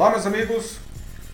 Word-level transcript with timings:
Olá, 0.00 0.12
meus 0.12 0.24
amigos. 0.24 0.78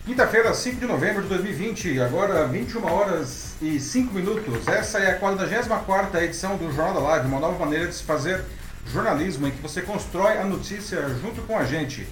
Quinta-feira, 0.05 0.53
5 0.53 0.81
de 0.81 0.85
novembro 0.85 1.21
de 1.21 1.29
2020, 1.29 2.01
agora 2.01 2.45
21 2.47 2.85
horas 2.85 3.55
e 3.61 3.79
5 3.79 4.13
minutos. 4.13 4.67
Essa 4.67 4.99
é 4.99 5.11
a 5.11 5.15
44 5.17 6.19
edição 6.19 6.57
do 6.57 6.69
Jornal 6.73 6.95
da 6.95 6.99
Live, 6.99 7.27
uma 7.27 7.39
nova 7.39 7.57
maneira 7.57 7.87
de 7.87 7.95
se 7.95 8.03
fazer 8.03 8.43
jornalismo 8.91 9.47
em 9.47 9.51
que 9.51 9.61
você 9.61 9.81
constrói 9.81 10.37
a 10.37 10.43
notícia 10.43 11.01
junto 11.21 11.41
com 11.43 11.57
a 11.57 11.63
gente. 11.63 12.05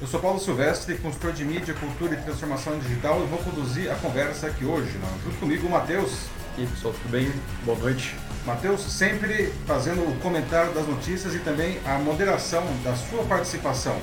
Eu 0.00 0.06
sou 0.06 0.18
Paulo 0.18 0.40
Silvestre, 0.40 0.96
consultor 0.96 1.34
de 1.34 1.44
mídia, 1.44 1.74
cultura 1.74 2.14
e 2.14 2.16
transformação 2.16 2.78
digital 2.78 3.22
e 3.22 3.26
vou 3.26 3.40
conduzir 3.40 3.92
a 3.92 3.96
conversa 3.96 4.46
aqui 4.46 4.64
hoje. 4.64 4.96
Não? 4.96 5.10
Junto 5.24 5.38
comigo, 5.40 5.66
o 5.66 5.70
Matheus. 5.70 6.22
E 6.56 6.62
aí, 6.62 6.66
pessoal, 6.68 6.94
tudo 6.94 7.10
bem? 7.10 7.30
Boa 7.66 7.78
noite. 7.78 8.16
Matheus, 8.46 8.80
sempre 8.80 9.52
fazendo 9.66 10.00
o 10.10 10.18
comentário 10.20 10.72
das 10.72 10.86
notícias 10.86 11.34
e 11.34 11.38
também 11.40 11.78
a 11.84 11.98
moderação 11.98 12.64
da 12.82 12.96
sua 12.96 13.24
participação. 13.24 14.00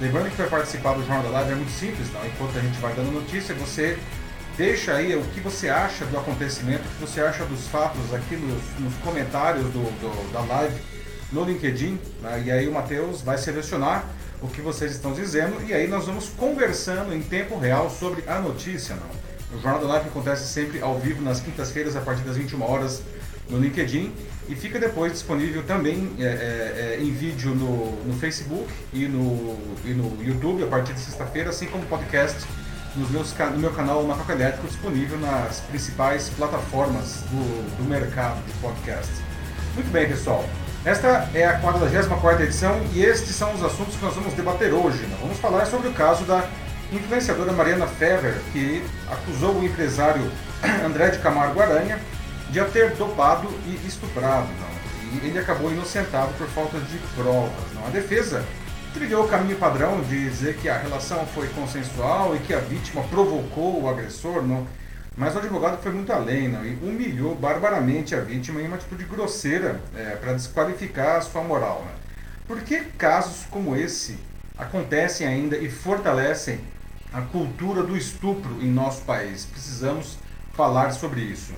Lembrando 0.00 0.28
que 0.30 0.36
para 0.36 0.46
participar 0.46 0.94
do 0.94 1.00
Jornal 1.00 1.22
da 1.22 1.28
Live 1.30 1.52
é 1.52 1.54
muito 1.54 1.70
simples, 1.70 2.12
não? 2.12 2.26
enquanto 2.26 2.58
a 2.58 2.60
gente 2.60 2.78
vai 2.80 2.92
dando 2.94 3.12
notícia, 3.12 3.54
você 3.54 3.96
deixa 4.56 4.94
aí 4.94 5.14
o 5.16 5.22
que 5.22 5.40
você 5.40 5.68
acha 5.68 6.04
do 6.06 6.18
acontecimento, 6.18 6.80
o 6.80 6.88
que 6.88 7.00
você 7.00 7.20
acha 7.20 7.44
dos 7.44 7.68
fatos 7.68 8.12
aqui 8.12 8.36
nos, 8.36 8.62
nos 8.80 8.94
comentários 9.02 9.64
do, 9.66 9.82
do, 10.00 10.32
da 10.32 10.40
live 10.40 10.74
no 11.32 11.44
LinkedIn, 11.44 11.98
né? 12.22 12.42
e 12.44 12.50
aí 12.50 12.68
o 12.68 12.72
Matheus 12.72 13.22
vai 13.22 13.38
selecionar 13.38 14.04
o 14.42 14.48
que 14.48 14.60
vocês 14.60 14.92
estão 14.92 15.12
dizendo 15.12 15.62
e 15.66 15.72
aí 15.72 15.86
nós 15.86 16.06
vamos 16.06 16.28
conversando 16.28 17.14
em 17.14 17.22
tempo 17.22 17.56
real 17.58 17.88
sobre 17.88 18.24
a 18.26 18.40
notícia. 18.40 18.96
Não? 18.96 19.56
O 19.56 19.62
Jornal 19.62 19.80
da 19.80 19.86
Live 19.94 20.08
acontece 20.08 20.46
sempre 20.48 20.80
ao 20.82 20.98
vivo 20.98 21.22
nas 21.22 21.40
quintas-feiras 21.40 21.94
a 21.94 22.00
partir 22.00 22.22
das 22.22 22.36
21 22.36 22.62
horas 22.62 23.00
no 23.48 23.58
LinkedIn 23.58 24.12
e 24.48 24.54
fica 24.54 24.78
depois 24.78 25.12
disponível 25.12 25.62
também 25.62 26.10
é, 26.18 26.22
é, 26.22 26.26
é, 26.26 26.98
em 27.00 27.10
vídeo 27.10 27.54
no, 27.54 27.92
no 28.04 28.14
Facebook 28.18 28.68
e 28.92 29.06
no, 29.06 29.58
e 29.84 29.94
no 29.94 30.22
YouTube 30.22 30.62
a 30.62 30.66
partir 30.66 30.92
de 30.92 31.00
sexta-feira, 31.00 31.50
assim 31.50 31.66
como 31.66 31.84
podcast 31.86 32.46
nos 32.96 33.10
meus, 33.10 33.34
no 33.52 33.58
meu 33.58 33.72
canal 33.72 34.02
Macaco 34.04 34.32
Elétrico, 34.32 34.66
disponível 34.68 35.18
nas 35.18 35.60
principais 35.60 36.28
plataformas 36.30 37.22
do, 37.30 37.76
do 37.78 37.84
mercado 37.88 38.44
de 38.44 38.52
podcast. 38.54 39.10
Muito 39.74 39.90
bem, 39.90 40.06
pessoal. 40.06 40.44
Esta 40.84 41.28
é 41.32 41.46
a 41.46 41.58
44 41.60 42.44
edição 42.44 42.78
e 42.92 43.02
estes 43.02 43.34
são 43.34 43.54
os 43.54 43.64
assuntos 43.64 43.96
que 43.96 44.04
nós 44.04 44.14
vamos 44.14 44.34
debater 44.34 44.72
hoje. 44.72 45.06
Nós 45.10 45.20
vamos 45.20 45.38
falar 45.38 45.64
sobre 45.64 45.88
o 45.88 45.92
caso 45.94 46.24
da 46.24 46.46
influenciadora 46.92 47.50
Mariana 47.52 47.86
Ferrer, 47.86 48.34
que 48.52 48.84
acusou 49.10 49.54
o 49.54 49.64
empresário 49.64 50.30
André 50.84 51.08
de 51.08 51.18
Camargo 51.20 51.60
Aranha 51.60 51.98
de 52.54 52.60
a 52.60 52.66
ter 52.66 52.94
dopado 52.94 53.48
e 53.66 53.84
estuprado. 53.84 54.46
Não. 54.46 55.20
E 55.24 55.26
ele 55.26 55.40
acabou 55.40 55.72
inocentado 55.72 56.32
por 56.34 56.46
falta 56.46 56.78
de 56.78 56.98
provas. 57.16 57.72
Não. 57.74 57.84
A 57.84 57.90
defesa 57.90 58.44
trilhou 58.92 59.24
o 59.24 59.28
caminho 59.28 59.58
padrão 59.58 60.00
de 60.02 60.30
dizer 60.30 60.56
que 60.58 60.68
a 60.68 60.78
relação 60.78 61.26
foi 61.26 61.48
consensual 61.48 62.36
e 62.36 62.38
que 62.38 62.54
a 62.54 62.60
vítima 62.60 63.02
provocou 63.10 63.82
o 63.82 63.88
agressor, 63.88 64.40
não. 64.40 64.68
Mas 65.16 65.34
o 65.34 65.38
advogado 65.38 65.82
foi 65.82 65.90
muito 65.90 66.12
além 66.12 66.48
não, 66.48 66.64
e 66.64 66.74
humilhou 66.76 67.34
barbaramente 67.34 68.14
a 68.14 68.20
vítima 68.20 68.62
em 68.62 68.68
uma 68.68 68.76
atitude 68.76 69.02
grosseira 69.02 69.80
é, 69.96 70.14
para 70.14 70.32
desqualificar 70.34 71.16
a 71.16 71.22
sua 71.22 71.42
moral. 71.42 71.84
Né? 71.84 71.92
Por 72.46 72.60
que 72.60 72.82
casos 72.96 73.44
como 73.50 73.74
esse 73.74 74.16
acontecem 74.56 75.26
ainda 75.26 75.56
e 75.56 75.68
fortalecem 75.68 76.60
a 77.12 77.20
cultura 77.20 77.82
do 77.82 77.96
estupro 77.96 78.62
em 78.62 78.70
nosso 78.70 79.02
país? 79.02 79.44
Precisamos 79.44 80.18
falar 80.52 80.92
sobre 80.92 81.20
isso. 81.20 81.52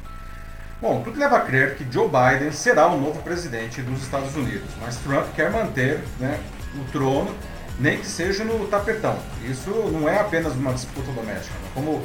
Bom, 0.78 1.00
tudo 1.02 1.18
leva 1.18 1.38
a 1.38 1.40
crer 1.40 1.74
que 1.74 1.90
Joe 1.90 2.06
Biden 2.06 2.52
será 2.52 2.86
o 2.86 3.00
novo 3.00 3.22
presidente 3.22 3.80
dos 3.80 4.02
Estados 4.02 4.36
Unidos, 4.36 4.68
mas 4.78 4.96
Trump 4.96 5.24
quer 5.34 5.50
manter 5.50 6.04
né, 6.20 6.38
o 6.74 6.84
trono, 6.92 7.34
nem 7.80 7.96
que 7.96 8.06
seja 8.06 8.44
no 8.44 8.66
tapetão. 8.68 9.18
Isso 9.42 9.70
não 9.70 10.06
é 10.06 10.20
apenas 10.20 10.52
uma 10.52 10.74
disputa 10.74 11.10
doméstica. 11.12 11.58
Né? 11.60 11.70
Como, 11.72 12.02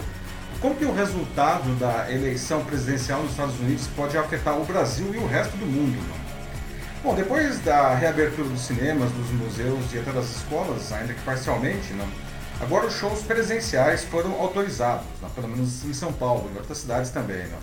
como 0.62 0.76
que 0.76 0.86
o 0.86 0.94
resultado 0.94 1.78
da 1.80 2.10
eleição 2.10 2.64
presidencial 2.64 3.22
nos 3.22 3.32
Estados 3.32 3.60
Unidos 3.60 3.88
pode 3.88 4.18
afetar 4.18 4.58
o 4.58 4.64
Brasil 4.64 5.14
e 5.14 5.18
o 5.18 5.28
resto 5.28 5.58
do 5.58 5.66
mundo? 5.66 5.98
Né? 5.98 6.16
Bom, 7.04 7.14
depois 7.14 7.60
da 7.60 7.94
reabertura 7.94 8.48
dos 8.48 8.62
cinemas, 8.62 9.12
dos 9.12 9.32
museus 9.32 9.92
e 9.92 10.00
até 10.00 10.14
das 10.14 10.30
escolas, 10.38 10.94
ainda 10.94 11.14
que 11.14 11.22
parcialmente, 11.24 11.92
né, 11.92 12.08
agora 12.62 12.88
os 12.88 12.94
shows 12.94 13.22
presenciais 13.24 14.06
foram 14.06 14.32
autorizados, 14.40 15.06
né, 15.22 15.28
pelo 15.36 15.50
menos 15.50 15.84
em 15.84 15.94
São 15.94 16.14
Paulo 16.14 16.50
e 16.54 16.58
outras 16.58 16.78
cidades 16.78 17.10
também. 17.10 17.40
Né? 17.40 17.58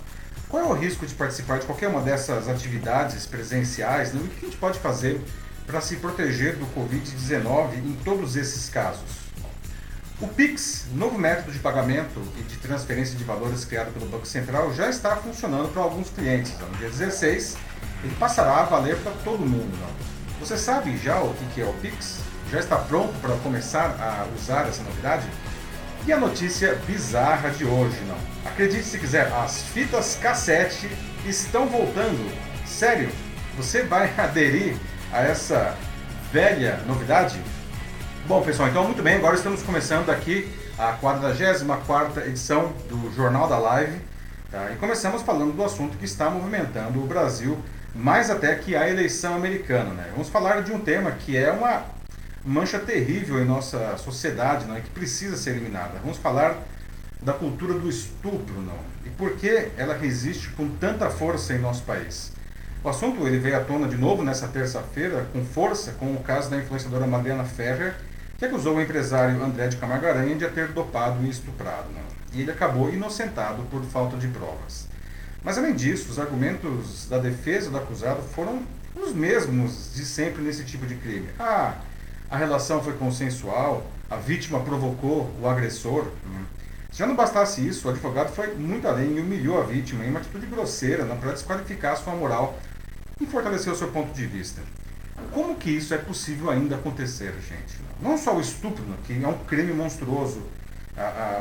Qual 0.48 0.62
é 0.62 0.66
o 0.66 0.72
risco 0.72 1.06
de 1.06 1.14
participar 1.14 1.58
de 1.58 1.66
qualquer 1.66 1.88
uma 1.88 2.00
dessas 2.00 2.48
atividades 2.48 3.26
presenciais? 3.26 4.14
Né? 4.14 4.20
O 4.24 4.28
que 4.28 4.46
a 4.46 4.48
gente 4.48 4.56
pode 4.56 4.78
fazer 4.78 5.20
para 5.66 5.78
se 5.82 5.96
proteger 5.96 6.56
do 6.56 6.64
Covid-19 6.74 7.76
em 7.76 7.94
todos 8.02 8.34
esses 8.34 8.70
casos? 8.70 9.28
O 10.20 10.26
PIX, 10.26 10.86
novo 10.94 11.18
método 11.18 11.52
de 11.52 11.58
pagamento 11.58 12.20
e 12.38 12.42
de 12.42 12.56
transferência 12.56 13.14
de 13.16 13.24
valores 13.24 13.64
criado 13.66 13.92
pelo 13.92 14.06
Banco 14.06 14.26
Central, 14.26 14.72
já 14.72 14.88
está 14.88 15.16
funcionando 15.16 15.70
para 15.70 15.82
alguns 15.82 16.08
clientes. 16.08 16.58
No 16.58 16.76
dia 16.78 16.88
16, 16.88 17.56
ele 18.02 18.14
passará 18.16 18.56
a 18.56 18.64
valer 18.64 18.96
para 19.00 19.12
todo 19.22 19.40
mundo. 19.40 19.78
Não? 19.78 20.40
Você 20.40 20.56
sabe 20.56 20.96
já 20.96 21.20
o 21.20 21.34
que 21.54 21.60
é 21.60 21.64
o 21.66 21.74
PIX? 21.74 22.20
Já 22.50 22.58
está 22.58 22.76
pronto 22.76 23.12
para 23.20 23.36
começar 23.36 23.90
a 24.00 24.26
usar 24.34 24.66
essa 24.66 24.82
novidade? 24.82 25.28
E 26.08 26.12
a 26.12 26.16
notícia 26.16 26.74
bizarra 26.86 27.50
de 27.50 27.66
hoje, 27.66 28.00
não. 28.08 28.16
Acredite 28.50 28.82
se 28.82 28.98
quiser, 28.98 29.30
as 29.30 29.64
fitas 29.64 30.16
cassete 30.16 30.88
estão 31.26 31.66
voltando. 31.66 32.34
Sério, 32.64 33.10
você 33.58 33.82
vai 33.82 34.10
aderir 34.16 34.74
a 35.12 35.20
essa 35.20 35.76
velha 36.32 36.80
novidade? 36.86 37.38
Bom, 38.26 38.40
pessoal, 38.40 38.70
então 38.70 38.84
muito 38.84 39.02
bem, 39.02 39.16
agora 39.16 39.34
estamos 39.34 39.62
começando 39.62 40.08
aqui 40.08 40.50
a 40.78 40.92
44 40.92 42.22
edição 42.22 42.72
do 42.88 43.14
Jornal 43.14 43.46
da 43.46 43.58
Live. 43.58 44.00
Tá? 44.50 44.70
E 44.72 44.76
começamos 44.76 45.20
falando 45.20 45.54
do 45.54 45.62
assunto 45.62 45.98
que 45.98 46.06
está 46.06 46.30
movimentando 46.30 47.02
o 47.02 47.06
Brasil, 47.06 47.58
mais 47.94 48.30
até 48.30 48.54
que 48.54 48.74
a 48.74 48.88
eleição 48.88 49.34
americana. 49.34 49.90
Né? 49.90 50.06
Vamos 50.12 50.30
falar 50.30 50.62
de 50.62 50.72
um 50.72 50.80
tema 50.80 51.10
que 51.10 51.36
é 51.36 51.52
uma 51.52 51.84
mancha 52.48 52.78
terrível 52.78 53.40
em 53.40 53.44
nossa 53.44 53.96
sociedade, 53.98 54.66
não 54.66 54.74
é 54.74 54.80
que 54.80 54.90
precisa 54.90 55.36
ser 55.36 55.50
eliminada. 55.50 55.98
Vamos 56.02 56.16
falar 56.16 56.56
da 57.20 57.32
cultura 57.32 57.74
do 57.74 57.88
estupro, 57.88 58.60
não? 58.60 58.78
E 59.04 59.10
por 59.10 59.36
que 59.36 59.68
ela 59.76 59.94
resiste 59.94 60.48
com 60.50 60.68
tanta 60.68 61.10
força 61.10 61.52
em 61.52 61.58
nosso 61.58 61.82
país? 61.82 62.32
O 62.82 62.88
assunto 62.88 63.26
ele 63.26 63.38
veio 63.38 63.56
à 63.56 63.60
tona 63.60 63.86
de 63.88 63.96
novo 63.96 64.22
nessa 64.22 64.48
terça-feira 64.48 65.26
com 65.32 65.44
força 65.44 65.92
com 65.92 66.14
o 66.14 66.22
caso 66.22 66.48
da 66.48 66.56
influenciadora 66.56 67.06
Mariana 67.06 67.44
Ferrer, 67.44 67.94
que 68.38 68.44
acusou 68.44 68.76
o 68.76 68.80
empresário 68.80 69.42
André 69.42 69.66
de 69.66 69.76
Camargo 69.76 70.06
Aranha 70.06 70.36
de 70.36 70.44
a 70.44 70.48
ter 70.48 70.68
dopado 70.68 71.24
e 71.26 71.28
estuprado. 71.28 71.88
Não? 71.92 72.00
E 72.32 72.40
ele 72.40 72.52
acabou 72.52 72.88
inocentado 72.92 73.62
por 73.64 73.82
falta 73.82 74.16
de 74.16 74.28
provas. 74.28 74.88
Mas 75.42 75.58
além 75.58 75.74
disso, 75.74 76.10
os 76.10 76.18
argumentos 76.18 77.08
da 77.08 77.18
defesa 77.18 77.70
do 77.70 77.76
acusado 77.76 78.22
foram 78.22 78.62
os 78.94 79.12
mesmos 79.12 79.92
de 79.94 80.04
sempre 80.04 80.42
nesse 80.42 80.64
tipo 80.64 80.86
de 80.86 80.94
crime. 80.94 81.28
Ah, 81.38 81.74
a 82.30 82.36
relação 82.36 82.82
foi 82.82 82.94
consensual, 82.94 83.86
a 84.10 84.16
vítima 84.16 84.60
provocou 84.60 85.30
o 85.40 85.48
agressor. 85.48 86.04
Né? 86.04 86.44
Se 86.90 86.98
já 86.98 87.06
não 87.06 87.14
bastasse 87.14 87.66
isso, 87.66 87.86
o 87.86 87.90
advogado 87.90 88.32
foi 88.34 88.54
muito 88.54 88.86
além 88.86 89.16
e 89.16 89.20
humilhou 89.20 89.60
a 89.60 89.64
vítima 89.64 90.04
em 90.04 90.10
uma 90.10 90.20
atitude 90.20 90.46
grosseira 90.46 91.04
né, 91.04 91.16
para 91.20 91.32
desqualificar 91.32 91.96
sua 91.96 92.14
moral 92.14 92.58
e 93.20 93.26
fortalecer 93.26 93.72
o 93.72 93.76
seu 93.76 93.88
ponto 93.88 94.12
de 94.12 94.26
vista. 94.26 94.60
Como 95.32 95.56
que 95.56 95.70
isso 95.70 95.92
é 95.92 95.98
possível 95.98 96.50
ainda 96.50 96.76
acontecer, 96.76 97.34
gente? 97.46 97.78
Não 98.00 98.16
só 98.16 98.36
o 98.36 98.40
estupro, 98.40 98.84
que 99.04 99.22
é 99.22 99.26
um 99.26 99.38
crime 99.44 99.72
monstruoso, 99.72 100.42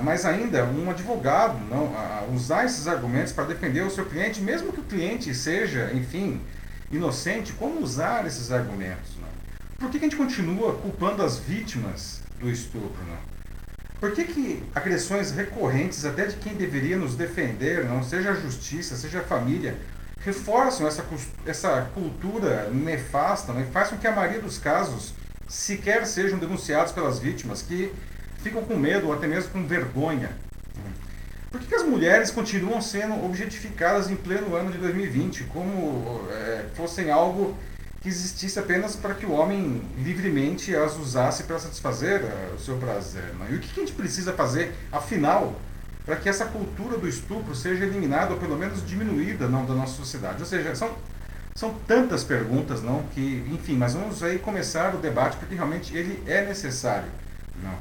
mas 0.03 0.25
ainda 0.25 0.65
um 0.65 0.89
advogado 0.89 1.59
não, 1.69 1.93
usar 2.33 2.65
esses 2.65 2.87
argumentos 2.87 3.33
para 3.33 3.45
defender 3.45 3.81
o 3.81 3.89
seu 3.89 4.05
cliente, 4.05 4.41
mesmo 4.41 4.71
que 4.71 4.79
o 4.79 4.83
cliente 4.83 5.33
seja, 5.33 5.91
enfim, 5.93 6.41
inocente, 6.91 7.53
como 7.53 7.81
usar 7.81 8.25
esses 8.25 8.51
argumentos? 8.51 9.16
Por 9.77 9.91
que, 9.91 9.99
que 9.99 10.05
a 10.05 10.09
gente 10.09 10.17
continua 10.17 10.73
culpando 10.73 11.21
as 11.21 11.37
vítimas 11.37 12.21
do 12.39 12.49
estupro? 12.49 12.97
Não? 13.07 13.17
Por 13.99 14.11
que, 14.11 14.23
que 14.25 14.63
agressões 14.73 15.31
recorrentes, 15.31 16.03
até 16.03 16.25
de 16.25 16.35
quem 16.37 16.55
deveria 16.55 16.97
nos 16.97 17.15
defender, 17.15 17.85
não 17.85 18.03
seja 18.03 18.31
a 18.31 18.33
justiça, 18.33 18.95
seja 18.95 19.19
a 19.19 19.23
família, 19.23 19.77
reforçam 20.21 20.87
essa, 20.87 21.05
essa 21.45 21.89
cultura 21.93 22.69
nefasta 22.71 23.53
não? 23.53 23.61
e 23.61 23.65
faz 23.65 23.89
com 23.89 23.97
que 23.97 24.07
a 24.07 24.11
maioria 24.11 24.41
dos 24.41 24.57
casos 24.57 25.13
sequer 25.47 26.05
sejam 26.07 26.39
denunciados 26.39 26.91
pelas 26.91 27.19
vítimas, 27.19 27.61
que 27.61 27.93
ficam 28.41 28.63
com 28.63 28.75
medo 28.75 29.07
ou 29.07 29.13
até 29.13 29.27
mesmo 29.27 29.51
com 29.51 29.65
vergonha? 29.65 30.31
Por 31.51 31.61
que, 31.61 31.67
que 31.67 31.75
as 31.75 31.83
mulheres 31.83 32.29
continuam 32.29 32.81
sendo 32.81 33.23
objetificadas 33.23 34.09
em 34.09 34.15
pleno 34.15 34.55
ano 34.55 34.71
de 34.71 34.77
2020, 34.79 35.45
como 35.45 36.27
é, 36.29 36.65
fossem 36.75 37.09
algo 37.09 37.57
que 38.01 38.09
existisse 38.09 38.59
apenas 38.59 38.95
para 38.95 39.13
que 39.13 39.25
o 39.25 39.31
homem 39.31 39.81
livremente 39.97 40.75
as 40.75 40.95
usasse 40.97 41.43
para 41.43 41.59
satisfazer 41.59 42.21
uh, 42.23 42.55
o 42.55 42.59
seu 42.59 42.77
prazer. 42.77 43.33
Né? 43.39 43.47
E 43.51 43.55
o 43.55 43.59
que 43.59 43.79
a 43.79 43.83
gente 43.83 43.93
precisa 43.93 44.33
fazer, 44.33 44.73
afinal, 44.91 45.59
para 46.05 46.15
que 46.15 46.29
essa 46.29 46.45
cultura 46.45 46.97
do 46.97 47.07
estupro 47.07 47.55
seja 47.55 47.83
eliminada 47.83 48.33
ou 48.33 48.39
pelo 48.39 48.57
menos 48.57 48.85
diminuída 48.85 49.47
não, 49.47 49.65
da 49.65 49.73
nossa 49.73 49.95
sociedade? 49.95 50.39
Ou 50.39 50.45
seja, 50.45 50.75
são, 50.75 50.95
são 51.55 51.73
tantas 51.87 52.23
perguntas, 52.23 52.81
não, 52.81 53.03
que, 53.13 53.43
enfim, 53.51 53.75
mas 53.75 53.93
vamos 53.93 54.21
aí 54.23 54.39
começar 54.39 54.93
o 54.95 54.99
debate 54.99 55.37
porque 55.37 55.55
realmente 55.55 55.95
ele 55.95 56.23
é 56.25 56.45
necessário. 56.45 57.09
Não. 57.61 57.75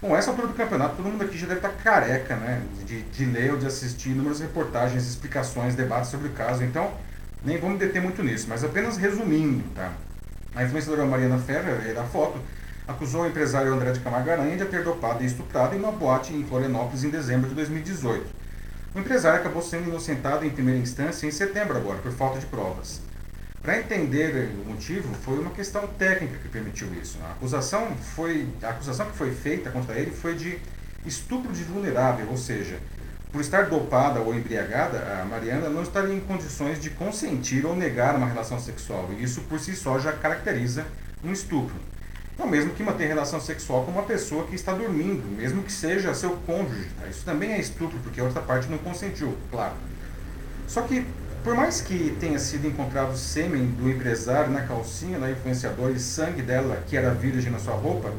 Bom, 0.00 0.16
essa 0.16 0.30
altura 0.30 0.46
do 0.46 0.54
campeonato, 0.54 0.96
todo 0.96 1.06
mundo 1.06 1.24
aqui 1.24 1.36
já 1.36 1.46
deve 1.46 1.58
estar 1.58 1.70
careca, 1.82 2.36
né? 2.36 2.62
De, 2.86 3.02
de 3.02 3.24
ler 3.24 3.52
ou 3.52 3.58
de 3.58 3.66
assistir 3.66 4.10
inúmeras 4.10 4.38
reportagens, 4.38 5.04
explicações, 5.04 5.74
debates 5.74 6.08
sobre 6.08 6.28
o 6.28 6.32
caso. 6.32 6.62
Então, 6.62 6.92
nem 7.44 7.58
vou 7.58 7.70
me 7.70 7.78
deter 7.78 8.02
muito 8.02 8.22
nisso, 8.22 8.46
mas 8.48 8.64
apenas 8.64 8.96
resumindo, 8.96 9.62
tá? 9.74 9.92
A 10.54 10.64
influenciadora 10.64 11.06
Mariana 11.06 11.38
Ferrer, 11.38 11.94
da 11.94 12.04
foto, 12.04 12.38
acusou 12.86 13.22
o 13.22 13.26
empresário 13.26 13.72
André 13.72 13.92
de 13.92 14.00
Camargo 14.00 14.30
Aranha 14.30 14.56
de 14.56 14.64
ter 14.64 14.82
dopado 14.82 15.22
e 15.22 15.26
estuprado 15.26 15.76
em 15.76 15.78
uma 15.78 15.92
boate 15.92 16.32
em 16.32 16.44
Florianópolis 16.44 17.04
em 17.04 17.10
dezembro 17.10 17.48
de 17.48 17.54
2018. 17.54 18.26
O 18.94 18.98
empresário 18.98 19.38
acabou 19.38 19.62
sendo 19.62 19.88
inocentado 19.88 20.44
em 20.44 20.50
primeira 20.50 20.80
instância 20.80 21.26
em 21.26 21.30
setembro 21.30 21.76
agora, 21.76 21.98
por 21.98 22.10
falta 22.10 22.40
de 22.40 22.46
provas. 22.46 23.00
Para 23.62 23.78
entender 23.78 24.50
o 24.64 24.68
motivo, 24.68 25.14
foi 25.14 25.38
uma 25.38 25.50
questão 25.50 25.86
técnica 25.86 26.38
que 26.38 26.48
permitiu 26.48 26.88
isso. 26.94 27.18
A 27.22 27.32
acusação, 27.32 27.94
foi, 28.14 28.48
a 28.62 28.70
acusação 28.70 29.06
que 29.06 29.16
foi 29.16 29.30
feita 29.30 29.70
contra 29.70 29.94
ele 29.94 30.10
foi 30.10 30.34
de 30.34 30.58
estupro 31.04 31.52
de 31.52 31.64
vulnerável, 31.64 32.26
ou 32.30 32.36
seja, 32.36 32.78
por 33.30 33.40
estar 33.40 33.66
dopada 33.66 34.20
ou 34.20 34.34
embriagada, 34.34 35.20
a 35.20 35.24
Mariana 35.24 35.68
não 35.68 35.82
estaria 35.82 36.14
em 36.14 36.20
condições 36.20 36.80
de 36.80 36.90
consentir 36.90 37.66
ou 37.66 37.76
negar 37.76 38.16
uma 38.16 38.26
relação 38.26 38.58
sexual. 38.58 39.08
E 39.16 39.22
isso 39.22 39.42
por 39.42 39.60
si 39.60 39.76
só 39.76 39.98
já 39.98 40.12
caracteriza 40.12 40.86
um 41.22 41.32
estupro. 41.32 41.76
É 42.38 42.42
o 42.42 42.48
mesmo 42.48 42.72
que 42.72 42.82
manter 42.82 43.06
relação 43.06 43.40
sexual 43.40 43.84
com 43.84 43.90
uma 43.90 44.04
pessoa 44.04 44.46
que 44.46 44.54
está 44.54 44.72
dormindo, 44.72 45.28
mesmo 45.36 45.62
que 45.62 45.72
seja 45.72 46.14
seu 46.14 46.30
cônjuge. 46.46 46.88
Tá? 46.98 47.08
Isso 47.08 47.24
também 47.24 47.52
é 47.52 47.60
estupro, 47.60 47.98
porque 47.98 48.20
a 48.20 48.24
outra 48.24 48.40
parte 48.40 48.68
não 48.68 48.78
consentiu, 48.78 49.36
claro. 49.50 49.74
Só 50.66 50.82
que 50.82 51.04
por 51.42 51.54
mais 51.54 51.80
que 51.80 52.16
tenha 52.20 52.38
sido 52.38 52.66
encontrado 52.66 53.16
sêmen 53.16 53.66
do 53.66 53.88
empresário 53.88 54.50
na 54.50 54.62
calcinha 54.62 55.18
da 55.18 55.30
influenciadora 55.30 55.92
e 55.92 55.98
sangue 55.98 56.42
dela, 56.42 56.82
que 56.86 56.96
era 56.96 57.14
virgem 57.14 57.50
na 57.50 57.58
sua 57.58 57.74
roupa, 57.74 58.12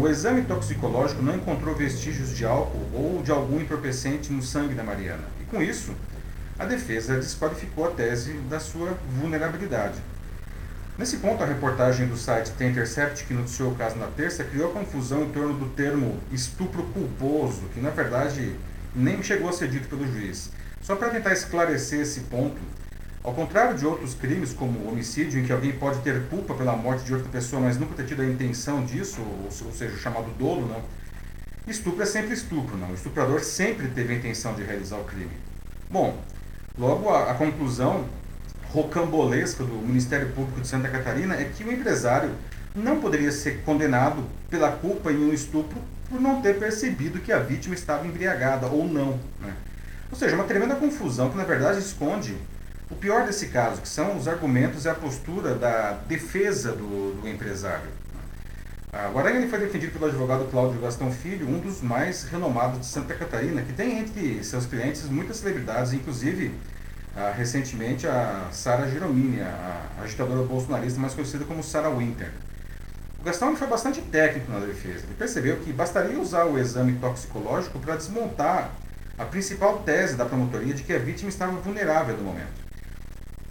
o 0.00 0.08
exame 0.08 0.42
toxicológico 0.42 1.22
não 1.22 1.36
encontrou 1.36 1.74
vestígios 1.74 2.36
de 2.36 2.44
álcool 2.44 2.88
ou 2.92 3.22
de 3.22 3.30
algum 3.30 3.60
entorpecente 3.60 4.32
no 4.32 4.42
sangue 4.42 4.74
da 4.74 4.84
Mariana. 4.84 5.24
E 5.40 5.44
com 5.44 5.62
isso, 5.62 5.92
a 6.58 6.64
defesa 6.64 7.16
desqualificou 7.16 7.86
a 7.86 7.90
tese 7.90 8.32
da 8.50 8.58
sua 8.60 8.98
vulnerabilidade. 9.20 9.98
Nesse 10.98 11.18
ponto, 11.18 11.42
a 11.42 11.46
reportagem 11.46 12.08
do 12.08 12.16
site 12.16 12.50
The 12.50 12.66
Intercept, 12.66 13.24
que 13.24 13.32
noticiou 13.32 13.70
o 13.70 13.74
caso 13.76 13.96
na 13.96 14.08
terça, 14.08 14.42
criou 14.42 14.72
confusão 14.72 15.22
em 15.22 15.30
torno 15.30 15.54
do 15.54 15.66
termo 15.66 16.18
estupro 16.32 16.82
culposo, 16.92 17.62
que 17.72 17.80
na 17.80 17.90
verdade 17.90 18.56
nem 18.94 19.22
chegou 19.22 19.48
a 19.48 19.52
ser 19.52 19.68
dito 19.68 19.88
pelo 19.88 20.06
juiz. 20.12 20.50
Só 20.82 20.96
para 20.96 21.10
tentar 21.10 21.32
esclarecer 21.32 22.00
esse 22.00 22.20
ponto, 22.22 22.60
ao 23.28 23.34
contrário 23.34 23.76
de 23.76 23.84
outros 23.84 24.14
crimes, 24.14 24.54
como 24.54 24.88
homicídio, 24.88 25.38
em 25.38 25.44
que 25.44 25.52
alguém 25.52 25.72
pode 25.72 25.98
ter 26.00 26.28
culpa 26.28 26.54
pela 26.54 26.74
morte 26.74 27.04
de 27.04 27.12
outra 27.12 27.28
pessoa, 27.28 27.60
mas 27.60 27.78
nunca 27.78 27.94
ter 27.94 28.06
tido 28.06 28.22
a 28.22 28.24
intenção 28.24 28.82
disso, 28.82 29.20
ou, 29.20 29.50
seja, 29.50 29.94
o 29.94 29.98
chamado 29.98 30.30
dolo, 30.38 30.66
não, 30.66 30.82
estupro 31.70 32.02
é 32.02 32.06
sempre 32.06 32.32
estupro, 32.32 32.74
não. 32.78 32.88
O 32.88 32.94
estuprador 32.94 33.40
sempre 33.40 33.88
teve 33.88 34.14
a 34.14 34.16
intenção 34.16 34.54
de 34.54 34.62
realizar 34.62 34.96
o 34.96 35.04
crime. 35.04 35.30
Bom, 35.90 36.18
logo 36.78 37.10
a, 37.10 37.30
a 37.30 37.34
conclusão 37.34 38.06
rocambolesca 38.70 39.62
do 39.62 39.74
Ministério 39.74 40.30
Público 40.30 40.62
de 40.62 40.68
Santa 40.68 40.88
Catarina 40.88 41.34
é 41.34 41.44
que 41.44 41.62
o 41.64 41.70
empresário 41.70 42.30
não 42.74 42.98
poderia 42.98 43.30
ser 43.30 43.62
condenado 43.62 44.24
pela 44.48 44.72
culpa 44.72 45.12
em 45.12 45.18
um 45.18 45.34
estupro 45.34 45.78
por 46.08 46.18
não 46.18 46.40
ter 46.40 46.58
percebido 46.58 47.20
que 47.20 47.30
a 47.30 47.40
vítima 47.40 47.74
estava 47.74 48.06
embriagada 48.06 48.68
ou 48.68 48.88
não. 48.88 49.20
Né? 49.38 49.52
Ou 50.10 50.16
seja, 50.16 50.34
uma 50.34 50.44
tremenda 50.44 50.76
confusão 50.76 51.28
que 51.28 51.36
na 51.36 51.44
verdade 51.44 51.78
esconde 51.78 52.34
o 52.90 52.94
pior 52.94 53.26
desse 53.26 53.48
caso, 53.48 53.80
que 53.80 53.88
são 53.88 54.16
os 54.16 54.26
argumentos 54.26 54.84
e 54.84 54.88
a 54.88 54.94
postura 54.94 55.54
da 55.54 55.92
defesa 56.06 56.72
do, 56.72 57.20
do 57.20 57.28
empresário. 57.28 57.90
O 59.14 59.18
Aranha 59.18 59.46
foi 59.48 59.58
defendido 59.58 59.92
pelo 59.92 60.06
advogado 60.06 60.50
Cláudio 60.50 60.80
Gastão 60.80 61.12
Filho, 61.12 61.46
um 61.46 61.60
dos 61.60 61.82
mais 61.82 62.24
renomados 62.24 62.80
de 62.80 62.86
Santa 62.86 63.14
Catarina, 63.14 63.60
que 63.60 63.72
tem 63.74 63.98
entre 63.98 64.42
seus 64.42 64.64
clientes 64.64 65.04
muitas 65.04 65.36
celebridades, 65.36 65.92
inclusive 65.92 66.54
ah, 67.14 67.32
recentemente 67.36 68.06
a 68.06 68.48
Sara 68.50 68.88
Giromini, 68.88 69.42
a 69.42 69.88
agitadora 70.02 70.42
bolsonarista 70.42 70.98
mais 70.98 71.12
conhecida 71.12 71.44
como 71.44 71.62
Sara 71.62 71.90
Winter. 71.90 72.30
O 73.20 73.24
Gastão 73.24 73.54
foi 73.56 73.66
bastante 73.66 74.00
técnico 74.00 74.50
na 74.50 74.60
defesa. 74.60 75.04
Ele 75.04 75.14
percebeu 75.18 75.58
que 75.58 75.70
bastaria 75.70 76.18
usar 76.18 76.46
o 76.46 76.58
exame 76.58 76.94
toxicológico 76.94 77.78
para 77.78 77.96
desmontar 77.96 78.70
a 79.18 79.24
principal 79.24 79.80
tese 79.80 80.16
da 80.16 80.24
promotoria 80.24 80.72
de 80.72 80.82
que 80.82 80.92
a 80.94 80.98
vítima 80.98 81.28
estava 81.28 81.52
vulnerável 81.52 82.16
no 82.16 82.22
momento. 82.22 82.67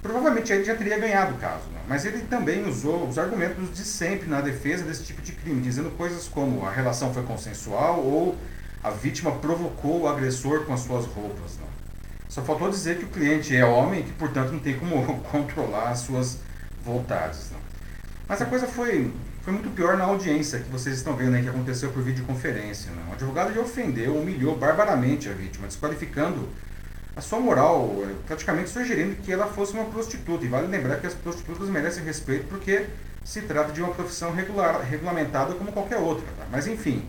Provavelmente 0.01 0.53
ele 0.53 0.63
já 0.63 0.75
teria 0.75 0.97
ganhado 0.97 1.33
o 1.33 1.37
caso, 1.37 1.67
né? 1.73 1.81
mas 1.87 2.05
ele 2.05 2.19
também 2.21 2.67
usou 2.67 3.07
os 3.07 3.17
argumentos 3.17 3.73
de 3.73 3.83
sempre 3.83 4.29
na 4.29 4.41
defesa 4.41 4.83
desse 4.83 5.03
tipo 5.03 5.21
de 5.21 5.31
crime, 5.31 5.61
dizendo 5.61 5.89
coisas 5.91 6.27
como 6.27 6.65
a 6.65 6.71
relação 6.71 7.13
foi 7.13 7.23
consensual 7.23 7.99
ou 7.99 8.37
a 8.83 8.91
vítima 8.91 9.31
provocou 9.31 10.01
o 10.01 10.07
agressor 10.07 10.65
com 10.65 10.73
as 10.73 10.81
suas 10.81 11.05
roupas. 11.05 11.57
Né? 11.57 11.65
Só 12.29 12.41
faltou 12.41 12.69
dizer 12.69 12.99
que 12.99 13.05
o 13.05 13.07
cliente 13.07 13.55
é 13.55 13.65
homem 13.65 14.01
e 14.01 14.03
que, 14.03 14.13
portanto, 14.13 14.51
não 14.51 14.59
tem 14.59 14.77
como 14.77 15.03
controlar 15.31 15.89
as 15.89 15.99
suas 15.99 16.37
vontades. 16.83 17.49
Né? 17.49 17.57
Mas 18.27 18.41
a 18.41 18.45
coisa 18.45 18.67
foi 18.67 19.11
foi 19.47 19.53
muito 19.53 19.69
pior 19.69 19.95
na 19.95 20.03
audiência 20.03 20.59
que 20.59 20.69
vocês 20.69 20.97
estão 20.97 21.15
vendo 21.15 21.33
aí 21.33 21.41
que 21.41 21.47
aconteceu 21.47 21.89
por 21.91 22.03
videoconferência. 22.03 22.91
Né? 22.91 23.01
O 23.09 23.13
advogado 23.13 23.53
lhe 23.53 23.59
ofendeu, 23.59 24.17
humilhou 24.17 24.57
barbaramente 24.57 25.29
a 25.29 25.31
vítima, 25.31 25.67
desqualificando 25.67 26.49
a 27.17 27.21
sua 27.21 27.39
moral, 27.39 27.91
praticamente 28.27 28.69
sugerindo 28.69 29.15
que 29.15 29.31
ela 29.31 29.47
fosse 29.47 29.73
uma 29.73 29.85
prostituta. 29.85 30.45
E 30.45 30.47
vale 30.47 30.67
lembrar 30.67 30.97
que 30.97 31.07
as 31.07 31.15
prostitutas 31.15 31.67
merecem 31.67 32.03
respeito 32.03 32.45
porque 32.47 32.85
se 33.25 33.41
trata 33.41 33.73
de 33.73 33.81
uma 33.81 33.91
profissão 33.91 34.31
regular, 34.31 34.79
regulamentada 34.81 35.55
como 35.55 35.71
qualquer 35.71 35.97
outra. 35.97 36.27
Tá? 36.37 36.45
Mas 36.51 36.67
enfim, 36.67 37.03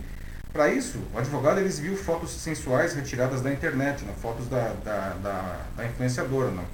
para 0.50 0.70
isso, 0.70 0.98
o 1.14 1.18
advogado 1.18 1.58
ele 1.58 1.68
exibiu 1.68 1.94
fotos 1.94 2.30
sensuais 2.30 2.94
retiradas 2.94 3.42
da 3.42 3.52
internet, 3.52 4.02
né? 4.02 4.14
fotos 4.22 4.48
da, 4.48 4.72
da, 4.82 5.10
da, 5.22 5.60
da 5.76 5.84
influenciadora. 5.84 6.50
Né? 6.52 6.64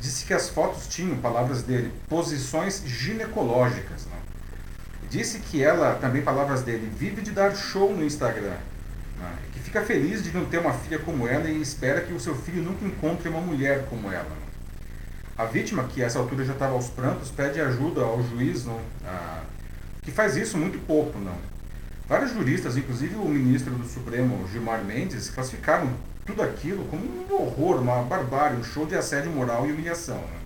Disse 0.00 0.24
que 0.24 0.32
as 0.32 0.48
fotos 0.48 0.88
tinham, 0.88 1.18
palavras 1.18 1.62
dele, 1.62 1.92
posições 2.08 2.82
ginecológicas. 2.86 4.06
Né? 4.06 4.16
Disse 5.10 5.38
que 5.40 5.62
ela, 5.62 5.96
também 5.96 6.22
palavras 6.22 6.62
dele, 6.62 6.90
vive 6.96 7.20
de 7.20 7.30
dar 7.30 7.54
show 7.54 7.94
no 7.94 8.02
Instagram. 8.02 8.56
Né? 9.18 9.38
Fica 9.70 9.82
feliz 9.82 10.24
de 10.24 10.32
não 10.32 10.46
ter 10.46 10.58
uma 10.58 10.72
filha 10.72 10.98
como 10.98 11.28
ela 11.28 11.48
e 11.48 11.62
espera 11.62 12.00
que 12.00 12.12
o 12.12 12.18
seu 12.18 12.34
filho 12.34 12.60
nunca 12.60 12.84
encontre 12.84 13.28
uma 13.28 13.40
mulher 13.40 13.86
como 13.88 14.10
ela. 14.10 14.36
A 15.38 15.44
vítima, 15.44 15.84
que 15.84 16.02
a 16.02 16.06
essa 16.06 16.18
altura 16.18 16.44
já 16.44 16.54
estava 16.54 16.72
aos 16.72 16.88
prantos, 16.88 17.30
pede 17.30 17.60
ajuda 17.60 18.00
ao 18.00 18.20
juiz, 18.20 18.64
não? 18.64 18.80
Que 20.02 20.10
faz 20.10 20.36
isso 20.36 20.58
muito 20.58 20.84
pouco. 20.88 21.16
Não? 21.20 21.36
Vários 22.08 22.32
juristas, 22.32 22.76
inclusive 22.76 23.14
o 23.14 23.24
ministro 23.26 23.72
do 23.72 23.86
Supremo, 23.86 24.44
Gilmar 24.48 24.82
Mendes, 24.82 25.30
classificaram 25.30 25.88
tudo 26.26 26.42
aquilo 26.42 26.84
como 26.86 27.04
um 27.04 27.32
horror, 27.32 27.80
uma 27.80 28.02
barbárie, 28.02 28.58
um 28.58 28.64
show 28.64 28.84
de 28.84 28.96
assédio 28.96 29.30
moral 29.30 29.68
e 29.68 29.72
humilhação. 29.72 30.16
Né? 30.16 30.40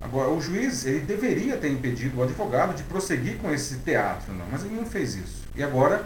Agora, 0.00 0.28
o 0.28 0.40
juiz 0.40 0.84
ele 0.86 1.02
deveria 1.02 1.56
ter 1.56 1.70
impedido 1.70 2.18
o 2.18 2.22
advogado 2.24 2.74
de 2.74 2.82
prosseguir 2.82 3.36
com 3.36 3.54
esse 3.54 3.76
teatro, 3.76 4.32
não, 4.32 4.46
mas 4.50 4.64
ele 4.64 4.74
não 4.74 4.86
fez 4.86 5.14
isso. 5.14 5.44
E 5.54 5.62
agora, 5.62 6.04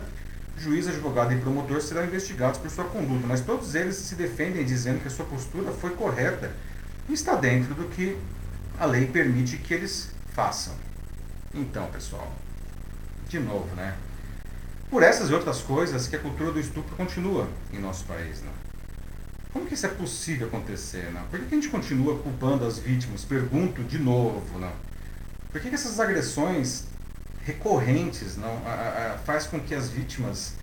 juiz, 0.59 0.87
advogado 0.89 1.33
e 1.33 1.39
promotor 1.39 1.81
serão 1.81 2.05
investigados 2.05 2.59
por 2.59 2.71
sua 2.71 2.85
conduta, 2.85 3.27
mas 3.27 3.41
todos 3.41 3.75
eles 3.75 3.97
se 3.97 4.15
defendem 4.15 4.65
dizendo 4.65 5.01
que 5.01 5.09
a 5.09 5.11
sua 5.11 5.25
postura 5.25 5.73
foi 5.73 5.91
correta 5.91 6.53
e 7.09 7.13
está 7.13 7.35
dentro 7.35 7.75
do 7.75 7.89
que 7.89 8.17
a 8.79 8.87
lei 8.87 9.07
permite 9.07 9.59
que 9.59 9.75
eles 9.75 10.11
façam. 10.33 10.75
Então, 11.53 11.87
pessoal, 11.91 12.33
de 13.29 13.39
novo, 13.39 13.75
né? 13.77 13.97
Por 14.91 15.03
essas 15.03 15.31
e 15.31 15.35
outras 15.35 15.61
coisas 15.61 16.07
que 16.07 16.17
a 16.17 16.19
cultura 16.19 16.53
do 16.53 16.61
estupro 16.61 16.95
continua 16.97 17.49
em 17.73 17.79
nosso 17.79 18.05
país, 18.05 18.43
né? 18.43 18.51
Como 19.53 19.67
que 19.67 19.75
isso 19.75 19.87
é 19.87 19.89
possível 19.89 20.49
acontecer? 20.49 21.13
Não? 21.13 21.23
Por 21.27 21.39
que, 21.39 21.47
a 21.47 21.57
gente 21.57 21.69
continua 21.69 22.19
culpando 22.19 22.67
as 22.67 22.79
vítimas? 22.79 23.25
Pergunto 23.25 23.85
de 23.85 23.99
novo. 23.99 24.59
Não? 24.59 24.73
Por 25.53 25.61
que, 25.61 25.69
que 25.69 25.75
essas 25.77 26.01
agressões 26.01 26.87
recorrentes 27.45 28.37
não, 28.37 28.59
a, 28.67 29.15
a, 29.15 29.19
faz 29.19 29.47
com 29.47 29.61
que 29.61 29.75
as 29.75 29.89
vítimas 29.89 30.55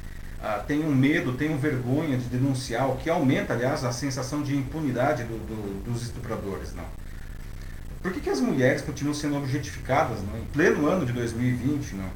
a, 0.42 0.60
tenham 0.60 0.90
medo, 0.90 1.34
tenham 1.34 1.58
vergonha 1.58 2.18
de 2.18 2.26
denunciar, 2.26 2.90
o 2.90 2.98
que 2.98 3.10
aumenta, 3.10 3.54
aliás, 3.54 3.84
a 3.84 3.92
sensação 3.92 4.42
de 4.42 4.56
impunidade 4.56 5.24
do, 5.24 5.38
do, 5.38 5.84
dos 5.84 6.04
estupradores? 6.04 6.74
Não? 6.74 6.86
Por 8.02 8.12
que, 8.12 8.20
que 8.20 8.30
as 8.30 8.40
mulheres 8.40 8.82
continuam 8.82 9.14
sendo 9.14 9.38
objetificadas 9.38 10.18
não, 10.24 10.40
em 10.40 10.46
pleno 10.46 10.88
ano 10.88 11.06
de 11.06 11.14
2020? 11.14 11.96
Não? 11.96 12.10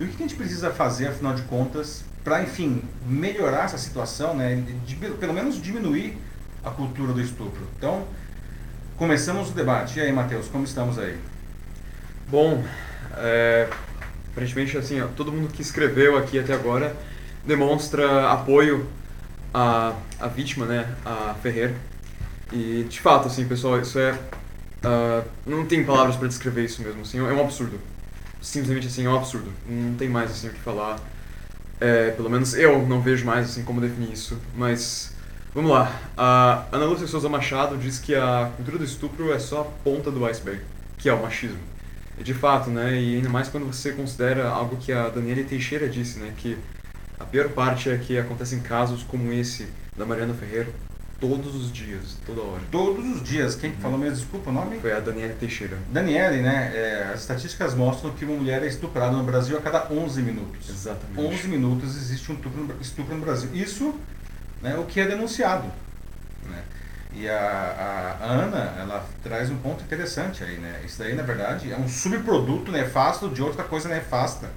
E 0.00 0.04
o 0.04 0.08
que 0.08 0.16
a 0.16 0.26
gente 0.26 0.34
precisa 0.34 0.70
fazer, 0.70 1.08
afinal 1.08 1.34
de 1.34 1.42
contas, 1.42 2.04
para, 2.24 2.42
enfim, 2.42 2.82
melhorar 3.06 3.64
essa 3.64 3.78
situação, 3.78 4.34
né, 4.34 4.62
de, 4.84 4.96
pelo 4.96 5.32
menos 5.32 5.62
diminuir 5.62 6.18
a 6.64 6.70
cultura 6.70 7.12
do 7.12 7.20
estupro. 7.20 7.66
Então, 7.76 8.06
começamos 8.96 9.50
o 9.50 9.52
debate. 9.52 9.98
E 9.98 10.02
aí, 10.02 10.12
Matheus, 10.12 10.48
como 10.48 10.64
estamos 10.64 10.98
aí? 10.98 11.18
Bom, 12.28 12.62
é, 13.16 13.68
aparentemente, 14.32 14.76
assim, 14.76 15.00
ó, 15.00 15.06
todo 15.08 15.32
mundo 15.32 15.52
que 15.52 15.62
escreveu 15.62 16.16
aqui 16.16 16.38
até 16.38 16.52
agora 16.54 16.96
demonstra 17.44 18.30
apoio 18.30 18.86
à, 19.52 19.94
à 20.18 20.28
vítima, 20.28 20.66
né, 20.66 20.94
a 21.04 21.34
Ferrer. 21.42 21.74
E, 22.52 22.84
de 22.88 23.00
fato, 23.00 23.28
assim, 23.28 23.46
pessoal, 23.46 23.80
isso 23.80 23.98
é... 23.98 24.12
Uh, 24.82 25.24
não 25.46 25.66
tem 25.66 25.84
palavras 25.84 26.16
para 26.16 26.28
descrever 26.28 26.64
isso 26.64 26.82
mesmo, 26.82 27.02
assim, 27.02 27.18
é 27.18 27.22
um 27.22 27.40
absurdo. 27.40 27.78
Simplesmente, 28.40 28.86
assim, 28.86 29.04
é 29.06 29.08
um 29.10 29.16
absurdo. 29.16 29.52
Não 29.66 29.94
tem 29.94 30.08
mais, 30.08 30.30
assim, 30.30 30.48
o 30.48 30.52
que 30.52 30.60
falar 30.60 30.96
É, 31.80 32.10
pelo 32.12 32.28
menos 32.28 32.54
eu 32.54 32.86
não 32.86 33.00
vejo 33.00 33.24
mais 33.24 33.46
assim 33.50 33.64
como 33.64 33.80
definir 33.80 34.12
isso, 34.12 34.38
mas 34.54 35.14
vamos 35.54 35.70
lá. 35.70 35.90
A 36.16 36.66
Ana 36.72 36.84
Lúcia 36.84 37.06
Souza 37.06 37.28
Machado 37.28 37.78
diz 37.78 37.98
que 37.98 38.14
a 38.14 38.50
cultura 38.56 38.78
do 38.78 38.84
estupro 38.84 39.32
é 39.32 39.38
só 39.38 39.62
a 39.62 39.64
ponta 39.64 40.10
do 40.10 40.24
iceberg, 40.26 40.62
que 40.98 41.08
é 41.08 41.12
o 41.14 41.22
machismo. 41.22 41.58
De 42.22 42.34
fato, 42.34 42.70
né? 42.70 43.00
E 43.00 43.16
ainda 43.16 43.28
mais 43.28 43.48
quando 43.48 43.66
você 43.66 43.92
considera 43.92 44.48
algo 44.48 44.76
que 44.76 44.92
a 44.92 45.08
Daniela 45.08 45.42
Teixeira 45.44 45.88
disse, 45.88 46.18
né? 46.18 46.32
Que 46.36 46.56
a 47.18 47.24
pior 47.24 47.48
parte 47.50 47.90
é 47.90 47.96
que 47.96 48.18
acontecem 48.18 48.60
casos 48.60 49.02
como 49.02 49.32
esse 49.32 49.68
da 49.96 50.04
Mariana 50.06 50.34
Ferreira 50.34 50.68
todos 51.20 51.54
os 51.54 51.70
dias, 51.70 52.16
toda 52.24 52.40
hora. 52.40 52.62
Todos 52.70 53.04
os 53.04 53.22
dias. 53.22 53.54
Quem 53.54 53.72
falou 53.72 53.98
mesmo? 53.98 54.16
Desculpa 54.16 54.48
o 54.48 54.52
nome? 54.52 54.80
Foi 54.80 54.92
a 54.92 55.00
Daniela 55.00 55.34
Teixeira. 55.38 55.76
Daniele, 55.92 56.40
né? 56.40 56.72
É, 56.74 57.10
as 57.12 57.20
estatísticas 57.20 57.74
mostram 57.74 58.10
que 58.12 58.24
uma 58.24 58.36
mulher 58.36 58.62
é 58.62 58.66
estuprada 58.66 59.12
no 59.12 59.22
Brasil 59.22 59.56
a 59.58 59.60
cada 59.60 59.92
11 59.92 60.22
minutos. 60.22 60.68
Exatamente. 60.70 61.20
11 61.20 61.48
minutos 61.48 61.96
existe 61.96 62.32
um 62.32 62.34
estupro 62.36 62.64
no, 62.64 62.80
estupro 62.80 63.14
no 63.14 63.20
Brasil. 63.20 63.50
Isso 63.52 63.94
né, 64.62 64.76
o 64.78 64.84
que 64.84 64.98
é 64.98 65.06
denunciado. 65.06 65.70
E 67.12 67.28
a, 67.28 68.16
a, 68.20 68.24
Ana, 68.24 68.74
ela 68.78 69.06
traz 69.22 69.50
um 69.50 69.56
ponto 69.56 69.82
interessante 69.82 70.44
aí, 70.44 70.56
né? 70.58 70.80
Isso 70.84 70.98
daí, 70.98 71.14
na 71.14 71.22
verdade, 71.22 71.72
é 71.72 71.76
um 71.76 71.88
subproduto 71.88 72.70
nefasto 72.70 73.28
de 73.28 73.42
outra 73.42 73.64
coisa 73.64 73.88
nefasta, 73.88 74.48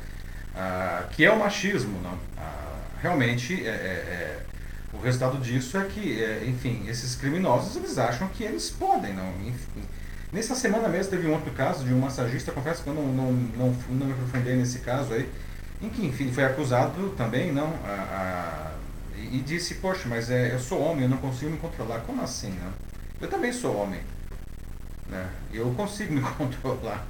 ah, 0.56 1.04
que 1.12 1.26
é 1.26 1.32
o 1.32 1.40
machismo. 1.40 2.00
Não? 2.02 2.18
Ah, 2.38 2.78
realmente, 3.02 3.66
é, 3.66 3.70
é, 3.70 3.72
é, 3.72 4.40
o 4.94 5.00
resultado 5.00 5.38
disso 5.40 5.78
é 5.78 5.86
que, 5.86 6.24
é, 6.24 6.46
enfim, 6.46 6.86
esses 6.88 7.16
criminosos, 7.16 7.76
eles 7.76 7.98
acham 7.98 8.28
que 8.28 8.44
eles 8.44 8.70
podem, 8.70 9.14
não? 9.14 9.30
Enfim, 9.42 9.84
nessa 10.32 10.54
semana 10.54 10.88
mesmo 10.88 11.10
teve 11.10 11.28
um 11.28 11.34
outro 11.34 11.52
caso 11.54 11.84
de 11.84 11.92
um 11.92 12.00
massagista, 12.00 12.52
confesso 12.52 12.84
que 12.84 12.90
eu 12.90 12.94
não, 12.94 13.08
não, 13.08 13.32
não, 13.32 13.76
não 13.90 14.06
me 14.06 14.14
aprofundei 14.14 14.56
nesse 14.56 14.80
caso 14.80 15.12
aí, 15.12 15.28
em 15.82 15.90
que, 15.90 16.06
enfim, 16.06 16.32
foi 16.32 16.46
acusado 16.46 17.10
também, 17.18 17.52
não, 17.52 17.74
a, 17.84 18.70
a 18.70 18.83
e, 19.32 19.42
disse, 19.42 19.76
poxa, 19.76 20.08
mas 20.08 20.30
é, 20.30 20.54
eu 20.54 20.60
sou 20.60 20.82
homem, 20.82 21.04
eu 21.04 21.10
não 21.10 21.18
consigo 21.18 21.52
me 21.52 21.58
controlar. 21.58 22.00
Como 22.02 22.22
assim, 22.22 22.50
né? 22.50 22.72
Eu 23.22 23.30
também 23.30 23.52
sou 23.52 23.76
homem. 23.76 24.02
Né? 25.08 25.30
Eu 25.52 25.72
consigo 25.76 26.14
me 26.14 26.22
controlar, 26.38 27.06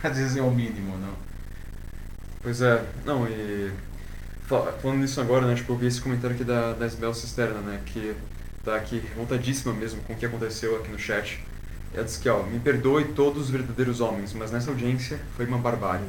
para 0.00 0.10
dizer 0.10 0.40
o 0.40 0.50
mínimo, 0.50 0.96
não? 0.98 1.14
Pois 2.42 2.60
é, 2.60 2.84
não, 3.04 3.26
e 3.26 3.72
falando 4.46 4.98
nisso 4.98 5.20
agora, 5.20 5.46
né, 5.46 5.54
tipo, 5.56 5.72
eu 5.72 5.76
vi 5.76 5.86
esse 5.86 6.00
comentário 6.00 6.36
aqui 6.36 6.44
da, 6.44 6.72
da 6.72 6.86
Isabel 6.86 7.12
Cisterna, 7.12 7.60
né, 7.60 7.80
que 7.84 8.14
tá 8.64 8.76
aqui 8.76 9.02
revoltadíssima 9.08 9.74
mesmo 9.74 10.00
com 10.02 10.12
o 10.12 10.16
que 10.16 10.24
aconteceu 10.24 10.76
aqui 10.76 10.90
no 10.90 10.98
chat. 10.98 11.42
Ela 11.92 12.04
disse 12.04 12.20
que, 12.20 12.28
ó, 12.28 12.42
me 12.42 12.60
perdoe 12.60 13.06
todos 13.06 13.44
os 13.44 13.50
verdadeiros 13.50 14.00
homens, 14.00 14.32
mas 14.32 14.50
nessa 14.52 14.70
audiência 14.70 15.18
foi 15.36 15.46
uma 15.46 15.58
barbárie. 15.58 16.06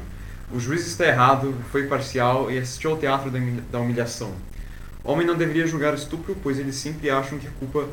O 0.52 0.60
juiz 0.60 0.86
está 0.86 1.06
errado, 1.06 1.54
foi 1.70 1.86
parcial 1.86 2.50
e 2.50 2.58
assistiu 2.58 2.92
ao 2.92 2.98
teatro 2.98 3.30
da 3.30 3.80
humilhação. 3.80 4.32
Homem 5.08 5.26
não 5.26 5.36
deveria 5.36 5.66
julgar 5.66 5.94
estupro, 5.94 6.36
pois 6.42 6.58
eles 6.58 6.74
sempre 6.74 7.08
acham 7.08 7.38
que 7.38 7.46
a 7.46 7.50
culpa 7.52 7.88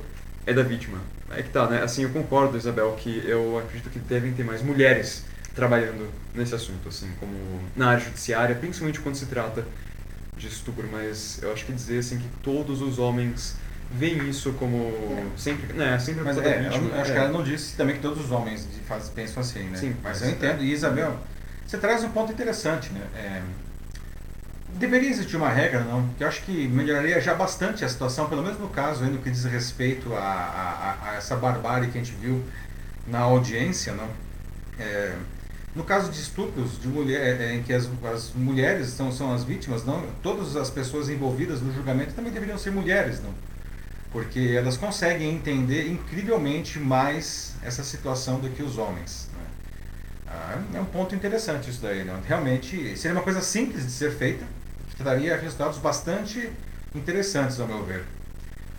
é 0.45 0.53
da 0.53 0.63
vítima. 0.63 0.99
É 1.31 1.41
que 1.41 1.49
tá, 1.49 1.65
né? 1.65 1.81
Assim, 1.81 2.03
eu 2.03 2.09
concordo, 2.09 2.57
Isabel, 2.57 2.91
que 2.99 3.23
eu 3.25 3.57
acredito 3.57 3.89
que 3.89 3.99
devem 3.99 4.33
ter 4.33 4.43
mais 4.43 4.61
mulheres 4.61 5.23
trabalhando 5.55 6.09
nesse 6.33 6.53
assunto, 6.53 6.89
assim, 6.89 7.09
como 7.17 7.33
na 7.73 7.91
área 7.91 8.03
judiciária, 8.03 8.53
principalmente 8.53 8.99
quando 8.99 9.15
se 9.15 9.27
trata 9.27 9.65
de 10.35 10.47
estupro, 10.47 10.85
mas 10.91 11.39
eu 11.41 11.53
acho 11.53 11.65
que 11.65 11.71
dizer 11.71 11.99
assim 11.99 12.19
que 12.19 12.27
todos 12.43 12.81
os 12.81 12.99
homens 12.99 13.55
veem 13.89 14.27
isso 14.27 14.51
como 14.53 15.31
sempre, 15.37 15.71
né, 15.71 15.97
sempre 15.97 16.21
mas 16.21 16.37
é, 16.37 16.63
vítima. 16.63 16.95
Eu 16.95 17.01
acho 17.01 17.11
é. 17.11 17.13
que 17.13 17.19
ela 17.19 17.29
não 17.29 17.43
disse 17.43 17.77
também 17.77 17.95
que 17.95 18.01
todos 18.01 18.25
os 18.25 18.31
homens 18.31 18.67
faz, 18.85 19.07
pensam 19.07 19.39
assim, 19.39 19.63
né? 19.69 19.77
Sim, 19.77 19.95
mas 20.03 20.21
eu 20.21 20.31
entendo. 20.31 20.61
E 20.61 20.73
Isabel, 20.73 21.17
você 21.65 21.77
traz 21.77 22.03
um 22.03 22.09
ponto 22.09 22.33
interessante, 22.33 22.91
né? 22.91 23.01
É, 23.15 23.41
Deveria 24.75 25.09
existir 25.09 25.37
uma 25.37 25.49
regra, 25.49 25.85
não? 25.85 26.05
Que 26.17 26.23
eu 26.23 26.27
acho 26.27 26.41
que 26.43 26.67
melhoraria 26.67 27.21
já 27.21 27.33
bastante 27.33 27.85
a 27.85 27.89
situação, 27.89 28.27
pelo 28.27 28.43
menos 28.43 28.59
no 28.59 28.67
caso 28.67 29.05
no 29.05 29.19
que 29.19 29.31
diz 29.31 29.45
respeito 29.45 30.13
a, 30.13 30.19
a, 30.19 31.11
a 31.11 31.15
essa 31.15 31.37
barbárie 31.37 31.89
que 31.89 31.97
a 31.97 32.03
gente 32.03 32.13
viu 32.19 32.43
na 33.07 33.19
audiência, 33.19 33.93
não? 33.93 34.09
É, 34.77 35.15
no 35.73 35.85
caso 35.85 36.11
de 36.11 36.19
estupros 36.19 36.77
de 36.81 36.89
mulher, 36.89 37.39
é, 37.39 37.55
em 37.55 37.63
que 37.63 37.71
as, 37.71 37.89
as 38.13 38.33
mulheres 38.33 38.87
são, 38.87 39.13
são 39.13 39.33
as 39.33 39.45
vítimas, 39.45 39.85
não? 39.85 40.05
Todas 40.21 40.57
as 40.57 40.69
pessoas 40.69 41.07
envolvidas 41.07 41.61
no 41.61 41.73
julgamento 41.73 42.13
também 42.13 42.33
deveriam 42.33 42.57
ser 42.57 42.71
mulheres, 42.71 43.21
não? 43.21 43.33
Porque 44.11 44.55
elas 44.57 44.75
conseguem 44.75 45.33
entender 45.33 45.87
incrivelmente 45.89 46.79
mais 46.79 47.55
essa 47.63 47.83
situação 47.83 48.41
do 48.41 48.49
que 48.49 48.61
os 48.61 48.77
homens. 48.77 49.29
Né? 49.33 49.45
Ah, 50.27 50.61
é 50.73 50.79
um 50.81 50.85
ponto 50.85 51.15
interessante 51.15 51.69
isso 51.69 51.81
daí, 51.81 52.03
não? 52.03 52.19
Realmente 52.27 52.97
seria 52.97 53.15
uma 53.15 53.23
coisa 53.23 53.41
simples 53.41 53.85
de 53.85 53.91
ser 53.91 54.11
feita, 54.11 54.45
que 54.95 55.03
daria 55.03 55.35
resultados 55.37 55.77
bastante 55.77 56.49
interessantes, 56.93 57.59
ao 57.59 57.67
meu 57.67 57.83
ver. 57.83 58.03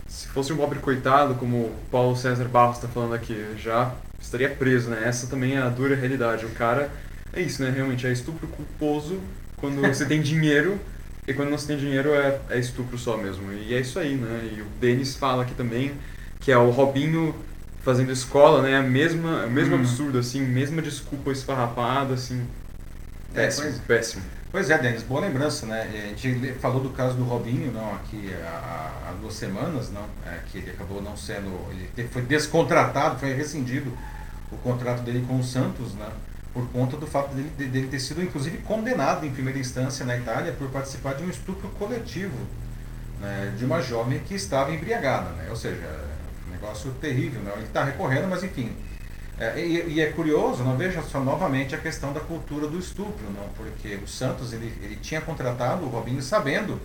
Se 0.08 0.28
fosse 0.28 0.52
um 0.52 0.56
pobre 0.56 0.78
coitado, 0.78 1.35
como 1.35 1.56
o 1.56 1.76
Paulo 1.90 2.16
César 2.16 2.44
Barros 2.46 2.76
está 2.76 2.88
falando 2.88 3.14
aqui, 3.14 3.54
já 3.58 3.94
estaria 4.20 4.49
preso, 4.49 4.90
né? 4.90 5.02
Essa 5.04 5.26
também 5.26 5.56
é 5.56 5.58
a 5.58 5.68
dura 5.68 5.94
realidade. 5.94 6.46
O 6.46 6.50
cara, 6.50 6.90
é 7.32 7.40
isso, 7.40 7.62
né? 7.62 7.70
Realmente 7.70 8.06
é 8.06 8.12
estupro 8.12 8.46
culposo 8.46 9.20
quando 9.56 9.80
você 9.80 10.04
tem 10.06 10.23
dinheiro 10.23 10.78
e 11.26 11.35
quando 11.35 11.50
não 11.50 11.58
se 11.58 11.66
tem 11.66 11.76
dinheiro 11.76 12.14
é, 12.14 12.40
é 12.50 12.58
estupro 12.58 12.96
só 12.96 13.16
mesmo. 13.16 13.52
E 13.52 13.75
é 13.75 13.80
isso 13.80 13.99
aí, 13.99 14.14
né? 14.14 14.50
E 14.56 14.61
o 14.62 14.66
Denis 14.80 15.16
fala 15.16 15.42
aqui 15.42 15.54
também 15.54 15.92
que 16.40 16.52
é 16.52 16.58
o 16.58 16.70
Robinho 16.70 17.35
fazendo 17.82 18.12
escola, 18.12 18.62
né? 18.62 18.76
A 18.76 18.82
mesma, 18.82 19.46
o 19.46 19.50
mesmo 19.50 19.75
hum. 19.75 19.80
absurdo, 19.80 20.18
assim, 20.18 20.40
mesma 20.40 20.80
desculpa 20.80 21.30
esfarrapada, 21.30 22.14
assim. 22.14 22.46
É, 23.35 23.42
péssimo, 23.42 23.68
é, 23.68 23.73
péssimo. 23.87 24.23
Pois 24.50 24.71
é, 24.71 24.79
Denis, 24.79 25.03
boa 25.03 25.21
lembrança, 25.21 25.67
né? 25.67 25.83
A 25.83 26.17
gente 26.17 26.53
falou 26.61 26.81
do 26.81 26.91
caso 26.91 27.15
do 27.15 27.25
Robinho, 27.25 27.73
não, 27.73 27.95
aqui 27.95 28.33
há, 28.43 29.09
há 29.09 29.12
duas 29.21 29.35
semanas, 29.35 29.91
não, 29.91 30.05
é, 30.25 30.38
que 30.50 30.59
ele 30.59 30.71
acabou 30.71 31.03
não 31.03 31.17
sendo, 31.17 31.50
ele 31.97 32.09
foi 32.09 32.23
descontratado, 32.23 33.19
foi 33.19 33.35
rescindido 33.35 33.93
o 34.50 34.57
contrato 34.59 35.03
dele 35.03 35.25
com 35.26 35.38
o 35.38 35.45
Santos, 35.45 35.95
né? 35.95 36.09
Por 36.55 36.67
conta 36.69 36.97
do 36.97 37.07
fato 37.07 37.35
dele, 37.35 37.50
dele 37.50 37.88
ter 37.88 38.00
sido, 38.00 38.23
inclusive, 38.23 38.59
condenado 38.59 39.26
em 39.26 39.31
primeira 39.31 39.59
instância 39.59 40.07
na 40.07 40.17
Itália 40.17 40.53
por 40.53 40.71
participar 40.71 41.15
de 41.15 41.25
um 41.25 41.29
estupro 41.29 41.69
coletivo 41.71 42.38
né, 43.21 43.53
de 43.59 43.65
uma 43.65 43.83
jovem 43.83 44.21
que 44.21 44.35
estava 44.35 44.73
embriagada, 44.73 45.31
né? 45.31 45.49
Ou 45.50 45.57
seja, 45.57 45.83
um 46.49 46.53
negócio 46.53 46.91
terrível, 47.00 47.41
né? 47.43 47.53
Ele 47.57 47.67
está 47.67 47.85
recorrendo, 47.85 48.29
mas 48.29 48.43
enfim, 48.43 48.75
é, 49.38 49.61
e, 49.61 49.95
e, 49.95 50.00
é 50.00 50.11
curioso, 50.12 50.64
não 50.64 50.76
veja 50.76 51.02
só 51.02 51.21
novamente 51.21 51.75
a 51.75 51.78
questão 51.78 52.12
da 52.12 52.21
cultura 52.21 52.66
do 52.66 52.78
estupro, 52.78 53.26
não, 53.35 53.49
porque 53.57 53.97
o 53.97 54.09
Santos 54.09 54.52
ele, 54.52 54.73
ele 54.83 54.97
tinha 54.97 55.21
contratado 55.21 55.85
o 55.85 55.88
Robinho 55.88 56.23
sabendo 56.23 56.81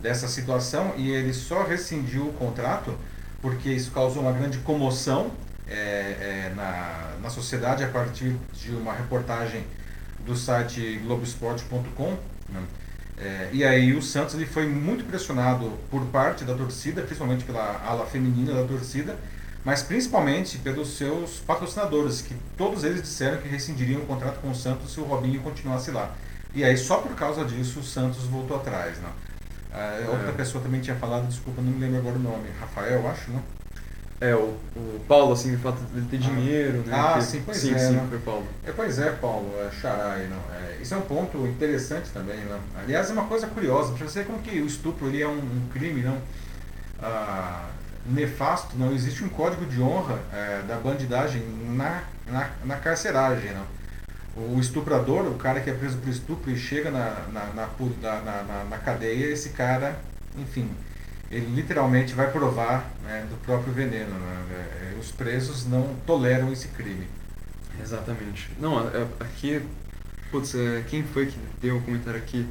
dessa 0.00 0.26
situação 0.26 0.94
e 0.96 1.10
ele 1.10 1.34
só 1.34 1.62
rescindiu 1.62 2.28
o 2.28 2.32
contrato 2.32 2.96
porque 3.42 3.70
isso 3.70 3.90
causou 3.90 4.22
uma 4.22 4.32
grande 4.32 4.58
comoção 4.58 5.30
é, 5.68 5.74
é, 5.74 6.52
na, 6.54 7.16
na 7.22 7.30
sociedade 7.30 7.84
a 7.84 7.88
partir 7.88 8.34
de 8.52 8.70
uma 8.72 8.92
reportagem 8.92 9.64
do 10.24 10.36
site 10.36 11.00
Globoesporte.com. 11.04 12.16
Né? 12.48 12.62
É, 13.18 13.50
e 13.52 13.64
aí 13.64 13.92
o 13.94 14.02
Santos 14.02 14.34
ele 14.34 14.46
foi 14.46 14.66
muito 14.66 15.04
pressionado 15.04 15.72
por 15.90 16.04
parte 16.06 16.44
da 16.44 16.54
torcida, 16.54 17.02
principalmente 17.02 17.44
pela 17.44 17.80
ala 17.84 18.06
feminina 18.06 18.54
da 18.54 18.64
torcida, 18.64 19.16
mas 19.64 19.82
principalmente 19.82 20.58
pelos 20.58 20.96
seus 20.96 21.40
patrocinadores, 21.40 22.22
que 22.22 22.34
todos 22.56 22.84
eles 22.84 23.02
disseram 23.02 23.38
que 23.38 23.48
rescindiriam 23.48 24.00
o 24.00 24.06
contrato 24.06 24.40
com 24.40 24.50
o 24.50 24.54
Santos 24.54 24.92
se 24.92 25.00
o 25.00 25.04
Robinho 25.04 25.40
continuasse 25.40 25.90
lá. 25.90 26.14
E 26.54 26.64
aí 26.64 26.76
só 26.76 26.98
por 26.98 27.14
causa 27.14 27.44
disso 27.44 27.80
o 27.80 27.82
Santos 27.82 28.24
voltou 28.24 28.56
atrás, 28.56 28.98
né? 28.98 29.10
Ah, 29.72 30.00
outra 30.08 30.30
é. 30.30 30.32
pessoa 30.32 30.62
também 30.62 30.80
tinha 30.80 30.96
falado, 30.96 31.28
desculpa, 31.28 31.62
não 31.62 31.70
me 31.70 31.78
lembro 31.78 31.98
agora 31.98 32.16
o 32.16 32.18
nome, 32.18 32.48
Rafael, 32.58 33.08
acho, 33.08 33.30
né? 33.30 33.40
É, 34.20 34.34
o, 34.34 34.54
o 34.76 35.00
Paulo, 35.08 35.32
assim, 35.32 35.54
o 35.54 35.58
fato 35.58 35.80
dele 35.84 36.06
ter 36.10 36.16
ah. 36.16 36.20
dinheiro, 36.20 36.78
né? 36.86 36.92
Ah, 36.94 37.20
sim, 37.20 37.42
pois 37.44 37.56
sim, 37.56 37.72
é. 37.72 37.78
Sim, 37.78 37.92
né? 37.92 38.06
foi 38.08 38.18
Paulo. 38.18 38.46
É, 38.66 38.72
pois 38.72 38.98
é, 38.98 39.12
Paulo, 39.12 39.50
é, 39.58 39.70
Xarai, 39.70 40.26
não. 40.26 40.54
É, 40.54 40.76
isso 40.82 40.92
é 40.92 40.96
um 40.96 41.02
ponto 41.02 41.46
interessante 41.46 42.10
também, 42.10 42.36
né? 42.36 42.60
Aliás, 42.82 43.08
é 43.08 43.12
uma 43.14 43.24
coisa 43.24 43.46
curiosa, 43.46 43.94
para 43.94 44.06
você 44.06 44.24
como 44.24 44.40
que 44.40 44.60
o 44.60 44.66
estupro 44.66 45.06
ele 45.06 45.22
é 45.22 45.28
um, 45.28 45.38
um 45.38 45.68
crime, 45.72 46.02
não? 46.02 46.18
Ah, 47.00 47.70
nefasto, 48.06 48.76
não 48.76 48.92
existe 48.92 49.22
um 49.24 49.28
código 49.28 49.64
de 49.66 49.80
honra 49.80 50.18
é, 50.32 50.62
da 50.66 50.76
bandidagem 50.76 51.42
na, 51.74 52.02
na, 52.26 52.50
na 52.64 52.76
carceragem. 52.76 53.52
Não? 53.52 53.80
O 54.36 54.60
estuprador, 54.60 55.26
o 55.26 55.34
cara 55.34 55.60
que 55.60 55.68
é 55.68 55.74
preso 55.74 55.98
por 55.98 56.08
estupro 56.08 56.50
e 56.50 56.56
chega 56.56 56.90
na, 56.90 57.26
na, 57.32 57.46
na, 57.52 58.64
na, 58.70 58.78
cadeia, 58.78 59.26
esse 59.26 59.50
cara, 59.50 59.98
enfim, 60.38 60.70
ele 61.30 61.46
literalmente 61.54 62.14
vai 62.14 62.30
provar 62.30 62.90
né, 63.04 63.26
do 63.28 63.36
próprio 63.44 63.72
veneno. 63.72 64.18
Né? 64.18 64.66
É, 64.94 64.98
os 64.98 65.10
presos 65.10 65.66
não 65.66 65.94
toleram 66.06 66.52
esse 66.52 66.68
crime. 66.68 67.08
Exatamente. 67.80 68.50
Não, 68.58 68.80
é, 68.80 69.06
aqui, 69.18 69.62
putz, 70.30 70.54
é, 70.54 70.84
quem 70.88 71.02
foi 71.02 71.26
que 71.26 71.38
deu 71.60 71.76
um 71.76 71.80
comentário 71.82 72.18
aqui? 72.18 72.46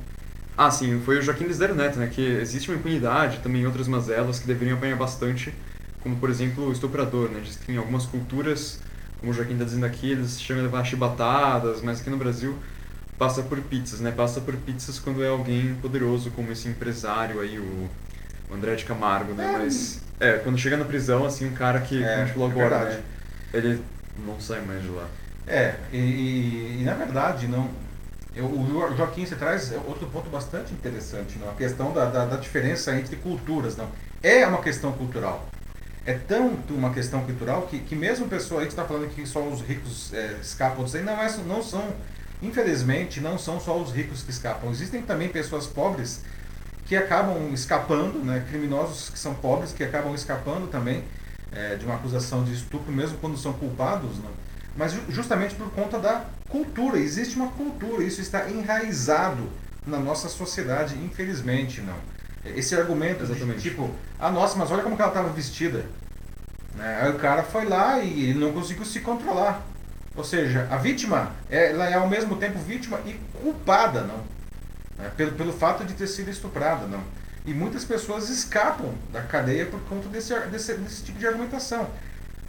Ah, 0.62 0.70
sim, 0.70 1.00
foi 1.06 1.18
o 1.18 1.22
Joaquim 1.22 1.46
Lisdero 1.46 1.74
Neto, 1.74 1.98
né? 2.00 2.08
Que 2.08 2.22
existe 2.22 2.70
uma 2.70 2.78
impunidade, 2.78 3.40
também 3.40 3.66
outras 3.66 3.88
mazelas 3.88 4.40
que 4.40 4.48
deveriam 4.48 4.76
apanhar 4.78 4.98
bastante, 4.98 5.54
como 6.02 6.18
por 6.18 6.30
exemplo 6.30 6.68
o 6.68 6.72
estuprador, 6.74 7.30
né? 7.30 7.40
Diz 7.42 7.56
que 7.56 7.72
em 7.72 7.78
algumas 7.78 8.06
culturas, 8.06 8.82
como 9.20 9.32
o 9.32 9.34
Joaquim 9.36 9.54
está 9.54 9.64
dizendo 9.64 9.86
aqui, 9.86 10.12
eles 10.12 10.42
chamam 10.42 10.64
de 10.64 10.70
levar 10.70 10.84
chibatadas, 10.84 11.82
mas 11.82 12.02
aqui 12.02 12.10
no 12.10 12.18
Brasil 12.18 12.58
passa 13.18 13.42
por 13.42 13.58
pizzas, 13.62 14.02
né? 14.02 14.12
Passa 14.12 14.42
por 14.42 14.54
pizzas 14.58 15.00
quando 15.00 15.24
é 15.24 15.30
alguém 15.30 15.76
poderoso, 15.76 16.30
como 16.32 16.52
esse 16.52 16.68
empresário 16.68 17.40
aí, 17.40 17.58
o, 17.58 17.90
André 18.54 18.76
de 18.76 18.84
Camargo, 18.84 19.34
né? 19.34 19.46
É. 19.56 19.58
Mas, 19.60 20.02
é, 20.20 20.34
quando 20.40 20.58
chega 20.58 20.76
na 20.76 20.84
prisão, 20.86 21.26
assim, 21.26 21.48
um 21.48 21.54
cara 21.54 21.80
que, 21.82 22.04
É, 22.04 22.08
como 22.10 22.22
a 22.22 22.26
gente 22.26 22.34
falou 22.34 22.50
agora, 22.50 22.86
né? 22.86 23.02
Ele 23.54 23.82
não 24.26 24.40
sai 24.42 24.60
mais 24.62 24.82
de 24.82 24.90
lá. 24.90 25.08
É, 25.48 25.76
e, 25.94 25.98
e- 25.98 26.78
e 26.82 26.84
na 26.84 26.96
verdade, 26.96 27.48
não. 27.48 27.70
O 28.38 28.66
Jo- 28.68 28.96
Joaquim 28.96 29.26
você 29.26 29.36
traz 29.36 29.72
outro 29.88 30.08
ponto 30.08 30.30
bastante 30.30 30.72
interessante, 30.72 31.38
não? 31.40 31.50
a 31.50 31.54
questão 31.54 31.92
da, 31.92 32.06
da, 32.06 32.26
da 32.26 32.38
diferença 32.38 32.96
entre 32.96 33.16
culturas. 33.16 33.76
Não? 33.76 33.90
É 34.22 34.46
uma 34.46 34.62
questão 34.62 34.92
cultural. 34.92 35.48
É 36.06 36.14
tanto 36.14 36.74
uma 36.74 36.92
questão 36.94 37.22
cultural 37.26 37.64
que, 37.64 37.80
que 37.80 37.96
mesmo 37.96 38.28
pessoa 38.28 38.62
aí 38.62 38.68
que 38.68 38.74
está 38.74 38.86
falando 38.86 39.10
que 39.10 39.26
só 39.26 39.42
os 39.42 39.62
ricos 39.62 40.14
é, 40.14 40.38
escapam 40.42 40.84
disso 40.84 40.98
aí, 40.98 41.04
não, 41.04 41.14
é, 41.22 41.38
não 41.46 41.62
são, 41.62 41.84
infelizmente, 42.42 43.20
não 43.20 43.38
são 43.38 43.60
só 43.60 43.78
os 43.78 43.92
ricos 43.92 44.24
que 44.24 44.32
escapam. 44.32 44.70
Existem 44.72 45.02
também 45.02 45.28
pessoas 45.30 45.68
pobres 45.68 46.22
que 46.86 46.96
acabam 46.96 47.54
escapando, 47.54 48.20
né? 48.24 48.46
criminosos 48.50 49.10
que 49.10 49.20
são 49.20 49.34
pobres 49.36 49.72
que 49.74 49.84
acabam 49.84 50.14
escapando 50.16 50.68
também 50.68 51.04
é, 51.52 51.76
de 51.76 51.86
uma 51.86 51.96
acusação 51.96 52.44
de 52.44 52.54
estupro, 52.54 52.92
mesmo 52.92 53.18
quando 53.20 53.38
são 53.38 53.54
culpados, 53.54 54.18
não? 54.18 54.32
mas 54.76 54.94
ju- 54.94 55.04
justamente 55.10 55.56
por 55.56 55.70
conta 55.72 56.00
da 56.00 56.26
cultura. 56.50 56.98
Existe 56.98 57.36
uma 57.36 57.48
cultura, 57.50 58.04
isso 58.04 58.22
está 58.22 58.50
enraizado 58.50 59.50
na 59.86 60.00
nossa 60.00 60.28
sociedade, 60.28 60.96
infelizmente, 60.96 61.82
não. 61.82 61.96
Esse 62.46 62.76
argumento 62.76 63.26
de, 63.26 63.32
Exatamente. 63.32 63.62
tipo, 63.62 63.90
ah, 64.20 64.32
nossa, 64.32 64.58
mas 64.58 64.72
olha 64.72 64.84
como 64.84 64.96
ela 64.96 65.08
estava 65.08 65.30
vestida. 65.30 65.86
Né? 66.76 67.00
Aí 67.02 67.10
o 67.12 67.20
cara 67.20 67.44
foi 67.44 67.66
lá 67.66 68.00
e 68.00 68.30
ele 68.30 68.40
não 68.40 68.54
conseguiu 68.54 68.86
se 68.86 69.00
controlar. 69.02 69.66
Ou 70.16 70.24
seja, 70.24 70.68
a 70.70 70.78
vítima, 70.78 71.32
ela 71.50 71.90
é 71.90 71.94
ao 71.94 72.08
mesmo 72.08 72.36
tempo 72.38 72.60
vítima 72.60 73.00
e 73.06 73.14
culpada, 73.42 74.02
não? 74.02 74.18
Né? 74.98 75.12
Pelo, 75.16 75.32
pelo 75.34 75.54
fato 75.54 75.84
de 75.86 75.94
ter 75.94 76.08
sido 76.08 76.30
estuprada, 76.30 76.86
não? 76.88 77.04
E 77.46 77.54
muitas 77.54 77.84
pessoas 77.84 78.30
escapam 78.30 78.94
da 79.12 79.22
cadeia 79.22 79.66
por 79.66 79.80
conta 79.82 80.08
desse, 80.10 80.38
desse, 80.48 80.74
desse 80.76 81.04
tipo 81.04 81.20
de 81.20 81.28
argumentação. 81.28 81.90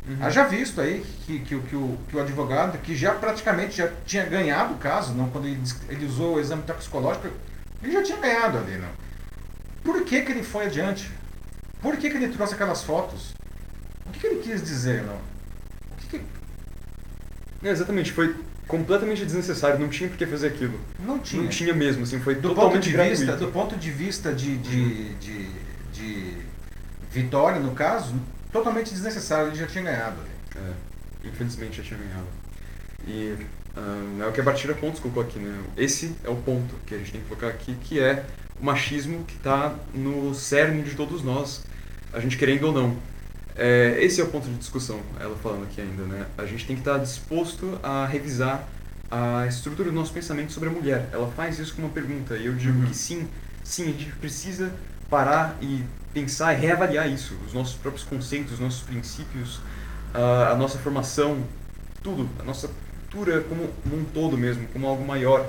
Uhum. 0.09 0.17
Haja 0.25 0.45
visto 0.45 0.81
aí 0.81 1.05
que, 1.27 1.41
que, 1.41 1.55
o- 1.55 1.63
que, 1.63 1.77
o, 1.77 1.99
que 2.09 2.17
o 2.17 2.21
advogado, 2.21 2.79
que 2.79 2.97
já 2.97 3.13
praticamente 3.15 3.77
já 3.77 3.91
tinha 4.07 4.25
ganhado 4.25 4.75
o 4.75 4.79
caso, 4.79 5.13
não, 5.15 5.29
quando 5.31 5.47
ele, 5.47 5.61
ele 5.89 6.07
usou 6.07 6.37
o 6.37 6.41
exame 6.41 6.63
toxicológico, 6.63 7.29
ele 7.83 7.93
já 7.93 8.03
tinha 8.03 8.19
ganhado 8.19 8.59
ali, 8.59 8.77
não. 8.79 8.89
Por 9.85 10.03
que, 10.05 10.23
que 10.23 10.33
ele 10.33 10.43
foi 10.43 10.67
adiante? 10.67 11.11
Por 11.83 11.97
que, 11.97 12.11
que 12.11 12.17
ele 12.17 12.29
trouxe 12.29 12.55
aquelas 12.55 12.83
fotos? 12.83 13.35
O 14.07 14.11
que, 14.11 14.21
que 14.21 14.27
ele 14.27 14.41
quis 14.43 14.63
dizer, 14.63 15.03
não? 15.05 15.17
Que, 16.11 16.21
É, 17.63 17.69
exatamente, 17.71 18.13
foi 18.13 18.35
completamente 18.67 19.25
desnecessário, 19.25 19.79
não 19.79 19.89
tinha 19.89 20.09
por 20.09 20.17
que 20.19 20.27
fazer 20.27 20.49
aquilo. 20.49 20.79
não 20.99 21.19
tinha? 21.19 21.43
Não 21.43 21.49
tinha 21.51 21.75
mesmo, 21.75 22.03
assim, 22.05 22.19
foi 22.21 22.35
do 22.37 22.43
ponto 22.49 22.55
totalmente 22.55 22.85
de 22.85 22.93
gratuito. 22.93 23.19
vista, 23.21 23.37
do 23.37 23.49
ponto 23.53 23.77
de 23.77 23.91
vista 23.91 24.33
de, 24.33 24.57
de, 24.59 25.15
de, 25.15 25.49
de 25.93 26.37
vitória, 27.11 27.61
no 27.61 27.73
caso, 27.73 28.15
totalmente 28.53 28.91
desnecessário, 28.91 29.49
ele 29.49 29.57
já 29.57 29.67
tinha 29.67 29.85
ganhado. 29.85 30.17
É, 30.57 31.29
infelizmente 31.29 31.79
já 31.79 31.83
tinha 31.83 31.99
ganhado. 31.99 32.27
E 33.07 33.37
ah, 33.77 34.25
é 34.25 34.27
o 34.27 34.33
que 34.33 34.41
a 34.41 34.45
Bartira 34.45 34.75
Pontos 34.75 35.01
colocou 35.01 35.23
aqui, 35.23 35.39
né? 35.39 35.59
Esse 35.77 36.15
é 36.25 36.29
o 36.29 36.37
ponto 36.37 36.75
que 36.87 36.95
a 36.95 36.99
gente 36.99 37.13
tem 37.13 37.21
que 37.21 37.29
colocar 37.29 37.49
aqui, 37.49 37.75
que 37.81 38.01
é 38.01 38.25
o 38.61 38.65
machismo 38.65 39.25
que 39.25 39.37
está 39.37 39.75
no 39.95 40.35
cerne 40.35 40.83
de 40.83 40.95
todos 40.95 41.23
nós, 41.23 41.65
a 42.13 42.21
gente 42.21 42.37
querendo 42.37 42.65
ou 42.65 42.73
não. 42.73 42.97
É, 43.57 43.97
esse 44.03 44.21
é 44.21 44.25
o 44.25 44.29
ponto 44.29 44.49
de 44.49 44.55
discussão, 44.57 45.01
ela 45.19 45.37
falando 45.37 45.65
aqui 45.65 45.81
ainda, 45.81 46.03
né? 46.05 46.27
A 46.37 46.47
gente 46.47 46.67
tem 46.67 46.77
que 46.77 46.83
estar 46.83 46.99
disposto 46.99 47.79
a 47.83 48.07
revisar 48.07 48.67
a 49.11 49.47
estrutura 49.47 49.89
do 49.91 49.95
nosso 49.95 50.13
pensamento 50.13 50.53
sobre 50.53 50.69
a 50.69 50.73
mulher. 50.73 51.09
Ela 51.13 51.31
faz 51.33 51.59
isso 51.59 51.75
com 51.75 51.83
uma 51.83 51.91
pergunta, 51.91 52.37
e 52.37 52.47
eu 52.47 52.55
digo 52.55 52.79
Uhum. 52.79 52.87
que 52.87 52.97
sim, 52.97 53.29
sim, 53.65 53.85
a 53.85 53.87
gente 53.87 54.13
precisa 54.17 54.73
parar 55.09 55.57
e 55.61 55.85
pensar 56.13 56.53
e 56.55 56.57
reavaliar 56.57 57.09
isso, 57.09 57.37
os 57.47 57.53
nossos 57.53 57.75
próprios 57.75 58.05
conceitos, 58.05 58.55
os 58.55 58.61
nossos 58.61 58.83
princípios, 58.83 59.61
a, 60.15 60.51
a 60.53 60.57
nossa 60.57 60.79
formação, 60.79 61.45
tudo, 62.03 62.29
a 62.39 62.43
nossa 62.43 62.69
cultura 63.11 63.41
como 63.43 63.65
um 63.93 64.05
todo 64.05 64.37
mesmo, 64.39 64.67
como 64.69 64.87
algo 64.87 65.05
maior. 65.05 65.49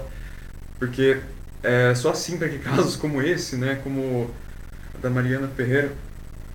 Porque 0.80 1.22
é 1.64 1.94
só 1.96 2.12
assim 2.12 2.38
para 2.38 2.50
que 2.50 2.60
casos 2.60 2.96
como 2.96 3.22
esse, 3.22 3.56
né, 3.56 3.80
como 3.84 4.30
da 5.02 5.10
Mariana 5.10 5.48
Ferreira, 5.48 5.92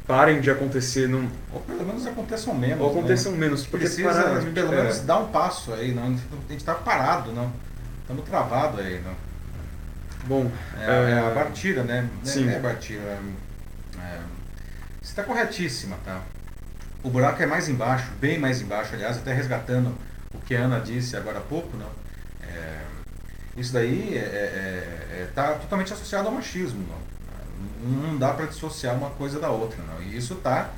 parem 0.07 0.41
de 0.41 0.51
acontecer, 0.51 1.09
não, 1.09 1.29
Ou 1.53 1.61
pelo 1.61 1.85
menos 1.85 2.07
aconteçam 2.07 2.55
menos. 2.55 2.81
ou 2.81 2.91
aconteçam 2.91 3.33
né? 3.33 3.39
menos, 3.39 3.67
porque 3.67 3.87
Precisa 3.87 4.09
parar, 4.09 4.41
pelo 4.53 4.73
é, 4.73 4.77
menos 4.77 5.01
dar 5.01 5.19
um 5.19 5.29
passo 5.29 5.73
aí, 5.73 5.93
não? 5.93 6.05
A 6.05 6.09
gente 6.09 6.57
está 6.57 6.75
parado, 6.75 7.33
não? 7.33 7.53
Estamos 8.03 8.25
travados 8.25 8.79
aí, 8.81 9.01
não? 9.01 9.15
Bom, 10.27 10.51
É, 10.81 10.85
é, 10.85 11.11
é 11.11 11.19
a 11.19 11.31
Bartira, 11.31 11.83
né? 11.85 12.09
sim. 12.23 12.49
É, 12.49 12.55
é 12.55 12.57
a 12.57 12.61
Bartira. 12.61 13.19
É, 14.07 14.21
você 15.03 15.11
está 15.11 15.25
corretíssima, 15.25 15.97
tá? 16.05 16.23
O 17.03 17.11
buraco 17.11 17.43
é 17.43 17.47
mais 17.47 17.69
embaixo, 17.69 18.11
bem 18.21 18.39
mais 18.39 18.61
embaixo, 18.61 18.95
aliás, 18.95 19.17
até 19.17 19.33
resgatando 19.33 19.97
o 20.35 20.39
que 20.39 20.55
a 20.55 20.61
Ana 20.61 20.81
disse 20.81 21.17
agora 21.17 21.39
há 21.39 21.43
pouco, 21.43 21.77
não? 21.77 21.91
É, 22.43 22.83
isso 23.57 23.73
daí 23.73 24.15
está 24.15 24.27
é, 24.27 25.23
é, 25.23 25.31
tá 25.35 25.55
totalmente 25.55 25.93
associado 25.93 26.29
ao 26.29 26.35
machismo, 26.35 26.87
não? 26.89 27.17
Não 27.89 28.19
dá 28.19 28.33
para 28.33 28.47
dissociar 28.47 28.95
uma 28.95 29.11
coisa 29.11 29.39
da 29.39 29.51
outra, 29.51 29.79
não? 29.85 30.03
E 30.03 30.17
isso 30.17 30.35
está 30.35 30.71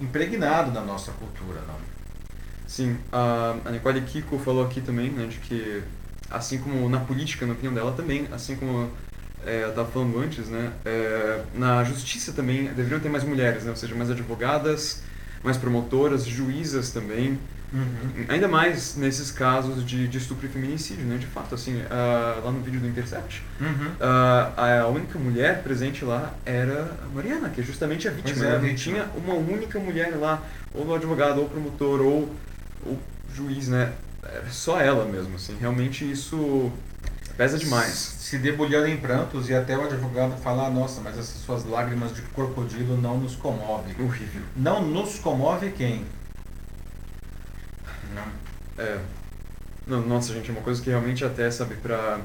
impregnado 0.00 0.70
na 0.70 0.80
nossa 0.80 1.12
cultura, 1.12 1.60
não? 1.66 1.76
Sim, 2.66 2.96
a 3.12 3.70
Nicole 3.70 4.00
Kiko 4.02 4.38
falou 4.38 4.64
aqui 4.64 4.80
também, 4.80 5.10
né, 5.10 5.26
de 5.26 5.38
que 5.38 5.82
assim 6.30 6.58
como 6.58 6.88
na 6.88 7.00
política, 7.00 7.44
na 7.44 7.52
opinião 7.52 7.74
dela 7.74 7.92
também, 7.92 8.28
assim 8.30 8.54
como 8.54 8.90
é, 9.46 9.64
eu 9.64 9.70
estava 9.70 9.88
falando 9.90 10.18
antes, 10.18 10.48
né, 10.48 10.72
é, 10.84 11.40
na 11.54 11.82
justiça 11.84 12.32
também 12.32 12.64
deveriam 12.74 13.00
ter 13.00 13.08
mais 13.08 13.24
mulheres, 13.24 13.64
né, 13.64 13.70
ou 13.70 13.76
seja, 13.76 13.94
mais 13.94 14.10
advogadas, 14.10 15.02
mais 15.42 15.56
promotoras, 15.56 16.24
juízas 16.26 16.90
também, 16.90 17.38
ainda 18.28 18.48
mais 18.48 18.96
nesses 18.96 19.30
casos 19.30 19.86
de, 19.86 20.08
de 20.08 20.18
estupro 20.18 20.44
e 20.46 20.48
feminicídio, 20.50 21.04
né, 21.04 21.16
de 21.18 21.26
fato, 21.26 21.54
assim, 21.54 21.80
ah, 21.88 22.40
lá 22.44 22.50
no 22.50 22.60
vídeo 22.60 22.80
do 22.80 22.88
Intercept, 22.88 23.42
Uhum. 23.60 23.92
ah, 24.00 24.80
a 24.82 24.88
única 24.88 25.18
mulher 25.18 25.62
presente 25.62 26.04
lá 26.04 26.34
era 26.44 26.90
a 27.04 27.14
Mariana, 27.14 27.48
que 27.48 27.60
é 27.60 27.64
justamente 27.64 28.08
a 28.08 28.10
vítima. 28.10 28.44
É, 28.44 28.48
né? 28.48 28.54
a 28.56 28.58
Não 28.58 28.66
vítima. 28.68 28.96
tinha 28.96 29.08
uma 29.16 29.34
única 29.34 29.78
mulher 29.78 30.14
lá, 30.18 30.42
ou 30.74 30.84
no 30.84 30.94
advogado, 30.94 31.40
ou 31.40 31.48
promotor, 31.48 32.00
ou 32.00 32.34
o 32.84 32.98
juiz, 33.34 33.68
né? 33.68 33.92
Era 34.22 34.50
só 34.50 34.80
ela 34.80 35.04
mesmo, 35.04 35.36
assim. 35.36 35.56
Realmente 35.60 36.10
isso 36.10 36.70
pesa 37.40 37.56
demais. 37.56 37.94
Se 37.94 38.36
debulhando 38.36 38.86
em 38.86 38.98
prantos 38.98 39.48
e 39.48 39.54
até 39.54 39.74
o 39.74 39.82
advogado 39.82 40.36
falar, 40.42 40.68
nossa, 40.68 41.00
mas 41.00 41.16
essas 41.16 41.40
suas 41.42 41.64
lágrimas 41.64 42.14
de 42.14 42.20
crocodilo 42.20 43.00
não 43.00 43.16
nos 43.16 43.34
comovem. 43.34 43.96
Horrível. 43.98 44.42
Não 44.54 44.86
nos 44.86 45.18
comove 45.18 45.70
quem? 45.70 46.04
Não. 48.14 48.84
É. 48.84 49.00
Não, 49.86 50.02
nossa, 50.02 50.34
gente, 50.34 50.50
é 50.50 50.52
uma 50.52 50.60
coisa 50.60 50.82
que 50.82 50.90
realmente 50.90 51.24
até, 51.24 51.50
sabe, 51.50 51.76
pra 51.76 52.20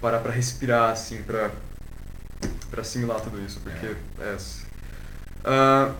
parar 0.00 0.20
pra 0.20 0.30
respirar, 0.30 0.92
assim, 0.92 1.20
pra, 1.24 1.50
pra 2.70 2.82
assimilar 2.82 3.20
tudo 3.20 3.44
isso, 3.44 3.58
porque 3.58 3.96
é. 4.20 4.36
Ah, 5.44 5.92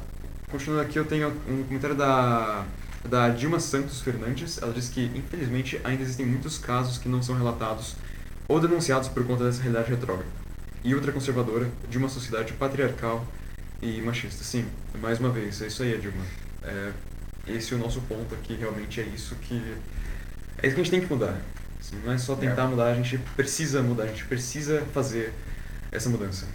continuando 0.49 0.87
aqui, 0.87 0.97
eu 0.97 1.05
tenho 1.05 1.29
um 1.49 1.65
comentário 1.65 1.97
da, 1.97 2.65
da 3.05 3.31
Dilma 3.31 3.59
Santos 3.59 4.01
Fernandes. 4.01 4.63
Ela 4.63 4.73
diz 4.73 4.89
que, 4.89 5.07
infelizmente, 5.13 5.81
ainda 5.83 6.05
existem 6.05 6.25
muitos 6.25 6.57
casos 6.57 6.99
que 6.99 7.09
não 7.09 7.21
são 7.21 7.37
relatados 7.37 7.97
ou 8.49 8.61
denunciados 8.61 9.09
por 9.09 9.25
conta 9.27 9.45
dessa 9.45 9.63
realidade 9.63 9.91
retrógrada 9.91 10.31
e 10.83 10.95
ultraconservadora 10.95 11.69
de 11.89 11.97
uma 11.99 12.09
sociedade 12.09 12.53
patriarcal 12.55 13.27
e 13.81 14.01
machista. 14.03 14.45
Sim, 14.45 14.67
mais 15.01 15.19
uma 15.19 15.31
vez, 15.31 15.61
é 15.63 15.67
isso 15.67 15.83
aí, 15.83 15.97
Dilma. 15.99 16.25
É, 16.63 16.93
esse 17.49 17.73
é 17.73 17.77
o 17.77 17.81
nosso 17.81 18.01
ponto 18.03 18.35
aqui, 18.35 18.55
realmente 18.55 19.01
é 19.01 19.05
isso 19.05 19.35
que. 19.37 19.55
É 20.63 20.67
isso 20.67 20.75
que 20.75 20.81
a 20.81 20.85
gente 20.85 20.91
tem 20.91 21.01
que 21.01 21.13
mudar. 21.13 21.39
Assim, 21.81 21.97
não 22.05 22.13
é 22.13 22.19
só 22.19 22.35
tentar 22.35 22.63
É. 22.63 22.67
mudar, 22.67 22.87
a 22.87 22.95
gente 22.95 23.19
precisa 23.37 23.83
mudar, 23.83 24.05
a 24.05 24.07
gente 24.07 24.25
precisa 24.25 24.83
fazer 24.93 25.33
essa 25.93 26.09
mudança. 26.09 26.47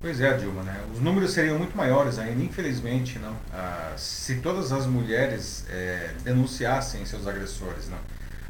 Pois 0.00 0.20
é, 0.20 0.36
Dilma, 0.36 0.62
né? 0.62 0.80
Os 0.92 1.00
números 1.00 1.32
seriam 1.32 1.58
muito 1.58 1.76
maiores 1.76 2.18
ainda, 2.18 2.42
infelizmente, 2.42 3.18
não. 3.18 3.36
Ah, 3.52 3.94
se 3.96 4.36
todas 4.36 4.70
as 4.72 4.86
mulheres 4.86 5.64
eh, 5.70 6.10
denunciassem 6.22 7.04
seus 7.06 7.26
agressores, 7.26 7.88
não. 7.88 7.98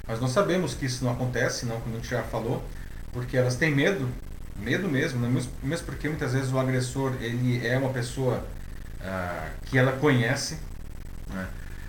Mas 0.06 0.20
nós 0.20 0.30
sabemos 0.30 0.74
que 0.74 0.86
isso 0.86 1.04
não 1.04 1.12
acontece, 1.12 1.66
não, 1.66 1.80
como 1.80 1.96
a 1.96 1.98
gente 1.98 2.08
já 2.08 2.22
falou, 2.22 2.64
porque 3.12 3.36
elas 3.36 3.56
têm 3.56 3.74
medo, 3.74 4.08
medo 4.56 4.88
mesmo, 4.88 5.20
né? 5.20 5.28
mesmo, 5.62 5.86
porque 5.86 6.08
muitas 6.08 6.32
vezes 6.32 6.52
o 6.52 6.58
agressor 6.58 7.14
ele 7.20 7.66
é 7.66 7.76
uma 7.76 7.90
pessoa 7.90 8.44
ah, 9.00 9.48
que 9.64 9.76
ela 9.76 9.92
conhece, 9.92 10.58
né? 11.28 11.48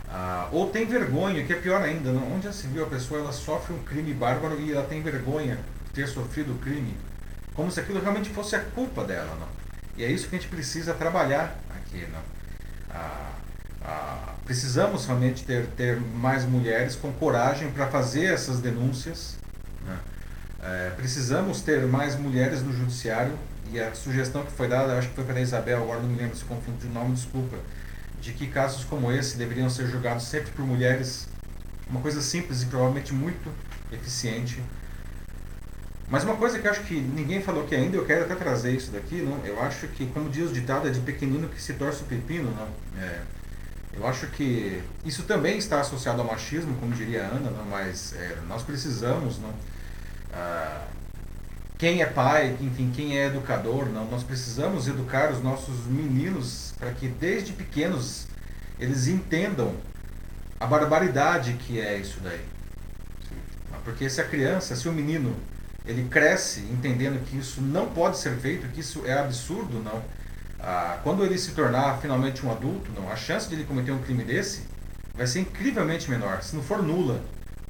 Ah, 0.10 0.47
ou 0.51 0.69
tem 0.69 0.86
vergonha, 0.86 1.43
que 1.43 1.51
é 1.51 1.56
pior 1.58 1.82
ainda, 1.82 2.12
não? 2.12 2.34
onde 2.34 2.45
já 2.45 2.53
se 2.53 2.65
viu 2.67 2.84
a 2.84 2.88
pessoa 2.88 3.19
ela 3.19 3.34
sofre 3.34 3.73
um 3.73 3.84
crime 3.84 4.13
bárbaro 4.13 4.60
e 4.60 4.71
ela 4.71 4.86
tem 4.86 5.01
vergonha 5.01 5.60
de 5.88 5.91
ter 5.91 6.08
sofrido 6.08 6.53
o 6.53 6.58
crime, 6.60 6.95
como 7.53 7.69
se 7.69 7.80
aquilo 7.80 7.99
realmente 7.99 8.30
fosse 8.30 8.56
a 8.56 8.60
culpa 8.60 9.03
dela, 9.03 9.36
não? 9.39 9.47
E 9.97 10.03
é 10.03 10.12
isso 10.12 10.30
que 10.30 10.36
a 10.36 10.39
gente 10.39 10.49
precisa 10.49 10.93
trabalhar 10.93 11.60
aqui, 11.75 12.08
não? 12.12 12.21
Ah, 12.89 13.32
ah, 13.88 14.34
precisamos 14.43 15.06
realmente 15.06 15.45
ter, 15.45 15.65
ter 15.67 15.97
mais 15.97 16.43
mulheres 16.43 16.95
com 16.95 17.12
coragem 17.13 17.71
para 17.71 17.88
fazer 17.88 18.26
essas 18.26 18.60
denúncias, 18.60 19.38
né? 19.86 19.97
É, 20.62 20.89
precisamos 20.97 21.62
ter 21.62 21.86
mais 21.86 22.19
mulheres 22.19 22.62
no 22.62 22.73
judiciário 22.73 23.34
e 23.71 23.80
a 23.80 23.93
sugestão 23.95 24.43
que 24.43 24.52
foi 24.52 24.67
dada, 24.67 24.97
acho 24.97 25.08
que 25.08 25.15
foi 25.15 25.23
para 25.23 25.36
a 25.36 25.41
Isabel, 25.41 25.84
agora 25.84 26.02
não 26.02 26.10
me 26.10 26.17
lembro 26.17 26.36
se 26.36 26.43
confundo 26.43 26.78
de 26.80 26.88
nome, 26.88 27.13
desculpa, 27.13 27.56
de 28.19 28.34
que 28.34 28.47
casos 28.47 28.84
como 28.84 29.10
esse 29.12 29.38
deveriam 29.38 29.69
ser 29.69 29.88
julgados 29.88 30.26
sempre 30.26 30.52
por 30.52 30.65
mulheres, 30.65 31.28
uma 31.89 32.02
coisa 32.02 32.21
simples 32.21 32.63
e 32.63 32.65
provavelmente 32.65 33.13
muito 33.13 33.50
eficiente. 33.91 34.62
Mas 36.10 36.23
uma 36.23 36.36
coisa 36.36 36.60
que 36.60 36.67
acho 36.67 36.82
que 36.82 37.00
ninguém 37.00 37.41
falou 37.41 37.63
aqui 37.63 37.76
ainda, 37.76 37.95
eu 37.95 38.06
quero 38.06 38.26
até 38.26 38.36
trazer 38.36 38.71
isso 38.71 38.91
daqui, 38.91 39.21
não? 39.21 39.45
eu 39.45 39.62
acho 39.62 39.88
que, 39.89 40.06
como 40.08 40.30
diz 40.30 40.50
o 40.50 40.54
ditado, 40.54 40.88
é 40.88 40.91
de 40.91 41.00
pequenino 41.00 41.47
que 41.47 41.62
se 41.62 41.73
torce 41.73 42.02
o 42.02 42.06
pepino, 42.06 42.52
não? 42.52 42.67
É, 43.02 43.21
eu 43.99 44.07
acho 44.07 44.27
que 44.27 44.81
isso 45.03 45.23
também 45.23 45.57
está 45.57 45.81
associado 45.81 46.21
ao 46.21 46.27
machismo, 46.27 46.75
como 46.79 46.93
diria 46.93 47.23
a 47.23 47.27
Ana, 47.27 47.49
não? 47.49 47.65
mas 47.65 48.13
é, 48.13 48.38
nós 48.47 48.62
precisamos, 48.62 49.39
não? 49.39 49.53
Ah, 50.33 50.86
quem 51.77 52.01
é 52.01 52.05
pai, 52.05 52.55
enfim, 52.62 52.91
quem 52.95 53.17
é 53.17 53.25
educador, 53.27 53.88
não? 53.88 54.05
nós 54.10 54.23
precisamos 54.23 54.88
educar 54.88 55.31
os 55.31 55.41
nossos 55.41 55.86
meninos 55.86 56.73
para 56.77 56.91
que 56.91 57.07
desde 57.07 57.53
pequenos 57.53 58.27
eles 58.79 59.07
entendam 59.07 59.75
a 60.60 60.65
barbaridade 60.65 61.53
que 61.53 61.79
é 61.79 61.97
isso 61.97 62.19
daí. 62.21 62.43
Porque 63.83 64.10
se 64.10 64.19
a 64.19 64.23
criança, 64.25 64.75
se 64.75 64.89
o 64.89 64.91
menino 64.91 65.36
ele 65.86 66.07
cresce 66.10 66.60
entendendo 66.71 67.23
que 67.25 67.38
isso 67.38 67.62
não 67.62 67.88
pode 67.88 68.17
ser 68.17 68.36
feito, 68.36 68.67
que 68.67 68.81
isso 68.81 69.03
é 69.05 69.13
absurdo, 69.13 69.79
não. 69.79 70.03
Ah, 70.60 71.00
quando 71.04 71.24
ele 71.24 71.38
se 71.38 71.52
tornar 71.52 72.00
finalmente 72.02 72.46
um 72.46 72.52
adulto, 72.52 72.91
não, 72.96 73.12
a 73.12 73.15
chance 73.15 73.48
de 73.48 73.56
ele 73.56 73.63
cometer 73.63 73.91
um 73.91 74.00
crime 74.00 74.24
desse 74.24 74.63
vai 75.13 75.28
ser 75.28 75.39
incrivelmente 75.39 76.10
menor, 76.10 76.41
se 76.41 76.56
não 76.56 76.63
for 76.63 76.82
nula. 76.82 77.22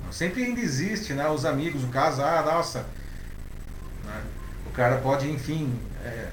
Não, 0.03 0.11
sempre 0.11 0.43
ainda 0.43 0.61
existe, 0.61 1.13
né, 1.13 1.27
os 1.29 1.45
amigos, 1.45 1.83
o 1.83 1.87
caso, 1.87 2.21
ah, 2.21 2.41
nossa, 2.45 2.85
né, 4.05 4.21
o 4.65 4.71
cara 4.71 4.97
pode, 4.97 5.29
enfim, 5.29 5.73
é, 6.03 6.27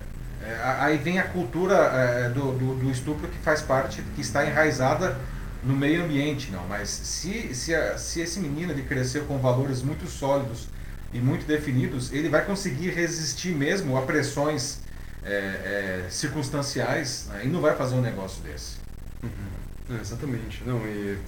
é, 0.44 0.60
aí 0.78 0.98
vem 0.98 1.18
a 1.18 1.24
cultura 1.24 1.74
é, 1.74 2.28
do, 2.28 2.52
do, 2.52 2.74
do, 2.76 2.90
estupro 2.90 3.26
que 3.28 3.38
faz 3.38 3.62
parte, 3.62 4.02
que 4.14 4.20
está 4.20 4.44
enraizada 4.44 5.18
no 5.62 5.74
meio 5.74 6.04
ambiente, 6.04 6.50
não. 6.50 6.66
Mas 6.68 6.90
se, 6.90 7.54
se, 7.54 7.72
se 7.96 8.20
esse 8.20 8.38
menino 8.38 8.72
ele 8.72 8.82
cresceu 8.82 9.24
com 9.24 9.38
valores 9.38 9.82
muito 9.82 10.06
sólidos 10.06 10.68
e 11.12 11.18
muito 11.18 11.46
definidos, 11.46 12.12
ele 12.12 12.28
vai 12.28 12.44
conseguir 12.44 12.90
resistir 12.90 13.54
mesmo 13.54 13.96
a 13.96 14.02
pressões 14.02 14.83
é, 15.24 16.04
é, 16.04 16.06
circunstanciais 16.10 17.26
né, 17.30 17.42
e 17.44 17.48
não 17.48 17.60
vai 17.60 17.74
fazer 17.74 17.94
um 17.94 18.00
negócio 18.00 18.42
desse. 18.42 18.76
Uhum. 19.22 19.96
É, 19.96 20.00
exatamente. 20.00 20.62
Não, 20.64 20.78
e, 20.86 21.18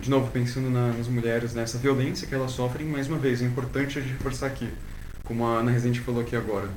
de 0.00 0.10
novo, 0.10 0.30
pensando 0.30 0.70
na, 0.70 0.88
nas 0.92 1.08
mulheres, 1.08 1.54
nessa 1.54 1.78
violência 1.78 2.26
que 2.26 2.34
elas 2.34 2.50
sofrem, 2.50 2.86
mais 2.86 3.08
uma 3.08 3.18
vez, 3.18 3.42
é 3.42 3.44
importante 3.44 3.98
a 3.98 4.02
gente 4.02 4.12
reforçar 4.12 4.46
aqui, 4.46 4.68
como 5.24 5.46
a 5.46 5.58
Ana 5.58 5.70
Rezende 5.70 6.00
falou 6.00 6.20
aqui 6.20 6.36
agora. 6.36 6.68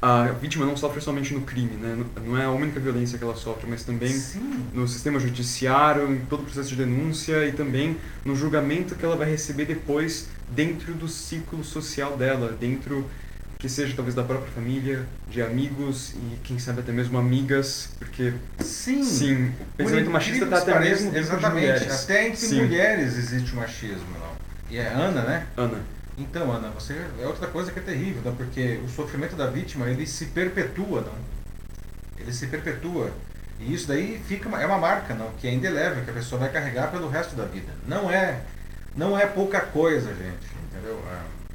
A 0.00 0.24
vítima 0.32 0.66
não 0.66 0.76
sofre 0.76 1.00
somente 1.00 1.32
no 1.32 1.40
crime, 1.40 1.74
né? 1.74 2.04
não 2.22 2.36
é 2.36 2.44
a 2.44 2.50
única 2.50 2.78
violência 2.78 3.16
que 3.16 3.24
ela 3.24 3.34
sofre, 3.34 3.66
mas 3.68 3.82
também 3.82 4.12
Sim. 4.12 4.66
no 4.74 4.86
sistema 4.86 5.18
judiciário, 5.18 6.12
em 6.12 6.18
todo 6.26 6.40
o 6.40 6.44
processo 6.44 6.68
de 6.68 6.76
denúncia 6.76 7.46
e 7.46 7.52
também 7.52 7.96
no 8.22 8.36
julgamento 8.36 8.94
que 8.94 9.04
ela 9.04 9.16
vai 9.16 9.30
receber 9.30 9.64
depois 9.64 10.28
dentro 10.50 10.92
do 10.92 11.08
ciclo 11.08 11.64
social 11.64 12.14
dela, 12.14 12.54
dentro 12.60 13.06
que 13.66 13.72
seja 13.72 13.94
talvez 13.96 14.14
da 14.14 14.22
própria 14.22 14.48
família, 14.52 15.04
de 15.28 15.42
amigos 15.42 16.14
e 16.14 16.36
quem 16.44 16.56
sabe 16.56 16.80
até 16.80 16.92
mesmo 16.92 17.18
amigas, 17.18 17.90
porque 17.98 18.32
sim, 18.60 19.02
sim 19.02 19.48
o 19.48 19.76
pensamento 19.76 20.08
machista 20.08 20.44
está 20.44 20.58
até 20.58 20.72
parece, 20.72 21.02
mesmo 21.04 21.18
exatamente, 21.18 21.90
até 21.90 22.28
entre 22.28 22.46
sim. 22.46 22.62
mulheres 22.62 23.18
existe 23.18 23.52
o 23.52 23.56
machismo, 23.56 24.06
não. 24.20 24.36
E 24.70 24.78
é 24.78 24.86
Ana, 24.86 25.22
né? 25.22 25.46
Ana. 25.56 25.80
Então, 26.16 26.52
Ana, 26.52 26.70
você 26.70 26.94
é 27.20 27.26
outra 27.26 27.48
coisa 27.48 27.72
que 27.72 27.80
é 27.80 27.82
terrível, 27.82 28.22
não? 28.24 28.36
porque 28.36 28.80
o 28.84 28.88
sofrimento 28.88 29.34
da 29.34 29.48
vítima 29.48 29.90
ele 29.90 30.06
se 30.06 30.26
perpetua, 30.26 31.00
não? 31.00 31.14
Ele 32.16 32.32
se 32.32 32.46
perpetua. 32.46 33.10
E 33.58 33.74
isso 33.74 33.88
daí 33.88 34.22
fica 34.28 34.48
é 34.60 34.66
uma 34.66 34.78
marca, 34.78 35.12
não, 35.12 35.32
que 35.32 35.48
é 35.48 35.52
indelével, 35.52 36.04
que 36.04 36.10
a 36.10 36.14
pessoa 36.14 36.38
vai 36.38 36.52
carregar 36.52 36.92
pelo 36.92 37.08
resto 37.08 37.34
da 37.34 37.44
vida. 37.46 37.72
Não 37.88 38.08
é 38.08 38.42
não 38.94 39.18
é 39.18 39.26
pouca 39.26 39.60
coisa, 39.60 40.08
gente, 40.14 40.46
entendeu? 40.70 41.02
É, 41.10 41.45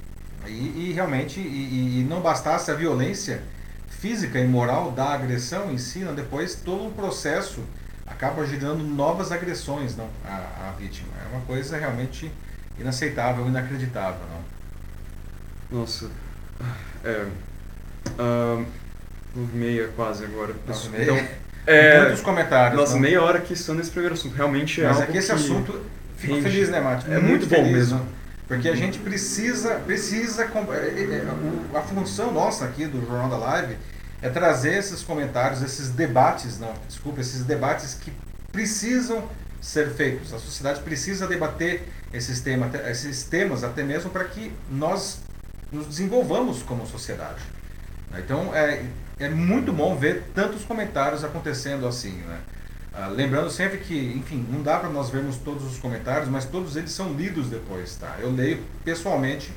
e, 0.47 0.89
e 0.89 0.91
realmente, 0.93 1.39
e, 1.39 1.99
e, 1.99 2.04
não 2.04 2.21
bastasse 2.21 2.71
a 2.71 2.73
violência 2.73 3.41
física 3.89 4.39
e 4.39 4.47
moral 4.47 4.91
da 4.91 5.10
agressão 5.13 5.71
em 5.71 5.77
si, 5.77 5.99
não, 5.99 6.15
depois 6.15 6.56
todo 6.56 6.88
o 6.88 6.91
processo 6.91 7.62
acaba 8.08 8.45
gerando 8.45 8.84
novas 8.84 9.32
agressões 9.32 9.95
não, 9.95 10.10
à, 10.25 10.69
à 10.69 10.71
vítima. 10.77 11.10
É 11.23 11.36
uma 11.36 11.41
coisa 11.45 11.77
realmente 11.77 12.32
inaceitável, 12.80 13.47
inacreditável. 13.47 14.21
Não? 15.71 15.80
Nossa, 15.80 16.10
é, 17.04 17.25
uh, 18.19 18.65
meia 19.54 19.88
quase 19.95 20.25
agora. 20.25 20.56
Nossa, 20.67 20.89
meia. 20.89 21.04
Então, 21.04 21.17
é, 21.67 22.01
Muitos 22.01 22.21
comentários. 22.21 22.80
Nossa, 22.80 22.93
não? 22.93 22.99
meia 22.99 23.21
hora 23.21 23.39
que 23.39 23.56
só 23.56 23.73
nesse 23.73 23.91
primeiro 23.91 24.15
assunto. 24.15 24.36
Realmente 24.36 24.82
é 24.82 24.88
Mas 24.88 24.97
algo 24.97 25.10
é 25.10 25.12
que 25.12 25.17
esse 25.17 25.32
assunto 25.32 25.82
Fico 26.21 26.39
feliz, 26.41 26.69
né, 26.69 26.80
Márcio? 26.80 27.12
É 27.12 27.15
muito, 27.15 27.30
muito 27.30 27.47
bom 27.47 27.56
feliz, 27.56 27.71
mesmo. 27.71 27.99
Né? 27.99 28.06
Porque 28.52 28.68
a 28.68 28.76
gente 28.76 29.00
precisa, 29.00 29.76
precisa 29.76 30.44
é, 30.44 30.46
é, 30.46 31.24
é, 31.74 31.78
a 31.78 31.82
função 31.84 32.34
nossa 32.34 32.66
aqui 32.66 32.86
do 32.86 33.00
Jornal 33.00 33.30
da 33.30 33.38
Live 33.38 33.78
é 34.22 34.30
trazer 34.30 34.74
esses 34.74 35.02
comentários, 35.02 35.62
esses 35.62 35.88
debates, 35.88 36.60
não, 36.60 36.74
desculpa, 36.86 37.22
esses 37.22 37.46
debates 37.46 37.94
que 37.94 38.12
precisam 38.52 39.26
ser 39.62 39.92
feitos. 39.92 40.34
A 40.34 40.38
sociedade 40.38 40.82
precisa 40.82 41.26
debater 41.28 41.88
esses 42.12 42.42
temas, 42.42 42.74
esses 42.90 43.24
temas 43.24 43.64
até 43.64 43.84
mesmo 43.84 44.10
para 44.10 44.26
que 44.26 44.52
nós 44.70 45.20
nos 45.72 45.88
desenvolvamos 45.88 46.62
como 46.62 46.86
sociedade. 46.86 47.42
Então 48.18 48.54
é, 48.54 48.84
é 49.18 49.30
muito 49.30 49.72
bom 49.72 49.96
ver 49.96 50.26
tantos 50.36 50.66
comentários 50.66 51.24
acontecendo 51.24 51.88
assim, 51.88 52.16
né? 52.28 52.38
Ah, 52.93 53.08
lembrando 53.08 53.49
sempre 53.49 53.77
que, 53.77 53.95
enfim, 54.17 54.45
não 54.49 54.62
dá 54.62 54.77
para 54.77 54.89
nós 54.89 55.10
vermos 55.10 55.38
todos 55.38 55.63
os 55.63 55.77
comentários, 55.77 56.30
mas 56.30 56.45
todos 56.45 56.75
eles 56.75 56.91
são 56.91 57.13
lidos 57.13 57.47
depois, 57.47 57.95
tá? 57.95 58.17
Eu 58.19 58.32
leio 58.32 58.60
pessoalmente 58.84 59.51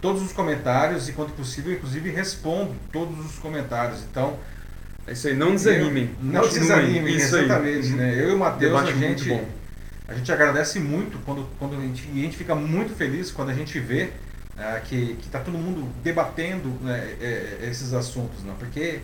todos 0.00 0.22
os 0.22 0.32
comentários 0.32 1.08
e, 1.08 1.12
quando 1.12 1.34
possível, 1.36 1.74
inclusive 1.74 2.10
respondo 2.10 2.74
todos 2.90 3.18
os 3.24 3.38
comentários. 3.38 4.02
Então, 4.10 4.38
é 5.06 5.12
isso 5.12 5.28
aí, 5.28 5.34
não 5.34 5.52
desanimem. 5.52 6.10
Não 6.22 6.40
desanimem, 6.40 7.14
exatamente. 7.14 7.88
Aí. 7.88 7.94
Né? 7.94 8.14
Eu 8.14 8.30
e 8.30 8.34
o 8.34 8.38
Matheus, 8.38 8.80
a 8.80 8.92
gente, 8.92 9.40
a 10.08 10.14
gente 10.14 10.32
agradece 10.32 10.78
muito 10.78 11.18
quando, 11.24 11.46
quando 11.58 11.76
a 11.76 11.80
gente, 11.80 12.08
e 12.14 12.20
a 12.20 12.22
gente 12.22 12.36
fica 12.36 12.54
muito 12.54 12.94
feliz 12.94 13.30
quando 13.30 13.50
a 13.50 13.54
gente 13.54 13.78
vê 13.78 14.10
é, 14.56 14.80
que 14.80 15.16
está 15.24 15.38
todo 15.38 15.56
mundo 15.56 15.88
debatendo 16.02 16.68
né, 16.82 17.16
é, 17.20 17.58
é, 17.62 17.68
esses 17.70 17.92
assuntos, 17.92 18.44
não? 18.44 18.54
porque 18.54 19.00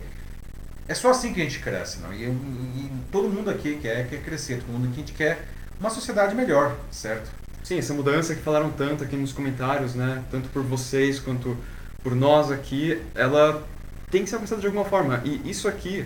é 0.87 0.93
só 0.93 1.11
assim 1.11 1.33
que 1.33 1.41
a 1.41 1.43
gente 1.43 1.59
cresce, 1.59 1.99
não? 1.99 2.13
E, 2.13 2.23
e 2.23 2.91
todo 3.11 3.27
mundo 3.27 3.49
aqui 3.49 3.77
quer, 3.81 4.07
quer 4.07 4.21
crescer, 4.21 4.59
todo 4.59 4.71
mundo 4.71 4.85
aqui 4.85 4.95
a 4.95 4.99
gente 4.99 5.13
quer 5.13 5.47
uma 5.79 5.89
sociedade 5.89 6.33
melhor, 6.33 6.75
certo? 6.91 7.29
Sim, 7.63 7.77
essa 7.77 7.93
mudança 7.93 8.33
que 8.33 8.41
falaram 8.41 8.71
tanto 8.71 9.03
aqui 9.03 9.15
nos 9.17 9.33
comentários, 9.33 9.93
né? 9.93 10.23
Tanto 10.31 10.47
por 10.49 10.63
vocês 10.63 11.19
quanto 11.19 11.57
por 12.01 12.15
nós 12.15 12.49
aqui, 12.49 13.01
ela 13.13 13.67
tem 14.09 14.23
que 14.23 14.29
ser 14.29 14.35
alcançada 14.35 14.61
de 14.61 14.67
alguma 14.67 14.85
forma. 14.85 15.21
E 15.25 15.49
isso 15.49 15.67
aqui, 15.67 16.05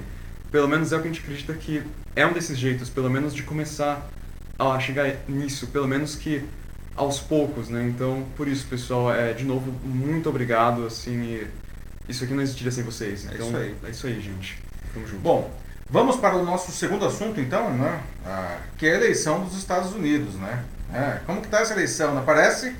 pelo 0.52 0.68
menos 0.68 0.92
é 0.92 0.98
o 0.98 1.02
que 1.02 1.08
a 1.08 1.12
gente 1.12 1.22
acredita 1.22 1.54
que 1.54 1.84
é 2.16 2.26
um 2.26 2.34
desses 2.34 2.58
jeitos, 2.58 2.90
pelo 2.90 3.10
menos 3.10 3.36
de 3.36 3.44
começar 3.44 4.10
a 4.58 4.80
chegar 4.80 5.16
nisso, 5.28 5.68
pelo 5.68 5.88
menos 5.88 6.16
que 6.16 6.44
aos 6.96 7.20
poucos, 7.20 7.70
né? 7.70 7.88
Então, 7.88 8.26
por 8.36 8.48
isso, 8.48 8.66
pessoal, 8.68 9.14
é 9.14 9.32
de 9.34 9.44
novo 9.44 9.72
muito 9.84 10.28
obrigado, 10.28 10.86
assim, 10.86 11.42
isso 12.10 12.24
aqui 12.24 12.34
não 12.34 12.42
existiria 12.42 12.72
sem 12.72 12.84
vocês. 12.84 13.26
Então, 13.26 13.46
é 13.46 13.50
isso 13.50 13.58
aí. 13.58 13.76
É 13.84 13.90
isso 13.90 14.08
aí, 14.08 14.22
gente. 14.22 14.71
Bom, 15.22 15.52
vamos 15.90 16.16
para 16.18 16.36
o 16.36 16.46
nosso 16.46 16.72
segundo 16.72 17.06
assunto 17.06 17.40
então, 17.40 17.72
né? 17.72 18.00
Ah, 18.26 18.58
que 18.78 18.86
é 18.86 18.94
a 18.94 18.96
eleição 18.96 19.44
dos 19.44 19.58
Estados 19.58 19.94
Unidos, 19.94 20.36
né? 20.36 20.64
É, 20.94 21.20
como 21.26 21.40
que 21.40 21.48
está 21.48 21.62
essa 21.62 21.74
eleição? 21.74 22.14
Né? 22.14 22.24
Parece 22.26 22.76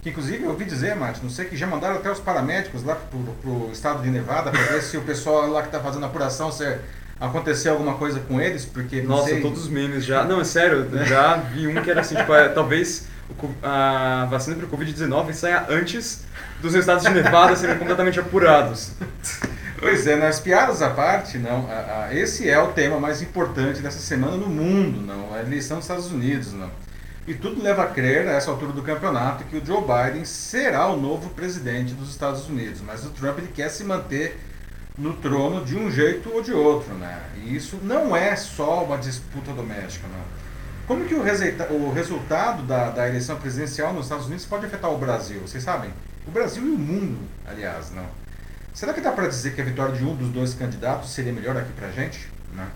que 0.00 0.08
inclusive 0.08 0.44
eu 0.44 0.50
ouvi 0.50 0.64
dizer, 0.64 0.96
Mate, 0.96 1.20
não 1.22 1.28
sei 1.28 1.44
que 1.44 1.56
já 1.56 1.66
mandaram 1.66 1.96
até 1.96 2.10
os 2.10 2.18
paramédicos 2.18 2.82
lá 2.82 2.94
para 2.96 3.50
o 3.50 3.70
estado 3.72 4.02
de 4.02 4.08
Nevada 4.08 4.50
para 4.50 4.62
ver 4.62 4.82
se 4.82 4.96
o 4.96 5.02
pessoal 5.02 5.46
lá 5.48 5.60
que 5.60 5.68
está 5.68 5.80
fazendo 5.80 6.04
a 6.04 6.06
apuração 6.06 6.50
se 6.50 6.64
aconteceu 7.20 7.72
alguma 7.72 7.94
coisa 7.94 8.18
com 8.20 8.40
eles, 8.40 8.64
porque 8.64 9.02
Nossa, 9.02 9.28
sei... 9.28 9.42
todos 9.42 9.64
os 9.64 9.68
memes 9.68 10.04
já. 10.04 10.24
Não, 10.24 10.40
é 10.40 10.44
sério, 10.44 10.88
já 11.04 11.36
vi 11.36 11.66
um 11.66 11.82
que 11.82 11.90
era 11.90 12.00
assim, 12.00 12.14
tipo, 12.14 12.32
é, 12.34 12.48
talvez 12.48 13.06
a 13.62 14.26
vacina 14.30 14.56
para 14.56 14.66
o 14.66 14.70
Covid-19 14.70 15.32
saia 15.34 15.66
antes 15.68 16.24
dos 16.62 16.74
estados 16.74 17.04
de 17.04 17.10
Nevada 17.10 17.54
serem 17.56 17.78
completamente 17.78 18.18
apurados. 18.18 18.92
Pois 19.80 20.06
é, 20.06 20.14
nas 20.14 20.38
piadas 20.38 20.82
à 20.82 20.90
parte, 20.90 21.38
não, 21.38 21.66
a, 21.70 22.04
a, 22.04 22.14
esse 22.14 22.48
é 22.48 22.60
o 22.60 22.68
tema 22.68 23.00
mais 23.00 23.22
importante 23.22 23.80
dessa 23.80 23.98
semana 23.98 24.36
no 24.36 24.46
mundo, 24.46 25.00
não, 25.00 25.34
a 25.34 25.40
eleição 25.40 25.78
dos 25.78 25.86
Estados 25.86 26.12
Unidos, 26.12 26.52
não. 26.52 26.70
E 27.26 27.34
tudo 27.34 27.62
leva 27.62 27.84
a 27.84 27.86
crer, 27.86 28.28
a 28.28 28.32
essa 28.32 28.50
altura 28.50 28.72
do 28.72 28.82
campeonato, 28.82 29.44
que 29.44 29.56
o 29.56 29.64
Joe 29.64 29.80
Biden 29.80 30.24
será 30.24 30.86
o 30.88 31.00
novo 31.00 31.30
presidente 31.30 31.94
dos 31.94 32.10
Estados 32.10 32.48
Unidos. 32.48 32.82
Mas 32.86 33.04
o 33.06 33.10
Trump 33.10 33.38
ele 33.38 33.50
quer 33.54 33.70
se 33.70 33.82
manter 33.84 34.38
no 34.98 35.14
trono 35.14 35.64
de 35.64 35.76
um 35.76 35.90
jeito 35.90 36.30
ou 36.30 36.42
de 36.42 36.52
outro, 36.52 36.92
né? 36.94 37.18
E 37.36 37.56
isso 37.56 37.78
não 37.82 38.14
é 38.14 38.36
só 38.36 38.84
uma 38.84 38.98
disputa 38.98 39.52
doméstica, 39.52 40.06
não. 40.08 40.40
Como 40.86 41.06
que 41.06 41.14
o, 41.14 41.20
o 41.20 41.92
resultado 41.92 42.64
da, 42.64 42.90
da 42.90 43.08
eleição 43.08 43.36
presidencial 43.36 43.92
nos 43.92 44.06
Estados 44.06 44.26
Unidos 44.26 44.44
pode 44.44 44.66
afetar 44.66 44.90
o 44.90 44.98
Brasil? 44.98 45.40
Vocês 45.40 45.62
sabem? 45.62 45.90
o 46.26 46.30
Brasil 46.30 46.64
e 46.64 46.70
o 46.70 46.78
mundo, 46.78 47.18
aliás, 47.46 47.90
não. 47.90 48.06
Será 48.80 48.94
que 48.94 49.00
dá 49.02 49.12
para 49.12 49.28
dizer 49.28 49.54
que 49.54 49.60
a 49.60 49.64
vitória 49.64 49.94
de 49.94 50.02
um 50.02 50.16
dos 50.16 50.30
dois 50.30 50.54
candidatos 50.54 51.10
seria 51.10 51.34
melhor 51.34 51.54
aqui 51.54 51.70
para 51.74 51.88
a 51.88 51.90
gente? 51.90 52.32
Não. 52.54 52.66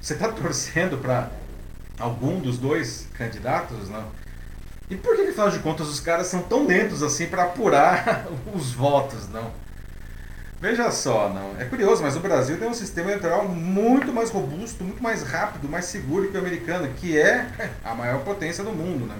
Você 0.00 0.14
está 0.14 0.26
torcendo 0.34 0.98
para 0.98 1.30
algum 1.96 2.40
dos 2.40 2.58
dois 2.58 3.06
candidatos, 3.16 3.88
não? 3.88 4.04
E 4.90 4.96
por 4.96 5.14
que, 5.14 5.22
afinal 5.22 5.50
de 5.50 5.60
contas, 5.60 5.86
os 5.86 6.00
caras 6.00 6.26
são 6.26 6.42
tão 6.42 6.66
lentos 6.66 7.04
assim 7.04 7.28
para 7.28 7.44
apurar 7.44 8.26
os 8.52 8.72
votos, 8.72 9.28
não? 9.28 9.52
Veja 10.60 10.90
só, 10.90 11.28
não. 11.28 11.54
É 11.56 11.64
curioso, 11.66 12.02
mas 12.02 12.16
o 12.16 12.20
Brasil 12.20 12.58
tem 12.58 12.68
um 12.68 12.74
sistema 12.74 13.12
eleitoral 13.12 13.46
muito 13.46 14.12
mais 14.12 14.30
robusto, 14.30 14.82
muito 14.82 15.00
mais 15.00 15.22
rápido, 15.22 15.68
mais 15.68 15.84
seguro 15.84 16.32
que 16.32 16.36
o 16.36 16.40
americano, 16.40 16.88
que 16.96 17.16
é 17.16 17.46
a 17.84 17.94
maior 17.94 18.24
potência 18.24 18.64
do 18.64 18.72
mundo, 18.72 19.06
né? 19.06 19.14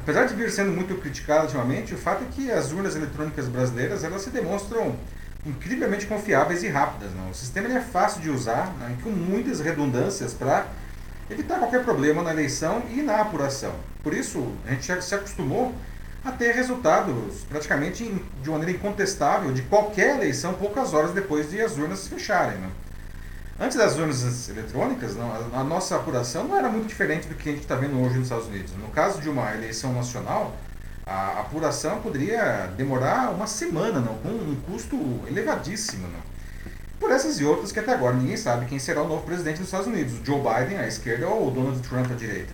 Apesar 0.00 0.24
de 0.24 0.34
vir 0.34 0.50
sendo 0.50 0.72
muito 0.72 0.96
criticado 0.96 1.44
ultimamente, 1.44 1.94
o 1.94 1.96
fato 1.96 2.24
é 2.24 2.26
que 2.32 2.50
as 2.50 2.72
urnas 2.72 2.96
eletrônicas 2.96 3.46
brasileiras 3.46 4.02
elas 4.02 4.22
se 4.22 4.30
demonstram 4.30 4.96
incrivelmente 5.46 6.06
confiáveis 6.06 6.62
e 6.62 6.68
rápidas. 6.68 7.10
O 7.30 7.34
sistema 7.34 7.68
é 7.68 7.80
fácil 7.80 8.20
de 8.20 8.30
usar, 8.30 8.72
né, 8.78 8.96
com 9.02 9.10
muitas 9.10 9.60
redundâncias 9.60 10.32
para 10.32 10.66
evitar 11.30 11.58
qualquer 11.58 11.84
problema 11.84 12.22
na 12.22 12.32
eleição 12.32 12.82
e 12.90 13.02
na 13.02 13.20
apuração. 13.20 13.74
Por 14.02 14.14
isso, 14.14 14.52
a 14.66 14.70
gente 14.70 14.86
já 14.86 15.00
se 15.00 15.14
acostumou 15.14 15.74
a 16.24 16.32
ter 16.32 16.54
resultados 16.54 17.44
praticamente 17.48 18.04
de 18.42 18.50
maneira 18.50 18.72
incontestável 18.72 19.52
de 19.52 19.62
qualquer 19.62 20.16
eleição 20.16 20.54
poucas 20.54 20.94
horas 20.94 21.12
depois 21.12 21.50
de 21.50 21.60
as 21.60 21.76
urnas 21.76 22.00
se 22.00 22.08
fecharem. 22.08 22.58
Né? 22.58 22.70
Antes 23.60 23.76
das 23.76 23.96
urnas 23.96 24.48
eletrônicas, 24.48 25.14
não, 25.14 25.30
a, 25.52 25.62
nossa 25.62 25.96
apuração 25.96 26.44
não 26.44 26.56
era 26.56 26.68
muito 26.68 26.86
diferente 26.86 27.28
do 27.28 27.34
que 27.34 27.48
a 27.48 27.52
gente 27.52 27.62
está 27.62 27.76
vendo 27.76 28.00
hoje 28.00 28.16
nos 28.16 28.24
Estados 28.24 28.46
Unidos. 28.46 28.72
No 28.76 28.88
caso 28.88 29.20
de 29.20 29.28
uma 29.28 29.54
eleição 29.54 29.92
nacional, 29.92 30.56
a 31.06 31.40
apuração 31.40 32.00
poderia 32.00 32.66
demorar 32.76 33.30
uma 33.30 33.46
semana, 33.46 34.00
não, 34.00 34.14
com 34.18 34.28
um 34.28 34.56
custo 34.66 34.96
elevadíssimo. 35.26 36.08
Não. 36.08 36.34
Por 36.98 37.10
essas 37.10 37.38
e 37.38 37.44
outras 37.44 37.70
que 37.70 37.78
até 37.78 37.92
agora 37.92 38.16
ninguém 38.16 38.36
sabe 38.36 38.66
quem 38.66 38.78
será 38.78 39.02
o 39.02 39.08
novo 39.08 39.26
presidente 39.26 39.58
dos 39.58 39.66
Estados 39.66 39.86
Unidos, 39.86 40.14
Joe 40.24 40.38
Biden 40.38 40.78
à 40.78 40.86
esquerda 40.86 41.28
ou 41.28 41.50
Donald 41.50 41.78
Trump 41.86 42.10
à 42.10 42.14
direita. 42.14 42.52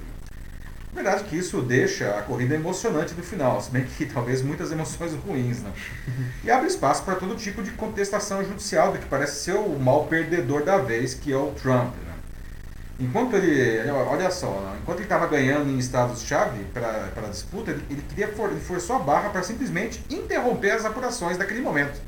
Verdade 0.92 1.22
que 1.24 1.36
isso 1.36 1.62
deixa 1.62 2.18
a 2.18 2.22
corrida 2.22 2.56
emocionante 2.56 3.14
no 3.14 3.22
final, 3.22 3.60
se 3.60 3.70
bem 3.70 3.84
que 3.84 4.06
talvez 4.12 4.42
muitas 4.42 4.72
emoções 4.72 5.14
ruins, 5.14 5.62
né? 5.62 5.72
E 6.42 6.50
abre 6.50 6.66
espaço 6.66 7.04
para 7.04 7.14
todo 7.14 7.36
tipo 7.36 7.62
de 7.62 7.70
contestação 7.70 8.44
judicial 8.44 8.92
do 8.92 8.98
que 8.98 9.06
parece 9.06 9.44
ser 9.44 9.54
o 9.54 9.78
mal 9.78 10.06
perdedor 10.06 10.64
da 10.64 10.78
vez, 10.78 11.14
que 11.14 11.32
é 11.32 11.36
o 11.36 11.52
Trump. 11.52 11.94
Né? 11.94 12.09
Enquanto 13.00 13.34
ele, 13.34 13.90
olha 13.90 14.30
só, 14.30 14.60
né? 14.60 14.78
enquanto 14.82 14.98
ele 14.98 15.06
estava 15.06 15.26
ganhando 15.26 15.70
em 15.70 15.78
estados-chave 15.78 16.64
para 16.74 17.08
a 17.16 17.28
disputa, 17.30 17.70
ele, 17.70 17.82
ele 17.88 18.02
queria 18.02 18.28
for, 18.28 18.50
ele 18.50 18.60
forçou 18.60 18.96
a 18.96 18.98
barra 18.98 19.30
para 19.30 19.42
simplesmente 19.42 20.04
interromper 20.10 20.72
as 20.72 20.84
apurações 20.84 21.38
daquele 21.38 21.62
momento. 21.62 21.98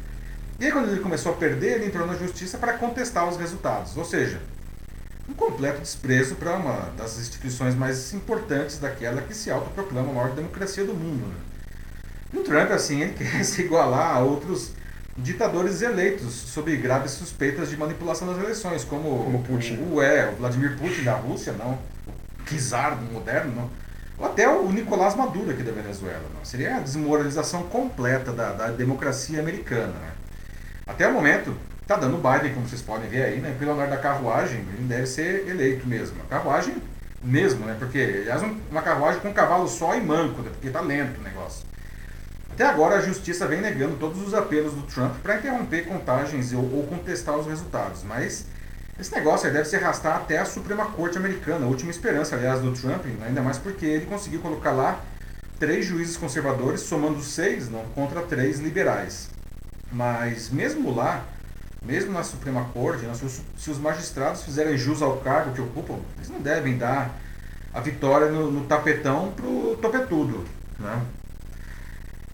E 0.60 0.66
aí 0.66 0.70
quando 0.70 0.90
ele 0.90 1.00
começou 1.00 1.32
a 1.32 1.34
perder, 1.34 1.76
ele 1.76 1.86
entrou 1.86 2.06
na 2.06 2.14
justiça 2.14 2.58
para 2.58 2.74
contestar 2.74 3.26
os 3.26 3.38
resultados. 3.38 3.96
Ou 3.96 4.04
seja, 4.04 4.38
um 5.26 5.32
completo 5.32 5.80
desprezo 5.80 6.34
para 6.34 6.56
uma 6.56 6.90
das 6.96 7.18
instituições 7.18 7.74
mais 7.74 8.12
importantes 8.12 8.78
daquela 8.78 9.22
que 9.22 9.34
se 9.34 9.50
autoproclama 9.50 10.10
a 10.10 10.12
maior 10.12 10.30
democracia 10.32 10.84
do 10.84 10.92
mundo. 10.92 11.26
Né? 11.26 11.34
E 12.34 12.38
o 12.38 12.42
Trump, 12.44 12.70
assim, 12.70 13.00
ele 13.00 13.14
quer 13.18 13.42
se 13.44 13.62
igualar 13.62 14.16
a 14.16 14.20
outros 14.20 14.72
ditadores 15.16 15.82
eleitos 15.82 16.32
sob 16.32 16.74
graves 16.76 17.12
suspeitas 17.12 17.70
de 17.70 17.76
manipulação 17.76 18.28
das 18.28 18.38
eleições, 18.38 18.84
como, 18.84 19.24
como 19.24 19.42
Putin. 19.42 19.76
O, 19.76 19.94
o, 19.96 20.02
é, 20.02 20.30
o 20.30 20.36
Vladimir 20.36 20.76
Putin 20.78 21.02
da 21.04 21.14
Rússia, 21.14 21.52
não, 21.52 21.72
o 21.72 22.58
czar 22.58 23.00
moderno, 23.12 23.54
não, 23.54 23.70
ou 24.18 24.26
até 24.26 24.48
o 24.48 24.70
Nicolás 24.70 25.14
Maduro 25.14 25.50
aqui 25.50 25.62
da 25.62 25.72
Venezuela. 25.72 26.24
Não. 26.34 26.44
Seria 26.44 26.76
a 26.76 26.80
desmoralização 26.80 27.64
completa 27.64 28.32
da, 28.32 28.52
da 28.52 28.66
democracia 28.68 29.40
americana. 29.40 29.92
Né? 29.92 30.10
Até 30.86 31.08
o 31.08 31.12
momento, 31.12 31.56
Tá 31.86 31.96
dando 31.96 32.16
Biden, 32.16 32.54
como 32.54 32.68
vocês 32.68 32.80
podem 32.80 33.08
ver 33.08 33.24
aí, 33.24 33.40
né? 33.40 33.54
Pelo 33.58 33.72
andar 33.72 33.88
da 33.88 33.96
carruagem, 33.96 34.64
ele 34.78 34.86
deve 34.86 35.06
ser 35.06 35.48
eleito 35.48 35.86
mesmo. 35.86 36.16
A 36.22 36.26
carruagem 36.26 36.76
mesmo, 37.22 37.66
né? 37.66 37.76
Porque, 37.78 37.98
aliás, 37.98 38.42
uma 38.70 38.82
carruagem 38.82 39.20
com 39.20 39.32
cavalo 39.32 39.66
só 39.68 39.94
e 39.94 40.00
manco, 40.00 40.42
né? 40.42 40.50
porque 40.52 40.70
tá 40.70 40.80
lento 40.80 41.20
negócio. 41.20 41.31
Até 42.52 42.66
agora 42.66 42.96
a 42.96 43.00
justiça 43.00 43.46
vem 43.46 43.62
negando 43.62 43.96
todos 43.96 44.20
os 44.20 44.34
apelos 44.34 44.74
do 44.74 44.82
Trump 44.82 45.14
para 45.22 45.38
interromper 45.38 45.86
contagens 45.86 46.52
ou, 46.52 46.60
ou, 46.60 46.86
contestar 46.86 47.34
os 47.34 47.46
resultados, 47.46 48.02
mas 48.04 48.44
esse 49.00 49.10
negócio 49.14 49.50
deve 49.50 49.64
se 49.64 49.74
arrastar 49.76 50.16
até 50.16 50.36
a 50.36 50.44
Suprema 50.44 50.84
Corte 50.84 51.16
Americana, 51.16 51.64
a 51.64 51.68
última 51.68 51.90
esperança, 51.90 52.36
aliás, 52.36 52.60
do 52.60 52.70
Trump, 52.72 53.06
ainda 53.26 53.40
mais 53.40 53.56
porque 53.56 53.86
ele 53.86 54.04
conseguiu 54.04 54.40
colocar 54.40 54.72
lá 54.72 55.00
três 55.58 55.86
juízes 55.86 56.18
conservadores, 56.18 56.82
somando 56.82 57.22
seis 57.22 57.70
não, 57.70 57.84
contra 57.94 58.20
três 58.20 58.60
liberais. 58.60 59.30
Mas 59.90 60.50
mesmo 60.50 60.94
lá, 60.94 61.24
mesmo 61.82 62.12
na 62.12 62.22
Suprema 62.22 62.66
Corte, 62.74 63.06
né, 63.06 63.14
se, 63.14 63.24
os, 63.24 63.40
se, 63.56 63.70
os, 63.70 63.78
magistrados 63.78 64.42
fizerem 64.42 64.76
jus 64.76 65.00
ao 65.00 65.16
cargo 65.18 65.54
que 65.54 65.60
ocupam, 65.62 65.98
eles 66.18 66.28
não 66.28 66.40
devem 66.40 66.76
dar 66.76 67.18
a 67.72 67.80
vitória 67.80 68.30
no, 68.30 68.50
no 68.50 68.66
tapetão 68.66 69.32
pro 69.32 69.78
topetudo. 69.80 70.44
Né? 70.78 71.00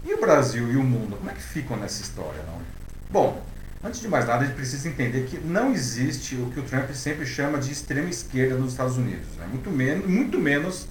E 0.03 0.13
o 0.13 0.19
Brasil 0.19 0.71
e 0.71 0.77
o 0.77 0.83
mundo, 0.83 1.17
como 1.17 1.29
é 1.29 1.33
que 1.33 1.41
ficam 1.41 1.75
nessa 1.77 2.01
história? 2.01 2.41
Não? 2.47 2.61
Bom, 3.09 3.43
antes 3.83 3.99
de 3.99 4.07
mais 4.07 4.25
nada, 4.25 4.43
a 4.43 4.45
gente 4.45 4.55
precisa 4.55 4.87
entender 4.87 5.25
que 5.25 5.37
não 5.39 5.73
existe 5.73 6.35
o 6.35 6.49
que 6.51 6.59
o 6.59 6.63
Trump 6.63 6.89
sempre 6.91 7.25
chama 7.25 7.57
de 7.57 7.71
extrema 7.71 8.09
esquerda 8.09 8.55
nos 8.55 8.71
Estados 8.71 8.97
Unidos. 8.97 9.27
Né? 9.37 9.47
Muito, 9.47 9.69
menos, 9.69 10.07
muito 10.07 10.39
menos 10.39 10.87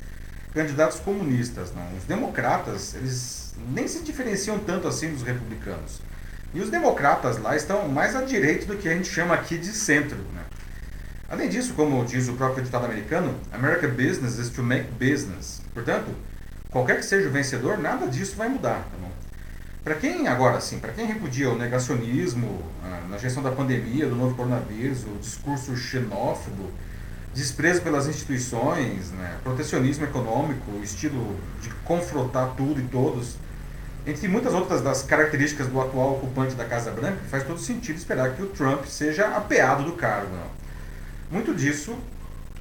candidatos 0.53 1.01
comunistas. 1.01 1.73
Não? 1.75 1.97
Os 1.97 2.05
democratas, 2.05 2.95
eles 2.95 3.55
nem 3.71 3.89
se 3.89 4.01
diferenciam 4.01 4.59
tanto 4.59 4.87
assim 4.87 5.11
dos 5.11 5.23
republicanos. 5.23 6.01
E 6.53 6.61
os 6.61 6.71
democratas 6.71 7.39
lá 7.39 7.57
estão 7.57 7.89
mais 7.89 8.15
à 8.17 8.23
direita 8.23 8.67
do 8.67 8.77
que 8.77 8.89
a 8.89 8.95
gente 8.95 9.09
chama 9.09 9.35
aqui 9.35 9.59
de 9.59 9.69
centro. 9.69 10.17
Né? 10.17 10.43
Além 11.29 11.49
disso, 11.49 11.75
como 11.75 12.05
diz 12.05 12.29
o 12.29 12.35
próprio 12.35 12.65
ditado 12.65 12.87
americano, 12.87 13.35
American 13.53 13.91
business 13.91 14.39
is 14.39 14.49
to 14.49 14.63
make 14.63 14.87
business. 14.93 15.61
Portanto, 15.75 16.11
qualquer 16.71 16.97
que 16.97 17.05
seja 17.05 17.29
o 17.29 17.33
vencedor, 17.33 17.79
nada 17.79 18.07
disso 18.07 18.37
vai 18.37 18.49
mudar. 18.49 18.87
Tá 18.91 19.09
para 19.89 19.95
quem, 19.95 20.29
agora 20.29 20.61
sim, 20.61 20.79
para 20.79 20.93
quem 20.93 21.07
repudia 21.07 21.49
o 21.49 21.57
negacionismo 21.57 22.63
ah, 22.85 23.01
na 23.09 23.17
gestão 23.17 23.43
da 23.43 23.51
pandemia, 23.51 24.07
do 24.07 24.15
novo 24.15 24.35
coronavírus, 24.35 25.05
o 25.05 25.19
discurso 25.19 25.75
xenófobo, 25.75 26.71
desprezo 27.35 27.81
pelas 27.81 28.07
instituições, 28.07 29.11
né, 29.13 29.39
protecionismo 29.43 30.05
econômico, 30.05 30.73
o 30.73 30.83
estilo 30.83 31.37
de 31.63 31.71
confrontar 31.85 32.55
tudo 32.55 32.81
e 32.81 32.83
todos, 32.85 33.37
entre 34.07 34.29
muitas 34.29 34.53
outras 34.53 34.83
das 34.83 35.03
características 35.03 35.69
do 35.69 35.81
atual 35.81 36.17
ocupante 36.17 36.55
da 36.55 36.67
Casa 36.67 36.91
Branca, 36.91 37.19
faz 37.31 37.45
todo 37.45 37.59
sentido 37.59 37.97
esperar 37.97 38.35
que 38.35 38.43
o 38.43 38.47
Trump 38.47 38.85
seja 38.85 39.29
apeado 39.29 39.85
do 39.85 39.93
cargo. 39.93 40.35
Não. 40.35 40.51
Muito 41.31 41.55
disso, 41.55 41.97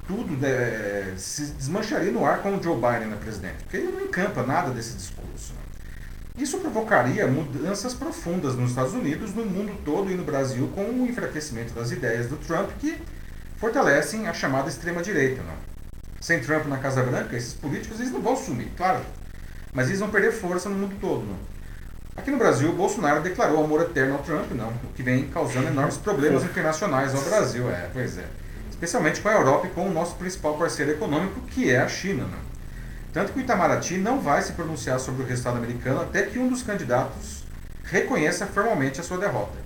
tudo 0.08 0.44
é, 0.44 1.12
se 1.16 1.42
desmancharia 1.52 2.10
no 2.10 2.24
ar 2.24 2.42
com 2.42 2.56
o 2.56 2.62
Joe 2.62 2.74
Biden 2.74 3.10
na 3.10 3.16
presidente, 3.16 3.62
porque 3.62 3.76
ele 3.76 3.92
não 3.92 4.00
encampa 4.00 4.42
nada 4.42 4.70
desse 4.70 4.96
discurso. 4.96 5.54
Isso 6.36 6.58
provocaria 6.58 7.26
mudanças 7.28 7.94
profundas 7.94 8.56
nos 8.56 8.70
Estados 8.70 8.94
Unidos, 8.94 9.34
no 9.34 9.44
mundo 9.44 9.78
todo 9.84 10.10
e 10.10 10.14
no 10.14 10.24
Brasil, 10.24 10.68
com 10.74 10.84
o 10.84 11.06
enfraquecimento 11.06 11.74
das 11.74 11.92
ideias 11.92 12.26
do 12.26 12.36
Trump 12.36 12.70
que 12.80 12.96
fortalecem 13.58 14.26
a 14.26 14.32
chamada 14.32 14.68
extrema-direita. 14.68 15.42
Sem 16.20 16.40
Trump 16.40 16.66
na 16.66 16.78
Casa 16.78 17.02
Branca, 17.04 17.36
esses 17.36 17.54
políticos 17.54 18.00
eles 18.00 18.12
não 18.12 18.20
vão 18.20 18.34
sumir, 18.34 18.70
claro 18.76 19.04
mas 19.72 19.88
eles 19.88 20.00
vão 20.00 20.10
perder 20.10 20.32
força 20.32 20.68
no 20.68 20.76
mundo 20.76 20.96
todo. 21.00 21.24
Não? 21.24 21.36
Aqui 22.16 22.30
no 22.30 22.36
Brasil, 22.36 22.72
Bolsonaro 22.72 23.22
declarou 23.22 23.62
amor 23.62 23.82
eterno 23.82 24.14
ao 24.14 24.22
Trump, 24.22 24.50
não, 24.52 24.68
o 24.68 24.92
que 24.94 25.02
vem 25.02 25.28
causando 25.28 25.68
enormes 25.68 25.96
problemas 25.98 26.42
internacionais 26.42 27.14
ao 27.14 27.22
Brasil, 27.22 27.70
é, 27.70 27.88
pois 27.92 28.18
é. 28.18 28.24
Especialmente 28.78 29.20
com 29.20 29.28
a 29.28 29.32
Europa 29.32 29.66
e 29.66 29.70
com 29.70 29.88
o 29.88 29.92
nosso 29.92 30.14
principal 30.14 30.56
parceiro 30.56 30.92
econômico, 30.92 31.40
que 31.48 31.68
é 31.68 31.80
a 31.80 31.88
China. 31.88 32.22
Não? 32.22 32.38
Tanto 33.12 33.32
que 33.32 33.40
o 33.40 33.42
Itamaraty 33.42 33.98
não 33.98 34.20
vai 34.20 34.40
se 34.40 34.52
pronunciar 34.52 35.00
sobre 35.00 35.24
o 35.24 35.26
resultado 35.26 35.56
americano 35.56 36.00
até 36.00 36.22
que 36.22 36.38
um 36.38 36.48
dos 36.48 36.62
candidatos 36.62 37.42
reconheça 37.82 38.46
formalmente 38.46 39.00
a 39.00 39.02
sua 39.02 39.18
derrota. 39.18 39.58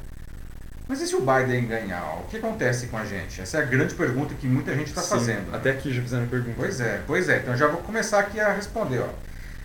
Mas 0.89 1.03
e 1.03 1.07
se 1.07 1.15
o 1.15 1.21
Biden 1.21 1.67
ganhar? 1.67 2.21
O 2.21 2.29
que 2.31 2.39
acontece 2.39 2.87
com 2.87 2.97
a 2.97 3.05
gente? 3.05 3.39
Essa 3.43 3.59
é 3.59 3.63
a 3.63 3.67
grande 3.67 3.95
pergunta 3.95 4.35
que 4.35 4.47
muita 4.47 4.75
gente 4.75 4.89
está 4.89 5.03
fazendo. 5.03 5.51
Né? 5.51 5.59
Até 5.59 5.73
aqui 5.73 5.93
já 5.93 6.01
fizeram 6.01 6.25
a 6.25 6.29
pergunta. 6.29 6.55
Pois 6.57 6.81
é, 6.81 7.03
pois 7.07 7.29
é. 7.29 7.37
Então 7.37 7.55
já 7.55 7.67
vou 7.67 7.83
começar 7.83 8.19
aqui 8.19 8.41
a 8.41 8.51
responder. 8.51 9.01
Ó. 9.01 9.09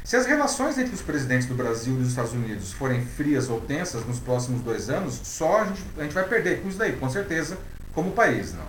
Se 0.04 0.18
as 0.18 0.26
relações 0.26 0.78
entre 0.78 0.94
os 0.94 1.02
presidentes 1.02 1.48
do 1.48 1.56
Brasil 1.56 1.94
e 1.94 1.98
dos 2.00 2.10
Estados 2.10 2.34
Unidos 2.34 2.74
forem 2.74 3.02
frias 3.02 3.50
ou 3.50 3.62
tensas 3.62 4.06
nos 4.06 4.20
próximos 4.20 4.62
dois 4.62 4.90
anos, 4.90 5.22
só 5.24 5.62
a 5.62 5.66
gente, 5.66 5.82
a 5.98 6.04
gente 6.04 6.14
vai 6.14 6.28
perder 6.28 6.62
com 6.62 6.68
isso 6.68 6.78
daí, 6.78 6.94
com 6.94 7.10
certeza, 7.10 7.58
como 7.94 8.12
país, 8.12 8.54
não. 8.54 8.68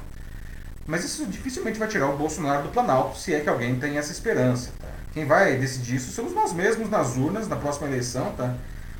Mas 0.88 1.04
isso 1.04 1.24
dificilmente 1.26 1.78
vai 1.78 1.86
tirar 1.86 2.08
o 2.08 2.16
Bolsonaro 2.16 2.64
do 2.64 2.70
Planalto, 2.70 3.16
se 3.16 3.32
é 3.32 3.38
que 3.38 3.48
alguém 3.48 3.78
tem 3.78 3.96
essa 3.96 4.10
esperança. 4.10 4.72
Tá? 4.80 4.88
Quem 5.12 5.24
vai 5.24 5.56
decidir 5.56 5.96
isso 5.96 6.10
somos 6.10 6.34
nós 6.34 6.52
mesmos 6.52 6.90
nas 6.90 7.16
urnas, 7.16 7.46
na 7.46 7.54
próxima 7.54 7.86
eleição, 7.86 8.32
tá? 8.32 8.54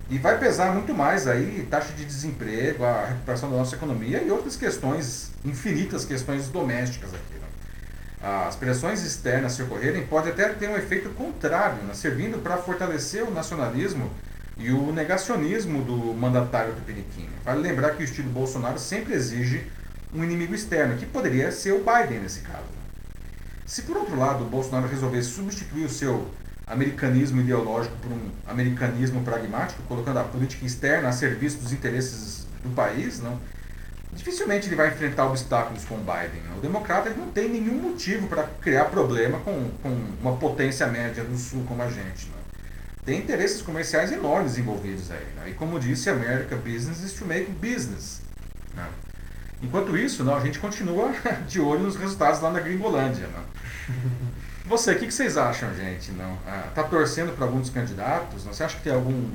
E 0.09 0.19
vai 0.19 0.39
pesar 0.39 0.73
muito 0.73 0.95
mais 0.95 1.27
aí 1.27 1.67
taxa 1.69 1.93
de 1.93 2.05
desemprego, 2.05 2.85
a 2.85 3.07
recuperação 3.07 3.51
da 3.51 3.57
nossa 3.57 3.75
economia 3.75 4.23
e 4.23 4.31
outras 4.31 4.55
questões, 4.55 5.33
infinitas 5.45 6.05
questões 6.05 6.49
domésticas 6.49 7.13
aqui 7.13 7.39
as 8.21 8.57
pressões 8.57 9.05
externas 9.05 9.53
se 9.53 9.63
ocorrerem, 9.63 10.07
pode 10.07 10.29
até 10.29 10.49
ter 10.49 10.69
um 10.69 10.77
efeito 10.77 11.09
contrário, 11.11 11.83
né, 11.85 11.95
servindo 11.95 12.43
para 12.43 12.57
fortalecer 12.57 13.23
o 13.23 13.31
nacionalismo 13.31 14.11
e 14.57 14.73
o 14.73 14.93
negacionismo 14.93 15.83
do 15.83 15.97
mandatário 16.15 16.75
tupiniquim. 16.75 17.29
Vale 17.45 17.61
lembrar 17.61 17.91
que 17.91 18.03
o 18.03 18.05
estilo 18.05 18.29
Bolsonaro 18.31 18.79
sempre 18.79 19.15
exige 19.15 19.65
um 20.15 20.25
inimigo 20.25 20.55
externo, 20.55 20.97
que 20.97 21.07
poderia 21.07 21.53
ser 21.53 21.73
o 21.73 21.79
Biden 21.79 22.21
nesse 22.21 22.41
caso. 22.41 22.79
Se 23.67 23.83
por 23.83 23.97
outro 23.97 24.19
lado 24.19 24.45
o 24.45 24.49
Bolsonaro 24.49 24.89
resolvesse 24.89 25.31
substituir 25.31 25.85
o 25.85 25.91
seu 25.91 26.31
americanismo 26.67 27.41
ideológico 27.41 27.97
por 27.97 28.13
um 28.13 28.31
americanismo 28.47 29.23
pragmático, 29.23 29.83
colocando 29.83 30.19
a 30.19 30.25
política 30.25 30.65
externa 30.65 31.09
a 31.09 31.13
serviço 31.13 31.59
dos 31.59 31.73
interesses 31.73 32.47
do 32.63 32.75
país, 32.75 33.21
não, 33.21 33.39
dificilmente 34.13 34.69
ele 34.69 34.77
vai 34.77 34.89
enfrentar 34.89 35.27
obstáculos 35.27 35.85
com 35.85 35.97
o 35.97 35.99
Biden. 35.99 36.43
O 36.57 36.61
democrata 36.61 37.11
não 37.11 37.31
tem 37.31 37.49
nenhum 37.49 37.75
motivo 37.75 38.27
para 38.27 38.45
criar 38.61 38.87
problema 38.87 39.39
com, 39.41 39.71
com 39.83 39.91
uma 40.21 40.37
potência 40.37 40.87
média 40.87 41.25
do 41.25 41.37
Sul 41.37 41.65
como 41.67 41.83
a 41.83 41.89
gente. 41.89 42.27
Não. 42.29 42.39
Tem 43.05 43.19
interesses 43.19 43.63
comerciais 43.63 44.13
enormes 44.13 44.59
envolvidos 44.59 45.11
aí. 45.11 45.27
Não. 45.37 45.49
E 45.49 45.55
como 45.55 45.81
disse, 45.81 46.11
America 46.11 46.57
Business 46.57 47.03
is 47.03 47.13
to 47.15 47.25
make 47.25 47.51
business. 47.53 48.21
Não. 48.75 49.08
Enquanto 49.63 49.97
isso, 49.97 50.23
não, 50.23 50.37
a 50.37 50.41
gente 50.41 50.59
continua 50.59 51.13
de 51.49 51.61
olho 51.61 51.83
nos 51.83 51.97
resultados 51.97 52.41
lá 52.41 52.51
na 52.51 52.61
Gringolândia. 52.61 53.29
Não. 53.29 53.95
Você, 54.69 54.93
o 54.93 54.99
que, 54.99 55.07
que, 55.07 55.15
vocês 55.15 55.39
acham, 55.39 55.75
gente? 55.75 56.13
Não? 56.13 56.39
Ah, 56.47 56.69
tá 56.75 56.83
torcendo 56.83 57.35
para 57.35 57.47
alguns 57.47 57.71
candidatos? 57.71 58.45
Não? 58.45 58.53
Você 58.53 58.63
acha 58.63 58.77
que 58.77 58.83
tem 58.83 58.93
algum 58.93 59.31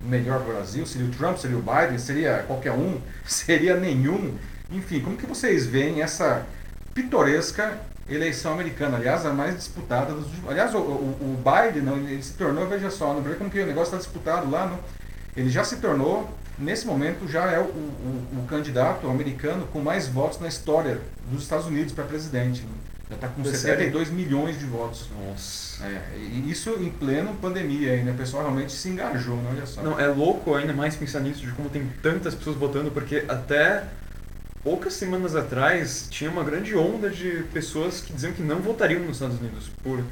melhor 0.00 0.40
para 0.40 0.50
o 0.50 0.54
Brasil? 0.54 0.86
Seria 0.86 1.06
o 1.06 1.10
Trump, 1.10 1.36
seria 1.36 1.58
o 1.58 1.60
Biden, 1.60 1.98
seria 1.98 2.42
qualquer 2.46 2.72
um, 2.72 2.98
seria 3.26 3.76
nenhum? 3.76 4.34
Enfim, 4.70 5.00
como 5.00 5.18
que 5.18 5.26
vocês 5.26 5.66
veem 5.66 6.00
essa 6.00 6.46
pitoresca 6.94 7.78
eleição 8.08 8.54
americana? 8.54 8.96
Aliás, 8.96 9.26
a 9.26 9.32
mais 9.32 9.56
disputada 9.56 10.14
dos 10.14 10.26
Aliás, 10.48 10.74
o, 10.74 10.78
o, 10.78 10.80
o, 10.80 11.42
Biden, 11.44 11.82
não, 11.82 11.98
ele 11.98 12.22
se 12.22 12.32
tornou, 12.32 12.66
veja 12.66 12.90
só, 12.90 13.12
não 13.12 13.20
veja 13.20 13.36
como 13.36 13.50
que 13.50 13.60
o 13.60 13.66
negócio 13.66 13.94
está 13.94 13.98
disputado 13.98 14.50
lá, 14.50 14.66
não? 14.66 14.80
ele 15.36 15.50
já 15.50 15.64
se 15.64 15.76
tornou, 15.76 16.28
nesse 16.58 16.86
momento, 16.86 17.28
já 17.28 17.50
é 17.50 17.58
o, 17.58 17.64
o, 17.64 18.26
o 18.38 18.46
candidato 18.48 19.08
americano 19.08 19.66
com 19.72 19.80
mais 19.80 20.08
votos 20.08 20.40
na 20.40 20.48
história 20.48 21.00
dos 21.30 21.42
Estados 21.42 21.66
Unidos 21.66 21.92
para 21.92 22.04
presidente. 22.04 22.64
Já 23.08 23.14
está 23.14 23.28
com 23.28 23.42
72 23.42 24.10
milhões 24.10 24.58
de 24.58 24.66
votos. 24.66 25.08
Nossa. 25.18 25.84
É, 25.86 26.18
isso 26.46 26.70
em 26.78 26.90
pleno 26.90 27.34
pandemia 27.40 27.92
ainda. 27.92 28.10
O 28.10 28.14
pessoal 28.14 28.42
realmente 28.42 28.72
se 28.72 28.88
engajou, 28.90 29.36
né? 29.36 29.50
olha 29.52 29.66
só. 29.66 29.82
Não, 29.82 29.98
é 29.98 30.06
louco 30.08 30.54
ainda 30.54 30.74
mais 30.74 30.94
pensar 30.94 31.20
nisso, 31.20 31.40
de 31.40 31.52
como 31.52 31.70
tem 31.70 31.90
tantas 32.02 32.34
pessoas 32.34 32.56
votando, 32.56 32.90
porque 32.90 33.24
até 33.26 33.84
poucas 34.62 34.92
semanas 34.92 35.34
atrás 35.34 36.06
tinha 36.10 36.30
uma 36.30 36.44
grande 36.44 36.76
onda 36.76 37.08
de 37.08 37.44
pessoas 37.52 38.00
que 38.02 38.12
diziam 38.12 38.32
que 38.32 38.42
não 38.42 38.60
votariam 38.60 39.00
nos 39.00 39.16
Estados 39.16 39.40
Unidos, 39.40 39.70
por 39.82 40.04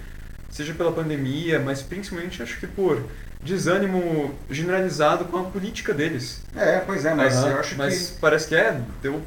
seja 0.50 0.74
pela 0.74 0.92
pandemia, 0.92 1.59
mas 1.59 1.82
principalmente 1.82 2.42
acho 2.42 2.59
que 2.59 2.66
por 2.66 3.02
desânimo 3.42 4.35
generalizado 4.50 5.26
com 5.26 5.38
a 5.38 5.44
política 5.44 5.94
deles. 5.94 6.42
É, 6.56 6.80
pois 6.80 7.04
é, 7.04 7.14
mas 7.14 7.37
uhum, 7.37 7.48
eu 7.48 7.61
acho 7.61 7.76
mas 7.76 8.11
que. 8.11 8.20
Parece 8.20 8.48
que 8.48 8.54
é, 8.54 8.80
deu 9.02 9.22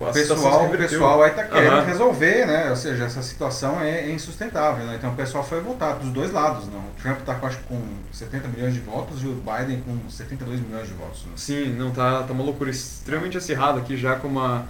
o 0.00 0.12
pessoal, 0.12 0.66
o 0.66 0.70
pessoal 0.70 1.22
aí 1.24 1.30
está 1.30 1.42
querendo 1.42 1.78
uhum. 1.78 1.84
resolver, 1.84 2.46
né? 2.46 2.70
Ou 2.70 2.76
seja, 2.76 3.04
essa 3.04 3.20
situação 3.20 3.80
é, 3.80 4.02
é, 4.02 4.12
insustentável. 4.12 4.86
Né? 4.86 4.94
Então 4.96 5.10
o 5.10 5.16
pessoal 5.16 5.42
foi 5.42 5.60
votar 5.60 5.96
dos 5.96 6.10
dois 6.10 6.30
lados. 6.30 6.68
Não? 6.68 6.78
O 6.78 6.92
Trump 7.02 7.18
está 7.18 7.36
acho, 7.42 7.58
com 7.60 7.80
70 8.12 8.46
milhões 8.48 8.74
de 8.74 8.80
votos 8.80 9.20
e 9.24 9.26
o 9.26 9.34
Biden 9.34 9.80
com 9.80 10.08
72 10.08 10.60
milhões 10.60 10.86
de 10.86 10.94
votos. 10.94 11.24
Né? 11.24 11.32
Sim, 11.34 11.74
não 11.76 11.90
tá, 11.90 12.22
tá 12.22 12.32
uma 12.32 12.44
loucura 12.44 12.70
extremamente 12.70 13.36
acirrada 13.36 13.80
aqui, 13.80 13.96
já 13.96 14.14
como 14.14 14.38
a, 14.38 14.64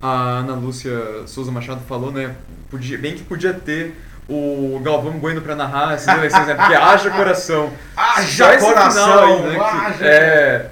a 0.00 0.10
Ana 0.10 0.54
Lúcia 0.54 1.26
Souza 1.26 1.50
Machado 1.50 1.80
falou, 1.88 2.12
né? 2.12 2.36
Podia, 2.70 2.96
bem 2.98 3.16
que 3.16 3.24
podia 3.24 3.52
ter 3.52 3.96
o 4.28 4.78
Galvão 4.82 5.12
Bueno 5.12 5.40
para 5.40 5.56
narrar 5.56 5.94
essas 5.94 6.16
eleições, 6.16 6.46
né? 6.46 6.54
Porque 6.54 6.74
haja 6.74 7.10
coração. 7.10 7.72
haja 7.96 8.58
coração! 8.58 9.24
Aí, 9.24 9.42
né? 9.42 9.58
haja. 9.58 10.06
É, 10.06 10.70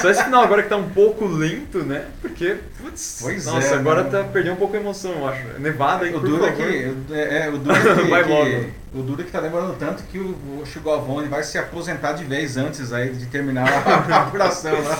só 0.00 0.10
esse 0.10 0.24
final 0.24 0.42
agora 0.42 0.62
que 0.62 0.70
tá 0.70 0.76
um 0.76 0.88
pouco 0.88 1.26
lento, 1.26 1.78
né? 1.78 2.06
Porque, 2.20 2.56
putz, 2.80 3.18
pois 3.20 3.44
nossa, 3.44 3.74
é, 3.74 3.78
agora 3.78 4.04
né? 4.04 4.10
tá 4.10 4.24
perdendo 4.24 4.54
um 4.54 4.56
pouco 4.56 4.74
a 4.74 4.80
emoção, 4.80 5.12
eu 5.12 5.28
acho. 5.28 5.42
Nevada 5.58 6.06
aí, 6.06 6.14
o 6.14 6.20
duro 6.20 6.46
é 6.46 6.52
que, 6.52 6.94
é, 7.12 7.46
é, 7.46 7.48
o 7.50 7.58
duro 7.58 7.74
que, 7.74 8.02
vai 8.08 8.24
que, 8.24 8.72
o 8.94 9.02
duro 9.02 9.22
que 9.22 9.30
tá 9.30 9.40
demorando 9.40 9.74
tanto 9.74 10.02
que 10.04 10.18
o, 10.18 10.60
o 10.60 10.64
Chico 10.64 10.90
Avone 10.90 11.28
vai 11.28 11.42
se 11.42 11.58
aposentar 11.58 12.12
de 12.12 12.24
vez 12.24 12.56
antes 12.56 12.92
aí 12.92 13.10
de 13.10 13.26
terminar 13.26 13.68
a 14.10 14.16
apuração 14.22 14.82
lá. 14.82 14.98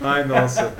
Ai, 0.00 0.24
nossa. 0.24 0.72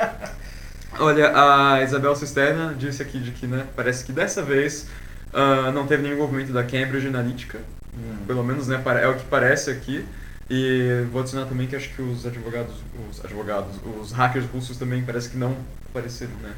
Olha, 0.98 1.32
a 1.34 1.82
Isabel 1.82 2.14
Cisterna 2.16 2.74
disse 2.78 3.02
aqui 3.02 3.18
de 3.18 3.32
que, 3.32 3.46
né, 3.46 3.66
parece 3.76 4.04
que 4.04 4.12
dessa 4.12 4.42
vez 4.42 4.86
uh, 5.32 5.72
não 5.72 5.86
teve 5.86 6.02
nenhum 6.02 6.14
envolvimento 6.14 6.52
da 6.52 6.62
Cambridge 6.62 7.06
Analytica. 7.06 7.58
Hum. 7.94 8.24
Pelo 8.26 8.42
menos, 8.42 8.68
né, 8.68 8.82
é 9.00 9.08
o 9.08 9.16
que 9.16 9.24
parece 9.24 9.70
aqui. 9.70 10.04
E 10.50 11.06
vou 11.10 11.20
adicionar 11.20 11.46
também 11.46 11.66
que 11.66 11.74
acho 11.74 11.88
que 11.94 12.02
os 12.02 12.26
advogados, 12.26 12.74
os 13.10 13.24
advogados, 13.24 13.76
os 14.00 14.12
hackers 14.12 14.44
russos 14.46 14.76
também 14.76 15.02
parece 15.02 15.30
que 15.30 15.36
não 15.36 15.56
apareceram, 15.88 16.34
né? 16.42 16.52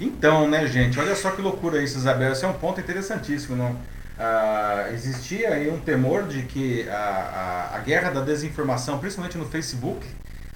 Então, 0.00 0.48
né, 0.48 0.66
gente, 0.66 0.98
olha 0.98 1.14
só 1.14 1.30
que 1.30 1.40
loucura 1.40 1.82
isso, 1.82 1.96
Isabel. 1.96 2.32
Esse 2.32 2.44
é 2.44 2.48
um 2.48 2.54
ponto 2.54 2.80
interessantíssimo, 2.80 3.56
não? 3.56 3.76
Ah, 4.18 4.88
existia 4.92 5.50
aí 5.50 5.70
um 5.70 5.78
temor 5.78 6.24
de 6.24 6.42
que 6.42 6.88
a, 6.88 7.70
a, 7.72 7.76
a 7.76 7.78
guerra 7.80 8.10
da 8.10 8.20
desinformação, 8.20 8.98
principalmente 8.98 9.36
no 9.36 9.44
Facebook, 9.46 10.06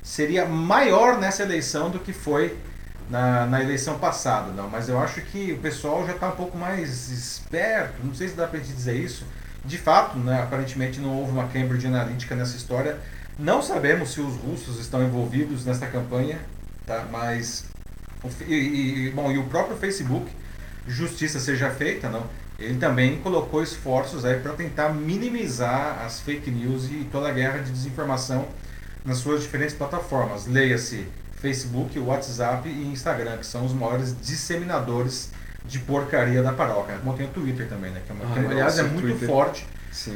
seria 0.03 0.47
maior 0.47 1.19
nessa 1.19 1.43
eleição 1.43 1.91
do 1.91 1.99
que 1.99 2.13
foi 2.13 2.57
na, 3.11 3.45
na 3.47 3.63
eleição 3.63 3.99
passada, 3.99 4.53
não? 4.53 4.69
Mas 4.69 4.89
eu 4.89 4.99
acho 4.99 5.21
que 5.23 5.53
o 5.53 5.59
pessoal 5.59 6.07
já 6.07 6.13
está 6.13 6.29
um 6.29 6.37
pouco 6.37 6.57
mais 6.57 7.11
esperto, 7.11 7.95
não 8.05 8.15
sei 8.15 8.29
se 8.29 8.35
dá 8.35 8.47
para 8.47 8.61
gente 8.61 8.73
dizer 8.73 8.95
isso, 8.95 9.25
de 9.65 9.77
fato, 9.77 10.19
né, 10.19 10.43
aparentemente 10.43 11.01
não 11.01 11.19
houve 11.19 11.33
uma 11.33 11.49
Cambridge 11.49 11.87
Analytica 11.87 12.35
nessa 12.35 12.57
história. 12.57 12.99
Não 13.39 13.61
sabemos 13.61 14.13
se 14.13 14.21
os 14.21 14.37
russos 14.37 14.79
estão 14.79 15.03
envolvidos 15.03 15.65
nessa 15.65 15.87
campanha, 15.87 16.39
tá? 16.87 17.07
mas 17.11 17.65
e, 18.47 18.55
e, 18.55 19.11
bom, 19.11 19.31
e 19.31 19.39
o 19.39 19.45
próprio 19.45 19.77
Facebook, 19.77 20.31
justiça 20.87 21.41
seja 21.41 21.71
feita, 21.71 22.09
não? 22.09 22.27
Ele 22.59 22.79
também 22.79 23.19
colocou 23.21 23.63
esforços 23.63 24.25
aí 24.25 24.39
para 24.39 24.53
tentar 24.53 24.91
minimizar 24.91 26.03
as 26.05 26.21
fake 26.21 26.51
news 26.51 26.85
e 26.91 27.09
toda 27.11 27.29
a 27.29 27.33
guerra 27.33 27.59
de 27.59 27.71
desinformação 27.71 28.47
nas 29.05 29.19
suas 29.19 29.43
diferentes 29.43 29.75
plataformas. 29.75 30.47
Leia-se 30.47 31.07
Facebook, 31.41 31.99
WhatsApp 31.99 32.69
e 32.69 32.87
Instagram, 32.87 33.39
que 33.39 33.47
são 33.47 33.65
os 33.65 33.73
maiores 33.73 34.15
disseminadores 34.21 35.31
de 35.65 35.79
porcaria 35.79 36.43
da 36.43 36.53
paróquia. 36.53 36.97
Bom, 37.03 37.15
tem 37.15 37.27
o 37.27 37.31
Twitter 37.31 37.69
também, 37.69 37.91
né? 37.91 38.01
Que 38.05 38.13
é 38.13 38.15
uma, 38.15 38.25
ah, 38.25 38.33
que, 38.33 38.47
aliás, 38.47 38.79
é 38.79 38.83
muito 38.83 39.01
Twitter. 39.01 39.29
forte 39.29 39.67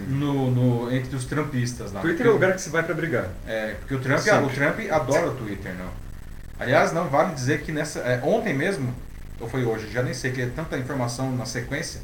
no, 0.09 0.51
no, 0.51 0.95
entre 0.95 1.15
os 1.17 1.25
trumpistas 1.25 1.93
lá. 1.93 2.01
Twitter 2.01 2.19
porque, 2.19 2.29
é 2.29 2.31
o 2.31 2.35
lugar 2.35 2.55
que 2.55 2.61
você 2.61 2.71
vai 2.71 2.83
para 2.83 2.95
brigar. 2.95 3.29
É, 3.47 3.75
porque 3.81 3.95
o 3.95 4.01
Trump, 4.01 4.21
o 4.21 4.49
Trump 4.49 4.91
adora 4.91 5.29
o 5.29 5.35
Twitter, 5.35 5.75
não. 5.75 5.91
Aliás, 6.59 6.93
não 6.93 7.09
vale 7.09 7.35
dizer 7.35 7.63
que 7.63 7.73
nessa. 7.73 8.01
É, 8.01 8.21
ontem 8.23 8.55
mesmo, 8.55 8.95
ou 9.41 9.49
foi 9.49 9.65
hoje, 9.65 9.91
já 9.91 10.03
nem 10.03 10.15
sei, 10.15 10.31
que 10.31 10.41
é 10.41 10.47
tanta 10.47 10.77
informação 10.79 11.35
na 11.35 11.45
sequência. 11.45 12.01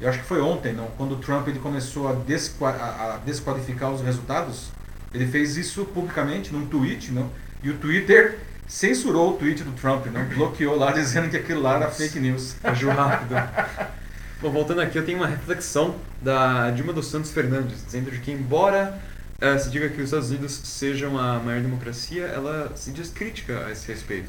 Eu 0.00 0.08
acho 0.08 0.18
que 0.18 0.24
foi 0.24 0.40
ontem, 0.40 0.72
não? 0.72 0.86
Quando 0.98 1.12
o 1.12 1.16
Trump 1.16 1.48
ele 1.48 1.58
começou 1.58 2.08
a, 2.08 2.12
a 2.12 3.18
desqualificar 3.24 3.90
os 3.90 4.02
resultados, 4.02 4.70
ele 5.12 5.26
fez 5.26 5.56
isso 5.56 5.84
publicamente 5.86 6.52
num 6.52 6.66
tweet, 6.66 7.12
não? 7.12 7.30
E 7.62 7.70
o 7.70 7.76
Twitter 7.78 8.38
censurou 8.66 9.34
o 9.34 9.36
tweet 9.36 9.62
do 9.62 9.72
Trump, 9.72 10.06
não 10.06 10.24
bloqueou 10.24 10.76
lá 10.76 10.92
dizendo 10.92 11.30
que 11.30 11.36
aquilo 11.36 11.62
lá 11.62 11.76
era 11.76 11.90
fake 11.90 12.18
news. 12.18 12.56
Agiu 12.62 12.90
rápido. 12.90 13.34
Bom, 14.40 14.50
voltando 14.50 14.80
aqui, 14.80 14.98
eu 14.98 15.04
tenho 15.04 15.18
uma 15.18 15.26
reflexão 15.26 15.96
da 16.20 16.70
Dilma 16.70 16.92
dos 16.92 17.06
Santos 17.06 17.30
Fernandes, 17.30 17.84
dizendo 17.84 18.10
de 18.10 18.18
que 18.18 18.30
embora 18.30 19.00
uh, 19.40 19.58
se 19.58 19.70
diga 19.70 19.88
que 19.88 19.98
os 19.98 20.04
Estados 20.04 20.30
Unidos 20.30 20.52
sejam 20.64 21.18
a 21.18 21.38
maior 21.38 21.62
democracia, 21.62 22.24
ela 22.24 22.72
se 22.76 22.90
diz 22.90 23.08
crítica 23.08 23.66
a 23.66 23.72
esse 23.72 23.88
respeito. 23.88 24.28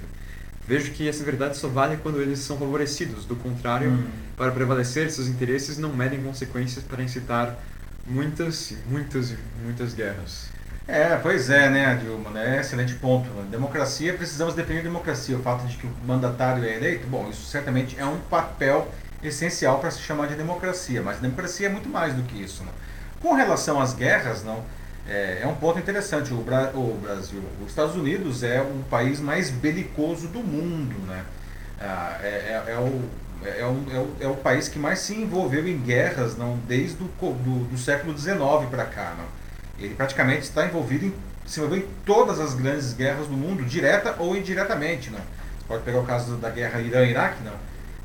Vejo 0.67 0.91
que 0.91 1.07
essa 1.07 1.23
verdade 1.23 1.57
só 1.57 1.67
vale 1.67 1.97
quando 1.97 2.21
eles 2.21 2.39
são 2.39 2.57
favorecidos. 2.57 3.25
Do 3.25 3.35
contrário, 3.35 3.89
hum. 3.89 4.07
para 4.35 4.51
prevalecer 4.51 5.09
seus 5.09 5.27
interesses, 5.27 5.77
não 5.77 5.93
medem 5.93 6.21
consequências 6.21 6.83
para 6.83 7.01
incitar 7.01 7.57
muitas, 8.05 8.73
muitas, 8.89 9.33
muitas 9.63 9.93
guerras. 9.93 10.49
É, 10.87 11.17
pois 11.17 11.49
é, 11.49 11.69
né, 11.69 11.99
Dilma, 12.01 12.29
né? 12.29 12.61
Excelente 12.61 12.95
ponto. 12.95 13.29
Democracia, 13.51 14.13
precisamos 14.13 14.53
defender 14.53 14.79
a 14.79 14.83
democracia. 14.83 15.35
O 15.37 15.41
fato 15.41 15.67
de 15.67 15.75
que 15.75 15.85
o 15.85 15.91
mandatário 16.05 16.63
é 16.63 16.77
eleito, 16.77 17.05
bom, 17.07 17.29
isso 17.29 17.45
certamente 17.45 17.99
é 17.99 18.05
um 18.05 18.17
papel 18.29 18.87
essencial 19.21 19.79
para 19.79 19.91
se 19.91 19.99
chamar 19.99 20.27
de 20.27 20.35
democracia, 20.35 21.01
mas 21.01 21.19
democracia 21.19 21.67
é 21.67 21.69
muito 21.69 21.89
mais 21.89 22.13
do 22.13 22.23
que 22.23 22.41
isso. 22.41 22.63
Né? 22.63 22.69
Com 23.21 23.33
relação 23.33 23.81
às 23.81 23.93
guerras, 23.93 24.43
não, 24.45 24.63
é, 25.09 25.39
é 25.41 25.47
um 25.47 25.55
ponto 25.55 25.77
interessante. 25.77 26.33
O, 26.33 26.37
Bra 26.37 26.71
o, 26.73 26.97
Brasil, 27.01 27.41
os 27.61 27.69
Estados 27.69 27.95
Unidos 27.95 28.41
é 28.43 28.61
o 28.61 28.83
país 28.89 29.19
mais 29.19 29.49
belicoso 29.49 30.27
do 30.27 30.39
mundo, 30.39 30.95
né? 31.05 31.23
Ah, 31.81 32.17
é, 32.21 32.27
é, 32.27 32.71
é, 32.71 32.77
o, 32.77 33.01
é, 33.45 33.65
o, 33.65 34.15
é, 34.21 34.27
o, 34.27 34.33
é 34.33 34.35
país 34.35 34.67
que 34.67 34.79
mais 34.79 34.99
se 34.99 35.15
envolveu 35.15 35.67
em 35.67 35.77
guerras, 35.79 36.37
não, 36.37 36.57
desde 36.67 37.03
o 37.03 37.07
do, 37.07 37.65
do 37.69 37.77
século 37.77 38.17
XIX 38.17 38.37
para 38.69 38.85
cá, 38.85 39.15
não. 39.17 39.46
Ele 39.79 39.93
praticamente 39.95 40.41
está 40.41 40.65
envolvido 40.65 41.05
em, 41.05 41.13
se 41.45 41.59
envolveu 41.59 41.79
em 41.79 41.87
todas 42.05 42.39
as 42.39 42.53
grandes 42.53 42.93
guerras 42.93 43.27
do 43.27 43.33
mundo, 43.33 43.63
direta 43.63 44.15
ou 44.19 44.35
indiretamente. 44.35 45.09
Você 45.09 45.17
pode 45.67 45.83
pegar 45.83 45.99
o 45.99 46.05
caso 46.05 46.35
da 46.37 46.49
guerra 46.49 46.79
Irã-Iraque, 46.81 47.43
não? 47.43 47.53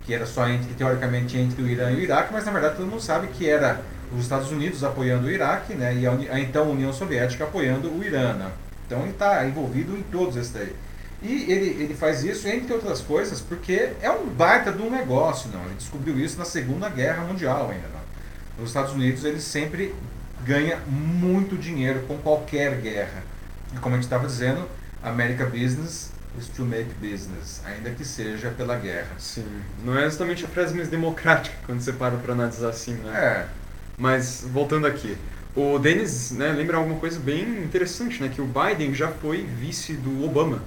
que 0.05 0.13
era 0.13 0.27
só 0.27 0.49
entre, 0.49 0.75
teoricamente 0.75 1.37
entre 1.39 1.63
o 1.63 1.69
Irã 1.69 1.91
e 1.91 1.97
o 1.97 2.01
Iraque, 2.01 2.33
mas 2.33 2.45
na 2.45 2.53
verdade 2.53 2.77
todo 2.77 2.87
mundo 2.87 3.01
sabe 3.01 3.29
que 3.29 3.49
era 3.49 3.81
os 4.13 4.23
Estados 4.23 4.51
Unidos 4.51 4.83
apoiando 4.83 5.27
o 5.27 5.31
Iraque 5.31 5.75
né? 5.75 5.95
e 5.95 6.07
a, 6.07 6.13
a 6.13 6.41
então 6.41 6.71
União 6.71 6.93
Soviética 6.93 7.45
apoiando 7.45 7.89
o 7.89 8.05
Irã. 8.05 8.35
Não? 8.35 8.51
Então 8.87 9.01
ele 9.03 9.11
está 9.11 9.47
envolvido 9.47 9.97
em 9.97 10.03
todos 10.03 10.37
esses 10.37 10.53
daí. 10.53 10.75
E 11.23 11.51
ele, 11.51 11.83
ele 11.83 11.95
faz 11.95 12.25
isso, 12.25 12.49
entre 12.49 12.73
outras 12.73 13.01
coisas, 13.01 13.41
porque 13.41 13.93
é 14.03 14.11
um 14.11 14.27
baita 14.27 14.73
de 14.73 14.83
um 14.83 14.91
negócio, 14.91 15.49
não. 15.53 15.65
Ele 15.67 15.75
descobriu 15.77 16.19
isso 16.19 16.37
na 16.37 16.45
Segunda 16.45 16.89
Guerra 16.89 17.23
Mundial 17.23 17.71
ainda, 17.71 17.87
não. 17.89 18.03
Nos 18.59 18.71
Estados 18.71 18.93
Unidos 18.93 19.25
ele 19.25 19.41
sempre 19.41 19.95
ganha 20.45 20.79
muito 20.87 21.57
dinheiro 21.57 22.05
com 22.07 22.19
qualquer 22.19 22.81
guerra. 22.81 23.23
E 23.75 23.79
como 23.79 23.95
a 23.95 23.99
gente 23.99 24.05
estava 24.05 24.27
dizendo, 24.27 24.69
America 25.03 25.45
Business 25.47 26.13
is 26.39 26.49
to 26.49 26.65
make 26.65 26.89
business, 27.01 27.61
ainda 27.65 27.91
que 27.91 28.05
seja 28.05 28.51
pela 28.51 28.77
guerra. 28.77 29.11
Sim, 29.19 29.45
não 29.85 29.99
é 29.99 30.07
exatamente 30.07 30.45
a 30.45 30.49
frase 30.49 30.75
mais 30.75 30.89
democrática 30.89 31.55
quando 31.67 31.81
você 31.81 31.93
para 31.93 32.17
para 32.17 32.33
analisar 32.33 32.69
assim, 32.69 32.95
né? 32.95 33.13
É. 33.15 33.47
Mas 33.99 34.45
voltando 34.51 34.87
aqui, 34.87 35.17
o 35.55 35.79
Denis 35.79 36.33
né, 36.33 36.51
lembra 36.53 36.79
alguma 36.79 36.99
coisa 36.99 37.19
bem 37.21 37.43
interessante, 37.63 38.23
né? 38.23 38.31
Que 38.35 38.41
o 38.41 38.47
Biden 38.47 38.95
já 38.95 39.09
foi 39.09 39.45
vice 39.45 39.93
do 39.95 40.25
Obama. 40.25 40.63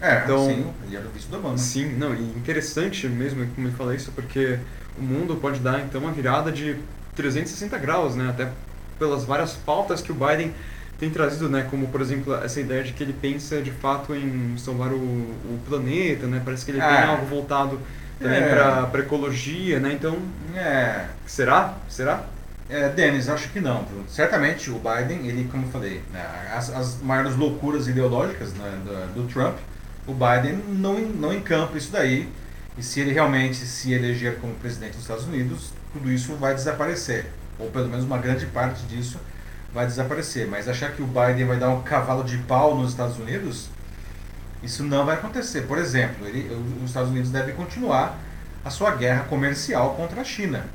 É, 0.00 0.24
então, 0.24 0.46
sim, 0.46 0.66
ele 0.84 0.96
era 0.96 1.06
o 1.06 1.10
vice 1.10 1.28
do 1.28 1.36
Obama. 1.36 1.56
Sim, 1.56 1.94
não, 1.96 2.14
e 2.14 2.22
interessante 2.36 3.06
mesmo 3.06 3.46
como 3.54 3.68
ele 3.68 3.76
fala 3.76 3.94
isso, 3.94 4.10
porque 4.12 4.58
o 4.98 5.02
mundo 5.02 5.36
pode 5.36 5.60
dar 5.60 5.80
então 5.80 6.00
uma 6.00 6.12
virada 6.12 6.50
de 6.50 6.76
360 7.14 7.78
graus, 7.78 8.16
né? 8.16 8.28
Até 8.28 8.50
pelas 8.98 9.24
várias 9.24 9.52
pautas 9.54 10.00
que 10.00 10.12
o 10.12 10.14
Biden 10.14 10.52
tem 10.98 11.10
trazido, 11.10 11.48
né? 11.48 11.66
Como, 11.70 11.88
por 11.88 12.00
exemplo, 12.00 12.34
essa 12.34 12.60
ideia 12.60 12.82
de 12.82 12.92
que 12.92 13.02
ele 13.02 13.12
pensa 13.12 13.60
de 13.60 13.70
fato 13.70 14.14
em 14.14 14.56
salvar 14.56 14.92
o, 14.92 14.96
o 14.96 15.60
planeta, 15.68 16.26
né? 16.26 16.40
Parece 16.44 16.64
que 16.64 16.70
ele 16.70 16.80
é. 16.80 16.86
tem 16.86 17.04
algo 17.04 17.26
voltado 17.26 17.78
também 18.18 18.38
é. 18.38 18.48
para 18.90 19.00
ecologia, 19.00 19.78
né? 19.78 19.92
Então, 19.92 20.16
é. 20.54 21.06
será? 21.26 21.74
Será? 21.88 22.24
É, 22.68 22.88
Denis, 22.88 23.28
acho 23.28 23.50
que 23.50 23.60
não. 23.60 23.84
Certamente 24.08 24.70
o 24.70 24.80
Biden, 24.80 25.28
ele, 25.28 25.48
como 25.50 25.66
eu 25.66 25.70
falei, 25.70 26.02
né, 26.12 26.24
as, 26.52 26.70
as 26.70 27.00
maiores 27.00 27.36
loucuras 27.36 27.86
ideológicas 27.86 28.52
né, 28.54 28.78
do, 28.84 29.22
do, 29.22 29.32
Trump, 29.32 29.56
o 30.06 30.12
Biden 30.12 30.60
não, 30.68 30.98
não 30.98 31.32
encampa 31.32 31.78
isso 31.78 31.92
daí. 31.92 32.28
E 32.76 32.82
se 32.82 33.00
ele 33.00 33.12
realmente 33.12 33.56
se 33.56 33.92
eleger 33.92 34.38
como 34.38 34.52
presidente 34.54 34.92
dos 34.92 35.02
Estados 35.02 35.24
Unidos, 35.26 35.72
tudo 35.92 36.10
isso 36.10 36.34
vai 36.34 36.54
desaparecer. 36.54 37.26
Ou 37.58 37.70
pelo 37.70 37.88
menos 37.88 38.04
uma 38.04 38.18
grande 38.18 38.46
parte 38.46 38.82
disso 38.84 39.18
vai 39.72 39.86
desaparecer. 39.86 40.46
Mas 40.46 40.68
achar 40.68 40.92
que 40.92 41.02
o 41.02 41.06
Biden 41.06 41.46
vai 41.46 41.58
dar 41.58 41.70
um 41.70 41.82
cavalo 41.82 42.24
de 42.24 42.38
pau 42.38 42.74
nos 42.76 42.90
Estados 42.90 43.18
Unidos, 43.18 43.68
isso 44.62 44.82
não 44.82 45.04
vai 45.04 45.16
acontecer. 45.16 45.62
Por 45.62 45.78
exemplo, 45.78 46.26
ele, 46.26 46.52
os 46.82 46.90
Estados 46.90 47.10
Unidos 47.10 47.30
devem 47.30 47.54
continuar 47.54 48.18
a 48.64 48.70
sua 48.70 48.90
guerra 48.92 49.24
comercial 49.24 49.94
contra 49.94 50.20
a 50.20 50.24
China 50.24 50.66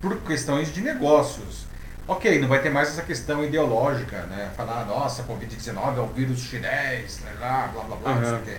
por 0.00 0.16
questões 0.22 0.72
de 0.72 0.80
negócios. 0.80 1.66
Ok, 2.06 2.40
não 2.40 2.48
vai 2.48 2.62
ter 2.62 2.70
mais 2.70 2.88
essa 2.88 3.02
questão 3.02 3.44
ideológica, 3.44 4.22
né? 4.22 4.50
Falar, 4.56 4.86
nossa, 4.86 5.22
Covid-19 5.24 5.98
é 5.98 6.00
o 6.00 6.06
vírus 6.06 6.40
chinês, 6.40 7.20
blá 7.38 7.68
blá 7.68 7.82
blá 7.82 7.96
blá, 7.96 8.12
uhum. 8.12 8.20
não 8.20 8.28
sei 8.28 8.38
o 8.38 8.42
quê. 8.42 8.56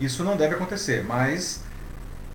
Isso 0.00 0.24
não 0.24 0.36
deve 0.36 0.56
acontecer, 0.56 1.04
mas 1.04 1.60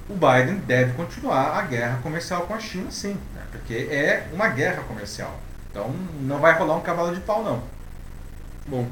o 0.07 0.13
Biden 0.13 0.59
deve 0.59 0.93
continuar 0.93 1.59
a 1.59 1.61
guerra 1.63 1.99
comercial 2.01 2.43
com 2.43 2.53
a 2.53 2.59
China, 2.59 2.89
sim? 2.89 3.17
Porque 3.51 3.73
é 3.73 4.27
uma 4.33 4.47
guerra 4.49 4.83
comercial. 4.83 5.39
Então 5.69 5.93
não 6.21 6.39
vai 6.39 6.57
rolar 6.57 6.77
um 6.77 6.81
cavalo 6.81 7.13
de 7.13 7.21
pau, 7.21 7.43
não. 7.43 7.61
Bom, 8.67 8.87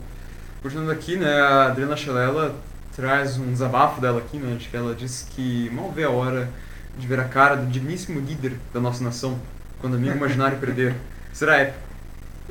continuando 0.61 0.91
aqui, 0.91 1.17
né, 1.17 1.41
a 1.41 1.67
Adriana 1.67 1.95
Chalela 1.95 2.55
traz 2.95 3.37
um 3.37 3.51
desabafo 3.51 4.01
dela 4.01 4.19
aqui, 4.19 4.37
né, 4.37 4.55
de 4.55 4.67
que 4.67 4.75
ela 4.75 4.95
diz 4.95 5.27
que 5.29 5.69
mal 5.71 5.91
vê 5.91 6.03
a 6.03 6.09
hora 6.09 6.49
de 6.97 7.05
ver 7.05 7.19
a 7.19 7.25
cara 7.25 7.55
do 7.55 7.67
digníssimo 7.67 8.19
líder 8.19 8.57
da 8.73 8.79
nossa 8.79 9.03
nação 9.03 9.39
quando 9.79 9.95
amigo 9.95 10.15
imaginário 10.17 10.57
perder. 10.57 10.95
Será 11.31 11.57
épico. 11.57 11.87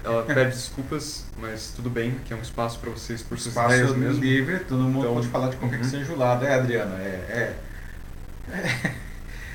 Ela 0.05 0.23
pede 0.23 0.51
desculpas, 0.51 1.25
mas 1.41 1.73
tudo 1.75 1.91
bem, 1.91 2.13
que 2.25 2.33
é 2.33 2.37
um 2.37 2.41
espaço 2.41 2.79
para 2.79 2.91
vocês 2.91 3.23
por 3.23 3.39
suas 3.39 3.57
espaço 3.57 3.75
ideias 3.75 3.97
mesmo. 3.97 4.23
livre, 4.23 4.61
todo 4.61 4.83
mundo 4.83 5.01
então, 5.01 5.15
pode 5.15 5.29
falar 5.29 5.49
de 5.49 5.57
qualquer 5.57 5.77
uhum. 5.77 5.83
que 5.83 5.89
seja 5.89 6.13
o 6.13 6.17
lado, 6.17 6.45
é 6.45 6.55
Adriana, 6.55 6.95
é, 6.97 7.57
é, 8.49 8.53
é. 8.53 8.95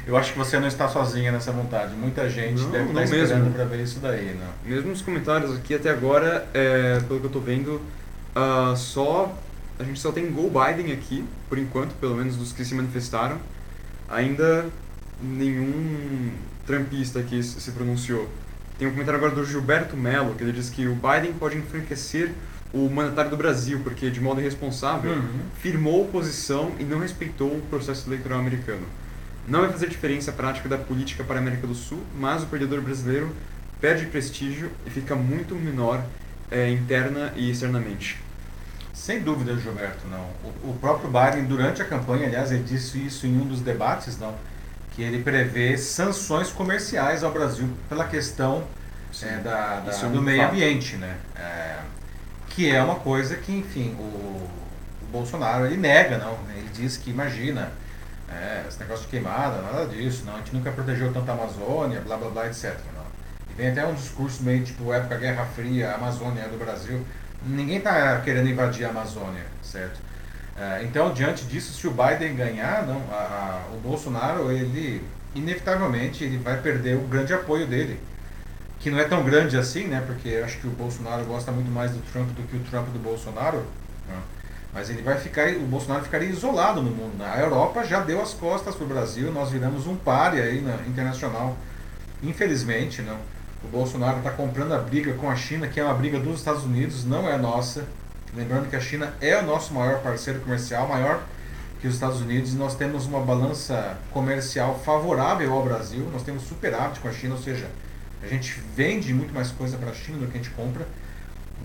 Eu 0.06 0.18
acho 0.18 0.34
que 0.34 0.38
você 0.38 0.60
não 0.60 0.68
está 0.68 0.88
sozinha 0.88 1.32
nessa 1.32 1.52
vontade. 1.52 1.94
Muita 1.96 2.30
gente 2.30 2.62
não, 2.62 2.72
deve 2.72 2.90
estar 2.90 3.04
esperando 3.04 3.54
para 3.54 3.66
ver 3.66 3.84
isso 3.84 4.00
daí, 4.00 4.36
não. 4.40 4.70
Mesmo 4.70 4.90
nos 4.90 5.02
comentários 5.02 5.56
aqui 5.56 5.76
até 5.76 5.90
agora, 5.90 6.48
é, 6.54 7.00
pelo 7.08 7.20
que 7.20 7.26
eu 7.26 7.28
estou 7.28 7.42
vendo, 7.42 7.82
uh, 8.36 8.76
só 8.76 9.38
a 9.80 9.84
gente 9.84 10.00
só 10.00 10.12
tem 10.12 10.32
Go 10.32 10.50
Biden 10.50 10.94
aqui, 10.94 11.26
por 11.50 11.58
enquanto, 11.58 11.94
pelo 11.96 12.16
menos 12.16 12.36
dos 12.36 12.52
que 12.52 12.64
se 12.64 12.76
manifestaram 12.76 13.40
ainda 14.12 14.66
nenhum 15.22 16.32
trampista 16.66 17.20
aqui 17.20 17.42
se 17.42 17.72
pronunciou. 17.72 18.30
Tem 18.78 18.88
um 18.88 18.92
comentário 18.92 19.18
agora 19.18 19.34
do 19.34 19.46
Gilberto 19.46 19.96
Mello, 19.96 20.36
que 20.36 20.44
ele 20.44 20.52
diz 20.52 20.70
que 20.70 20.88
o 20.88 20.96
Biden 20.96 21.34
pode 21.34 21.58
enfraquecer 21.58 22.32
o 22.74 22.90
mandatário 22.90 23.30
do 23.30 23.38
Brasil, 23.38 23.82
porque 23.84 24.10
de 24.10 24.20
modo 24.20 24.40
irresponsável 24.40 25.12
uhum. 25.12 25.40
firmou 25.60 26.08
posição 26.08 26.72
e 26.80 26.84
não 26.84 27.00
respeitou 27.00 27.50
o 27.50 27.62
processo 27.70 28.08
eleitoral 28.10 28.40
americano. 28.40 28.86
Não 29.48 29.62
vai 29.62 29.72
fazer 29.72 29.90
diferença 29.90 30.32
a 30.32 30.34
prática 30.34 30.70
da 30.70 30.78
política 30.78 31.24
para 31.24 31.36
a 31.36 31.40
América 31.40 31.66
do 31.68 31.76
Sul, 31.76 32.02
mas 32.16 32.44
o 32.44 32.46
perdedor 32.48 32.82
brasileiro 32.82 33.36
perde 33.80 34.06
prestígio 34.06 34.72
e 34.86 34.90
fica 34.90 35.16
muito 35.16 35.56
menor 35.56 36.04
é, 36.52 36.70
interna 36.70 37.34
e 37.36 37.50
externamente. 37.50 38.20
Sem 38.94 39.22
dúvida, 39.22 39.58
Gilberto, 39.58 40.08
não. 40.08 40.28
O, 40.44 40.70
o, 40.70 40.78
próprio 40.80 41.10
Biden, 41.10 41.46
durante 41.46 41.82
a 41.82 41.86
campanha, 41.86 42.28
aliás, 42.28 42.52
ele 42.52 42.64
disse 42.64 43.04
isso 43.04 43.26
em 43.26 43.36
um 43.36 43.48
dos 43.48 43.62
debates, 43.62 44.20
não, 44.20 44.36
que 44.92 45.02
ele 45.02 45.24
prevê 45.24 45.76
sanções 45.78 46.52
comerciais 46.52 47.24
ao 47.24 47.32
Brasil 47.32 47.68
pela 47.90 48.06
questão 48.08 48.64
é, 49.24 49.38
da, 49.38 49.80
da 49.80 49.92
é 49.92 50.06
um 50.06 50.12
do 50.12 50.22
meio 50.22 50.42
fato. 50.42 50.52
ambiente, 50.52 50.96
né? 50.98 51.18
É, 51.36 51.80
que 52.50 52.70
é 52.70 52.82
uma 52.84 52.96
coisa 52.96 53.36
que, 53.36 53.52
enfim, 53.52 53.96
o, 53.98 54.04
o, 54.04 54.50
Bolsonaro 55.12 55.66
ele 55.66 55.78
nega, 55.78 56.18
não. 56.18 56.38
Ele 56.56 56.70
diz 56.74 56.96
que 56.96 57.10
imagina 57.10 57.72
é, 58.32 58.66
esse 58.68 58.80
negócio 58.80 59.04
de 59.04 59.10
queimada, 59.10 59.62
nada 59.62 59.86
disso, 59.86 60.24
não. 60.26 60.36
A 60.36 60.38
gente 60.38 60.54
nunca 60.54 60.72
protegeu 60.72 61.12
tanto 61.14 61.30
a 61.30 61.34
Amazônia, 61.34 62.02
blá 62.02 62.18
blá 62.18 62.30
blá, 62.30 62.48
etc. 62.48 62.76
Não. 62.96 63.06
E 63.50 63.54
vem 63.56 63.70
até 63.70 63.86
um 63.86 63.94
discurso 63.94 64.44
meio 64.44 64.64
tipo 64.64 64.94
época 64.94 65.18
Guerra 65.18 65.46
Fria, 65.46 65.92
a 65.92 65.96
Amazônia 65.96 66.48
do 66.48 66.58
Brasil 66.58 67.06
ninguém 67.46 67.78
está 67.78 68.20
querendo 68.22 68.50
invadir 68.50 68.86
a 68.86 68.90
Amazônia, 68.90 69.44
certo? 69.62 70.00
É, 70.58 70.84
então, 70.84 71.14
diante 71.14 71.46
disso, 71.46 71.74
se 71.74 71.88
o 71.88 71.92
Biden 71.92 72.36
ganhar, 72.36 72.86
não, 72.86 73.02
a, 73.12 73.16
a, 73.16 73.76
o 73.76 73.80
Bolsonaro, 73.80 74.52
ele 74.52 75.04
inevitavelmente 75.34 76.24
ele 76.24 76.38
vai 76.38 76.62
perder 76.62 76.98
o 76.98 77.08
grande 77.08 77.34
apoio 77.34 77.66
dele, 77.66 78.00
que 78.80 78.92
não 78.92 79.00
é 79.00 79.06
tão 79.06 79.24
grande 79.24 79.58
assim, 79.58 79.88
né? 79.88 80.04
Porque 80.06 80.28
eu 80.28 80.46
acho 80.46 80.60
que 80.60 80.68
o 80.68 80.72
Bolsonaro 80.72 81.24
gosta 81.26 81.52
muito 81.52 81.72
mais 81.72 81.92
do 81.92 82.00
Trump 82.12 82.30
do 82.30 82.44
que 82.48 82.58
o 82.58 82.60
Trump 82.70 82.88
do 82.90 83.00
Bolsonaro. 83.00 83.66
Né? 84.72 84.82
Mas 84.82 84.90
ele 84.90 85.02
vai 85.02 85.18
ficar, 85.18 85.50
o 85.50 85.62
Bolsonaro 85.62 86.04
ficaria 86.04 86.30
isolado 86.30 86.82
no 86.82 86.92
mundo. 86.92 87.18
Né? 87.18 87.30
A 87.32 87.40
Europa 87.40 87.84
já 87.84 88.00
deu 88.00 88.22
as 88.22 88.34
costas 88.34 88.76
para 88.76 88.86
o 88.86 88.88
Brasil, 88.88 89.32
nós 89.32 89.52
viramos 89.52 89.88
um 89.88 89.96
páreo 89.96 90.44
aí 90.44 90.62
na 90.62 90.76
internacional, 90.88 91.56
infelizmente, 92.24 93.02
não. 93.02 93.18
O 93.64 93.68
Bolsonaro 93.68 94.18
está 94.18 94.32
comprando 94.32 94.74
a 94.74 94.80
briga 94.80 95.14
com 95.14 95.30
a 95.30 95.36
China, 95.36 95.68
que 95.68 95.80
é 95.80 95.84
uma 95.84 95.94
briga 95.94 96.20
dos 96.20 96.40
Estados 96.40 96.64
Unidos, 96.64 97.06
não 97.06 97.30
é 97.30 97.38
nossa. 97.38 97.86
Lembrando 98.34 98.70
que 98.70 98.76
a 98.76 98.80
China 98.80 99.14
é 99.22 99.38
o 99.38 99.46
nosso 99.46 99.74
maior 99.74 100.00
parceiro 100.02 100.40
comercial, 100.40 100.88
maior 100.88 101.22
que 101.82 101.88
os 101.88 101.96
Estados 101.96 102.22
Unidos, 102.22 102.54
nós 102.54 102.76
temos 102.76 103.08
uma 103.08 103.20
balança 103.20 103.98
comercial 104.12 104.80
favorável 104.86 105.52
ao 105.52 105.64
Brasil. 105.64 106.08
Nós 106.14 106.22
temos 106.22 106.44
superávit 106.44 107.00
com 107.00 107.08
a 107.08 107.12
China, 107.12 107.34
ou 107.34 107.42
seja, 107.42 107.68
a 108.22 108.28
gente 108.28 108.62
vende 108.76 109.12
muito 109.14 109.34
mais 109.34 109.50
coisa 109.52 109.78
para 109.78 109.90
a 109.90 109.94
China 109.94 110.20
do 110.20 110.28
que 110.28 110.38
a 110.38 110.42
gente 110.42 110.52
compra. 110.52 110.88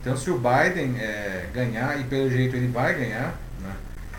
Então, 0.01 0.16
se 0.16 0.30
o 0.30 0.38
Biden 0.38 0.97
é, 0.99 1.47
ganhar, 1.53 1.99
e 2.01 2.05
pelo 2.05 2.30
jeito 2.30 2.55
ele 2.55 2.68
vai 2.68 2.94
ganhar, 2.94 3.34
né, 3.61 3.72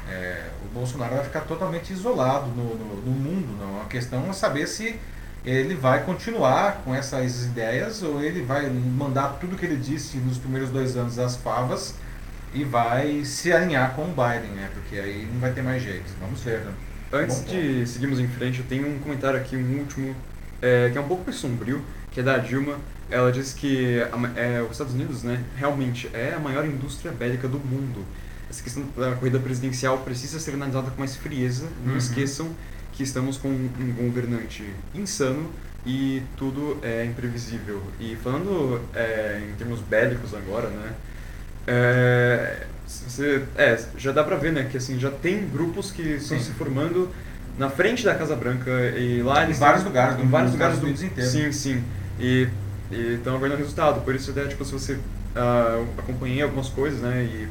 é, 0.10 0.44
o 0.66 0.74
Bolsonaro 0.74 1.16
vai 1.16 1.24
ficar 1.24 1.42
totalmente 1.42 1.94
isolado 1.94 2.48
no, 2.48 2.76
no, 2.76 2.96
no 2.98 3.12
mundo. 3.12 3.58
Não. 3.60 3.82
A 3.82 3.86
questão 3.86 4.30
é 4.30 4.34
saber 4.34 4.68
se 4.68 5.00
ele 5.46 5.76
vai 5.76 6.04
continuar 6.04 6.82
com 6.84 6.94
essas 6.94 7.46
ideias 7.46 8.04
ou 8.04 8.22
ele 8.22 8.42
vai 8.42 8.70
mandar 8.70 9.38
tudo 9.40 9.56
que 9.56 9.66
ele 9.66 9.78
disse 9.78 10.18
nos 10.18 10.38
primeiros 10.38 10.70
dois 10.70 10.98
anos 10.98 11.18
às 11.18 11.38
favas 11.38 11.96
e 12.54 12.64
vai 12.64 13.24
se 13.24 13.52
alinhar 13.54 13.94
com 13.94 14.04
o 14.04 14.08
Biden, 14.08 14.52
né? 14.52 14.70
Porque 14.74 14.98
aí 14.98 15.28
não 15.32 15.40
vai 15.40 15.52
ter 15.52 15.62
mais 15.62 15.82
jeito. 15.82 16.06
Vamos 16.20 16.42
ver, 16.42 16.60
né? 16.62 16.74
Antes 17.12 17.40
Bom, 17.40 17.52
de 17.52 17.88
seguirmos 17.88 18.20
em 18.20 18.28
frente, 18.28 18.60
eu 18.60 18.66
tenho 18.66 18.88
um 18.88 19.00
comentário 19.00 19.40
aqui, 19.40 19.56
um 19.56 19.80
último, 19.80 20.14
é, 20.62 20.90
que 20.92 20.98
é 20.98 21.02
um 21.02 21.08
pouco 21.08 21.24
mais 21.24 21.38
sombrio, 21.38 21.82
que 22.12 22.20
é 22.20 22.24
da 22.24 22.38
Dilma. 22.38 22.78
Ela 23.10 23.32
diz 23.32 23.54
que 23.54 24.00
é, 24.36 24.62
os 24.62 24.72
Estados 24.72 24.94
Unidos, 24.94 25.24
né, 25.24 25.42
realmente 25.56 26.10
é 26.14 26.34
a 26.36 26.40
maior 26.40 26.66
indústria 26.66 27.12
bélica 27.12 27.48
do 27.48 27.58
mundo. 27.58 28.04
Essa 28.50 28.64
questão 28.64 28.84
da 28.98 29.14
corrida 29.16 29.40
presidencial 29.40 30.00
precisa 30.00 30.40
ser 30.40 30.54
analisada 30.54 30.92
com 30.92 31.00
mais 31.00 31.16
frieza. 31.16 31.68
Não 31.84 31.94
uhum. 31.94 31.98
esqueçam 31.98 32.50
que 32.94 33.04
estamos 33.04 33.38
com 33.38 33.50
um 33.50 33.94
governante 33.96 34.64
insano 34.96 35.50
e 35.86 36.22
tudo 36.36 36.78
é 36.82 37.06
imprevisível. 37.06 37.82
E 38.00 38.16
falando 38.16 38.82
é, 38.94 39.42
em 39.50 39.56
termos 39.56 39.80
bélicos 39.82 40.34
agora, 40.34 40.68
né? 40.70 40.94
É, 41.68 42.66
você, 42.86 43.44
é, 43.58 43.78
já 43.98 44.12
dá 44.12 44.24
pra 44.24 44.38
ver, 44.38 44.54
né, 44.54 44.68
que 44.70 44.78
assim, 44.78 44.98
já 44.98 45.12
tem 45.12 45.48
grupos 45.48 45.92
que 45.92 46.02
estão 46.02 46.40
se 46.40 46.52
formando 46.52 47.10
na 47.58 47.70
frente 47.70 48.06
da 48.06 48.16
Casa 48.16 48.36
Branca 48.36 48.72
e 48.98 49.22
lá 49.22 49.44
eles 49.44 49.58
em 49.58 49.60
vários 49.60 49.84
lugares, 49.84 50.20
em 50.20 50.28
vários 50.28 50.52
lugares 50.54 50.80
do 50.80 50.88
mundo 50.88 51.04
inteiro. 51.04 51.30
Sim, 51.30 51.52
sim. 51.52 51.84
E 52.20 52.48
estão 52.92 53.36
aguardando 53.36 53.60
resultado. 53.62 54.02
Por 54.02 54.16
isso 54.16 54.32
até 54.32 54.46
tipo 54.48 54.64
se 54.66 54.72
você 54.72 54.94
uh, 54.94 55.88
acompanhei 55.98 56.42
algumas 56.42 56.70
coisas, 56.70 57.02
né, 57.02 57.24
e 57.24 57.48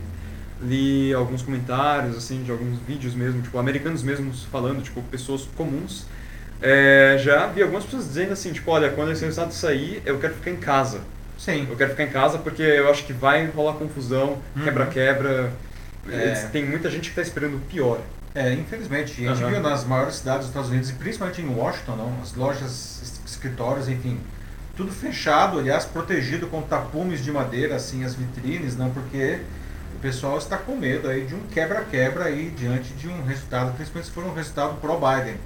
li 0.63 1.13
alguns 1.13 1.43
comentários, 1.43 2.17
assim, 2.17 2.43
de 2.43 2.51
alguns 2.51 2.79
vídeos 2.81 3.15
mesmo, 3.15 3.43
tipo, 3.43 3.59
americanos 3.59 4.03
mesmos 4.03 4.45
falando, 4.45 4.83
tipo, 4.83 5.03
pessoas 5.03 5.47
comuns. 5.57 6.07
É, 6.63 7.17
já 7.23 7.47
vi 7.49 7.63
algumas 7.63 7.85
pessoas 7.85 8.07
dizendo 8.09 8.33
assim, 8.33 8.53
tipo, 8.53 8.71
olha, 8.71 8.89
quando 8.91 9.13
esse 9.13 9.23
resultado 9.25 9.53
sair, 9.53 10.03
eu 10.07 10.19
quero 10.19 10.33
ficar 10.35 10.51
em 10.51 10.57
casa. 10.57 11.01
Sim. 11.39 11.67
Eu 11.69 11.77
quero 11.77 11.91
ficar 11.91 12.05
em 12.05 12.11
casa 12.11 12.39
porque 12.39 12.63
eu 12.63 12.91
acho 12.91 13.05
que 13.05 13.13
vai 13.13 13.45
rolar 13.47 13.75
confusão, 13.75 14.39
Uhum. 14.57 14.65
quebra-quebra. 14.65 15.53
É. 16.09 16.33
Tem 16.51 16.65
muita 16.65 16.89
gente 16.91 17.03
que 17.03 17.09
está 17.11 17.21
esperando 17.21 17.57
o 17.57 17.61
pior. 17.61 18.01
É, 18.35 18.53
infelizmente. 18.55 19.13
A 19.27 19.35
gente 19.35 19.43
Aham. 19.45 19.53
viu 19.53 19.61
nas 19.61 19.85
maiores 19.85 20.17
cidades 20.17 20.41
dos 20.41 20.49
Estados 20.49 20.71
Unidos, 20.71 20.89
e 20.89 20.93
principalmente 20.95 21.43
em 21.43 21.49
Washington, 21.55 21.97
não, 21.97 22.13
as 22.23 22.35
lojas, 22.35 22.71
es- 23.03 23.21
escritórios, 23.27 23.89
enfim, 23.89 24.19
tudo 24.77 24.93
fechado, 24.93 25.59
aliás, 25.59 25.85
protegido 25.85 26.47
com 26.47 26.61
tapumes 26.63 27.25
de 27.25 27.33
madeira, 27.33 27.77
assim, 27.77 28.05
as 28.05 28.15
vitrines, 28.15 28.77
não, 28.77 28.91
porque 28.91 29.41
o 29.97 29.99
pessoal 29.99 30.37
está 30.37 30.59
com 30.59 30.77
medo 30.77 31.09
aí 31.09 31.25
de 31.25 31.35
um 31.35 31.41
quebra-quebra 31.47 32.25
aí 32.25 32.51
diante 32.51 32.93
de 32.93 33.09
um 33.09 33.25
resultado, 33.25 33.75
principalmente 33.75 34.09
se 34.09 34.13
for 34.13 34.25
um 34.25 34.35
resultado 34.35 34.79
pró-Biden. 34.81 35.37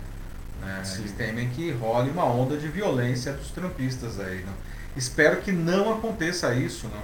né? 0.60 0.82
Eles 0.98 1.12
temem 1.12 1.48
que 1.50 1.70
role 1.70 2.10
uma 2.10 2.24
onda 2.24 2.56
de 2.56 2.66
violência 2.66 3.32
dos 3.32 3.50
trumpistas 3.50 4.18
aí, 4.18 4.44
não. 4.44 4.54
Espero 4.96 5.36
que 5.36 5.52
não 5.52 5.92
aconteça 5.92 6.52
isso, 6.54 6.88
não. 6.88 7.02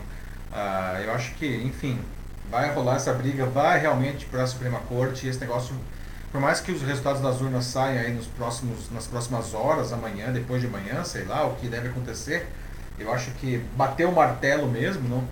Ah, 0.53 1.01
eu 1.05 1.13
acho 1.13 1.35
que, 1.35 1.47
enfim, 1.47 2.01
vai 2.51 2.73
rolar 2.75 2.97
essa 2.97 3.13
briga, 3.13 3.47
vai 3.47 3.79
realmente 3.79 4.27
para 4.27 4.43
a 4.43 4.47
Suprema 4.47 4.81
Corte 4.81 5.27
e 5.27 5.31
esse 5.31 5.41
negócio, 5.41 5.75
por 6.33 6.41
mais 6.41 6.61
que 6.61 6.73
os 6.73 6.83
resultados 6.83 7.23
das 7.23 7.41
urnas 7.41 7.65
saiam 7.65 8.05
aí 8.05 8.13
nos 8.13 8.27
próximos, 8.27 8.91
nas 8.91 9.07
próximas 9.07 9.55
horas, 9.55 9.93
amanhã, 9.93 10.33
depois 10.33 10.61
de 10.61 10.67
amanhã, 10.67 11.03
sei 11.05 11.25
lá, 11.25 11.47
o 11.47 11.55
que 11.57 11.69
deve 11.69 11.89
acontecer, 11.89 12.47
eu 12.99 13.13
acho 13.13 13.31
que 13.33 13.59
bater 13.77 14.07
o 14.07 14.13
martelo 14.13 14.67
mesmo, 14.69 15.09
não, 15.09 15.25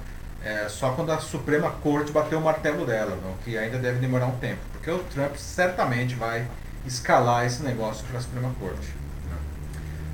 é 0.42 0.68
só 0.68 0.90
quando 0.90 1.10
a 1.10 1.18
Suprema 1.18 1.70
Corte 1.82 2.12
bater 2.12 2.36
o 2.36 2.40
martelo 2.40 2.86
dela, 2.86 3.18
não, 3.22 3.34
que 3.44 3.56
ainda 3.56 3.78
deve 3.78 3.98
demorar 3.98 4.26
um 4.26 4.38
tempo, 4.38 4.60
porque 4.72 4.90
o 4.90 4.98
Trump 4.98 5.34
certamente 5.36 6.14
vai 6.14 6.46
escalar 6.86 7.46
esse 7.46 7.62
negócio 7.62 8.04
para 8.06 8.18
a 8.18 8.20
Suprema 8.20 8.52
Corte. 8.60 8.94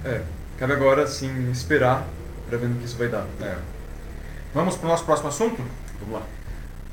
É, 0.05 0.23
cabe 0.59 0.73
agora, 0.73 1.03
assim, 1.03 1.51
esperar 1.51 2.07
para 2.49 2.57
ver 2.57 2.69
no 2.69 2.79
que 2.79 2.85
isso 2.85 2.97
vai 2.97 3.09
dar. 3.09 3.27
É. 3.41 3.57
Vamos 4.55 4.77
para 4.77 4.87
o 4.87 4.89
nosso 4.89 5.05
próximo 5.05 5.29
assunto? 5.29 5.63
Vamos 6.01 6.21
lá. 6.21 6.27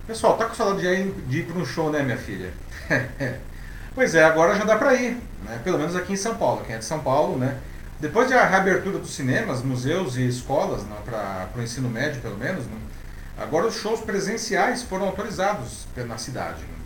Pessoal, 0.05 0.37
tá 0.37 0.45
com 0.45 0.55
saudade 0.55 1.11
de 1.11 1.39
ir 1.39 1.45
para 1.45 1.57
um 1.57 1.65
show, 1.65 1.91
né, 1.91 2.03
minha 2.03 2.17
filha? 2.17 2.51
pois 3.97 4.13
é, 4.13 4.23
agora 4.23 4.53
já 4.53 4.63
dá 4.63 4.75
para 4.75 4.93
ir, 4.93 5.19
né? 5.43 5.59
pelo 5.63 5.79
menos 5.79 5.95
aqui 5.95 6.13
em 6.13 6.17
São 6.17 6.35
Paulo. 6.35 6.63
Quem 6.63 6.75
é 6.75 6.77
de 6.77 6.85
São 6.85 6.99
Paulo, 6.99 7.35
né? 7.35 7.57
Depois 7.99 8.29
da 8.29 8.45
reabertura 8.45 8.99
dos 8.99 9.15
cinemas, 9.15 9.63
museus 9.63 10.17
e 10.17 10.27
escolas, 10.27 10.83
né, 10.83 10.95
para 11.03 11.49
o 11.55 11.63
ensino 11.63 11.89
médio 11.89 12.21
pelo 12.21 12.37
menos, 12.37 12.63
né? 12.67 12.77
agora 13.35 13.65
os 13.65 13.73
shows 13.73 13.99
presenciais 14.01 14.83
foram 14.83 15.07
autorizados 15.07 15.87
na 15.95 16.15
cidade. 16.19 16.61
né? 16.61 16.77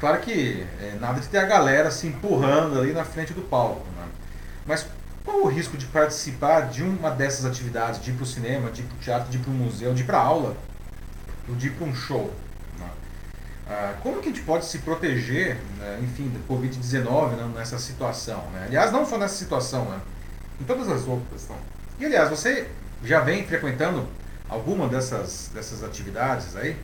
Claro 0.00 0.18
que 0.20 0.66
é, 0.80 0.96
nada 0.98 1.20
de 1.20 1.28
ter 1.28 1.36
a 1.36 1.44
galera 1.44 1.90
se 1.90 2.06
empurrando 2.06 2.80
ali 2.80 2.94
na 2.94 3.04
frente 3.04 3.34
do 3.34 3.42
palco, 3.42 3.84
né? 3.94 4.06
mas 4.64 4.86
qual 5.26 5.42
o 5.42 5.48
risco 5.48 5.76
de 5.76 5.84
participar 5.84 6.70
de 6.70 6.82
uma 6.82 7.10
dessas 7.10 7.44
atividades, 7.44 8.00
de 8.00 8.12
ir 8.12 8.14
para 8.14 8.24
o 8.24 8.26
cinema, 8.26 8.70
de 8.70 8.80
ir 8.80 8.84
para 8.86 8.96
o 8.96 9.00
teatro, 9.00 9.28
de 9.28 9.36
ir 9.36 9.40
para 9.40 9.50
o 9.50 9.54
museu, 9.54 9.92
de 9.92 10.00
ir 10.00 10.06
para 10.06 10.20
aula, 10.20 10.56
ou 11.46 11.54
de 11.54 11.66
ir 11.66 11.72
para 11.72 11.86
um 11.86 11.94
show? 11.94 12.32
Ah, 13.68 13.94
como 14.00 14.20
que 14.20 14.28
a 14.28 14.32
gente 14.32 14.42
pode 14.42 14.64
se 14.64 14.78
proteger, 14.78 15.56
né, 15.78 15.98
enfim, 16.02 16.28
do 16.28 16.38
Covid-19 16.48 17.30
né, 17.32 17.52
nessa 17.56 17.78
situação? 17.78 18.42
Né? 18.52 18.64
Aliás, 18.66 18.92
não 18.92 19.04
só 19.04 19.18
nessa 19.18 19.34
situação, 19.34 19.84
né? 19.86 20.00
em 20.60 20.64
todas 20.64 20.88
as 20.88 21.06
outras. 21.06 21.48
Não? 21.48 21.56
E 21.98 22.06
aliás, 22.06 22.30
você 22.30 22.68
já 23.02 23.20
vem 23.20 23.44
frequentando 23.44 24.06
alguma 24.48 24.86
dessas, 24.88 25.50
dessas 25.52 25.82
atividades 25.82 26.54
aí? 26.56 26.76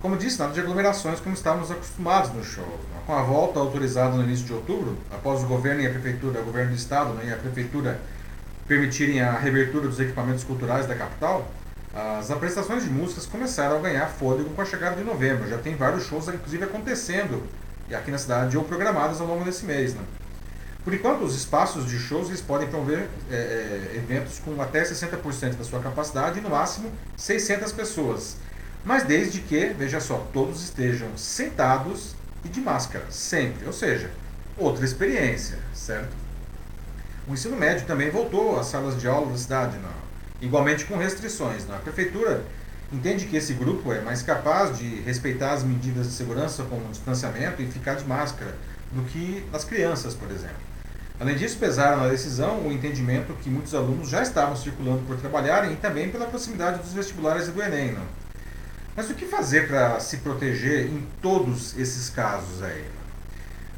Como 0.00 0.16
disse, 0.16 0.36
nada 0.40 0.52
de 0.52 0.58
aglomerações 0.58 1.20
como 1.20 1.32
estávamos 1.32 1.70
acostumados 1.70 2.32
no 2.32 2.42
show. 2.42 2.66
né? 2.66 3.00
Com 3.06 3.14
a 3.14 3.22
volta 3.22 3.60
autorizada 3.60 4.16
no 4.16 4.24
início 4.24 4.44
de 4.44 4.52
outubro, 4.52 4.98
após 5.12 5.44
o 5.44 5.46
governo 5.46 5.80
e 5.80 5.86
a 5.86 5.90
prefeitura, 5.90 6.40
o 6.40 6.44
governo 6.44 6.70
do 6.72 6.76
estado 6.76 7.14
né, 7.14 7.26
e 7.28 7.32
a 7.32 7.36
prefeitura 7.36 8.00
permitirem 8.66 9.20
a 9.20 9.38
reabertura 9.38 9.86
dos 9.86 10.00
equipamentos 10.00 10.42
culturais 10.42 10.86
da 10.86 10.96
capital, 10.96 11.48
as 11.94 12.30
apresentações 12.30 12.84
de 12.84 12.90
músicas 12.90 13.26
começaram 13.26 13.76
a 13.76 13.80
ganhar 13.80 14.06
fôlego 14.06 14.50
com 14.50 14.62
a 14.62 14.64
chegada 14.64 14.96
de 14.96 15.04
novembro. 15.04 15.48
Já 15.48 15.58
tem 15.58 15.76
vários 15.76 16.04
shows, 16.04 16.26
inclusive, 16.28 16.64
acontecendo 16.64 17.42
aqui 17.92 18.10
na 18.10 18.16
cidade 18.16 18.56
ou 18.56 18.64
programados 18.64 19.20
ao 19.20 19.26
longo 19.26 19.44
desse 19.44 19.66
mês. 19.66 19.94
Né? 19.94 20.00
Por 20.84 20.94
enquanto, 20.94 21.22
os 21.22 21.36
espaços 21.36 21.86
de 21.86 21.98
shows 21.98 22.28
eles 22.28 22.40
podem 22.40 22.66
promover 22.66 23.08
é, 23.30 23.34
é, 23.34 23.96
eventos 23.96 24.38
com 24.38 24.60
até 24.60 24.82
60% 24.82 25.56
da 25.56 25.64
sua 25.64 25.80
capacidade 25.80 26.38
e 26.38 26.42
no 26.42 26.48
máximo 26.48 26.90
600 27.16 27.70
pessoas. 27.72 28.36
Mas 28.84 29.04
desde 29.04 29.40
que, 29.40 29.66
veja 29.78 30.00
só, 30.00 30.26
todos 30.32 30.62
estejam 30.64 31.08
sentados 31.16 32.16
e 32.44 32.48
de 32.48 32.60
máscara, 32.60 33.04
sempre. 33.10 33.66
Ou 33.66 33.72
seja, 33.72 34.10
outra 34.56 34.84
experiência, 34.84 35.58
certo? 35.74 36.16
O 37.28 37.34
ensino 37.34 37.56
médio 37.56 37.86
também 37.86 38.10
voltou 38.10 38.58
às 38.58 38.66
salas 38.66 39.00
de 39.00 39.06
aula 39.06 39.30
da 39.30 39.38
cidade, 39.38 39.76
não? 39.78 40.11
Igualmente 40.42 40.84
com 40.84 40.96
restrições. 40.98 41.66
Não? 41.66 41.76
A 41.76 41.78
prefeitura 41.78 42.44
entende 42.92 43.24
que 43.26 43.36
esse 43.36 43.54
grupo 43.54 43.92
é 43.92 44.00
mais 44.00 44.22
capaz 44.22 44.76
de 44.76 45.00
respeitar 45.00 45.52
as 45.52 45.64
medidas 45.64 46.06
de 46.08 46.12
segurança 46.12 46.64
como 46.64 46.90
distanciamento 46.90 47.62
e 47.62 47.66
ficar 47.66 47.94
de 47.94 48.04
máscara 48.04 48.54
do 48.90 49.02
que 49.04 49.42
as 49.52 49.64
crianças, 49.64 50.14
por 50.14 50.30
exemplo. 50.30 50.72
Além 51.18 51.36
disso, 51.36 51.56
pesaram 51.56 52.02
na 52.02 52.08
decisão 52.08 52.66
o 52.66 52.72
entendimento 52.72 53.32
que 53.34 53.48
muitos 53.48 53.74
alunos 53.74 54.08
já 54.08 54.22
estavam 54.22 54.56
circulando 54.56 55.02
por 55.06 55.16
trabalharem 55.16 55.72
e 55.72 55.76
também 55.76 56.10
pela 56.10 56.26
proximidade 56.26 56.80
dos 56.80 56.92
vestibulares 56.92 57.48
e 57.48 57.52
do 57.52 57.62
Enem. 57.62 57.92
Não? 57.92 58.04
Mas 58.94 59.08
o 59.08 59.14
que 59.14 59.24
fazer 59.24 59.68
para 59.68 59.98
se 60.00 60.18
proteger 60.18 60.86
em 60.86 61.06
todos 61.22 61.78
esses 61.78 62.10
casos 62.10 62.62
aí? 62.62 62.84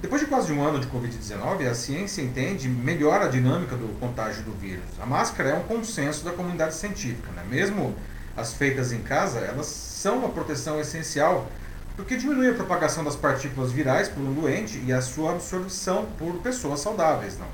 Depois 0.04 0.20
de 0.20 0.26
quase 0.26 0.52
um 0.52 0.62
ano 0.62 0.78
de 0.78 0.86
Covid-19, 0.88 1.66
a 1.66 1.74
ciência 1.74 2.20
entende 2.20 2.68
melhor 2.68 3.22
a 3.22 3.26
dinâmica 3.26 3.74
do 3.74 3.88
contágio 3.98 4.42
do 4.42 4.52
vírus. 4.52 4.84
A 5.00 5.06
máscara 5.06 5.48
é 5.48 5.54
um 5.54 5.62
consenso 5.62 6.22
da 6.22 6.30
comunidade 6.30 6.74
científica. 6.74 7.32
Né? 7.32 7.42
Mesmo 7.48 7.94
as 8.36 8.52
feitas 8.52 8.92
em 8.92 9.00
casa, 9.00 9.38
elas 9.38 9.64
são 9.64 10.18
uma 10.18 10.28
proteção 10.28 10.78
essencial 10.78 11.50
porque 11.96 12.18
diminui 12.18 12.50
a 12.50 12.52
propagação 12.52 13.02
das 13.02 13.16
partículas 13.16 13.72
virais 13.72 14.06
por 14.06 14.20
um 14.20 14.34
doente 14.34 14.78
e 14.86 14.92
a 14.92 15.00
sua 15.00 15.32
absorção 15.32 16.04
por 16.18 16.34
pessoas 16.42 16.80
saudáveis. 16.80 17.38
Não? 17.38 17.48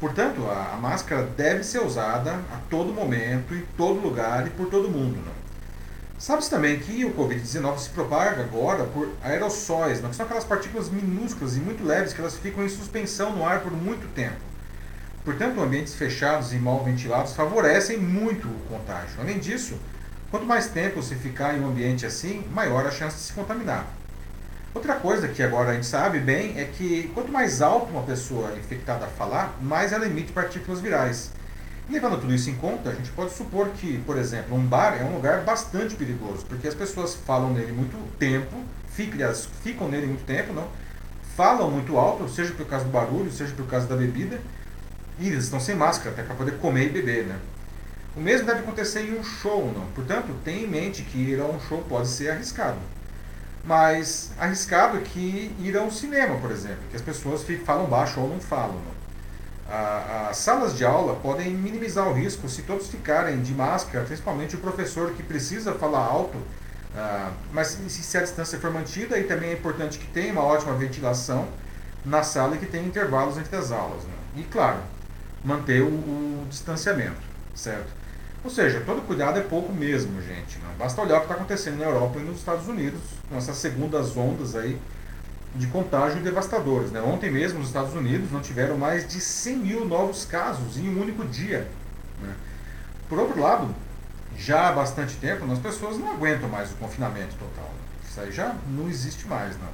Portanto, 0.00 0.48
a, 0.48 0.74
a 0.74 0.76
máscara 0.78 1.22
deve 1.36 1.62
ser 1.62 1.78
usada 1.78 2.40
a 2.52 2.56
todo 2.68 2.92
momento, 2.92 3.54
em 3.54 3.62
todo 3.76 4.00
lugar 4.00 4.48
e 4.48 4.50
por 4.50 4.66
todo 4.66 4.90
mundo. 4.90 5.20
Não? 5.24 5.47
Sabe-se 6.18 6.50
também 6.50 6.80
que 6.80 7.04
o 7.04 7.14
Covid-19 7.14 7.78
se 7.78 7.90
propaga 7.90 8.42
agora 8.42 8.82
por 8.82 9.08
aerossóis, 9.22 10.02
não? 10.02 10.10
que 10.10 10.16
são 10.16 10.26
aquelas 10.26 10.44
partículas 10.44 10.90
minúsculas 10.90 11.56
e 11.56 11.60
muito 11.60 11.84
leves 11.84 12.12
que 12.12 12.20
elas 12.20 12.36
ficam 12.36 12.64
em 12.64 12.68
suspensão 12.68 13.36
no 13.36 13.46
ar 13.46 13.60
por 13.60 13.70
muito 13.70 14.12
tempo. 14.14 14.36
Portanto, 15.24 15.60
ambientes 15.60 15.94
fechados 15.94 16.52
e 16.52 16.56
mal 16.56 16.82
ventilados 16.82 17.34
favorecem 17.34 17.98
muito 17.98 18.48
o 18.48 18.60
contágio. 18.68 19.20
Além 19.20 19.38
disso, 19.38 19.78
quanto 20.28 20.44
mais 20.44 20.66
tempo 20.66 21.00
se 21.04 21.14
ficar 21.14 21.56
em 21.56 21.60
um 21.60 21.68
ambiente 21.68 22.04
assim, 22.04 22.44
maior 22.52 22.84
a 22.84 22.90
chance 22.90 23.16
de 23.16 23.22
se 23.22 23.32
contaminar. 23.32 23.86
Outra 24.74 24.96
coisa 24.96 25.28
que 25.28 25.40
agora 25.40 25.70
a 25.70 25.74
gente 25.74 25.86
sabe 25.86 26.18
bem 26.18 26.58
é 26.58 26.64
que 26.64 27.12
quanto 27.14 27.30
mais 27.30 27.62
alto 27.62 27.92
uma 27.92 28.02
pessoa 28.02 28.52
infectada 28.58 29.06
falar, 29.06 29.56
mais 29.62 29.92
ela 29.92 30.06
emite 30.06 30.32
partículas 30.32 30.80
virais. 30.80 31.30
Levando 31.90 32.20
tudo 32.20 32.34
isso 32.34 32.50
em 32.50 32.54
conta, 32.54 32.90
a 32.90 32.94
gente 32.94 33.10
pode 33.12 33.32
supor 33.32 33.68
que, 33.70 33.98
por 34.04 34.18
exemplo, 34.18 34.54
um 34.54 34.64
bar 34.64 34.98
é 35.00 35.04
um 35.04 35.14
lugar 35.14 35.42
bastante 35.42 35.94
perigoso, 35.94 36.44
porque 36.46 36.68
as 36.68 36.74
pessoas 36.74 37.14
falam 37.14 37.50
nele 37.50 37.72
muito 37.72 37.96
tempo, 38.18 38.56
ficam, 38.88 39.88
nele 39.88 40.06
muito 40.06 40.24
tempo, 40.26 40.52
não? 40.52 40.68
falam 41.34 41.70
muito 41.70 41.96
alto, 41.96 42.28
seja 42.28 42.52
por 42.52 42.66
causa 42.66 42.84
do 42.84 42.90
barulho, 42.90 43.30
seja 43.30 43.54
por 43.54 43.64
causa 43.66 43.86
da 43.86 43.94
bebida, 43.94 44.40
e 45.20 45.28
eles 45.28 45.44
estão 45.44 45.60
sem 45.60 45.74
máscara, 45.74 46.10
até 46.10 46.22
para 46.22 46.34
poder 46.34 46.58
comer 46.58 46.86
e 46.86 46.88
beber. 46.88 47.24
Né? 47.24 47.38
O 48.16 48.20
mesmo 48.20 48.44
deve 48.44 48.58
acontecer 48.58 49.02
em 49.02 49.16
um 49.16 49.22
show, 49.22 49.72
não? 49.72 49.86
portanto, 49.94 50.34
tenha 50.44 50.64
em 50.64 50.66
mente 50.66 51.02
que 51.02 51.16
ir 51.16 51.40
a 51.40 51.44
um 51.44 51.60
show 51.60 51.80
pode 51.88 52.08
ser 52.08 52.30
arriscado. 52.30 52.78
Mas 53.64 54.32
arriscado 54.38 54.98
que 55.00 55.54
ir 55.60 55.76
a 55.76 55.82
um 55.82 55.90
cinema, 55.90 56.36
por 56.38 56.50
exemplo, 56.50 56.82
que 56.90 56.96
as 56.96 57.02
pessoas 57.02 57.46
falam 57.64 57.86
baixo 57.86 58.20
ou 58.20 58.28
não 58.28 58.40
falam. 58.40 58.74
Não? 58.74 58.97
As 59.70 60.38
salas 60.38 60.74
de 60.74 60.84
aula 60.84 61.16
podem 61.16 61.50
minimizar 61.50 62.08
o 62.08 62.14
risco 62.14 62.48
se 62.48 62.62
todos 62.62 62.88
ficarem 62.88 63.42
de 63.42 63.52
máscara, 63.52 64.04
principalmente 64.04 64.56
o 64.56 64.58
professor 64.58 65.12
que 65.12 65.22
precisa 65.22 65.74
falar 65.74 65.98
alto, 65.98 66.38
uh, 66.38 67.32
mas 67.52 67.78
se 67.88 68.16
a 68.16 68.22
distância 68.22 68.58
for 68.58 68.70
mantida, 68.72 69.18
e 69.18 69.24
também 69.24 69.50
é 69.50 69.52
importante 69.52 69.98
que 69.98 70.06
tenha 70.06 70.32
uma 70.32 70.42
ótima 70.42 70.72
ventilação 70.74 71.46
na 72.02 72.22
sala 72.22 72.56
e 72.56 72.58
que 72.58 72.66
tenha 72.66 72.86
intervalos 72.86 73.36
entre 73.36 73.54
as 73.56 73.70
aulas. 73.70 74.04
Né? 74.04 74.14
E, 74.36 74.42
claro, 74.44 74.78
manter 75.44 75.82
o, 75.82 75.88
o, 75.88 76.46
distanciamento, 76.48 77.20
certo? 77.54 77.92
Ou 78.42 78.50
seja, 78.50 78.80
todo 78.86 79.02
cuidado 79.02 79.38
é 79.38 79.42
pouco 79.42 79.72
mesmo, 79.72 80.22
gente. 80.22 80.58
Não? 80.60 80.72
Basta 80.78 81.02
olhar 81.02 81.16
o 81.16 81.20
que 81.20 81.24
está 81.24 81.34
acontecendo 81.34 81.78
na 81.78 81.84
Europa 81.84 82.18
e 82.18 82.22
nos 82.22 82.38
Estados 82.38 82.68
Unidos, 82.68 83.00
com 83.28 83.36
essas 83.36 83.56
segundas 83.56 84.16
ondas 84.16 84.54
aí 84.54 84.80
de 85.58 85.66
contágio 85.66 86.22
devastadoras. 86.22 86.90
Né? 86.90 87.00
Ontem 87.00 87.30
mesmo, 87.30 87.58
nos 87.58 87.68
Estados 87.68 87.94
Unidos, 87.94 88.30
não 88.30 88.40
tiveram 88.40 88.78
mais 88.78 89.06
de 89.06 89.20
100 89.20 89.56
mil 89.56 89.84
novos 89.84 90.24
casos 90.24 90.76
em 90.78 90.88
um 90.88 91.02
único 91.02 91.24
dia. 91.26 91.68
Né? 92.22 92.34
Por 93.08 93.18
outro 93.18 93.40
lado, 93.40 93.74
já 94.36 94.68
há 94.68 94.72
bastante 94.72 95.16
tempo, 95.16 95.50
as 95.50 95.58
pessoas 95.58 95.98
não 95.98 96.12
aguentam 96.12 96.48
mais 96.48 96.70
o 96.70 96.74
confinamento 96.76 97.34
total, 97.34 97.70
Isso 98.08 98.20
aí 98.20 98.30
já 98.30 98.54
não 98.68 98.88
existe 98.88 99.26
mais, 99.26 99.58
não. 99.58 99.68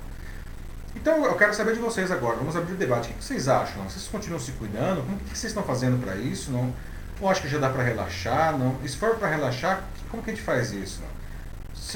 Então 0.97 1.25
eu 1.25 1.35
quero 1.35 1.53
saber 1.53 1.75
de 1.75 1.81
vocês 1.81 2.11
agora, 2.11 2.37
vamos 2.37 2.57
abrir 2.57 2.73
o 2.73 2.77
debate. 2.77 3.11
O 3.11 3.15
que 3.15 3.25
vocês 3.25 3.49
acham? 3.49 3.83
Vocês 3.85 4.09
continuam 4.09 4.41
se 4.41 4.53
cuidando? 4.53 5.05
Como 5.05 5.19
que 5.19 5.37
vocês 5.37 5.51
estão 5.51 5.63
fazendo 5.63 6.01
para 6.03 6.17
isso? 6.17 6.51
Não? 6.51 6.73
Ou 7.21 7.29
acho 7.29 7.43
que 7.43 7.49
já 7.49 7.59
dá 7.59 7.69
para 7.69 7.83
relaxar? 7.83 8.57
Não? 8.57 8.77
E 8.83 8.89
se 8.89 8.97
for 8.97 9.17
para 9.17 9.29
relaxar, 9.29 9.85
como 10.11 10.23
que 10.23 10.31
a 10.31 10.35
gente 10.35 10.45
faz 10.45 10.73
isso? 10.73 11.01
Não? 11.03 11.15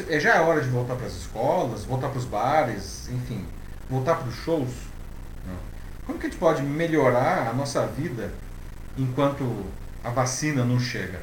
É, 0.09 0.21
já 0.21 0.35
é 0.35 0.41
hora 0.41 0.61
de 0.61 0.69
voltar 0.69 0.97
para 0.97 1.07
as 1.07 1.15
escolas, 1.15 1.85
voltar 1.85 2.09
para 2.09 2.19
os 2.19 2.25
bares, 2.25 3.09
enfim, 3.09 3.47
voltar 3.89 4.17
para 4.17 4.29
os 4.29 4.35
shows? 4.35 4.71
Como 6.09 6.19
que 6.19 6.27
a 6.27 6.31
gente 6.31 6.39
pode 6.39 6.63
melhorar 6.63 7.49
a 7.49 7.53
nossa 7.53 7.87
vida 7.87 8.31
enquanto 8.97 9.45
a 10.03 10.09
vacina 10.09 10.65
não 10.65 10.81
chega? 10.81 11.21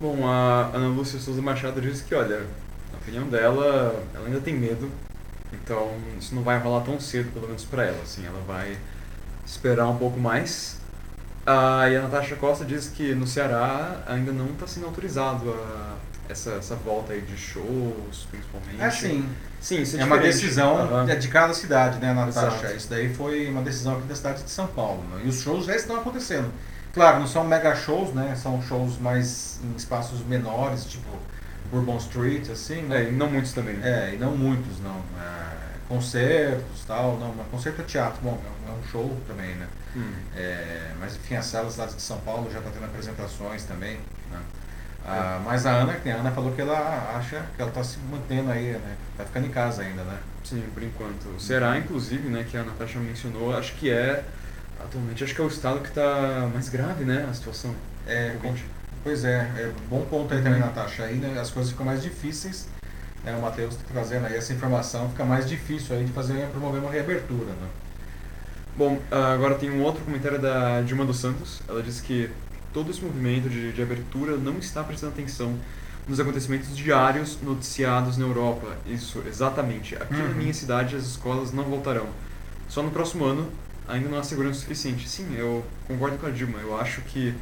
Bom, 0.00 0.24
a 0.28 0.70
Ana 0.72 0.86
Lúcia 0.86 1.18
Souza 1.18 1.42
Machado 1.42 1.80
disse 1.80 2.04
que, 2.04 2.14
olha, 2.14 2.46
na 2.92 2.98
opinião 2.98 3.26
dela, 3.26 4.04
ela 4.14 4.26
ainda 4.26 4.40
tem 4.40 4.54
medo, 4.54 4.88
então 5.52 5.90
isso 6.16 6.36
não 6.36 6.44
vai 6.44 6.56
rolar 6.60 6.84
tão 6.84 7.00
cedo, 7.00 7.32
pelo 7.32 7.48
menos 7.48 7.64
para 7.64 7.84
ela, 7.84 8.00
assim, 8.00 8.24
ela 8.24 8.40
vai 8.46 8.78
esperar 9.44 9.88
um 9.88 9.98
pouco 9.98 10.20
mais. 10.20 10.78
Ah, 11.44 11.90
e 11.90 11.96
a 11.96 12.02
Natasha 12.02 12.36
Costa 12.36 12.64
diz 12.64 12.86
que 12.86 13.12
no 13.12 13.26
Ceará 13.26 14.04
ainda 14.06 14.30
não 14.30 14.46
está 14.52 14.68
sendo 14.68 14.86
autorizado 14.86 15.50
a, 15.50 15.96
essa, 16.28 16.50
essa 16.52 16.74
volta 16.74 17.12
aí 17.12 17.20
de 17.20 17.36
shows, 17.36 18.26
principalmente. 18.30 18.80
É 18.80 18.90
sim. 18.90 19.28
Sim, 19.60 19.80
isso 19.82 19.96
é, 19.96 20.00
É 20.00 20.04
uma 20.04 20.18
decisão 20.18 20.76
Aham. 20.76 21.06
de 21.06 21.28
cada 21.28 21.54
cidade, 21.54 21.98
né, 21.98 22.12
Natasha? 22.12 22.46
Exato. 22.56 22.76
Isso 22.76 22.90
daí 22.90 23.14
foi 23.14 23.48
uma 23.48 23.62
decisão 23.62 23.96
aqui 23.96 24.06
da 24.06 24.14
cidade 24.14 24.42
de 24.42 24.50
São 24.50 24.66
Paulo. 24.66 25.02
né? 25.10 25.22
E 25.24 25.28
os 25.28 25.40
shows 25.40 25.64
já 25.66 25.74
estão 25.74 25.96
acontecendo. 25.96 26.52
Claro, 26.92 27.20
não 27.20 27.26
são 27.26 27.44
mega 27.44 27.74
shows, 27.74 28.14
né? 28.14 28.36
São 28.36 28.62
shows 28.62 28.98
mais 28.98 29.58
em 29.64 29.74
espaços 29.74 30.20
menores, 30.26 30.84
tipo 30.84 31.08
Bourbon 31.70 31.96
Street, 31.96 32.50
assim, 32.50 32.82
né? 32.82 33.04
É, 33.04 33.08
e 33.08 33.12
não 33.12 33.30
muitos 33.30 33.52
também. 33.52 33.78
É, 33.82 34.12
e 34.14 34.18
não 34.18 34.36
muitos, 34.36 34.78
não. 34.80 35.02
É, 35.20 35.54
concertos 35.88 36.84
tal, 36.86 37.16
não, 37.18 37.34
mas 37.34 37.46
concerto 37.48 37.82
é 37.82 37.84
teatro, 37.84 38.20
bom, 38.22 38.38
é 38.68 38.70
um 38.72 38.88
show 38.88 39.16
também, 39.26 39.54
né? 39.56 39.66
Hum. 39.96 40.12
É, 40.36 40.92
mas 41.00 41.14
enfim, 41.16 41.36
a 41.36 41.42
sala 41.42 41.64
da 41.64 41.70
cidade 41.70 41.94
de 41.94 42.02
São 42.02 42.18
Paulo 42.18 42.50
já 42.52 42.58
está 42.58 42.70
tendo 42.70 42.84
apresentações 42.84 43.64
também. 43.64 43.98
Né? 44.30 44.38
Ah, 45.06 45.40
mas 45.44 45.66
a 45.66 45.72
Ana, 45.72 45.94
que 45.94 46.08
a 46.08 46.16
Ana 46.16 46.30
falou 46.30 46.52
que 46.52 46.62
ela 46.62 47.14
acha 47.16 47.44
que 47.54 47.60
ela 47.60 47.70
está 47.70 47.84
se 47.84 47.98
mantendo 48.10 48.50
aí, 48.50 48.72
né? 48.72 48.96
Tá 49.16 49.24
ficando 49.24 49.46
em 49.46 49.50
casa 49.50 49.82
ainda, 49.82 50.02
né? 50.02 50.18
Sim, 50.42 50.62
por 50.72 50.82
enquanto. 50.82 51.28
O 51.36 51.40
Ceará, 51.40 51.78
inclusive, 51.78 52.28
né, 52.28 52.44
que 52.48 52.56
a 52.56 52.62
Natasha 52.62 52.98
mencionou, 52.98 53.56
acho 53.56 53.74
que 53.74 53.90
é, 53.90 54.24
atualmente, 54.82 55.22
acho 55.22 55.34
que 55.34 55.40
é 55.40 55.44
o 55.44 55.48
estado 55.48 55.80
que 55.80 55.88
está 55.88 56.48
mais 56.52 56.68
grave, 56.68 57.04
né, 57.04 57.26
a 57.28 57.34
situação. 57.34 57.74
É, 58.06 58.36
Covid. 58.40 58.64
pois 59.02 59.24
é, 59.24 59.50
é 59.56 59.72
bom 59.88 60.04
ponto 60.06 60.32
aí 60.32 60.42
também, 60.42 60.60
Natasha. 60.60 61.04
Aí 61.04 61.16
né, 61.16 61.38
as 61.38 61.50
coisas 61.50 61.72
ficam 61.72 61.84
mais 61.84 62.02
difíceis. 62.02 62.68
Né? 63.22 63.34
O 63.36 63.42
Matheus 63.42 63.74
está 63.74 63.84
trazendo 63.90 64.26
aí 64.26 64.36
essa 64.36 64.52
informação, 64.52 65.08
fica 65.10 65.24
mais 65.24 65.48
difícil 65.48 65.96
aí 65.96 66.04
de 66.04 66.12
fazer 66.12 66.46
promover 66.48 66.80
uma 66.80 66.90
reabertura, 66.90 67.52
né? 67.52 67.68
Bom, 68.76 68.98
ah, 69.10 69.32
agora 69.32 69.54
tem 69.54 69.70
um 69.70 69.82
outro 69.82 70.04
comentário 70.04 70.38
da 70.38 70.82
Dilma 70.82 71.04
dos 71.04 71.18
Santos. 71.20 71.62
Ela 71.68 71.82
disse 71.82 72.02
que 72.02 72.28
todo 72.74 72.90
esse 72.90 73.00
movimento 73.02 73.48
de, 73.48 73.72
de 73.72 73.80
abertura 73.82 74.36
não 74.36 74.58
está 74.58 74.84
prestando 74.84 75.12
atenção 75.14 75.56
nos 76.06 76.20
acontecimentos 76.20 76.76
diários 76.76 77.38
noticiados 77.40 78.18
na 78.18 78.26
Europa. 78.26 78.76
Isso, 78.86 79.22
exatamente. 79.26 79.94
Aqui 79.96 80.12
na 80.12 80.24
Uhum. 80.24 80.34
minha 80.34 80.52
cidade 80.52 80.94
as 80.96 81.04
escolas 81.04 81.52
não 81.52 81.64
voltarão. 81.64 82.08
Só 82.68 82.82
no 82.82 82.90
próximo 82.90 83.24
ano 83.24 83.50
ainda 83.88 84.08
não 84.10 84.18
há 84.18 84.22
segurança 84.22 84.60
suficiente. 84.60 85.08
Sim, 85.08 85.34
eu 85.36 85.64
concordo 85.88 86.18
com 86.18 86.26
a 86.26 86.30
Dilma. 86.30 86.58
Eu 86.58 86.78
acho 86.78 87.00
que 87.02 87.32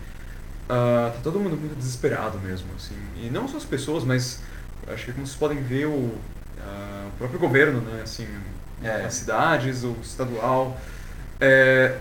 ah, 0.68 1.11
tá 1.14 1.20
todo 1.24 1.41
mundo 1.41 1.57
muito 1.57 1.76
desesperado 1.76 2.39
mesmo, 2.39 2.68
assim. 2.76 2.95
E 3.16 3.28
não 3.30 3.49
só 3.49 3.57
as 3.57 3.64
pessoas, 3.64 4.05
mas 4.05 4.41
acho 4.87 5.07
que 5.07 5.12
como 5.12 5.26
vocês 5.26 5.39
podem 5.39 5.61
ver 5.62 5.87
o, 5.87 6.14
ah, 6.61 7.09
o 7.09 7.18
próprio 7.18 7.41
governo, 7.41 7.80
né, 7.80 8.03
assim, 8.05 8.26
É. 8.83 9.05
as 9.07 9.14
cidades, 9.14 9.83
o 9.85 9.97
estadual. 10.03 10.78
É, 11.41 11.99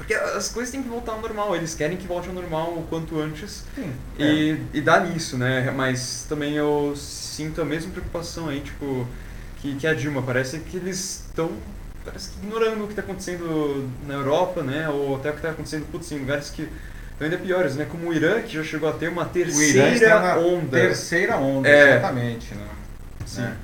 porque 0.00 0.14
as 0.14 0.48
coisas 0.48 0.72
têm 0.72 0.82
que 0.82 0.88
voltar 0.88 1.12
ao 1.12 1.20
normal, 1.20 1.54
eles 1.54 1.74
querem 1.74 1.94
que 1.94 2.06
volte 2.06 2.26
ao 2.26 2.34
normal 2.34 2.70
o 2.70 2.86
quanto 2.88 3.20
antes 3.20 3.64
Sim. 3.74 3.92
e, 4.18 4.56
e 4.72 4.80
dá 4.80 4.98
nisso, 5.00 5.36
né? 5.36 5.70
Mas 5.70 6.24
também 6.26 6.54
eu 6.56 6.94
sinto 6.96 7.60
a 7.60 7.66
mesma 7.66 7.92
preocupação 7.92 8.48
aí, 8.48 8.60
tipo, 8.60 9.06
que, 9.60 9.76
que 9.76 9.86
a 9.86 9.92
Dilma. 9.92 10.22
Parece 10.22 10.58
que 10.60 10.78
eles 10.78 11.26
estão 11.28 11.50
parece 12.02 12.30
que 12.30 12.38
ignorando 12.38 12.84
o 12.84 12.86
que 12.86 12.92
está 12.92 13.02
acontecendo 13.02 13.90
na 14.08 14.14
Europa, 14.14 14.62
né? 14.62 14.88
Ou 14.88 15.16
até 15.16 15.28
o 15.28 15.32
que 15.32 15.38
está 15.40 15.50
acontecendo 15.50 15.84
putz, 15.92 16.10
em 16.12 16.18
lugares 16.18 16.48
que 16.48 16.62
estão 16.62 17.26
ainda 17.26 17.36
piores, 17.36 17.76
né? 17.76 17.84
Como 17.84 18.08
o 18.08 18.14
Irã, 18.14 18.40
que 18.40 18.54
já 18.54 18.64
chegou 18.64 18.88
a 18.88 18.94
ter 18.94 19.10
uma 19.10 19.26
terceira 19.26 20.38
onda. 20.38 20.78
terceira 20.78 21.36
onda, 21.36 21.68
É. 21.68 21.98
exatamente, 21.98 22.54
né? 22.54 22.66
Sim. 23.26 23.42
Né? 23.42 23.56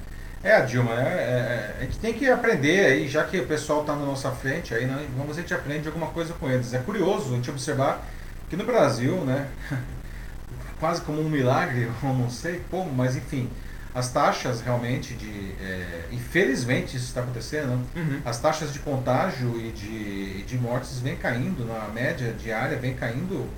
É, 0.46 0.60
Dilma, 0.60 0.92
é, 0.92 1.74
é, 1.74 1.76
a 1.80 1.82
gente 1.82 1.98
tem 1.98 2.14
que 2.14 2.30
aprender 2.30 2.86
aí, 2.86 3.08
já 3.08 3.24
que 3.24 3.36
o 3.36 3.46
pessoal 3.48 3.80
está 3.80 3.96
na 3.96 4.06
nossa 4.06 4.30
frente, 4.30 4.72
aí, 4.72 4.86
né, 4.86 5.04
vamos 5.16 5.36
a 5.36 5.40
gente 5.40 5.52
aprende 5.52 5.88
alguma 5.88 6.06
coisa 6.06 6.34
com 6.34 6.48
eles. 6.48 6.72
É 6.72 6.78
curioso 6.78 7.32
a 7.32 7.34
gente 7.34 7.50
observar 7.50 8.06
que 8.48 8.54
no 8.54 8.64
Brasil, 8.64 9.16
né, 9.24 9.48
quase 10.78 11.00
como 11.00 11.20
um 11.20 11.28
milagre, 11.28 11.90
eu 12.00 12.14
não 12.14 12.30
sei 12.30 12.62
como, 12.70 12.92
mas 12.92 13.16
enfim, 13.16 13.50
as 13.92 14.12
taxas 14.12 14.60
realmente 14.60 15.14
de. 15.14 15.50
É, 15.60 16.04
infelizmente 16.12 16.96
isso 16.96 17.06
está 17.06 17.22
acontecendo, 17.22 17.78
né? 17.78 17.84
Uhum. 17.96 18.20
as 18.24 18.38
taxas 18.38 18.72
de 18.72 18.78
contágio 18.78 19.58
e 19.58 19.72
de, 19.72 20.42
de 20.44 20.56
mortes 20.58 21.00
vêm 21.00 21.16
caindo, 21.16 21.64
na 21.64 21.88
média 21.88 22.32
diária 22.32 22.78
vem 22.78 22.94
caindo 22.94 23.50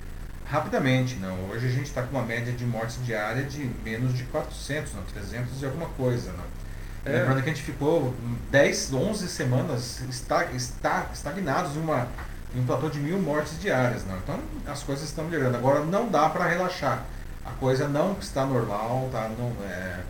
rapidamente. 0.47 1.17
Não? 1.17 1.37
Hoje 1.51 1.67
a 1.67 1.71
gente 1.71 1.89
está 1.89 2.01
com 2.01 2.17
uma 2.17 2.25
média 2.25 2.51
de 2.51 2.65
mortes 2.65 2.99
diária 3.05 3.43
de 3.43 3.69
menos 3.85 4.17
de 4.17 4.25
400, 4.25 4.95
não? 4.95 5.03
300 5.03 5.61
e 5.61 5.67
alguma 5.67 5.91
coisa. 5.91 6.33
Não? 6.33 6.68
É. 7.05 7.19
Lembrando 7.19 7.43
que 7.43 7.51
a 7.51 7.53
gente 7.53 7.63
ficou 7.63 8.15
10, 8.51 8.93
11 8.93 9.29
semanas 9.29 10.03
esta, 10.09 10.45
esta, 10.55 11.07
estagnados 11.13 11.77
em, 11.77 11.81
uma, 11.81 12.09
em 12.55 12.61
um 12.61 12.67
platô 12.67 12.89
de 12.89 12.99
mil 12.99 13.19
mortes 13.19 13.59
diárias. 13.61 14.05
Não? 14.07 14.17
Então 14.19 14.41
as 14.67 14.83
coisas 14.83 15.09
estão 15.09 15.25
melhorando. 15.25 15.57
Agora 15.57 15.85
não 15.85 16.09
dá 16.09 16.29
para 16.29 16.47
relaxar. 16.47 17.05
A 17.45 17.51
coisa 17.53 17.89
não 17.89 18.17
está 18.21 18.45
normal, 18.45 19.09
tá? 19.11 19.31
Não, 19.39 19.53
é, 19.65 20.01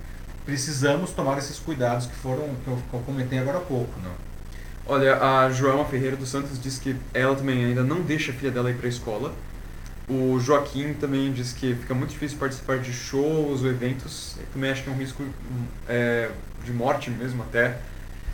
precisamos 0.44 1.10
tomar 1.10 1.38
esses 1.38 1.58
cuidados 1.58 2.06
que 2.06 2.14
foram 2.16 2.48
que 2.64 2.68
eu, 2.68 2.78
que 2.90 2.94
eu 2.94 3.00
comentei 3.00 3.38
agora 3.38 3.58
há 3.58 3.60
pouco. 3.60 3.92
Não? 4.02 4.28
Olha, 4.86 5.22
a 5.22 5.50
Joelma 5.50 5.84
Ferreira 5.84 6.16
dos 6.16 6.30
Santos 6.30 6.60
disse 6.60 6.80
que 6.80 6.96
ela 7.12 7.36
também 7.36 7.66
ainda 7.66 7.84
não 7.84 8.00
deixa 8.00 8.32
a 8.32 8.34
filha 8.34 8.50
dela 8.50 8.70
ir 8.70 8.76
para 8.76 8.86
a 8.86 8.88
escola. 8.88 9.34
O 10.08 10.40
Joaquim 10.40 10.94
também 10.94 11.30
disse 11.30 11.54
que 11.54 11.74
fica 11.74 11.92
muito 11.92 12.10
difícil 12.10 12.38
participar 12.38 12.78
de 12.78 12.90
shows 12.90 13.60
ou 13.60 13.68
eventos. 13.68 14.36
Ele 14.38 14.46
também 14.50 14.70
acha 14.70 14.82
que 14.82 14.88
é 14.88 14.92
um 14.92 14.96
risco 14.96 15.22
hum, 15.22 15.64
é, 15.86 16.30
de 16.64 16.72
morte 16.72 17.10
mesmo 17.10 17.42
até. 17.42 17.78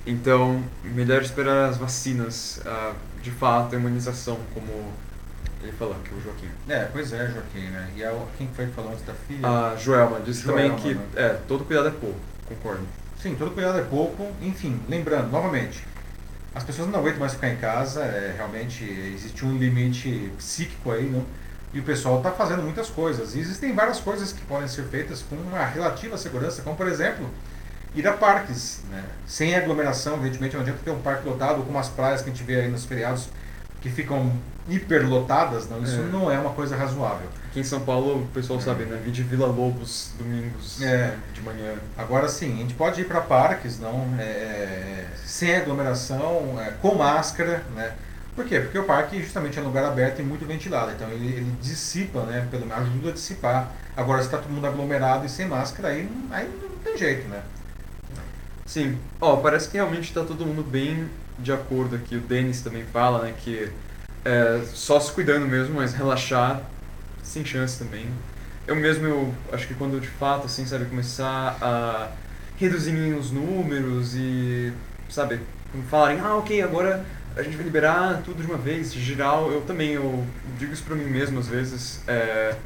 Então, 0.07 0.63
melhor 0.83 1.23
esperar 1.23 1.69
as 1.69 1.79
vacinas, 1.79 2.61
ah, 2.67 2.93
de 3.23 3.31
fato, 3.31 3.75
a 3.75 3.79
imunização, 3.79 4.39
como 4.53 4.93
ele 5.63 5.73
falou 5.73 5.95
aqui, 5.95 6.15
o 6.15 6.21
Joaquim. 6.21 6.49
É, 6.69 6.85
pois 6.93 7.13
é, 7.13 7.27
Joaquim, 7.27 7.69
né? 7.71 7.91
E 7.97 8.05
a, 8.05 8.15
quem 8.37 8.49
foi 8.55 8.67
que 8.67 8.73
falou 8.73 8.93
antes 8.93 9.05
da 9.05 9.15
filha? 9.15 9.49
A 9.49 9.77
Joelma 9.77 10.21
disse 10.21 10.43
Joelma, 10.43 10.77
também 10.77 10.83
que 10.83 10.95
né? 10.95 11.07
é, 11.17 11.29
todo 11.49 11.65
cuidado 11.65 11.89
é 11.89 11.91
pouco, 11.91 12.21
concordo. 12.47 12.87
Sim, 13.21 13.35
todo 13.35 13.53
cuidado 13.53 13.79
é 13.79 13.83
pouco. 13.83 14.31
Enfim, 14.43 14.79
lembrando, 14.89 15.31
novamente, 15.31 15.83
as 16.55 16.63
pessoas 16.63 16.89
não 16.89 16.99
aguentam 16.99 17.21
mais 17.21 17.33
ficar 17.33 17.49
em 17.49 17.57
casa, 17.57 18.05
é, 18.05 18.35
realmente 18.37 18.85
existe 18.85 19.45
um 19.45 19.57
limite 19.57 20.31
psíquico 20.37 20.91
aí, 20.91 21.09
não? 21.09 21.25
E 21.73 21.81
o 21.81 21.83
pessoal 21.83 22.19
está 22.19 22.31
fazendo 22.31 22.63
muitas 22.63 22.89
coisas. 22.91 23.35
E 23.35 23.41
existem 23.41 23.75
várias 23.75 23.99
coisas 23.99 24.33
que 24.33 24.43
podem 24.43 24.69
ser 24.69 24.85
feitas 24.85 25.23
com 25.23 25.35
uma 25.35 25.65
relativa 25.65 26.17
segurança, 26.19 26.63
como 26.63 26.77
por 26.77 26.87
exemplo, 26.87 27.29
ir 27.95 28.07
a 28.09 28.13
parques, 28.13 28.81
né? 28.91 29.05
Sem 29.27 29.55
aglomeração, 29.55 30.15
evidentemente, 30.17 30.55
não 30.55 30.63
adianta 30.63 30.81
ter 30.85 30.91
um 30.91 31.01
parque 31.01 31.29
lotado, 31.29 31.63
como 31.63 31.79
as 31.79 31.89
praias 31.89 32.23
que 32.23 32.31
a 32.31 32.33
gente 32.33 32.43
vê 32.45 32.61
aí 32.61 32.69
nos 32.69 32.85
feriados 32.85 33.29
que 33.81 33.89
ficam 33.91 34.33
hiperlotadas, 34.69 35.69
não? 35.69 35.83
Isso 35.83 36.01
É. 36.01 36.05
não 36.05 36.31
é 36.31 36.39
uma 36.39 36.51
coisa 36.51 36.77
razoável. 36.77 37.29
Aqui 37.51 37.61
em 37.61 37.65
São 37.65 37.81
Paulo, 37.81 38.23
o 38.23 38.27
pessoal 38.29 38.61
sabe, 38.61 38.85
né? 38.85 39.01
Vi 39.05 39.11
de 39.11 39.23
Vila 39.23 39.47
Lobos, 39.47 40.11
domingos, 40.19 40.81
É. 40.83 40.87
né, 41.09 41.19
de 41.33 41.41
manhã. 41.43 41.75
Agora 41.97 42.29
sim, 42.29 42.53
a 42.55 42.57
gente 42.57 42.75
pode 42.75 43.01
ir 43.01 43.05
para 43.05 43.21
parques, 43.21 43.79
não, 43.79 44.09
é, 44.19 45.05
sem 45.25 45.55
aglomeração, 45.55 46.59
é, 46.61 46.71
com 46.81 46.95
máscara, 46.95 47.63
né? 47.75 47.93
Por 48.35 48.45
quê? 48.47 48.59
Porque 48.59 48.79
o 48.79 48.85
parque 48.85 49.23
justamente 49.23 49.59
é 49.59 49.63
um 49.63 49.67
lugar 49.67 49.85
aberto 49.85 50.19
e 50.21 50.25
muito 50.25 50.45
ventilado, 50.45 50.91
então 50.91 51.09
ele, 51.09 51.27
ele 51.27 51.57
dissipa, 51.63 52.23
né? 52.23 52.49
Pelo 52.51 52.67
menos 52.67 52.89
ajuda 52.89 53.11
a 53.11 53.13
dissipar. 53.13 53.71
Agora 53.97 54.21
se 54.21 54.27
está 54.27 54.39
todo 54.39 54.51
mundo 54.51 54.67
aglomerado 54.67 55.25
e 55.25 55.29
sem 55.29 55.47
máscara, 55.47 55.89
aí, 55.91 56.11
aí 56.33 56.51
não 56.61 56.77
tem 56.83 56.97
jeito, 56.99 57.29
né? 57.29 57.41
Sim. 58.67 58.99
Ó, 59.21 59.37
parece 59.37 59.69
que 59.69 59.77
realmente 59.77 60.13
tá 60.13 60.25
todo 60.25 60.47
mundo 60.47 60.63
bem 60.63 61.09
de 61.39 61.53
acordo 61.53 61.97
aqui. 61.97 62.17
O 62.17 62.21
Denis 62.21 62.63
também 62.63 62.85
fala, 62.85 63.23
né, 63.23 63.35
que 63.39 63.71
é 64.25 64.63
só 64.73 64.99
se 64.99 65.13
cuidando 65.13 65.47
mesmo, 65.47 65.75
mas 65.75 65.93
relaxar 65.93 66.63
sem 67.23 67.45
chance 67.45 67.79
também. 67.79 68.07
Eu 68.67 68.75
mesmo, 68.77 69.07
eu 69.07 69.35
acho 69.53 69.67
que 69.67 69.75
quando 69.75 70.01
de 70.01 70.09
fato, 70.09 70.47
assim, 70.47 70.65
sabe, 70.65 70.87
começar 70.87 71.59
a 71.61 72.09
reduzir 72.57 72.95
os 73.15 73.31
números 73.31 74.15
e, 74.15 74.73
sabe, 75.11 75.41
falarem, 75.91 76.21
ah, 76.21 76.37
ok, 76.37 76.63
agora 76.63 77.05
a 77.37 77.43
gente 77.43 77.57
vai 77.57 77.65
liberar 77.65 78.23
tudo 78.25 78.41
de 78.43 78.47
uma 78.47 78.57
vez, 78.57 78.95
geral, 78.95 79.51
eu 79.51 79.61
também, 79.63 79.91
eu 79.93 80.25
digo 80.59 80.73
isso 80.73 80.85
pra 80.85 80.95
mim 80.95 81.05
mesmo 81.05 81.39
às 81.39 81.49
vezes, 81.49 82.01
é, 82.07 82.57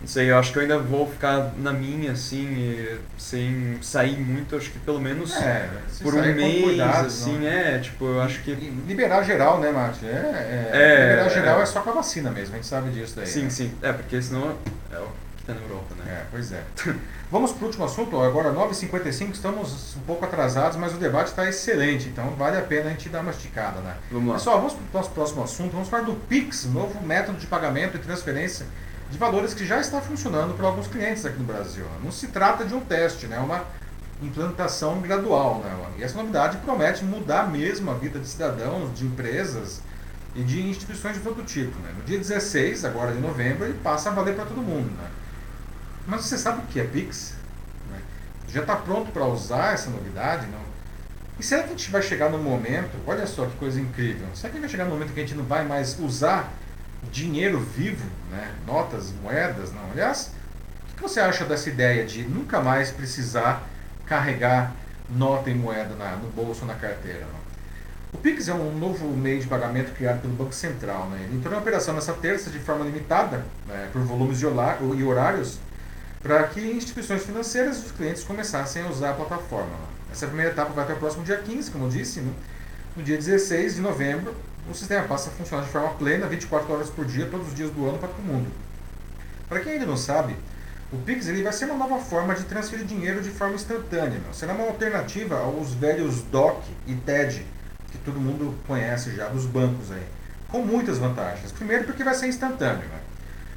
Não 0.00 0.06
sei, 0.06 0.30
eu 0.30 0.38
acho 0.38 0.52
que 0.52 0.58
eu 0.58 0.62
ainda 0.62 0.78
vou 0.78 1.10
ficar 1.10 1.52
na 1.58 1.72
minha, 1.72 2.12
assim, 2.12 2.86
sem 3.16 3.78
sair 3.82 4.16
muito, 4.18 4.56
acho 4.56 4.70
que 4.70 4.78
pelo 4.78 5.00
menos 5.00 5.34
É, 5.36 5.68
por 6.02 6.14
um 6.14 6.22
mês, 6.22 6.80
assim, 6.80 7.46
é, 7.46 7.78
tipo, 7.78 8.04
eu 8.06 8.22
acho 8.22 8.42
que. 8.42 8.54
Liberar 8.86 9.22
geral, 9.24 9.58
né, 9.60 9.70
Márcio? 9.70 10.06
É, 10.06 10.10
é, 10.10 10.70
É, 10.72 11.10
liberar 11.10 11.30
geral 11.30 11.60
é. 11.60 11.62
é. 11.62 11.66
só 11.66 11.80
com 11.80 11.90
a 11.90 11.94
vacina 11.94 12.30
mesmo, 12.30 12.54
a 12.54 12.56
gente 12.56 12.66
sabe 12.66 12.90
disso 12.90 13.16
daí. 13.16 13.26
Sim, 13.26 13.44
né? 13.44 13.50
sim. 13.50 13.72
É, 13.82 13.92
porque 13.92 14.22
senão 14.22 14.56
é 14.92 14.98
o 14.98 15.08
que 15.36 15.44
tá 15.44 15.54
na 15.54 15.60
Europa, 15.60 15.94
né? 15.98 16.12
É, 16.12 16.24
pois 16.30 16.52
é. 16.52 16.62
Vamos 17.30 17.52
para 17.52 17.64
o 17.64 17.66
último 17.66 17.84
assunto, 17.84 18.18
agora 18.22 18.50
9h55, 18.50 19.32
estamos 19.32 19.96
um 19.96 20.00
pouco 20.00 20.24
atrasados, 20.24 20.78
mas 20.78 20.94
o 20.94 20.96
debate 20.96 21.26
está 21.26 21.46
excelente, 21.46 22.08
então 22.08 22.30
vale 22.30 22.56
a 22.56 22.62
pena 22.62 22.86
a 22.86 22.90
gente 22.90 23.10
dar 23.10 23.20
uma 23.20 23.32
esticada, 23.32 23.80
né? 23.80 23.96
Vamos 24.10 24.28
lá. 24.28 24.34
Pessoal, 24.36 24.56
vamos 24.56 24.72
para 24.72 24.82
o 24.82 25.02
nosso 25.02 25.10
próximo 25.10 25.42
assunto, 25.42 25.72
vamos 25.72 25.88
falar 25.88 26.04
do 26.04 26.14
Pix, 26.14 26.64
novo 26.64 26.98
método 27.06 27.36
de 27.36 27.46
pagamento 27.46 27.96
e 27.96 28.00
transferência 28.00 28.64
de 29.10 29.16
valores 29.16 29.54
que 29.54 29.64
já 29.64 29.80
está 29.80 30.00
funcionando 30.00 30.54
para 30.54 30.66
alguns 30.66 30.86
clientes 30.86 31.24
aqui 31.24 31.38
no 31.38 31.44
Brasil. 31.44 31.84
né? 31.84 31.98
Não 32.04 32.12
se 32.12 32.28
trata 32.28 32.64
de 32.64 32.74
um 32.74 32.80
teste, 32.80 33.26
né? 33.26 33.36
é 33.36 33.40
uma 33.40 33.64
implantação 34.22 35.00
gradual. 35.00 35.60
Né? 35.60 35.94
E 35.98 36.02
essa 36.02 36.16
novidade 36.16 36.58
promete 36.58 37.04
mudar 37.04 37.50
mesmo 37.50 37.90
a 37.90 37.94
vida 37.94 38.18
de 38.18 38.28
cidadãos, 38.28 38.96
de 38.96 39.06
empresas 39.06 39.80
e 40.34 40.42
de 40.42 40.60
instituições 40.60 41.16
de 41.16 41.22
todo 41.22 41.42
tipo. 41.42 41.78
Né? 41.80 41.92
No 41.96 42.04
dia 42.04 42.18
16, 42.18 42.84
agora 42.84 43.12
de 43.12 43.20
novembro, 43.20 43.64
ele 43.64 43.78
passa 43.82 44.10
a 44.10 44.12
valer 44.12 44.34
para 44.34 44.44
todo 44.44 44.60
mundo. 44.60 44.90
Né? 44.90 45.08
Mas 46.06 46.24
você 46.24 46.36
sabe 46.36 46.60
o 46.60 46.66
que 46.66 46.78
é 46.78 46.84
Pix? 46.84 47.34
Né? 47.90 48.00
Já 48.48 48.60
está 48.60 48.76
pronto 48.76 49.10
para 49.10 49.24
usar 49.24 49.72
essa 49.72 49.88
novidade? 49.88 50.46
Não? 50.46 50.68
E 51.38 51.42
será 51.42 51.62
que 51.62 51.68
a 51.68 51.70
gente 51.72 51.90
vai 51.90 52.02
chegar 52.02 52.28
no 52.28 52.38
momento, 52.38 52.90
olha 53.06 53.26
só 53.26 53.46
que 53.46 53.56
coisa 53.56 53.80
incrível, 53.80 54.26
será 54.34 54.52
que 54.52 54.58
vai 54.58 54.68
chegar 54.68 54.84
no 54.84 54.90
momento 54.90 55.12
que 55.12 55.20
a 55.20 55.22
gente 55.22 55.36
não 55.36 55.44
vai 55.44 55.64
mais 55.64 55.96
usar 56.00 56.52
dinheiro 57.10 57.60
vivo, 57.60 58.04
né? 58.30 58.52
notas, 58.66 59.12
moedas? 59.22 59.72
Não. 59.72 59.90
Aliás, 59.92 60.32
o 60.92 60.96
que 60.96 61.02
você 61.02 61.20
acha 61.20 61.44
dessa 61.44 61.68
ideia 61.68 62.04
de 62.04 62.22
nunca 62.24 62.60
mais 62.60 62.90
precisar 62.90 63.66
carregar 64.06 64.72
nota 65.08 65.48
e 65.50 65.54
moeda 65.54 65.94
na- 65.94 66.16
no 66.16 66.28
bolso 66.30 66.62
ou 66.62 66.66
na 66.68 66.74
carteira? 66.74 67.20
Não? 67.20 67.38
O 68.12 68.18
Pix 68.18 68.48
é 68.48 68.54
um 68.54 68.76
novo 68.78 69.06
meio 69.08 69.38
de 69.40 69.46
pagamento 69.46 69.92
criado 69.94 70.20
pelo 70.22 70.32
Banco 70.32 70.52
Central. 70.54 71.08
Né? 71.10 71.20
Ele 71.24 71.36
entrou 71.36 71.54
em 71.54 71.58
operação 71.58 71.94
nessa 71.94 72.14
terça 72.14 72.48
de 72.50 72.58
forma 72.58 72.84
limitada, 72.84 73.44
né, 73.66 73.88
por 73.92 74.00
volumes 74.02 74.40
e 74.40 74.46
horários, 74.46 75.58
para 76.22 76.42
que 76.44 76.60
instituições 76.60 77.22
financeiras 77.22 77.76
e 77.76 77.80
os 77.86 77.92
clientes 77.92 78.24
começassem 78.24 78.82
a 78.82 78.88
usar 78.88 79.10
a 79.10 79.14
plataforma. 79.14 79.68
né? 79.68 79.86
Essa 80.10 80.26
primeira 80.26 80.52
etapa 80.52 80.72
vai 80.72 80.84
até 80.84 80.94
o 80.94 80.96
próximo 80.96 81.22
dia 81.22 81.36
15, 81.36 81.70
como 81.70 81.84
eu 81.84 81.90
disse. 81.90 82.20
né? 82.20 82.32
No 82.96 83.02
dia 83.02 83.16
16 83.18 83.74
de 83.76 83.80
novembro, 83.82 84.34
o 84.70 84.74
sistema 84.74 85.06
passa 85.06 85.30
a 85.30 85.32
funcionar 85.32 85.64
de 85.64 85.70
forma 85.70 85.90
plena, 85.90 86.26
24 86.26 86.72
horas 86.72 86.90
por 86.90 87.04
dia, 87.04 87.26
todos 87.26 87.48
os 87.48 87.54
dias 87.54 87.70
do 87.70 87.88
ano 87.88 87.98
para 87.98 88.08
todo 88.08 88.22
mundo. 88.22 88.50
Para 89.48 89.60
quem 89.60 89.74
ainda 89.74 89.86
não 89.86 89.96
sabe, 89.96 90.36
o 90.92 90.98
Pix 90.98 91.26
ele 91.26 91.42
vai 91.42 91.52
ser 91.52 91.64
uma 91.66 91.74
nova 91.74 92.02
forma 92.02 92.34
de 92.34 92.44
transferir 92.44 92.84
dinheiro 92.84 93.22
de 93.22 93.30
forma 93.30 93.54
instantânea. 93.54 94.18
Meu. 94.18 94.32
Será 94.32 94.52
uma 94.52 94.64
alternativa 94.64 95.38
aos 95.38 95.72
velhos 95.72 96.22
DOC 96.22 96.62
e 96.86 96.94
TED, 96.94 97.46
que 97.90 97.98
todo 97.98 98.20
mundo 98.20 98.54
conhece 98.66 99.14
já 99.14 99.28
dos 99.28 99.46
bancos 99.46 99.90
aí, 99.90 100.06
com 100.48 100.60
muitas 100.60 100.98
vantagens. 100.98 101.50
Primeiro 101.52 101.84
porque 101.84 102.04
vai 102.04 102.14
ser 102.14 102.26
instantâneo. 102.26 102.88
Né? 102.88 103.00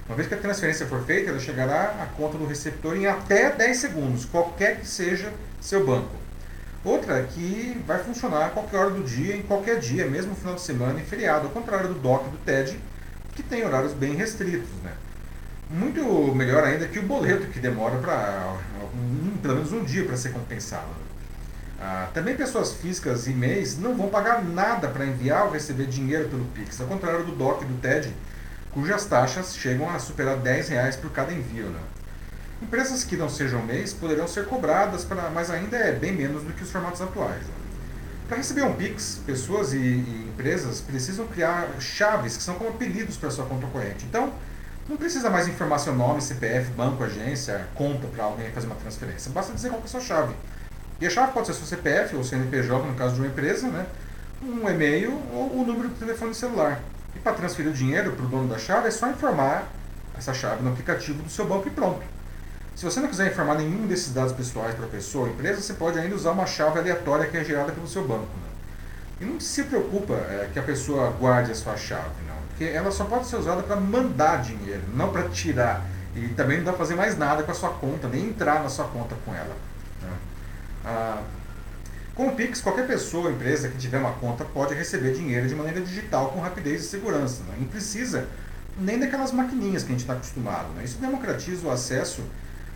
Uma 0.07 0.15
vez 0.15 0.27
que 0.27 0.33
a 0.33 0.37
transferência 0.37 0.85
for 0.85 1.03
feita, 1.05 1.29
ela 1.29 1.39
chegará 1.39 1.95
à 2.01 2.05
conta 2.17 2.37
do 2.37 2.45
receptor 2.45 2.95
em 2.95 3.07
até 3.07 3.49
10 3.49 3.77
segundos, 3.77 4.25
qualquer 4.25 4.79
que 4.79 4.87
seja 4.87 5.31
seu 5.59 5.85
banco. 5.85 6.15
Outra 6.83 7.21
que 7.23 7.79
vai 7.85 8.03
funcionar 8.03 8.47
a 8.47 8.49
qualquer 8.49 8.77
hora 8.77 8.89
do 8.89 9.03
dia, 9.03 9.35
em 9.35 9.43
qualquer 9.43 9.79
dia, 9.79 10.07
mesmo 10.07 10.33
final 10.33 10.55
de 10.55 10.61
semana 10.61 10.99
e 10.99 11.03
feriado, 11.03 11.45
ao 11.45 11.51
contrário 11.51 11.89
do 11.89 11.93
DOC 11.95 12.29
do 12.29 12.37
TED, 12.37 12.79
que 13.35 13.43
tem 13.43 13.63
horários 13.63 13.93
bem 13.93 14.15
restritos. 14.15 14.69
Né? 14.83 14.91
Muito 15.69 16.03
melhor 16.33 16.63
ainda 16.63 16.87
que 16.87 16.97
o 16.97 17.03
boleto, 17.03 17.47
que 17.47 17.59
demora 17.59 17.97
para 17.99 18.55
um, 18.95 19.37
pelo 19.37 19.55
menos 19.55 19.71
um 19.71 19.83
dia 19.83 20.05
para 20.05 20.17
ser 20.17 20.31
compensado. 20.31 20.89
Ah, 21.79 22.09
também 22.13 22.35
pessoas 22.35 22.73
físicas 22.73 23.27
e 23.27 23.31
MEIs 23.31 23.77
não 23.77 23.95
vão 23.95 24.09
pagar 24.09 24.43
nada 24.43 24.87
para 24.87 25.05
enviar 25.05 25.45
ou 25.45 25.51
receber 25.51 25.85
dinheiro 25.85 26.29
pelo 26.29 26.45
Pix, 26.45 26.81
ao 26.81 26.87
contrário 26.87 27.25
do 27.25 27.31
DOC 27.31 27.63
do 27.65 27.79
TED, 27.79 28.11
cujas 28.71 29.05
taxas 29.05 29.55
chegam 29.55 29.89
a 29.89 29.99
superar 29.99 30.37
10 30.37 30.69
reais 30.69 30.95
por 30.95 31.11
cada 31.11 31.31
envio. 31.31 31.67
Né? 31.67 31.79
Empresas 32.61 33.03
que 33.03 33.17
não 33.17 33.27
sejam 33.27 33.61
MEIs 33.63 33.93
poderão 33.93 34.27
ser 34.27 34.45
cobradas, 34.45 35.03
pra, 35.03 35.29
mas 35.29 35.49
ainda 35.49 35.77
é 35.77 35.91
bem 35.91 36.11
menos 36.11 36.43
do 36.43 36.53
que 36.53 36.63
os 36.63 36.71
formatos 36.71 37.01
atuais. 37.01 37.43
Para 38.27 38.37
receber 38.37 38.63
um 38.63 38.73
Pix, 38.73 39.19
pessoas 39.25 39.73
e, 39.73 39.77
e 39.77 40.29
empresas 40.29 40.79
precisam 40.79 41.27
criar 41.27 41.67
chaves 41.79 42.37
que 42.37 42.43
são 42.43 42.55
como 42.55 42.69
apelidos 42.69 43.17
para 43.17 43.29
sua 43.31 43.45
conta 43.45 43.67
corrente. 43.67 44.05
Então, 44.05 44.31
não 44.87 44.95
precisa 44.95 45.29
mais 45.29 45.47
informar 45.47 45.79
seu 45.79 45.93
nome, 45.93 46.21
CPF, 46.21 46.71
banco, 46.71 47.03
agência, 47.03 47.67
conta 47.75 48.07
para 48.07 48.23
alguém 48.23 48.51
fazer 48.51 48.67
uma 48.67 48.75
transferência. 48.75 49.31
Basta 49.31 49.53
dizer 49.53 49.69
qual 49.69 49.81
é 49.81 49.85
a 49.85 49.87
sua 49.87 49.99
chave. 49.99 50.33
E 50.99 51.07
a 51.07 51.09
chave 51.09 51.33
pode 51.33 51.47
ser 51.47 51.53
seu 51.53 51.65
CPF 51.65 52.15
ou 52.15 52.23
CNPJ, 52.23 52.87
no 52.87 52.95
caso 52.95 53.15
de 53.15 53.21
uma 53.21 53.27
empresa, 53.27 53.67
né? 53.67 53.85
um 54.43 54.67
e-mail 54.69 55.11
ou 55.33 55.61
o 55.61 55.65
número 55.65 55.89
do 55.89 55.95
telefone 55.95 56.33
celular. 56.33 56.79
E 57.15 57.19
para 57.19 57.33
transferir 57.33 57.71
o 57.71 57.73
dinheiro 57.73 58.13
para 58.13 58.25
o 58.25 58.27
dono 58.27 58.47
da 58.47 58.57
chave 58.57 58.87
é 58.87 58.91
só 58.91 59.09
informar 59.09 59.67
essa 60.17 60.33
chave 60.33 60.63
no 60.63 60.71
aplicativo 60.71 61.21
do 61.21 61.29
seu 61.29 61.45
banco 61.45 61.67
e 61.67 61.71
pronto. 61.71 62.01
Se 62.75 62.85
você 62.85 62.99
não 62.99 63.07
quiser 63.07 63.31
informar 63.31 63.55
nenhum 63.55 63.85
desses 63.85 64.13
dados 64.13 64.33
pessoais 64.33 64.73
para 64.73 64.85
a 64.85 64.89
pessoa 64.89 65.25
ou 65.27 65.31
empresa, 65.31 65.61
você 65.61 65.73
pode 65.73 65.99
ainda 65.99 66.15
usar 66.15 66.31
uma 66.31 66.45
chave 66.45 66.79
aleatória 66.79 67.27
que 67.27 67.37
é 67.37 67.43
gerada 67.43 67.71
pelo 67.71 67.87
seu 67.87 68.07
banco. 68.07 68.21
né? 68.25 68.49
E 69.19 69.25
não 69.25 69.39
se 69.39 69.63
preocupa 69.63 70.13
é, 70.13 70.49
que 70.51 70.57
a 70.57 70.63
pessoa 70.63 71.11
guarde 71.11 71.51
a 71.51 71.55
sua 71.55 71.77
chave, 71.77 72.09
não. 72.27 72.35
Porque 72.47 72.63
ela 72.63 72.91
só 72.91 73.05
pode 73.05 73.27
ser 73.27 73.35
usada 73.35 73.61
para 73.61 73.75
mandar 73.75 74.41
dinheiro, 74.41 74.81
não 74.95 75.11
para 75.11 75.29
tirar. 75.29 75.85
E 76.15 76.27
também 76.29 76.57
não 76.57 76.65
dá 76.65 76.71
para 76.71 76.79
fazer 76.79 76.95
mais 76.95 77.17
nada 77.17 77.43
com 77.43 77.51
a 77.51 77.55
sua 77.55 77.69
conta, 77.69 78.07
nem 78.07 78.25
entrar 78.29 78.63
na 78.63 78.69
sua 78.69 78.85
conta 78.85 79.15
com 79.23 79.33
ela. 79.33 79.55
né? 80.01 80.09
Ah, 80.83 81.21
com 82.15 82.27
o 82.27 82.35
Pix, 82.35 82.61
qualquer 82.61 82.87
pessoa 82.87 83.25
ou 83.25 83.31
empresa 83.31 83.69
que 83.69 83.77
tiver 83.77 83.97
uma 83.97 84.11
conta 84.13 84.43
pode 84.43 84.73
receber 84.73 85.13
dinheiro 85.13 85.47
de 85.47 85.55
maneira 85.55 85.79
digital 85.81 86.29
com 86.29 86.39
rapidez 86.39 86.83
e 86.83 86.87
segurança. 86.87 87.43
Né? 87.43 87.55
Não 87.59 87.67
precisa 87.67 88.27
nem 88.77 88.99
daquelas 88.99 89.31
maquininhas 89.31 89.83
que 89.83 89.89
a 89.89 89.91
gente 89.91 90.01
está 90.01 90.13
acostumado. 90.13 90.67
Né? 90.73 90.83
Isso 90.83 90.97
democratiza 90.97 91.67
o 91.67 91.71
acesso 91.71 92.23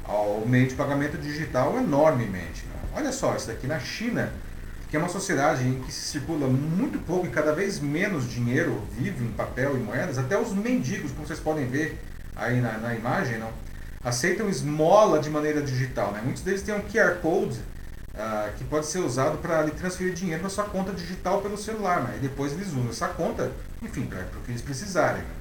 ao 0.08 0.46
meio 0.46 0.68
de 0.68 0.76
pagamento 0.76 1.18
digital 1.18 1.78
enormemente. 1.78 2.66
Né? 2.66 2.76
Olha 2.96 3.12
só, 3.12 3.36
isso 3.36 3.48
daqui 3.48 3.68
na 3.68 3.80
China, 3.80 4.32
que 4.90 4.96
é 4.96 5.00
uma 5.00 5.10
sociedade 5.10 5.68
em 5.68 5.82
que 5.82 5.92
se 5.92 6.12
circula 6.12 6.48
muito 6.48 7.00
pouco 7.00 7.26
e 7.26 7.30
cada 7.30 7.54
vez 7.54 7.80
menos 7.80 8.30
dinheiro 8.30 8.82
vivo 8.98 9.24
em 9.24 9.32
papel 9.32 9.76
e 9.76 9.80
moedas, 9.80 10.18
até 10.18 10.40
os 10.40 10.54
mendigos, 10.54 11.12
como 11.12 11.26
vocês 11.26 11.40
podem 11.40 11.68
ver 11.68 12.00
aí 12.36 12.62
na, 12.62 12.78
na 12.78 12.94
imagem, 12.94 13.40
não, 13.40 13.50
aceitam 14.04 14.48
esmola 14.50 15.20
de 15.20 15.30
maneira 15.30 15.62
digital. 15.62 16.12
Né? 16.12 16.22
Muitos 16.24 16.44
deles 16.44 16.62
têm 16.62 16.76
um 16.76 16.82
QR 16.82 17.16
Code 17.22 17.60
ah, 18.18 18.50
que 18.58 18.64
pode 18.64 18.86
ser 18.86 19.00
usado 19.00 19.40
para 19.40 19.64
transferir 19.72 20.14
dinheiro 20.14 20.44
na 20.44 20.50
sua 20.50 20.64
conta 20.66 20.94
digital 20.94 21.42
pelo 21.42 21.58
celular, 21.58 22.02
mas 22.02 22.14
aí 22.14 22.20
depois 22.20 22.54
eles 22.54 22.68
usam 22.68 22.90
essa 22.90 23.08
conta, 23.10 23.52
enfim, 23.82 24.06
para 24.06 24.20
o 24.22 24.42
que 24.46 24.52
eles 24.52 24.62
precisarem. 24.62 25.22
Né? 25.22 25.36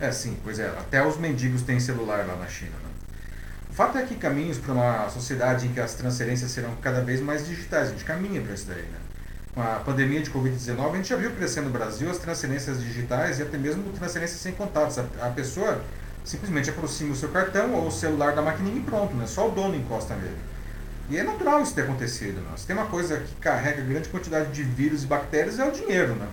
É 0.00 0.12
sim, 0.12 0.36
pois 0.44 0.58
é, 0.58 0.68
até 0.68 1.04
os 1.04 1.16
mendigos 1.16 1.62
têm 1.62 1.80
celular 1.80 2.26
lá 2.26 2.36
na 2.36 2.46
China. 2.46 2.72
Né? 2.82 2.93
O 3.74 3.76
fato 3.76 3.98
é 3.98 4.02
que 4.02 4.14
caminhos 4.14 4.56
para 4.56 4.72
uma 4.72 5.08
sociedade 5.08 5.66
em 5.66 5.72
que 5.72 5.80
as 5.80 5.94
transferências 5.94 6.48
serão 6.52 6.76
cada 6.80 7.00
vez 7.00 7.20
mais 7.20 7.44
digitais, 7.44 7.88
a 7.88 7.90
gente 7.90 8.04
caminha 8.04 8.40
para 8.40 8.54
isso 8.54 8.66
daí. 8.68 8.82
Né? 8.82 8.98
Com 9.52 9.60
a 9.60 9.80
pandemia 9.84 10.22
de 10.22 10.30
Covid-19, 10.30 10.92
a 10.92 10.96
gente 10.96 11.08
já 11.08 11.16
viu 11.16 11.32
crescendo 11.32 11.64
no 11.64 11.72
Brasil 11.72 12.08
as 12.08 12.18
transferências 12.18 12.80
digitais 12.80 13.40
e 13.40 13.42
até 13.42 13.58
mesmo 13.58 13.82
transferências 13.90 14.38
sem 14.38 14.52
contatos. 14.52 14.96
A, 14.96 15.02
a 15.22 15.30
pessoa 15.30 15.82
simplesmente 16.24 16.70
aproxima 16.70 17.14
o 17.14 17.16
seu 17.16 17.30
cartão 17.30 17.74
ou 17.74 17.88
o 17.88 17.90
celular 17.90 18.32
da 18.36 18.42
maquininha 18.42 18.76
e 18.76 18.82
pronto, 18.82 19.12
né? 19.16 19.26
só 19.26 19.48
o 19.48 19.50
dono 19.50 19.74
encosta 19.74 20.14
nele. 20.14 20.38
E 21.10 21.18
é 21.18 21.24
natural 21.24 21.60
isso 21.60 21.74
ter 21.74 21.82
acontecido. 21.82 22.40
Né? 22.42 22.52
Se 22.56 22.68
tem 22.68 22.76
uma 22.76 22.86
coisa 22.86 23.18
que 23.18 23.34
carrega 23.40 23.82
grande 23.82 24.08
quantidade 24.08 24.52
de 24.52 24.62
vírus 24.62 25.02
e 25.02 25.06
bactérias 25.08 25.58
é 25.58 25.64
o 25.64 25.72
dinheiro. 25.72 26.14
Né? 26.14 26.28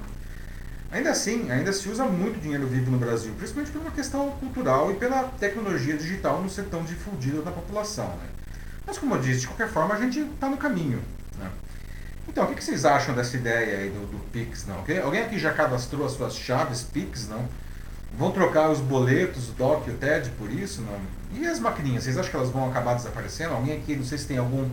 Ainda 0.91 1.11
assim, 1.11 1.49
ainda 1.49 1.71
se 1.71 1.87
usa 1.87 2.03
muito 2.03 2.41
dinheiro 2.41 2.67
vivo 2.67 2.91
no 2.91 2.97
Brasil, 2.97 3.33
principalmente 3.37 3.71
por 3.71 3.81
uma 3.81 3.91
questão 3.91 4.29
cultural 4.31 4.91
e 4.91 4.95
pela 4.95 5.23
tecnologia 5.39 5.95
digital 5.95 6.41
não 6.41 6.49
ser 6.49 6.65
tão 6.65 6.83
difundida 6.83 7.41
na 7.41 7.51
população. 7.51 8.07
Né? 8.09 8.25
Mas 8.85 8.97
como 8.97 9.15
eu 9.15 9.21
disse, 9.21 9.41
de 9.41 9.47
qualquer 9.47 9.69
forma 9.69 9.95
a 9.95 9.99
gente 9.99 10.19
está 10.19 10.49
no 10.49 10.57
caminho. 10.57 11.01
Né? 11.39 11.49
Então, 12.27 12.43
o 12.43 12.53
que 12.53 12.61
vocês 12.61 12.83
acham 12.83 13.15
dessa 13.15 13.37
ideia 13.37 13.77
aí 13.77 13.89
do, 13.89 14.05
do 14.05 14.19
Pix? 14.31 14.65
Não? 14.67 14.79
Alguém- 15.03 15.21
aqui 15.21 15.39
já 15.39 15.53
cadastrou 15.53 16.05
as 16.05 16.11
suas 16.11 16.35
chaves 16.35 16.83
Pix? 16.83 17.29
Não? 17.29 17.47
Vão 18.17 18.31
trocar 18.31 18.69
os 18.69 18.81
boletos, 18.81 19.47
o 19.47 19.53
DOC 19.53 19.87
e 19.87 19.91
o 19.91 19.97
TED 19.97 20.29
por 20.31 20.51
isso? 20.51 20.81
Não? 20.81 20.99
E 21.39 21.47
as 21.47 21.59
maquininhas, 21.59 22.03
vocês 22.03 22.17
acham 22.17 22.31
que 22.31 22.35
elas 22.35 22.49
vão 22.49 22.69
acabar 22.69 22.95
desaparecendo? 22.95 23.53
Alguém 23.53 23.77
aqui, 23.77 23.95
não 23.95 24.03
sei 24.03 24.17
se 24.17 24.27
tem 24.27 24.37
algum 24.37 24.69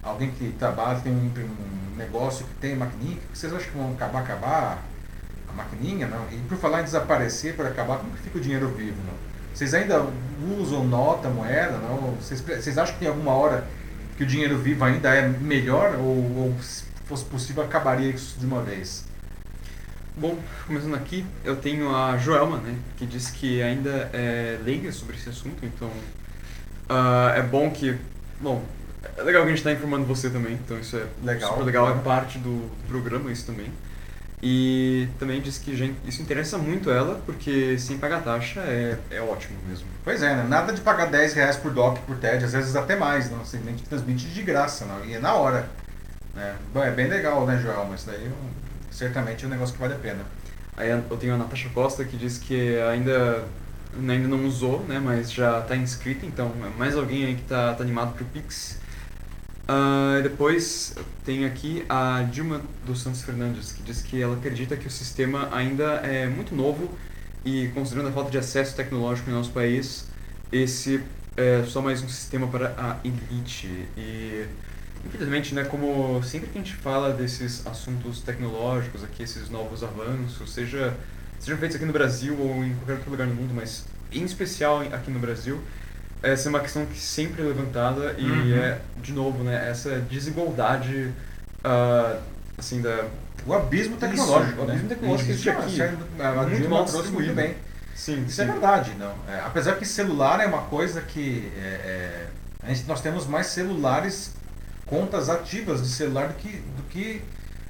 alguém 0.00 0.30
que 0.30 0.54
trabalha, 0.56 1.00
tem 1.00 1.12
um, 1.12 1.16
um 1.26 1.96
negócio 1.96 2.46
que 2.46 2.54
tem 2.60 2.76
maquininha, 2.76 3.18
que 3.32 3.36
vocês 3.36 3.52
acham 3.52 3.68
que 3.68 3.76
vão 3.76 3.92
acabar, 3.92 4.20
acabar 4.20 4.84
maquininha? 5.56 6.06
Não? 6.06 6.26
E 6.30 6.36
por 6.48 6.58
falar 6.58 6.80
em 6.80 6.84
desaparecer, 6.84 7.54
por 7.54 7.66
acabar, 7.66 7.98
como 7.98 8.12
que 8.12 8.22
fica 8.22 8.38
o 8.38 8.40
dinheiro 8.40 8.68
vivo? 8.68 8.96
Não? 9.06 9.14
Vocês 9.54 9.72
ainda 9.72 10.06
usam 10.60 10.86
nota, 10.86 11.28
moeda? 11.28 11.78
Não? 11.78 12.14
Vocês, 12.20 12.40
vocês 12.40 12.76
acham 12.76 12.94
que 12.94 13.00
tem 13.00 13.08
alguma 13.08 13.32
hora 13.32 13.66
que 14.16 14.22
o 14.22 14.26
dinheiro 14.26 14.58
vivo 14.58 14.84
ainda 14.84 15.14
é 15.14 15.28
melhor 15.28 15.96
ou, 15.96 16.36
ou 16.36 16.54
se 16.62 16.84
fosse 17.06 17.24
possível 17.24 17.62
acabaria 17.62 18.10
isso 18.10 18.38
de 18.38 18.46
uma 18.46 18.62
vez? 18.62 19.04
Bom, 20.16 20.38
começando 20.66 20.94
aqui, 20.94 21.26
eu 21.44 21.56
tenho 21.56 21.94
a 21.94 22.16
Joelma, 22.16 22.56
né, 22.56 22.74
que 22.96 23.04
diz 23.04 23.30
que 23.30 23.60
ainda 23.60 24.08
é 24.14 24.58
leiga 24.64 24.90
sobre 24.90 25.14
esse 25.14 25.28
assunto, 25.28 25.64
então 25.66 25.88
uh, 25.88 27.36
é 27.36 27.42
bom 27.42 27.70
que, 27.70 27.98
bom, 28.40 28.64
é 29.14 29.22
legal 29.22 29.42
que 29.42 29.48
a 29.48 29.50
gente 29.50 29.58
está 29.58 29.72
informando 29.72 30.06
você 30.06 30.30
também, 30.30 30.54
então 30.54 30.78
isso 30.78 30.96
é 30.96 31.06
legal, 31.22 31.50
super 31.50 31.64
legal, 31.64 31.90
é 31.90 31.98
parte 31.98 32.38
do 32.38 32.70
programa 32.88 33.30
isso 33.30 33.44
também. 33.44 33.70
E 34.42 35.08
também 35.18 35.40
diz 35.40 35.56
que 35.56 35.74
gente, 35.74 35.96
isso 36.06 36.20
interessa 36.20 36.58
muito 36.58 36.90
ela, 36.90 37.20
porque 37.24 37.78
sem 37.78 37.96
pagar 37.96 38.22
taxa 38.22 38.60
é, 38.60 38.98
é 39.10 39.20
ótimo 39.20 39.56
mesmo. 39.66 39.86
Pois 40.04 40.22
é, 40.22 40.36
né? 40.36 40.46
nada 40.46 40.72
de 40.72 40.80
pagar 40.82 41.06
10 41.06 41.32
reais 41.32 41.56
por 41.56 41.72
doc, 41.72 41.98
por 42.00 42.16
TED, 42.18 42.44
às 42.44 42.52
vezes 42.52 42.76
até 42.76 42.96
mais, 42.96 43.30
não? 43.30 43.38
Você 43.38 43.58
nem 43.58 43.74
transmite 43.74 44.26
de 44.28 44.42
graça, 44.42 44.84
não? 44.84 45.04
e 45.04 45.14
é 45.14 45.18
na 45.18 45.34
hora. 45.34 45.68
Né? 46.34 46.54
Bom, 46.72 46.84
é 46.84 46.90
bem 46.90 47.08
legal, 47.08 47.46
né, 47.46 47.58
Joel? 47.62 47.86
Mas 47.88 48.04
daí 48.04 48.30
certamente 48.90 49.44
é 49.44 49.48
um 49.48 49.50
negócio 49.50 49.74
que 49.74 49.80
vale 49.80 49.94
a 49.94 49.98
pena. 49.98 50.24
Aí 50.76 50.90
eu 50.90 51.16
tenho 51.16 51.34
a 51.34 51.38
Natasha 51.38 51.70
Costa 51.70 52.04
que 52.04 52.18
diz 52.18 52.36
que 52.36 52.78
ainda, 52.80 53.42
ainda 53.96 54.28
não 54.28 54.44
usou, 54.44 54.84
né, 54.86 55.00
mas 55.02 55.32
já 55.32 55.60
está 55.60 55.74
inscrita, 55.74 56.26
então 56.26 56.52
é 56.62 56.78
mais 56.78 56.94
alguém 56.94 57.24
aí 57.24 57.34
que 57.34 57.42
está 57.42 57.72
tá 57.72 57.82
animado 57.82 58.12
para 58.12 58.22
o 58.22 58.26
Pix. 58.26 58.78
Uh, 59.68 60.22
depois 60.22 60.94
tem 61.24 61.44
aqui 61.44 61.84
a 61.88 62.22
Dilma 62.22 62.62
dos 62.86 63.02
Santos 63.02 63.22
Fernandes, 63.22 63.72
que 63.72 63.82
diz 63.82 64.00
que 64.00 64.22
ela 64.22 64.36
acredita 64.36 64.76
que 64.76 64.86
o 64.86 64.90
sistema 64.90 65.48
ainda 65.52 65.84
é 66.04 66.28
muito 66.28 66.54
novo 66.54 66.88
e, 67.44 67.68
considerando 67.74 68.10
a 68.10 68.12
falta 68.12 68.30
de 68.30 68.38
acesso 68.38 68.76
tecnológico 68.76 69.28
em 69.28 69.32
nosso 69.32 69.50
país, 69.50 70.06
esse 70.52 71.02
é 71.36 71.64
só 71.64 71.82
mais 71.82 72.00
um 72.02 72.08
sistema 72.08 72.46
para 72.46 72.74
a 72.78 72.98
elite. 73.04 73.88
E, 73.96 74.46
infelizmente, 75.04 75.52
né, 75.52 75.64
como 75.64 76.22
sempre 76.22 76.48
que 76.48 76.58
a 76.58 76.62
gente 76.62 76.74
fala 76.74 77.12
desses 77.12 77.66
assuntos 77.66 78.20
tecnológicos 78.20 79.02
aqui, 79.02 79.24
esses 79.24 79.50
novos 79.50 79.82
avanços, 79.82 80.52
seja 80.52 80.96
sejam 81.38 81.58
feitos 81.58 81.76
aqui 81.76 81.84
no 81.84 81.92
Brasil 81.92 82.36
ou 82.38 82.64
em 82.64 82.74
qualquer 82.76 82.94
outro 82.94 83.10
lugar 83.10 83.26
do 83.26 83.34
mundo, 83.34 83.52
mas 83.54 83.84
em 84.10 84.24
especial 84.24 84.80
aqui 84.80 85.10
no 85.10 85.18
Brasil, 85.18 85.60
essa 86.32 86.48
é 86.48 86.50
uma 86.50 86.60
questão 86.60 86.84
que 86.86 86.98
sempre 86.98 87.42
é 87.42 87.44
levantada 87.44 88.14
e 88.18 88.30
uhum. 88.30 88.56
é, 88.56 88.78
de 89.02 89.12
novo, 89.12 89.42
né, 89.44 89.68
essa 89.68 89.98
desigualdade, 90.00 91.12
uh, 91.64 92.20
assim, 92.58 92.80
da... 92.80 93.06
O 93.46 93.54
abismo 93.54 93.96
tecnológico, 93.96 94.52
Isso, 94.52 94.60
o 94.60 94.70
abismo 94.70 94.88
tecnológico 94.88 95.30
existe 95.30 95.50
aqui. 95.50 95.80
A 95.82 96.42
muito 96.42 96.68
mal 96.68 96.84
trouxe 96.84 97.10
muito 97.10 97.32
bem. 97.32 97.54
Sim, 97.94 98.24
Isso 98.24 98.42
é 98.42 98.44
sim. 98.44 98.50
é 98.50 98.52
verdade, 98.52 98.92
não. 98.98 99.14
É, 99.28 99.40
apesar 99.44 99.76
que 99.76 99.84
celular 99.84 100.40
é 100.40 100.46
uma 100.46 100.62
coisa 100.62 101.00
que 101.00 101.50
é, 101.56 102.28
é, 102.64 102.74
gente, 102.74 102.86
nós 102.86 103.00
temos 103.00 103.26
mais 103.26 103.46
celulares, 103.48 104.34
contas 104.84 105.30
ativas 105.30 105.82
de 105.82 105.88
celular 105.88 106.28
do 106.28 106.34
que, 106.34 106.48
do 106.48 106.82
que 106.90 107.22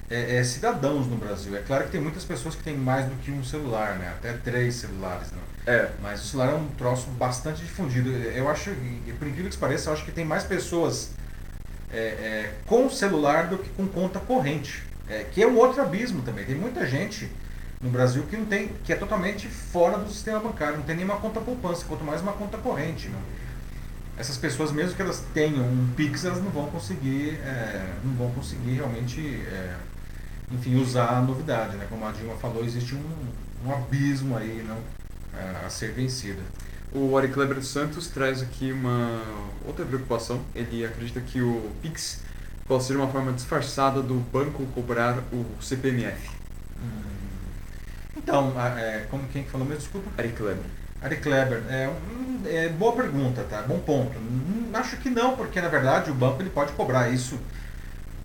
é, 0.09 0.37
é, 0.37 0.43
cidadãos 0.43 1.07
no 1.07 1.15
Brasil. 1.15 1.55
É 1.55 1.61
claro 1.61 1.85
que 1.85 1.91
tem 1.91 2.01
muitas 2.01 2.23
pessoas 2.23 2.55
que 2.55 2.63
têm 2.63 2.75
mais 2.75 3.05
do 3.05 3.15
que 3.21 3.31
um 3.31 3.43
celular, 3.43 3.95
né? 3.95 4.13
Até 4.17 4.33
três 4.33 4.75
celulares, 4.75 5.31
não. 5.31 5.46
É. 5.67 5.89
Mas 6.01 6.23
o 6.23 6.27
celular 6.27 6.53
é 6.53 6.55
um 6.55 6.69
troço 6.69 7.07
bastante 7.11 7.61
difundido. 7.61 8.09
Eu 8.09 8.49
acho, 8.49 8.71
por 9.19 9.27
incrível 9.27 9.51
que 9.51 9.57
pareça, 9.57 9.89
eu 9.89 9.93
acho 9.93 10.05
que 10.05 10.11
tem 10.13 10.23
mais 10.23 10.45
pessoas 10.45 11.11
é, 11.91 11.97
é, 11.97 12.53
com 12.65 12.89
celular 12.89 13.47
do 13.47 13.57
que 13.57 13.69
com 13.71 13.85
conta 13.85 14.19
corrente. 14.19 14.81
É, 15.09 15.25
que 15.25 15.43
é 15.43 15.47
um 15.47 15.57
outro 15.57 15.81
abismo 15.81 16.21
também. 16.21 16.45
Tem 16.45 16.55
muita 16.55 16.85
gente 16.87 17.29
no 17.81 17.89
Brasil 17.89 18.23
que 18.23 18.35
não 18.35 18.45
tem, 18.45 18.69
que 18.83 18.91
é 18.91 18.95
totalmente 18.95 19.47
fora 19.47 19.97
do 19.97 20.09
sistema 20.09 20.39
bancário, 20.39 20.77
não 20.77 20.83
tem 20.83 20.95
nenhuma 20.95 21.17
conta 21.17 21.39
poupança, 21.39 21.85
quanto 21.85 22.03
mais 22.03 22.21
uma 22.21 22.33
conta 22.33 22.57
corrente. 22.57 23.07
Né? 23.07 23.19
Essas 24.17 24.35
pessoas, 24.37 24.71
mesmo 24.71 24.95
que 24.95 25.01
elas 25.01 25.23
tenham 25.33 25.63
um 25.63 25.93
Pix, 25.95 26.25
elas 26.25 26.41
não 26.41 26.49
vão 26.49 26.67
conseguir, 26.67 27.39
é, 27.43 27.93
não 28.03 28.13
vão 28.15 28.31
conseguir 28.31 28.71
realmente, 28.71 29.21
é, 29.21 29.75
enfim, 30.51 30.75
usar 30.75 31.17
a 31.17 31.21
novidade. 31.21 31.77
Né? 31.77 31.85
Como 31.89 32.05
a 32.05 32.11
Dilma 32.11 32.35
falou, 32.35 32.65
existe 32.65 32.95
um, 32.95 33.67
um 33.67 33.73
abismo 33.73 34.35
aí, 34.35 34.65
não? 34.67 34.77
A 35.65 35.69
ser 35.69 35.91
vencida. 35.91 36.41
O 36.93 37.17
Ari 37.17 37.27
Kleber 37.27 37.55
dos 37.55 37.67
Santos 37.67 38.07
traz 38.07 38.41
aqui 38.41 38.71
uma 38.71 39.21
outra 39.65 39.85
preocupação. 39.85 40.41
Ele 40.55 40.85
acredita 40.85 41.19
que 41.19 41.41
o 41.41 41.71
Pix 41.81 42.21
pode 42.67 42.83
ser 42.83 42.95
uma 42.95 43.07
forma 43.07 43.31
disfarçada 43.33 44.01
do 44.01 44.15
banco 44.15 44.65
cobrar 44.73 45.19
o 45.31 45.45
CPMF. 45.61 46.37
Então, 48.15 48.53
é, 48.77 49.05
como 49.09 49.27
quem 49.27 49.43
falou 49.45 49.65
mesmo? 49.65 49.81
Desculpa. 49.81 50.09
Ari 50.17 50.29
Kleber. 50.29 50.65
Ari 51.01 51.17
Kleber, 51.17 51.63
é, 51.69 51.89
é, 52.45 52.69
boa 52.69 52.93
pergunta, 52.93 53.45
tá? 53.49 53.61
Bom 53.61 53.79
ponto. 53.79 54.17
Hum, 54.17 54.69
acho 54.73 54.97
que 54.97 55.09
não, 55.09 55.35
porque 55.35 55.61
na 55.61 55.69
verdade 55.69 56.09
o 56.09 56.13
banco 56.13 56.41
ele 56.41 56.49
pode 56.49 56.73
cobrar 56.73 57.09
isso 57.09 57.39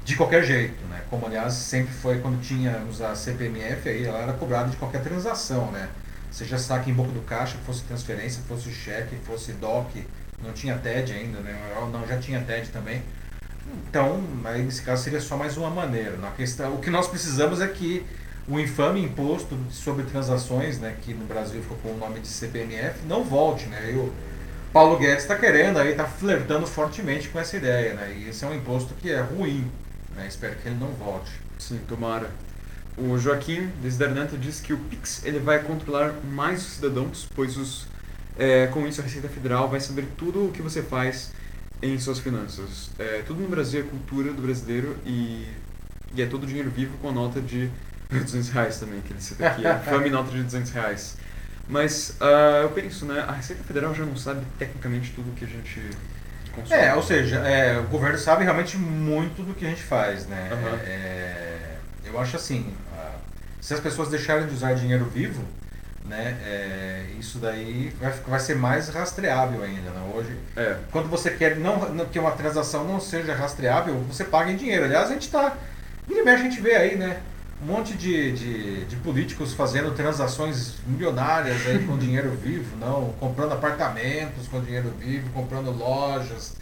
de 0.04 0.16
qualquer 0.16 0.42
jeito, 0.42 0.82
né? 0.86 1.02
Como 1.10 1.26
aliás 1.26 1.52
sempre 1.52 1.92
foi 1.92 2.18
quando 2.18 2.40
tínhamos 2.40 3.00
a 3.00 3.14
CPMF 3.14 3.88
aí, 3.88 4.04
ela 4.04 4.18
era 4.18 4.32
cobrada 4.32 4.70
de 4.70 4.76
qualquer 4.76 5.02
transação, 5.02 5.70
né? 5.70 5.88
Seja 6.32 6.58
saque 6.58 6.90
em 6.90 6.94
boca 6.94 7.12
do 7.12 7.20
caixa, 7.20 7.56
fosse 7.64 7.82
transferência, 7.82 8.42
fosse 8.48 8.72
cheque, 8.72 9.14
fosse 9.24 9.52
DOC, 9.52 10.04
não 10.42 10.52
tinha 10.52 10.76
TED 10.76 11.12
ainda, 11.12 11.38
né? 11.40 11.56
Não, 11.92 12.06
já 12.06 12.18
tinha 12.18 12.40
TED 12.40 12.70
também. 12.70 13.02
Então, 13.88 14.24
aí 14.44 14.62
nesse 14.62 14.82
caso 14.82 15.04
seria 15.04 15.20
só 15.20 15.36
mais 15.36 15.56
uma 15.56 15.70
maneira. 15.70 16.16
Na 16.16 16.30
questão, 16.30 16.74
o 16.74 16.78
que 16.78 16.90
nós 16.90 17.06
precisamos 17.06 17.60
é 17.60 17.68
que 17.68 18.04
o 18.48 18.58
infame 18.58 19.00
imposto 19.00 19.56
sobre 19.70 20.04
transações, 20.04 20.78
né, 20.80 20.96
que 21.02 21.14
no 21.14 21.24
Brasil 21.26 21.62
ficou 21.62 21.76
com 21.78 21.90
o 21.92 21.96
nome 21.96 22.18
de 22.18 22.26
CPMF, 22.26 23.06
não 23.06 23.22
volte, 23.22 23.66
né? 23.66 23.92
E 23.92 23.94
o 23.94 24.12
Paulo 24.72 24.98
Guedes 24.98 25.22
está 25.22 25.36
querendo 25.36 25.78
aí, 25.78 25.90
está 25.90 26.04
flertando 26.04 26.66
fortemente 26.66 27.28
com 27.28 27.38
essa 27.38 27.56
ideia, 27.56 27.94
né? 27.94 28.16
E 28.18 28.28
esse 28.28 28.44
é 28.44 28.48
um 28.48 28.54
imposto 28.54 28.94
que 28.94 29.10
é 29.10 29.20
ruim, 29.20 29.70
né? 30.16 30.26
Espero 30.26 30.56
que 30.56 30.68
ele 30.68 30.78
não 30.78 30.88
volte. 30.88 31.30
Sim, 31.58 31.78
tomara. 31.86 32.30
O 32.96 33.16
Joaquim 33.18 33.68
Desdernante 33.80 34.36
diz 34.36 34.60
que 34.60 34.72
o 34.72 34.78
Pix 34.78 35.24
ele 35.24 35.38
vai 35.38 35.62
controlar 35.62 36.12
mais 36.24 36.60
os 36.60 36.72
cidadãos, 36.74 37.28
pois 37.34 37.56
os, 37.56 37.86
é, 38.38 38.66
com 38.66 38.86
isso 38.86 39.00
a 39.00 39.04
Receita 39.04 39.28
Federal 39.28 39.68
vai 39.68 39.80
saber 39.80 40.06
tudo 40.16 40.46
o 40.46 40.52
que 40.52 40.60
você 40.60 40.82
faz 40.82 41.32
em 41.80 41.98
suas 41.98 42.18
finanças. 42.18 42.90
É, 42.98 43.22
tudo 43.26 43.40
no 43.40 43.48
Brasil 43.48 43.80
é 43.80 43.82
cultura 43.82 44.32
do 44.32 44.42
brasileiro 44.42 44.96
e, 45.06 45.46
e 46.14 46.22
é 46.22 46.26
todo 46.26 46.46
dinheiro 46.46 46.70
vivo 46.70 46.96
com 46.98 47.08
a 47.08 47.12
nota 47.12 47.40
de 47.40 47.70
200 48.10 48.50
reais 48.50 48.78
também, 48.78 49.00
que 49.00 49.12
ele 49.12 49.20
cita 49.20 49.46
aqui, 49.48 49.66
a 49.66 49.76
infame 49.76 50.10
nota 50.10 50.30
de 50.30 50.42
200 50.42 50.70
reais. 50.70 51.16
Mas 51.68 52.18
uh, 52.20 52.62
eu 52.62 52.70
penso, 52.70 53.06
né, 53.06 53.24
a 53.26 53.32
Receita 53.32 53.62
Federal 53.64 53.94
já 53.94 54.04
não 54.04 54.16
sabe 54.16 54.44
tecnicamente 54.58 55.12
tudo 55.12 55.30
o 55.30 55.34
que 55.34 55.44
a 55.44 55.48
gente 55.48 55.80
consome. 56.52 56.80
É, 56.80 56.94
ou 56.94 57.02
seja, 57.02 57.36
é, 57.38 57.78
o 57.78 57.84
governo 57.84 58.18
sabe 58.18 58.44
realmente 58.44 58.76
muito 58.76 59.42
do 59.42 59.54
que 59.54 59.64
a 59.64 59.68
gente 59.68 59.82
faz, 59.82 60.26
né? 60.26 60.50
Uhum. 60.52 60.78
É, 60.84 61.51
eu 62.12 62.20
acho 62.20 62.36
assim, 62.36 62.74
se 63.62 63.72
as 63.72 63.80
pessoas 63.80 64.08
deixarem 64.08 64.46
de 64.46 64.54
usar 64.54 64.74
dinheiro 64.74 65.04
vivo, 65.04 65.42
né, 66.04 66.36
é, 66.44 67.06
isso 67.18 67.38
daí 67.38 67.94
vai, 68.00 68.10
vai 68.10 68.40
ser 68.40 68.56
mais 68.56 68.88
rastreável 68.88 69.62
ainda. 69.62 69.88
Né? 69.90 70.12
Hoje, 70.12 70.36
é. 70.56 70.76
quando 70.90 71.08
você 71.08 71.30
quer 71.30 71.56
não, 71.56 72.04
que 72.06 72.18
uma 72.18 72.32
transação 72.32 72.84
não 72.84 73.00
seja 73.00 73.34
rastreável, 73.34 73.94
você 74.00 74.24
paga 74.24 74.50
em 74.50 74.56
dinheiro. 74.56 74.84
Aliás, 74.84 75.10
a 75.10 75.12
gente 75.12 75.22
está. 75.22 75.56
a 76.26 76.36
gente 76.36 76.60
vê 76.60 76.74
aí, 76.74 76.96
né? 76.96 77.20
Um 77.62 77.66
monte 77.66 77.96
de, 77.96 78.32
de, 78.32 78.84
de, 78.86 78.96
políticos 78.96 79.54
fazendo 79.54 79.94
transações 79.94 80.74
milionárias 80.84 81.64
aí 81.64 81.86
com 81.86 81.96
dinheiro 81.96 82.30
vivo, 82.32 82.76
não, 82.76 83.14
comprando 83.20 83.52
apartamentos 83.52 84.48
com 84.48 84.60
dinheiro 84.60 84.92
vivo, 84.98 85.30
comprando 85.30 85.70
lojas, 85.70 86.56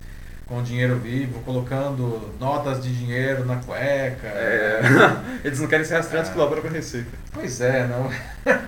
com 0.50 0.64
dinheiro 0.64 0.96
vivo, 0.96 1.38
colocando 1.44 2.34
notas 2.40 2.82
de 2.82 2.92
dinheiro 2.92 3.46
na 3.46 3.56
cueca. 3.56 4.26
É. 4.26 4.80
Eles 5.46 5.60
não 5.60 5.68
querem 5.68 5.86
ser 5.86 5.94
rastreados 5.94 6.28
é. 6.28 6.34
pela 6.34 6.50
própria 6.50 6.72
Receita. 6.72 7.16
Pois 7.32 7.60
é, 7.60 7.86
não. 7.86 8.10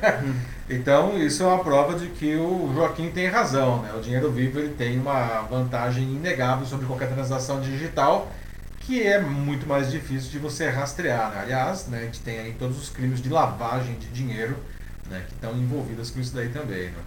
então 0.70 1.18
isso 1.18 1.42
é 1.42 1.46
uma 1.46 1.58
prova 1.58 1.98
de 1.98 2.06
que 2.06 2.36
o 2.36 2.70
Joaquim 2.72 3.10
tem 3.10 3.26
razão. 3.26 3.82
Né? 3.82 3.92
O 3.96 4.00
dinheiro 4.00 4.30
vivo 4.30 4.60
ele 4.60 4.74
tem 4.74 4.96
uma 4.96 5.42
vantagem 5.42 6.04
inegável 6.04 6.64
sobre 6.64 6.86
qualquer 6.86 7.08
transação 7.08 7.60
digital 7.60 8.30
que 8.78 9.02
é 9.02 9.20
muito 9.20 9.66
mais 9.66 9.90
difícil 9.90 10.30
de 10.30 10.38
você 10.38 10.68
rastrear. 10.68 11.32
Né? 11.32 11.40
Aliás, 11.42 11.88
né, 11.88 11.98
a 11.98 12.04
gente 12.04 12.20
tem 12.20 12.38
aí 12.38 12.54
todos 12.56 12.80
os 12.80 12.90
crimes 12.90 13.20
de 13.20 13.28
lavagem 13.28 13.96
de 13.96 14.06
dinheiro 14.06 14.56
né, 15.10 15.24
que 15.26 15.34
estão 15.34 15.56
envolvidos 15.56 16.12
com 16.12 16.20
isso 16.20 16.32
daí 16.32 16.48
também. 16.48 16.90
Né? 16.90 17.02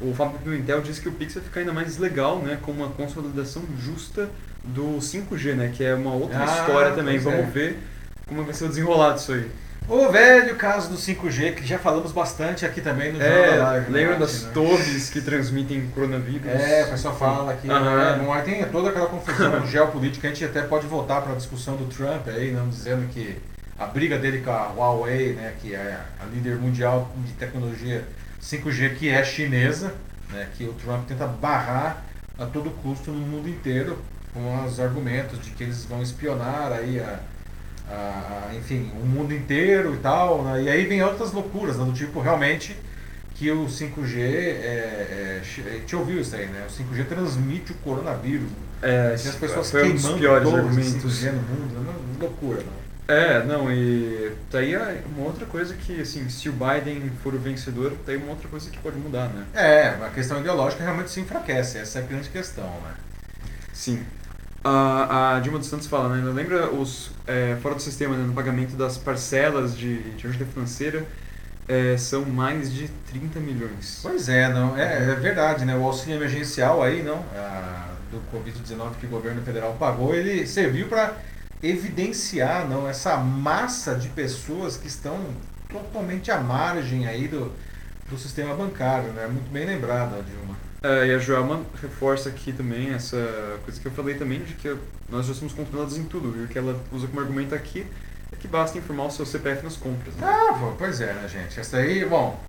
O 0.00 0.12
Fábio 0.14 0.38
Pimentel 0.40 0.82
disse 0.82 1.00
que 1.00 1.08
o 1.08 1.12
Pix 1.12 1.34
vai 1.34 1.42
ficar 1.42 1.60
ainda 1.60 1.72
mais 1.72 1.96
legal, 1.96 2.38
né, 2.38 2.58
com 2.60 2.70
uma 2.70 2.90
consolidação 2.90 3.62
justa 3.78 4.28
do 4.62 4.98
5G, 4.98 5.54
né, 5.54 5.72
que 5.74 5.82
é 5.82 5.94
uma 5.94 6.12
outra 6.12 6.42
ah, 6.42 6.44
história 6.44 6.92
também. 6.92 7.18
Vamos 7.18 7.40
é. 7.40 7.50
ver 7.50 7.78
como 8.26 8.44
vai 8.44 8.52
ser 8.52 8.64
o 8.64 8.68
desenrolado 8.68 9.18
isso 9.18 9.32
aí. 9.32 9.48
O 9.88 10.08
velho 10.10 10.56
caso 10.56 10.90
do 10.90 10.96
5G, 10.96 11.54
que 11.54 11.64
já 11.64 11.78
falamos 11.78 12.10
bastante 12.10 12.66
aqui 12.66 12.80
também 12.80 13.12
no 13.12 13.22
é, 13.22 13.56
da 13.56 13.62
Live. 13.62 13.92
Lembra 13.92 14.14
né? 14.14 14.18
das 14.18 14.42
né? 14.42 14.50
torres 14.52 15.10
que 15.10 15.20
transmitem 15.20 15.86
coronavírus? 15.94 16.46
É, 16.46 16.84
o 16.86 16.90
pessoal 16.90 17.16
fala 17.16 17.52
aqui. 17.52 17.68
Uhum. 17.68 17.84
Né, 17.84 18.20
não, 18.20 18.42
tem 18.42 18.64
toda 18.64 18.90
aquela 18.90 19.06
confusão 19.06 19.64
geopolítica. 19.70 20.26
A 20.26 20.30
gente 20.30 20.44
até 20.44 20.62
pode 20.62 20.88
voltar 20.88 21.20
para 21.20 21.32
a 21.32 21.36
discussão 21.36 21.76
do 21.76 21.84
Trump 21.84 22.26
aí, 22.26 22.50
não 22.50 22.68
dizendo 22.68 23.08
que 23.10 23.36
a 23.78 23.86
briga 23.86 24.18
dele 24.18 24.40
com 24.40 24.50
a 24.50 24.72
Huawei, 24.72 25.34
né, 25.34 25.52
que 25.60 25.72
é 25.72 26.00
a 26.18 26.24
líder 26.34 26.56
mundial 26.56 27.12
de 27.24 27.32
tecnologia 27.34 28.02
5G 28.46 28.94
que 28.94 29.08
é 29.08 29.24
chinesa, 29.24 29.92
né, 30.30 30.48
que 30.56 30.64
o 30.64 30.72
Trump 30.74 31.06
tenta 31.08 31.26
barrar 31.26 32.04
a 32.38 32.46
todo 32.46 32.70
custo 32.82 33.10
no 33.10 33.18
mundo 33.18 33.48
inteiro 33.48 33.98
com 34.32 34.64
os 34.64 34.78
argumentos 34.78 35.42
de 35.42 35.50
que 35.50 35.64
eles 35.64 35.84
vão 35.86 36.00
espionar 36.00 36.70
aí 36.70 37.00
a, 37.00 37.18
a, 37.90 38.48
a, 38.50 38.54
enfim, 38.54 38.92
o 39.02 39.06
mundo 39.06 39.34
inteiro 39.34 39.94
e 39.94 39.98
tal. 39.98 40.42
Né? 40.42 40.64
E 40.64 40.68
aí 40.68 40.84
vem 40.84 41.02
outras 41.02 41.32
loucuras, 41.32 41.76
né? 41.78 41.84
do 41.84 41.92
tipo, 41.92 42.20
realmente, 42.20 42.76
que 43.34 43.50
o 43.50 43.64
5G, 43.64 44.18
é, 44.18 45.42
é, 45.42 45.80
te 45.86 45.96
ouviu 45.96 46.20
isso 46.20 46.36
aí, 46.36 46.46
né? 46.46 46.66
O 46.68 46.72
5G 46.72 47.06
transmite 47.06 47.72
o 47.72 47.74
coronavírus. 47.76 48.48
É, 48.82 49.12
as 49.14 49.34
pessoas 49.36 49.70
foi 49.70 49.88
um 49.88 49.92
dos 49.92 50.02
queimando 50.02 50.20
piores 50.20 50.52
argumentos. 50.52 51.22
5G 51.22 51.32
no 51.32 51.42
mundo, 51.42 51.80
né? 51.80 51.94
loucura, 52.20 52.58
né? 52.58 52.72
É, 53.08 53.42
não, 53.44 53.72
e 53.72 54.32
daí 54.50 54.74
é 54.74 55.02
uma 55.14 55.26
outra 55.26 55.46
coisa 55.46 55.74
que, 55.74 56.00
assim, 56.00 56.28
se 56.28 56.48
o 56.48 56.52
Biden 56.52 57.10
for 57.22 57.34
o 57.34 57.38
vencedor, 57.38 57.92
tem 58.04 58.16
uma 58.16 58.30
outra 58.30 58.48
coisa 58.48 58.68
que 58.68 58.78
pode 58.78 58.98
mudar, 58.98 59.28
né? 59.28 59.46
É, 59.54 59.88
a 60.04 60.10
questão 60.10 60.40
ideológica 60.40 60.82
realmente 60.82 61.10
se 61.10 61.20
enfraquece, 61.20 61.78
essa 61.78 62.00
é 62.00 62.02
a 62.02 62.06
grande 62.06 62.28
questão, 62.28 62.64
né? 62.64 62.94
Sim. 63.72 64.04
A, 64.64 65.36
a 65.36 65.40
Dilma 65.40 65.60
dos 65.60 65.68
Santos 65.68 65.86
fala, 65.86 66.16
né? 66.16 66.32
Lembra 66.32 66.68
os 66.72 67.12
é, 67.28 67.56
fora 67.62 67.76
do 67.76 67.82
sistema, 67.82 68.16
né, 68.16 68.24
no 68.26 68.32
pagamento 68.32 68.74
das 68.74 68.98
parcelas 68.98 69.76
de, 69.76 69.98
de 70.14 70.26
ajuda 70.26 70.44
financeira, 70.44 71.06
é, 71.68 71.96
são 71.96 72.24
mais 72.24 72.72
de 72.72 72.88
30 73.10 73.38
milhões. 73.38 74.00
Pois 74.02 74.28
é, 74.28 74.48
não, 74.48 74.76
é, 74.76 75.12
é 75.12 75.14
verdade, 75.14 75.64
né? 75.64 75.76
O 75.76 75.84
auxílio 75.84 76.16
emergencial 76.16 76.82
aí, 76.82 77.04
não, 77.04 77.24
a, 77.36 77.90
do 78.10 78.20
Covid-19 78.32 78.96
que 78.98 79.06
o 79.06 79.08
governo 79.08 79.42
federal 79.42 79.76
pagou, 79.78 80.12
ele 80.12 80.44
serviu 80.46 80.88
para 80.88 81.16
evidenciar, 81.62 82.68
não, 82.68 82.88
essa 82.88 83.16
massa 83.16 83.94
de 83.94 84.08
pessoas 84.08 84.76
que 84.76 84.86
estão 84.86 85.18
totalmente 85.68 86.30
à 86.30 86.38
margem 86.38 87.06
aí 87.06 87.28
do, 87.28 87.52
do 88.08 88.18
sistema 88.18 88.54
bancário, 88.54 89.12
né? 89.12 89.26
Muito 89.26 89.50
bem 89.50 89.66
lembrada, 89.66 90.22
Dilma. 90.22 90.56
É, 90.82 91.06
e 91.06 91.14
a 91.14 91.18
Joelma 91.18 91.62
reforça 91.80 92.28
aqui 92.28 92.52
também 92.52 92.92
essa 92.92 93.16
coisa 93.64 93.80
que 93.80 93.86
eu 93.86 93.92
falei 93.92 94.14
também, 94.14 94.40
de 94.40 94.54
que 94.54 94.76
nós 95.08 95.26
já 95.26 95.34
somos 95.34 95.52
controlados 95.52 95.96
em 95.96 96.04
tudo, 96.04 96.30
viu? 96.30 96.46
Que 96.46 96.58
ela 96.58 96.78
usa 96.92 97.06
como 97.06 97.20
argumento 97.20 97.54
aqui 97.54 97.86
é 98.32 98.36
que 98.36 98.48
basta 98.48 98.76
informar 98.76 99.06
o 99.06 99.10
seu 99.10 99.24
CPF 99.24 99.62
nas 99.62 99.76
compras. 99.76 100.14
Né? 100.16 100.26
Ah, 100.26 100.74
pois 100.76 101.00
é, 101.00 101.12
né, 101.12 101.28
gente? 101.28 101.58
Essa 101.58 101.78
aí, 101.78 102.04
bom. 102.04 102.40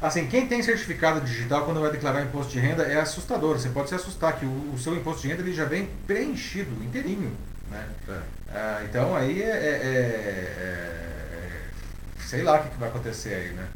Assim, 0.00 0.26
quem 0.26 0.48
tem 0.48 0.60
certificado 0.62 1.20
digital 1.20 1.64
quando 1.64 1.80
vai 1.80 1.90
declarar 1.90 2.22
imposto 2.22 2.52
de 2.52 2.58
renda 2.58 2.82
é 2.82 3.00
assustador. 3.00 3.58
Você 3.58 3.68
pode 3.68 3.88
se 3.88 3.94
assustar 3.94 4.36
que 4.36 4.44
o, 4.44 4.72
o 4.74 4.78
seu 4.78 4.94
imposto 4.96 5.22
de 5.22 5.28
renda 5.28 5.42
ele 5.42 5.52
já 5.52 5.64
vem 5.64 5.88
preenchido, 6.06 6.70
inteirinho. 6.82 7.30
Né? 7.72 7.86
É. 8.08 8.20
Ah, 8.54 8.80
então 8.84 9.16
aí 9.16 9.42
é, 9.42 9.46
é- 9.46 9.50
é- 9.50 10.62
é- 10.62 12.22
sei 12.26 12.42
lá 12.42 12.60
o 12.60 12.62
que, 12.62 12.70
que 12.70 12.78
vai 12.78 12.88
acontecer 12.88 13.34
aí, 13.34 13.48
né? 13.50 13.66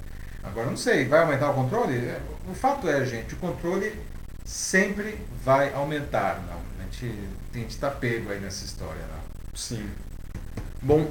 Agora 0.42 0.68
não 0.70 0.76
sei, 0.76 1.06
vai 1.06 1.20
aumentar 1.20 1.50
o 1.50 1.54
controle? 1.54 1.96
É, 1.96 2.20
O 2.48 2.54
fato 2.54 2.88
é, 2.88 3.04
gente, 3.04 3.34
o 3.34 3.38
controle 3.38 3.92
sempre 4.44 5.18
vai 5.44 5.72
aumentar, 5.74 6.40
não. 6.48 6.60
A 6.78 6.82
gente, 6.84 7.12
a 7.52 7.58
gente 7.58 7.76
tá 7.78 7.90
pego 7.90 8.30
aí 8.30 8.38
nessa 8.38 8.64
história, 8.64 9.00
não. 9.10 9.56
Sim. 9.58 9.90
Bom, 10.80 11.10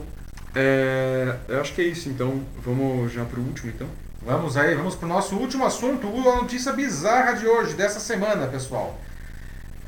é, 0.55 1.35
eu 1.49 1.59
acho 1.59 1.73
que 1.73 1.81
é 1.81 1.85
isso, 1.85 2.07
então 2.07 2.45
vamos 2.63 3.11
já 3.11 3.25
pro 3.25 3.41
último, 3.41 3.69
então. 3.69 3.87
Vamos 4.21 4.55
aí, 4.57 4.73
vamos 4.73 4.95
pro 4.95 5.07
nosso 5.07 5.35
último 5.35 5.65
assunto, 5.65 6.07
a 6.07 6.37
notícia 6.37 6.71
bizarra 6.71 7.33
de 7.33 7.45
hoje, 7.45 7.73
dessa 7.73 7.99
semana, 7.99 8.47
pessoal. 8.47 8.99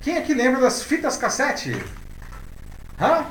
Quem 0.01 0.17
aqui 0.17 0.33
lembra 0.33 0.61
das 0.61 0.83
fitas 0.83 1.17
cassete? 1.17 1.71
Hã? 2.99 3.25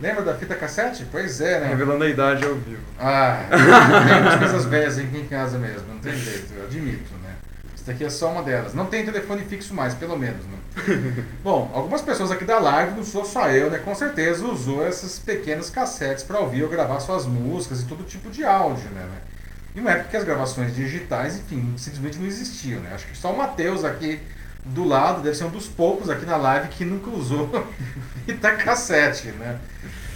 Lembra 0.00 0.22
da 0.22 0.34
fita 0.34 0.56
cassete? 0.56 1.06
Pois 1.10 1.40
é, 1.40 1.60
né? 1.60 1.68
Revelando 1.68 2.02
a 2.02 2.08
idade 2.08 2.44
ao 2.44 2.56
vivo. 2.56 2.82
Ah, 2.98 3.44
tem 4.30 4.38
coisas 4.40 4.64
velhas 4.64 4.98
aqui 4.98 5.18
em 5.18 5.26
casa 5.26 5.56
mesmo, 5.56 5.86
não 5.88 6.00
tem 6.00 6.16
jeito, 6.16 6.52
eu 6.52 6.64
admito, 6.64 7.14
né? 7.22 7.36
Isso 7.74 7.84
daqui 7.86 8.04
é 8.04 8.10
só 8.10 8.32
uma 8.32 8.42
delas. 8.42 8.74
Não 8.74 8.86
tem 8.86 9.04
telefone 9.04 9.44
fixo 9.44 9.72
mais, 9.72 9.94
pelo 9.94 10.18
menos, 10.18 10.44
né? 10.46 10.58
Bom, 11.44 11.70
algumas 11.72 12.02
pessoas 12.02 12.32
aqui 12.32 12.44
da 12.44 12.58
live, 12.58 12.96
não 12.96 13.04
sou 13.04 13.24
só 13.24 13.48
eu, 13.50 13.70
né? 13.70 13.78
Com 13.78 13.94
certeza 13.94 14.44
usou 14.44 14.84
essas 14.84 15.20
pequenas 15.20 15.70
cassetes 15.70 16.24
para 16.24 16.40
ouvir 16.40 16.64
ou 16.64 16.68
gravar 16.68 16.98
suas 16.98 17.24
músicas 17.24 17.82
e 17.82 17.84
todo 17.84 18.02
tipo 18.02 18.30
de 18.30 18.44
áudio, 18.44 18.90
né? 18.90 19.02
né? 19.02 19.18
E 19.76 19.80
uma 19.80 19.92
época 19.92 20.10
que 20.10 20.16
as 20.16 20.24
gravações 20.24 20.74
digitais, 20.74 21.36
enfim, 21.36 21.74
simplesmente 21.76 22.18
não 22.18 22.26
existiam, 22.26 22.80
né? 22.80 22.90
Acho 22.94 23.06
que 23.06 23.16
só 23.16 23.32
o 23.32 23.38
Matheus 23.38 23.84
aqui 23.84 24.20
do 24.64 24.84
lado 24.84 25.22
deve 25.22 25.36
ser 25.36 25.44
um 25.44 25.50
dos 25.50 25.66
poucos 25.68 26.08
aqui 26.08 26.24
na 26.24 26.36
live 26.36 26.68
que 26.68 26.84
nunca 26.84 27.10
usou 27.10 27.50
fita 28.24 28.52
cassete, 28.52 29.28
né? 29.28 29.58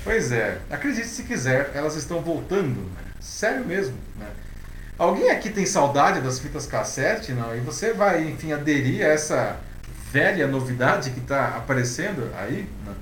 Pois 0.05 0.33
é, 0.33 0.59
acredite 0.71 1.07
se 1.07 1.23
quiser, 1.25 1.71
elas 1.75 1.97
estão 1.97 2.21
voltando, 2.23 2.81
né? 2.81 3.03
Sério 3.21 3.65
mesmo, 3.65 3.95
né? 4.19 4.27
Alguém 4.99 5.31
aqui 5.31 5.51
tem 5.51 5.67
saudade 5.67 6.21
das 6.21 6.39
fitas 6.39 6.67
cassete, 6.67 7.33
não? 7.33 7.55
E 7.55 7.61
você 7.61 7.93
vai, 7.93 8.25
enfim, 8.25 8.53
aderir 8.53 9.05
a 9.05 9.09
essa 9.09 9.57
velha 10.11 10.47
novidade 10.47 11.11
que 11.11 11.21
está 11.21 11.49
aparecendo 11.57 12.31
aí, 12.39 12.69
né? 12.87 12.95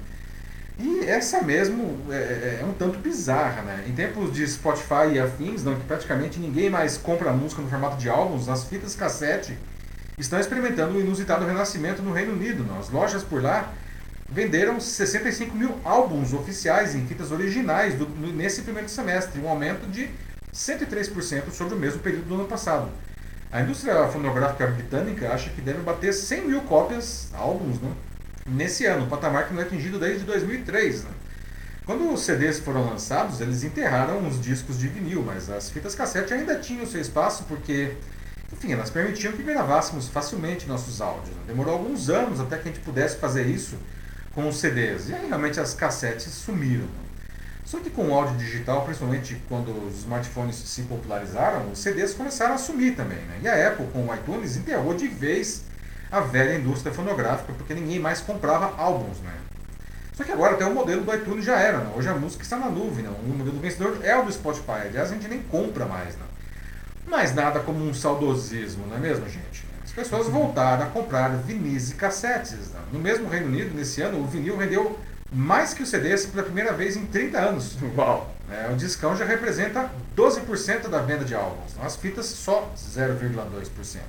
E 0.79 1.05
essa 1.07 1.41
mesmo 1.43 2.01
é, 2.11 2.15
é- 2.17 2.59
é 2.61 2.65
um 2.65 2.73
tanto 2.75 2.99
bizarra, 2.99 3.63
né? 3.63 3.85
Em 3.87 3.93
tempos 3.93 4.33
de 4.33 4.47
Spotify 4.47 5.13
e 5.15 5.19
afins, 5.21 5.63
não, 5.65 5.75
que 5.77 5.85
praticamente 5.85 6.39
ninguém 6.39 6.69
mais 6.69 6.99
compra 6.99 7.33
música 7.33 7.63
no 7.63 7.69
formato 7.69 7.97
de 7.97 8.11
álbuns, 8.11 8.49
as 8.49 8.65
fitas 8.65 8.95
cassete 8.95 9.57
estão 10.19 10.39
experimentando 10.41 10.97
o 10.97 11.01
inusitado 11.01 11.45
renascimento 11.47 12.03
no 12.03 12.13
Reino 12.13 12.33
Unido. 12.33 12.67
As 12.79 12.91
lojas 12.91 13.23
por 13.23 13.43
lá 13.43 13.73
venderam 14.29 14.81
65 14.81 15.55
mil 15.57 15.75
álbuns 15.85 16.33
oficiais 16.33 16.95
em 16.95 17.07
fitas 17.07 17.31
originais 17.31 17.95
do- 17.95 18.09
nesse 18.09 18.63
primeiro 18.63 18.89
semestre, 18.89 19.41
um 19.41 19.49
aumento 19.49 19.87
de 19.89 20.09
103% 20.53 21.51
sobre 21.53 21.75
o 21.75 21.79
mesmo 21.79 22.01
período 22.01 22.25
do 22.29 22.35
ano 22.35 22.47
passado. 22.47 22.89
A 23.53 23.61
indústria 23.61 24.09
fonográfica 24.09 24.67
britânica 24.67 25.31
acha 25.33 25.51
que 25.51 25.61
deve 25.61 25.81
bater 25.81 26.13
100 26.13 26.47
mil 26.49 26.61
cópias, 26.63 27.29
álbuns, 27.33 27.81
né? 27.81 27.91
nesse 28.49 28.85
ano, 28.87 29.05
um 29.05 29.09
patamar 29.09 29.47
que 29.47 29.55
não 29.55 29.61
é 29.61 29.65
atingido 29.65 29.99
desde 29.99 30.25
2003. 30.25 31.05
Né? 31.05 31.11
Quando 31.85 32.13
os 32.13 32.23
CDs 32.25 32.59
foram 32.59 32.85
lançados, 32.89 33.41
eles 33.41 33.63
enterraram 33.63 34.27
os 34.27 34.41
discos 34.41 34.79
de 34.79 34.89
vinil, 34.89 35.23
mas 35.25 35.49
as 35.49 35.71
fitas 35.71 35.95
cassete 35.95 36.35
ainda 36.35 36.57
tinham 36.57 36.85
seu 36.87 37.01
espaço 37.01 37.45
porque, 37.45 37.93
enfim, 38.53 38.73
elas 38.73 38.91
permitiam 38.91 39.33
que 39.33 39.43
gravássemos 39.43 40.09
facilmente 40.09 40.67
nossos 40.67 41.01
áudios. 41.01 41.35
né? 41.37 41.43
Demorou 41.49 41.75
alguns 41.75 42.09
anos 42.09 42.41
até 42.41 42.57
que 42.57 42.69
a 42.69 42.73
gente 42.73 42.85
pudesse 42.85 43.17
fazer 43.17 43.47
isso 43.47 43.77
com 44.35 44.49
os 44.49 44.59
CDs. 44.59 45.09
E 45.09 45.15
aí 45.15 45.27
realmente 45.27 45.59
as 45.59 45.75
cassetes 45.75 46.33
sumiram. 46.33 46.87
Só 47.65 47.81
que 47.81 47.91
com 47.91 48.11
o 48.11 48.15
áudio 48.15 48.37
digital, 48.37 48.85
principalmente 48.85 49.43
quando 49.49 49.71
os 49.87 49.99
smartphones 49.99 50.55
se 50.55 50.83
popularizaram, 50.83 51.73
os 51.73 51.81
CDs 51.81 52.15
começaram 52.15 52.55
a 52.55 52.59
sumir 52.59 52.95
também. 52.95 53.19
Né? 53.19 53.41
E 53.43 53.49
a 53.49 53.69
Apple, 53.69 53.89
com 53.93 54.07
o 54.07 54.15
iTunes, 54.15 54.57
enterrou 54.57 54.95
de 54.95 55.09
vez 55.09 55.63
a 56.13 56.21
velha 56.21 56.57
indústria 56.57 56.95
fonográfica, 56.95 57.53
porque 57.55 57.75
ninguém 57.75 57.99
mais 57.99 58.21
comprava 58.21 58.81
álbuns. 58.81 59.19
Né? 59.19 59.33
Só 60.13 60.23
que 60.23 60.31
agora 60.31 60.55
até 60.55 60.65
o 60.65 60.73
modelo 60.73 61.03
do 61.03 61.13
iTunes 61.13 61.45
já 61.45 61.59
era. 61.59 61.79
Né? 61.79 61.93
Hoje 61.97 62.09
a 62.09 62.15
música 62.15 62.45
está 62.45 62.57
na 62.57 62.69
nuvem. 62.69 63.05
Né? 63.05 63.11
O 63.11 63.29
modelo 63.29 63.59
vencedor 63.59 63.99
é 64.05 64.17
o 64.17 64.23
do 64.23 64.33
Spotify. 64.33 64.87
Aliás, 64.87 65.11
a 65.11 65.15
gente 65.15 65.27
nem 65.27 65.43
compra 65.43 65.87
mais. 65.87 66.15
Né? 66.15 66.23
Mas 67.07 67.35
nada 67.35 67.61
como 67.61 67.87
um 67.87 67.95
saudosismo, 67.95 68.87
não 68.87 68.97
é 68.97 69.01
mesmo, 69.01 69.29
gente? 69.29 69.65
As 69.85 69.93
pessoas 69.93 70.27
voltaram 70.29 70.85
a 70.85 70.87
comprar 70.89 71.29
vinis 71.29 71.91
e 71.91 71.95
cassetes. 71.95 72.71
né? 72.71 72.81
No 72.93 72.99
mesmo 72.99 73.29
Reino 73.29 73.47
Unido, 73.47 73.75
nesse 73.75 74.03
ano, 74.03 74.21
o 74.21 74.27
vinil 74.27 74.57
rendeu 74.57 74.99
mais 75.33 75.73
que 75.73 75.83
o 75.83 75.87
CDs 75.87 76.27
pela 76.27 76.43
primeira 76.43 76.73
vez 76.73 76.97
em 76.97 77.07
30 77.07 77.39
anos. 77.39 77.77
Uau! 77.97 78.35
É, 78.51 78.71
o 78.71 78.77
discão 78.77 79.17
já 79.17 79.25
representa 79.25 79.91
12% 80.17 80.89
da 80.89 81.01
venda 81.01 81.25
de 81.25 81.35
álbuns. 81.35 81.73
As 81.83 81.97
fitas 81.97 82.27
só 82.27 82.73
0,2%. 82.77 84.01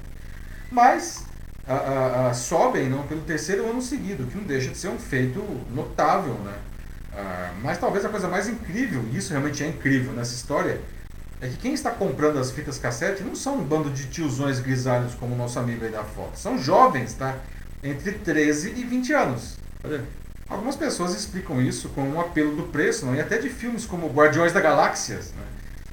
Mas 0.72 1.26
a, 1.68 1.74
a, 1.74 2.30
a, 2.30 2.34
sobem 2.34 2.90
não, 2.90 3.04
pelo 3.04 3.22
terceiro 3.22 3.70
ano 3.70 3.82
seguido, 3.82 4.26
que 4.28 4.38
não 4.38 4.44
deixa 4.44 4.70
de 4.70 4.78
ser 4.78 4.90
um 4.90 5.00
feito 5.00 5.40
notável. 5.74 6.34
Né? 6.36 6.54
Ah, 7.14 7.52
mas 7.62 7.78
talvez 7.78 8.06
a 8.06 8.10
coisa 8.10 8.28
mais 8.28 8.48
incrível, 8.48 9.04
e 9.12 9.18
isso 9.18 9.32
realmente 9.32 9.64
é 9.64 9.68
incrível 9.68 10.14
nessa 10.14 10.36
história, 10.36 10.80
é 11.42 11.48
que 11.48 11.58
quem 11.58 11.74
está 11.74 11.92
comprando 11.92 12.40
as 12.40 12.52
fitas 12.52 12.80
cassete 12.80 13.24
não 13.24 13.36
são 13.36 13.58
um 13.58 13.64
bando 13.64 13.90
de 13.90 14.06
tiozões 14.08 14.60
grisalhos 14.60 15.14
como 15.16 15.36
o 15.36 15.38
nosso 15.38 15.60
amigo 15.60 15.86
aí 15.86 15.92
da 15.92 16.04
foto. 16.04 16.38
São 16.38 16.58
jovens, 16.58 17.14
tá? 17.14 17.36
Entre 17.84 18.12
13 18.12 18.74
e 18.76 18.84
20 18.84 19.14
anos. 19.14 19.58
Algumas 20.50 20.76
pessoas 20.76 21.14
explicam 21.14 21.62
isso 21.62 21.90
com 21.90 22.02
um 22.02 22.20
apelo 22.20 22.56
do 22.56 22.64
preço, 22.64 23.06
não? 23.06 23.14
e 23.14 23.20
até 23.20 23.38
de 23.38 23.50
filmes 23.50 23.86
como 23.86 24.08
Guardiões 24.08 24.52
da 24.54 24.62
Galáxia. 24.62 25.18
Né? 25.18 25.46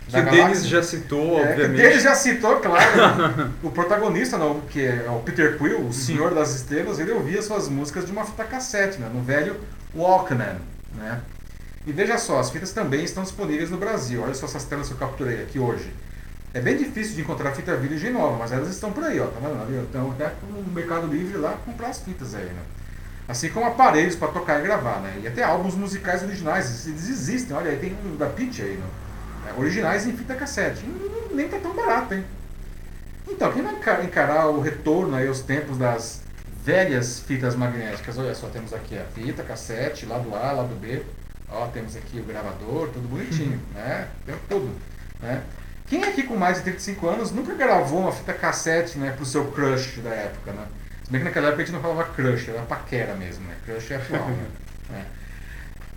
que 0.07 0.13
Da 0.13 0.21
o 0.21 0.31
Denis 0.31 0.67
já 0.67 0.83
citou, 0.83 1.39
É, 1.39 1.47
que 1.47 1.53
obviamente. 1.53 1.83
Ele 1.83 2.01
já 2.01 2.15
citou, 2.15 2.57
claro, 2.57 3.51
o 3.63 3.71
protagonista, 3.71 4.37
não, 4.37 4.61
que 4.61 4.85
é 4.85 5.07
o 5.09 5.21
Peter 5.21 5.59
Quill, 5.59 5.81
o 5.81 5.93
Senhor 5.93 6.35
das 6.35 6.55
Estrelas, 6.55 6.99
ele 6.99 7.13
ouvia 7.13 7.41
suas 7.43 7.69
músicas 7.69 8.07
de 8.07 8.13
uma 8.13 8.25
fita 8.25 8.45
cassete, 8.45 8.99
né, 8.99 9.11
no 9.13 9.23
velho 9.23 9.57
Walkman. 9.95 10.57
Né? 10.95 11.21
E 11.87 11.93
veja 11.93 12.17
só, 12.17 12.39
as 12.39 12.51
fitas 12.51 12.73
também 12.73 13.05
estão 13.05 13.23
disponíveis 13.23 13.71
no 13.71 13.77
Brasil. 13.77 14.23
Olha 14.23 14.35
só 14.35 14.47
essas 14.47 14.65
telas 14.65 14.89
que 14.89 14.95
eu 14.95 14.99
capturei 14.99 15.43
aqui 15.43 15.59
hoje. 15.59 15.93
É 16.55 16.61
bem 16.61 16.77
difícil 16.77 17.15
de 17.17 17.21
encontrar 17.21 17.53
fita 17.53 17.77
virgem 17.77 18.13
nova, 18.13 18.39
mas 18.39 18.53
elas 18.53 18.69
estão 18.69 18.93
por 18.93 19.03
aí, 19.05 19.19
ó, 19.21 19.27
tá 19.27 19.41
vendo? 19.41 19.87
Então, 19.91 20.13
até 20.13 20.33
no 20.49 20.63
Mercado 20.73 21.07
Livre 21.09 21.37
lá 21.37 21.59
comprar 21.65 21.89
as 21.89 22.01
fitas 22.01 22.35
aí, 22.35 22.45
né? 22.45 22.63
Assim 23.27 23.49
como 23.49 23.67
aparelhos 23.67 24.15
para 24.15 24.29
tocar 24.29 24.61
e 24.61 24.63
gravar, 24.63 25.01
né? 25.01 25.19
E 25.23 25.27
até 25.27 25.43
álbuns 25.43 25.75
musicais 25.75 26.23
originais, 26.23 26.87
eles 26.87 27.09
existem. 27.09 27.57
Olha 27.57 27.71
aí, 27.71 27.79
tem 27.79 27.97
um 28.05 28.17
da 28.17 28.27
Pitch 28.27 28.61
aí, 28.61 28.77
né? 28.77 28.87
É, 29.51 29.61
originais 29.61 30.07
em 30.07 30.17
fita 30.17 30.35
cassete. 30.35 30.85
Nem 31.33 31.49
tá 31.49 31.59
tão 31.59 31.75
barato, 31.75 32.15
hein? 32.15 32.25
Então, 33.29 33.51
quem 33.53 33.63
vai 33.63 33.75
enca- 33.75 34.05
encarar 34.05 34.47
o 34.47 34.61
retorno 34.61 35.17
aí 35.17 35.27
aos 35.27 35.41
tempos 35.41 35.77
das 35.77 36.23
velhas 36.65 37.19
fitas 37.19 37.57
magnéticas? 37.57 38.17
Olha 38.17 38.35
só, 38.35 38.47
temos 38.49 38.73
aqui 38.73 38.97
a 38.97 39.05
fita, 39.05 39.43
cassete, 39.43 40.07
lado 40.07 40.35
A, 40.35 40.53
lado 40.53 40.75
B. 40.77 41.03
Ó, 41.55 41.69
temos 41.69 41.95
aqui 41.97 42.19
o 42.19 42.25
gravador, 42.25 42.89
tudo 42.89 43.07
bonitinho, 43.09 43.61
né? 43.73 44.09
Tem 44.27 44.35
tudo, 44.49 44.75
né? 45.23 45.41
Quem 45.87 46.03
aqui 46.03 46.25
com 46.25 46.37
mais 46.37 46.57
de 46.57 46.65
35 46.65 47.09
anos 47.09 47.31
nunca 47.31 47.55
gravou 47.55 48.01
uma 48.01 48.13
fita 48.13 48.33
cassete, 48.33 48.99
né, 48.99 49.13
pro 49.13 49.25
seu 49.25 49.53
crush 49.53 50.01
da 50.01 50.11
época, 50.11 50.53
né? 50.53 50.67
Se 51.05 51.13
bem 51.13 51.21
que 51.21 51.27
naquela 51.27 51.49
época 51.49 51.63
a 51.63 51.65
gente 51.65 51.75
não 51.75 51.83
falava 51.83 52.05
crush, 52.05 52.49
era 52.49 52.63
paquera 52.63 53.15
mesmo, 53.15 53.47
né? 53.47 53.55
Crush 53.65 53.93
é 53.93 53.97
atual, 53.97 54.29
né? 54.29 54.47
É. 54.93 55.03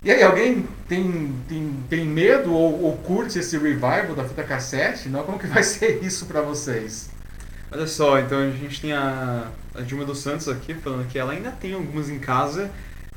E 0.02 0.10
aí, 0.10 0.22
alguém 0.22 0.66
tem, 0.88 1.34
tem, 1.46 1.84
tem 1.90 2.06
medo 2.06 2.54
ou, 2.54 2.84
ou, 2.84 2.96
curte 2.96 3.38
esse 3.38 3.58
revival 3.58 4.14
da 4.14 4.24
fita 4.24 4.42
cassete? 4.42 5.10
Não? 5.10 5.24
Como 5.24 5.38
que 5.38 5.46
vai 5.46 5.60
ser 5.64 6.02
isso 6.02 6.24
para 6.24 6.40
vocês? 6.40 7.10
Olha 7.70 7.86
só, 7.86 8.18
então 8.18 8.38
a 8.38 8.50
gente 8.50 8.80
tem 8.80 8.94
a, 8.94 9.48
a 9.74 9.82
Dilma 9.82 10.06
dos 10.06 10.20
Santos 10.20 10.48
aqui 10.48 10.72
falando 10.72 11.06
que 11.06 11.18
ela 11.18 11.32
ainda 11.32 11.50
tem 11.50 11.74
algumas 11.74 12.08
em 12.08 12.18
casa 12.18 12.70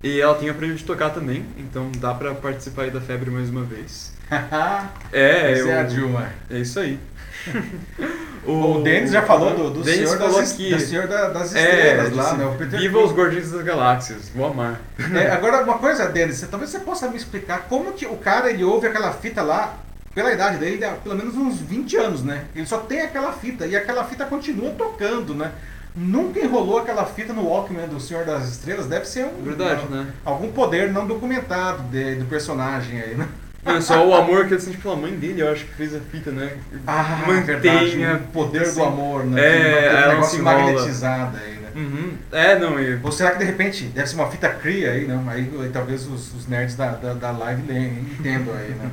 e 0.03 0.19
ela 0.19 0.35
tem 0.35 0.49
aprendido 0.49 0.79
de 0.79 0.85
tocar 0.85 1.11
também, 1.11 1.45
então 1.57 1.91
dá 1.97 2.13
pra 2.13 2.33
participar 2.33 2.83
aí 2.83 2.91
da 2.91 3.01
febre 3.01 3.29
mais 3.29 3.49
uma 3.49 3.63
vez. 3.63 4.13
é, 5.11 5.51
Essa 5.51 5.61
eu, 5.61 5.69
é 5.69 5.79
a 5.79 5.83
Dilma. 5.83 6.29
É 6.49 6.57
isso 6.57 6.79
aí. 6.79 6.99
o, 8.45 8.77
o 8.77 8.83
Denis 8.83 9.11
já 9.11 9.23
falou 9.23 9.55
do, 9.55 9.69
do 9.71 9.83
Senhor, 9.83 10.17
das, 10.17 10.53
aqui, 10.53 10.69
do 10.69 10.79
Senhor 10.79 11.07
das 11.07 11.55
é, 11.55 11.61
Estrelas 11.61 12.11
é, 12.11 12.15
lá, 12.15 12.33
né? 12.35 12.45
O 12.45 12.55
Peter 12.55 12.79
Viva 12.79 12.99
os 12.99 13.11
Guardiões 13.11 13.51
das 13.51 13.63
Galáxias, 13.63 14.29
vou 14.33 14.47
amar. 14.47 14.79
É, 15.13 15.29
agora, 15.31 15.63
uma 15.63 15.77
coisa, 15.77 16.07
Denis, 16.07 16.45
talvez 16.49 16.71
você 16.71 16.79
possa 16.79 17.07
me 17.07 17.17
explicar 17.17 17.67
como 17.67 17.93
que 17.93 18.05
o 18.05 18.17
cara 18.17 18.49
ele 18.49 18.63
ouve 18.63 18.87
aquela 18.87 19.11
fita 19.11 19.41
lá, 19.41 19.77
pela 20.13 20.31
idade 20.31 20.57
dele, 20.57 20.85
pelo 21.03 21.15
menos 21.15 21.35
uns 21.35 21.59
20 21.59 21.97
anos, 21.97 22.23
né? 22.23 22.45
Ele 22.55 22.65
só 22.65 22.79
tem 22.79 23.01
aquela 23.01 23.31
fita 23.31 23.65
e 23.65 23.75
aquela 23.75 24.03
fita 24.03 24.25
continua 24.25 24.71
tocando, 24.71 25.33
né? 25.33 25.51
Nunca 25.95 26.39
enrolou 26.39 26.79
aquela 26.79 27.05
fita 27.05 27.33
no 27.33 27.47
Walkman 27.47 27.87
do 27.87 27.99
Senhor 27.99 28.25
das 28.25 28.49
Estrelas, 28.49 28.87
deve 28.87 29.05
ser 29.05 29.25
um, 29.25 29.43
Verdade, 29.43 29.85
né? 29.89 30.07
algum 30.23 30.51
poder 30.51 30.91
não 30.91 31.05
documentado 31.05 31.83
de, 31.83 32.15
do 32.15 32.25
personagem 32.25 32.99
aí, 33.01 33.15
né? 33.15 33.27
Não, 33.63 33.75
é 33.75 33.81
só 33.81 34.05
o 34.07 34.13
amor 34.13 34.47
que 34.47 34.55
ele 34.55 34.61
sente 34.61 34.77
pela 34.77 34.95
mãe 34.95 35.13
dele, 35.13 35.41
eu 35.41 35.51
acho 35.51 35.65
que 35.65 35.73
fez 35.75 35.95
a 35.95 35.99
fita, 35.99 36.31
né? 36.31 36.57
Ah, 36.87 37.23
Mantenha. 37.27 38.15
o 38.15 38.31
poder 38.31 38.63
assim, 38.63 38.79
do 38.79 38.85
amor, 38.85 39.23
né? 39.25 39.39
É, 39.39 39.85
ela 39.85 40.07
um 40.07 40.09
negócio 40.15 40.43
magnetizada 40.43 41.37
aí, 41.37 41.53
né? 41.53 41.69
Uhum. 41.75 42.13
É, 42.31 42.57
não, 42.57 42.79
e... 42.79 42.99
Ou 43.03 43.11
será 43.11 43.31
que 43.31 43.37
de 43.37 43.45
repente 43.45 43.85
deve 43.85 44.07
ser 44.07 44.15
uma 44.15 44.31
fita 44.31 44.49
cria 44.49 44.91
aí, 44.91 45.07
não? 45.07 45.29
Aí, 45.29 45.49
aí 45.61 45.69
talvez 45.71 46.07
os, 46.07 46.33
os, 46.33 46.47
nerds 46.47 46.75
da, 46.75 46.93
da, 46.93 47.13
da 47.13 47.31
live 47.31 47.61
entendam 47.61 48.55
aí, 48.55 48.69
né? 48.69 48.89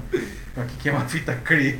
Então, 0.53 0.65
o 0.65 0.67
que 0.67 0.89
é 0.89 0.93
uma 0.93 1.07
fita 1.07 1.35
cria? 1.43 1.79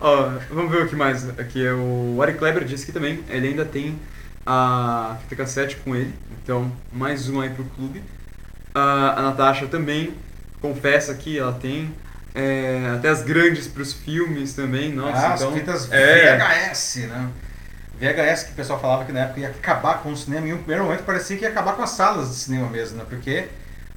Ó, 0.00 0.30
vamos 0.48 0.70
ver 0.70 0.84
o 0.84 0.88
que 0.88 0.94
mais. 0.94 1.28
Aqui 1.30 1.66
é 1.66 1.72
o 1.72 2.18
Ari 2.22 2.34
Kleber 2.34 2.64
disse 2.64 2.86
que 2.86 2.92
também 2.92 3.24
ele 3.28 3.48
ainda 3.48 3.64
tem 3.64 3.98
a 4.46 5.16
fita 5.22 5.36
cassete 5.36 5.76
com 5.76 5.96
ele, 5.96 6.14
então 6.42 6.70
mais 6.92 7.28
um 7.28 7.40
aí 7.40 7.50
pro 7.50 7.64
clube. 7.64 8.02
a 8.74 9.20
Natasha 9.20 9.66
também 9.66 10.14
confessa 10.60 11.14
que 11.14 11.38
ela 11.38 11.52
tem 11.52 11.92
é, 12.34 12.92
até 12.94 13.08
as 13.08 13.22
grandes 13.22 13.66
para 13.66 13.82
os 13.82 13.92
filmes 13.92 14.52
também, 14.52 14.92
nossa. 14.92 15.32
Ah, 15.32 15.34
então, 15.34 15.48
as 15.48 15.54
fitas 15.54 15.92
é... 15.92 16.36
VHS, 16.36 16.96
né? 17.08 17.30
VHS 17.98 18.42
que 18.44 18.52
o 18.52 18.54
pessoal 18.54 18.78
falava 18.78 19.06
que 19.06 19.12
na 19.12 19.20
época 19.20 19.40
ia 19.40 19.48
acabar 19.48 20.02
com 20.02 20.12
o 20.12 20.16
cinema, 20.16 20.46
e 20.46 20.52
no 20.52 20.58
primeiro 20.58 20.84
momento 20.84 21.02
parecia 21.04 21.36
que 21.36 21.44
ia 21.44 21.48
acabar 21.48 21.74
com 21.74 21.82
as 21.82 21.90
salas 21.90 22.28
de 22.28 22.34
cinema 22.36 22.68
mesmo, 22.68 22.98
né? 22.98 23.06
Porque 23.08 23.48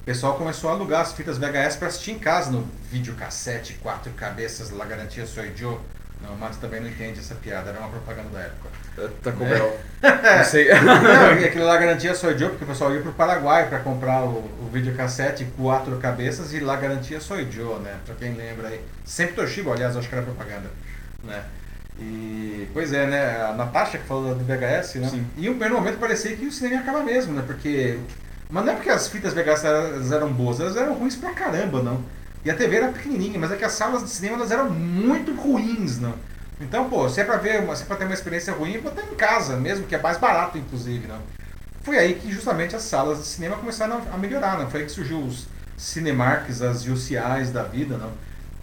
o 0.02 0.04
pessoal 0.06 0.36
começou 0.36 0.70
a 0.70 0.74
alugar 0.74 1.02
as 1.02 1.12
fitas 1.12 1.38
VHS 1.38 1.76
para 1.76 1.89
assistir 1.89 2.12
em 2.12 2.20
casa 2.20 2.50
no 2.50 2.66
videocassete, 2.89 3.74
quatro 3.74 4.12
cabeças, 4.14 4.72
La 4.72 4.86
Garantia 4.86 5.26
Soy 5.26 5.52
Joe. 5.54 5.78
Não, 6.22 6.34
o 6.34 6.38
Matos 6.38 6.57
também 6.57 6.82
não 6.82 6.89
entende 6.89 7.20
essa 7.20 7.36
piada, 7.36 7.70
era 7.70 7.80
uma 7.80 7.89
propaganda 7.89 8.30
da 8.30 8.41
época. 8.41 8.70
Tá 9.24 9.32
com 9.32 9.45
é. 9.45 10.38
Não 10.38 10.43
sei. 10.43 10.67
não, 10.82 11.32
aquilo 11.45 11.65
lá 11.65 11.78
garantia 11.78 12.13
sou 12.13 12.32
eu, 12.32 12.49
porque 12.49 12.65
o 12.65 12.67
pessoal 12.67 12.93
ia 12.93 13.01
pro 13.01 13.13
Paraguai 13.13 13.70
para 13.70 13.80
comprar 13.80 14.24
o, 14.24 14.39
o 14.61 14.70
videocassete 14.72 15.47
quatro 15.57 15.97
cabeças 15.97 16.53
e 16.53 16.59
lá 16.59 16.76
garantia 16.76 17.22
sou 17.22 17.39
eu, 17.39 17.80
né? 17.80 17.95
Pra 18.05 18.15
quem 18.15 18.34
lembra 18.34 18.67
aí. 18.67 18.82
Sempre 19.05 19.36
Toshiba, 19.36 19.72
aliás, 19.72 19.95
acho 19.95 20.09
que 20.09 20.15
era 20.15 20.24
propaganda. 20.24 20.70
Né? 21.24 21.41
E, 21.97 22.67
pois 22.74 22.91
é, 22.91 23.07
né? 23.07 23.41
A 23.41 23.53
Natasha 23.53 23.97
que 23.97 24.05
falou 24.05 24.36
do 24.36 24.43
VHS, 24.43 24.95
né? 24.95 25.09
Sim. 25.09 25.26
E 25.38 25.41
no 25.47 25.51
primeiro 25.51 25.76
momento 25.76 25.99
parecia 25.99 26.36
que 26.36 26.45
o 26.45 26.51
cinema 26.51 26.76
ia 26.76 26.82
acabar 26.82 27.03
mesmo, 27.03 27.34
né? 27.34 27.43
Porque. 27.45 27.99
Mas 28.49 28.65
não 28.65 28.74
é 28.74 28.76
porque 28.76 28.89
as 28.89 29.07
fitas 29.07 29.34
VHS 29.34 30.11
eram 30.11 30.32
boas, 30.32 30.59
elas 30.59 30.76
eram 30.76 30.95
ruins 30.95 31.15
pra 31.15 31.32
caramba, 31.32 31.84
não. 31.84 32.03
E 32.43 32.49
a 32.49 32.55
TV 32.55 32.77
era 32.77 32.87
pequenininha, 32.89 33.37
mas 33.37 33.51
é 33.51 33.55
que 33.55 33.65
as 33.65 33.73
salas 33.73 34.03
de 34.03 34.09
cinema 34.09 34.37
elas 34.37 34.51
eram 34.51 34.69
muito 34.69 35.33
ruins, 35.33 35.99
não. 35.99 36.13
Então, 36.61 36.89
pô, 36.89 37.07
se 37.09 37.21
é 37.21 37.23
pra 37.23 37.37
ver, 37.37 37.63
se 37.75 37.83
é 37.83 37.85
pra 37.85 37.95
ter 37.95 38.05
uma 38.05 38.13
experiência 38.13 38.53
ruim, 38.53 38.77
vou 38.79 38.91
estar 38.91 39.03
em 39.03 39.15
casa 39.15 39.55
mesmo, 39.57 39.85
que 39.87 39.95
é 39.95 40.01
mais 40.01 40.17
barato, 40.17 40.57
inclusive, 40.57 41.07
não. 41.07 41.19
Foi 41.83 41.97
aí 41.97 42.15
que 42.15 42.31
justamente 42.31 42.75
as 42.75 42.83
salas 42.83 43.19
de 43.19 43.25
cinema 43.25 43.55
começaram 43.55 44.01
a 44.11 44.17
melhorar, 44.17 44.59
não. 44.59 44.69
Foi 44.69 44.81
aí 44.81 44.85
que 44.85 44.91
surgiu 44.91 45.19
os 45.19 45.47
Cinemarks, 45.77 46.61
as 46.61 46.85
UCIs 46.85 47.51
da 47.51 47.63
vida, 47.63 47.97
não. 47.97 48.11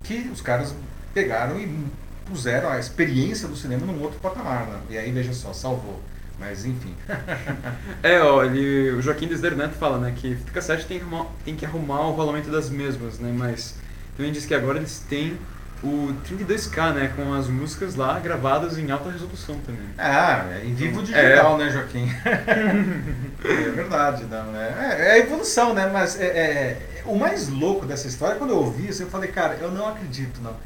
Que 0.03 0.31
os 0.33 0.41
caras 0.41 0.75
pegaram 1.15 1.59
e 1.59 1.87
puseram 2.27 2.69
a 2.69 2.79
experiência 2.79 3.49
do 3.49 3.57
cinema 3.57 3.87
num 3.87 4.03
outro 4.03 4.21
patamar, 4.21 4.67
não. 4.67 4.81
E 4.91 4.99
aí, 4.99 5.11
veja 5.11 5.33
só, 5.33 5.53
salvou. 5.53 6.01
Mas 6.39 6.67
enfim. 6.67 6.95
é, 8.03 8.21
ó, 8.21 8.45
ele, 8.45 8.91
o 8.91 9.03
Joaquim 9.03 9.27
Desder 9.27 9.57
Neto 9.57 9.75
fala, 9.75 9.99
né, 9.99 10.13
que 10.15 10.37
fita 10.37 10.53
cassete 10.53 10.87
tem 10.87 10.99
que, 10.99 11.05
arrumar, 11.05 11.27
tem 11.45 11.57
que 11.57 11.65
arrumar 11.65 12.01
o 12.09 12.13
rolamento 12.13 12.51
das 12.51 12.69
mesmas, 12.69 13.19
né, 13.19 13.33
mas 13.35 13.75
também 14.17 14.33
diz 14.33 14.45
que 14.45 14.55
agora 14.55 14.79
eles 14.79 14.99
têm 15.09 15.39
o 15.83 16.15
32K, 16.29 16.93
né, 16.93 17.13
com 17.17 17.33
as 17.33 17.49
músicas 17.49 17.95
lá 17.95 18.19
gravadas 18.19 18.77
em 18.77 18.91
alta 18.91 19.11
resolução 19.11 19.59
também. 19.61 19.89
Ah, 19.97 20.47
é 20.51 20.67
em 20.67 20.75
vivo 20.75 21.03
digital, 21.03 21.59
é. 21.59 21.65
né, 21.65 21.71
Joaquim? 21.71 22.09
é 22.25 23.71
verdade, 23.71 24.25
não, 24.25 24.53
né? 24.53 24.97
É, 24.99 25.09
é 25.09 25.13
a 25.13 25.19
evolução, 25.19 25.73
né, 25.73 25.89
mas 25.91 26.21
é, 26.21 26.27
é, 26.27 27.03
o 27.07 27.17
mais 27.17 27.49
louco 27.49 27.87
dessa 27.87 28.09
história, 28.09 28.37
quando 28.37 28.51
eu 28.51 28.59
ouvi 28.59 28.89
isso, 28.89 29.03
eu 29.03 29.09
falei, 29.09 29.31
cara, 29.31 29.55
eu 29.55 29.71
não 29.71 29.89
acredito, 29.89 30.41
não. 30.43 30.57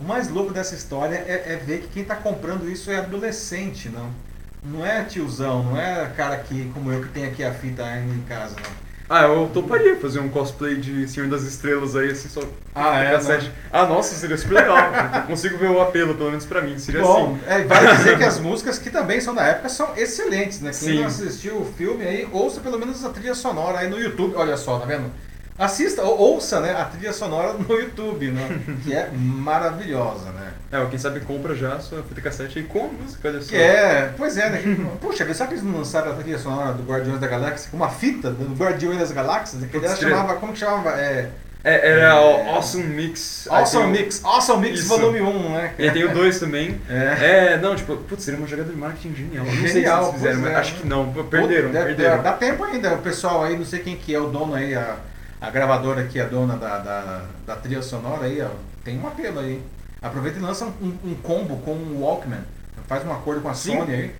O 0.00 0.04
mais 0.04 0.28
louco 0.28 0.54
dessa 0.54 0.74
história 0.74 1.16
é, 1.16 1.52
é 1.52 1.56
ver 1.56 1.80
que 1.80 1.88
quem 1.88 2.02
está 2.02 2.14
comprando 2.14 2.70
isso 2.70 2.90
é 2.90 2.96
adolescente, 2.96 3.90
não 3.90 4.27
não 4.70 4.84
é 4.86 5.04
tiozão, 5.04 5.62
não 5.62 5.80
é 5.80 6.10
cara 6.16 6.36
que, 6.36 6.70
como 6.74 6.92
eu 6.92 7.02
que 7.02 7.08
tem 7.08 7.26
aqui 7.26 7.42
a 7.42 7.52
fita 7.52 7.84
ainda 7.84 8.14
em 8.14 8.22
casa, 8.22 8.56
não. 8.56 8.88
Ah, 9.10 9.22
eu 9.22 9.50
toparia 9.54 9.96
fazer 9.96 10.20
um 10.20 10.28
cosplay 10.28 10.76
de 10.76 11.08
Senhor 11.08 11.30
das 11.30 11.42
Estrelas 11.42 11.96
aí, 11.96 12.10
assim, 12.10 12.28
só. 12.28 12.42
Ah, 12.74 12.98
é? 12.98 13.18
Né? 13.18 13.52
Ah, 13.72 13.86
nossa, 13.86 14.14
seria 14.14 14.36
super 14.36 14.56
legal. 14.56 14.76
eu 14.76 15.22
consigo 15.22 15.56
ver 15.56 15.70
o 15.70 15.80
apelo, 15.80 16.14
pelo 16.14 16.28
menos 16.28 16.44
pra 16.44 16.60
mim. 16.60 16.78
Seria 16.78 17.00
Bom, 17.00 17.34
assim. 17.34 17.40
É, 17.46 17.64
vale 17.64 17.96
dizer 17.96 18.18
que 18.18 18.24
as 18.24 18.38
músicas, 18.38 18.78
que 18.78 18.90
também 18.90 19.18
são 19.18 19.34
da 19.34 19.44
época, 19.44 19.70
são 19.70 19.96
excelentes, 19.96 20.60
né? 20.60 20.72
Quem 20.72 20.78
Sim. 20.90 20.98
não 20.98 21.06
assistiu 21.06 21.56
o 21.56 21.64
filme 21.64 22.04
aí, 22.06 22.28
ouça 22.30 22.60
pelo 22.60 22.78
menos 22.78 23.02
a 23.02 23.08
trilha 23.08 23.34
sonora 23.34 23.78
aí 23.78 23.88
no 23.88 23.98
YouTube. 23.98 24.34
Olha 24.36 24.58
só, 24.58 24.78
tá 24.78 24.84
vendo? 24.84 25.10
Assista, 25.58 26.02
ouça 26.04 26.60
né, 26.60 26.72
a 26.72 26.84
trilha 26.84 27.12
sonora 27.12 27.54
no 27.54 27.74
YouTube, 27.74 28.30
né, 28.30 28.60
que 28.84 28.94
é 28.94 29.10
maravilhosa, 29.12 30.30
né? 30.30 30.52
É, 30.70 30.84
quem 30.86 30.98
sabe 30.98 31.20
compra 31.20 31.54
já 31.54 31.74
a 31.74 31.80
sua 31.80 32.02
fita 32.02 32.20
cassete 32.20 32.58
aí 32.58 32.64
com 32.64 32.84
a 32.84 33.02
música, 33.02 33.28
olha 33.28 33.40
só. 33.40 33.56
É, 33.56 34.12
pois 34.16 34.36
é, 34.36 34.50
né? 34.50 34.62
Puxa, 35.00 35.34
sabe 35.34 35.48
que 35.48 35.54
eles 35.54 35.64
não 35.64 35.78
lançaram 35.78 36.12
a 36.12 36.14
trilha 36.14 36.38
sonora 36.38 36.74
do 36.74 36.82
Guardiões 36.82 37.18
da 37.18 37.26
Galáxia 37.26 37.70
com 37.70 37.76
uma 37.76 37.88
fita 37.88 38.30
do 38.30 38.54
Guardiões 38.54 38.98
das 38.98 39.10
Galáxias? 39.10 39.64
Que 39.64 39.76
ela 39.78 39.96
chamava, 39.96 40.34
como 40.36 40.52
que 40.52 40.58
chamava? 40.58 40.90
É, 40.90 41.30
é, 41.64 41.90
era 41.90 42.00
é, 42.00 42.14
o 42.14 42.54
Awesome 42.54 42.84
Mix. 42.84 43.48
Awesome 43.50 43.98
Mix, 43.98 44.24
Awesome 44.24 44.68
Mix 44.68 44.80
Isso. 44.80 44.88
volume 44.88 45.20
1, 45.20 45.52
né? 45.54 45.74
E 45.78 45.90
tem 45.90 46.04
o 46.04 46.14
2 46.14 46.38
também. 46.38 46.80
É. 46.88 47.54
é. 47.54 47.56
não, 47.56 47.74
tipo, 47.74 47.96
putz, 47.96 48.24
seria 48.24 48.38
uma 48.38 48.46
jogada 48.46 48.70
de 48.70 48.76
marketing 48.76 49.14
genial. 49.14 49.44
Não 49.44 49.52
genial, 49.52 49.72
sei 49.72 49.82
se 49.82 49.88
eles 49.88 50.14
fizeram, 50.14 50.40
mas 50.40 50.52
é. 50.52 50.56
acho 50.56 50.74
que 50.76 50.86
não. 50.86 51.12
Perderam, 51.12 51.70
Pô, 51.70 51.78
perderam. 51.78 52.22
Dá 52.22 52.32
tempo 52.32 52.62
ainda, 52.62 52.94
o 52.94 52.98
pessoal 52.98 53.44
aí, 53.44 53.56
não 53.56 53.64
sei 53.64 53.80
quem 53.80 53.96
que 53.96 54.14
é 54.14 54.20
o 54.20 54.28
dono 54.28 54.54
aí, 54.54 54.74
a 54.74 54.96
a 55.40 55.50
gravadora 55.50 56.04
que 56.04 56.18
é 56.18 56.24
dona 56.24 56.56
da, 56.56 56.78
da, 56.78 57.22
da, 57.46 57.56
trilha 57.56 57.82
sonora 57.82 58.26
aí, 58.26 58.40
ó, 58.42 58.48
tem 58.84 58.98
um 58.98 59.06
apelo 59.06 59.40
aí. 59.40 59.62
Aproveita 60.02 60.38
e 60.38 60.42
lança 60.42 60.64
um, 60.64 60.98
um 61.04 61.14
combo 61.14 61.58
com 61.58 61.72
o 61.72 62.02
Walkman. 62.02 62.44
Faz 62.86 63.04
um 63.04 63.12
acordo 63.12 63.40
com 63.40 63.48
a 63.48 63.54
Sim. 63.54 63.78
Sony 63.78 63.92
aí. 63.94 64.14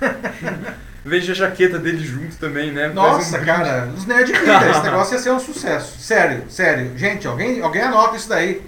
Veja 1.04 1.32
a 1.32 1.34
jaqueta 1.34 1.78
dele 1.78 2.04
junto 2.04 2.36
também, 2.36 2.70
né? 2.70 2.88
Nossa, 2.88 3.38
um 3.38 3.44
cara, 3.44 3.88
os 3.96 4.06
nerds 4.06 4.30
esse 4.38 4.82
negócio 4.82 5.14
ia 5.14 5.20
ser 5.20 5.30
um 5.30 5.40
sucesso. 5.40 5.98
Sério, 5.98 6.44
sério. 6.48 6.96
Gente, 6.96 7.26
alguém, 7.26 7.60
alguém 7.60 7.82
anota 7.82 8.16
isso 8.16 8.28
daí. 8.28 8.62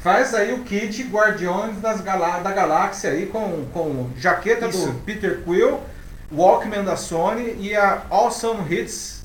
Faz 0.00 0.34
aí 0.34 0.52
o 0.52 0.60
kit 0.64 1.02
Guardiões 1.04 1.80
das 1.80 2.00
Galá 2.00 2.40
da 2.40 2.50
Galáxia 2.52 3.10
aí 3.10 3.26
com, 3.26 3.66
com 3.72 4.10
jaqueta 4.16 4.68
isso. 4.68 4.86
do 4.86 4.94
Peter 5.00 5.40
Quill, 5.44 5.80
Walkman 6.32 6.84
da 6.84 6.96
Sony 6.96 7.56
e 7.60 7.74
a 7.74 8.02
Awesome 8.10 8.62
Hits 8.72 9.17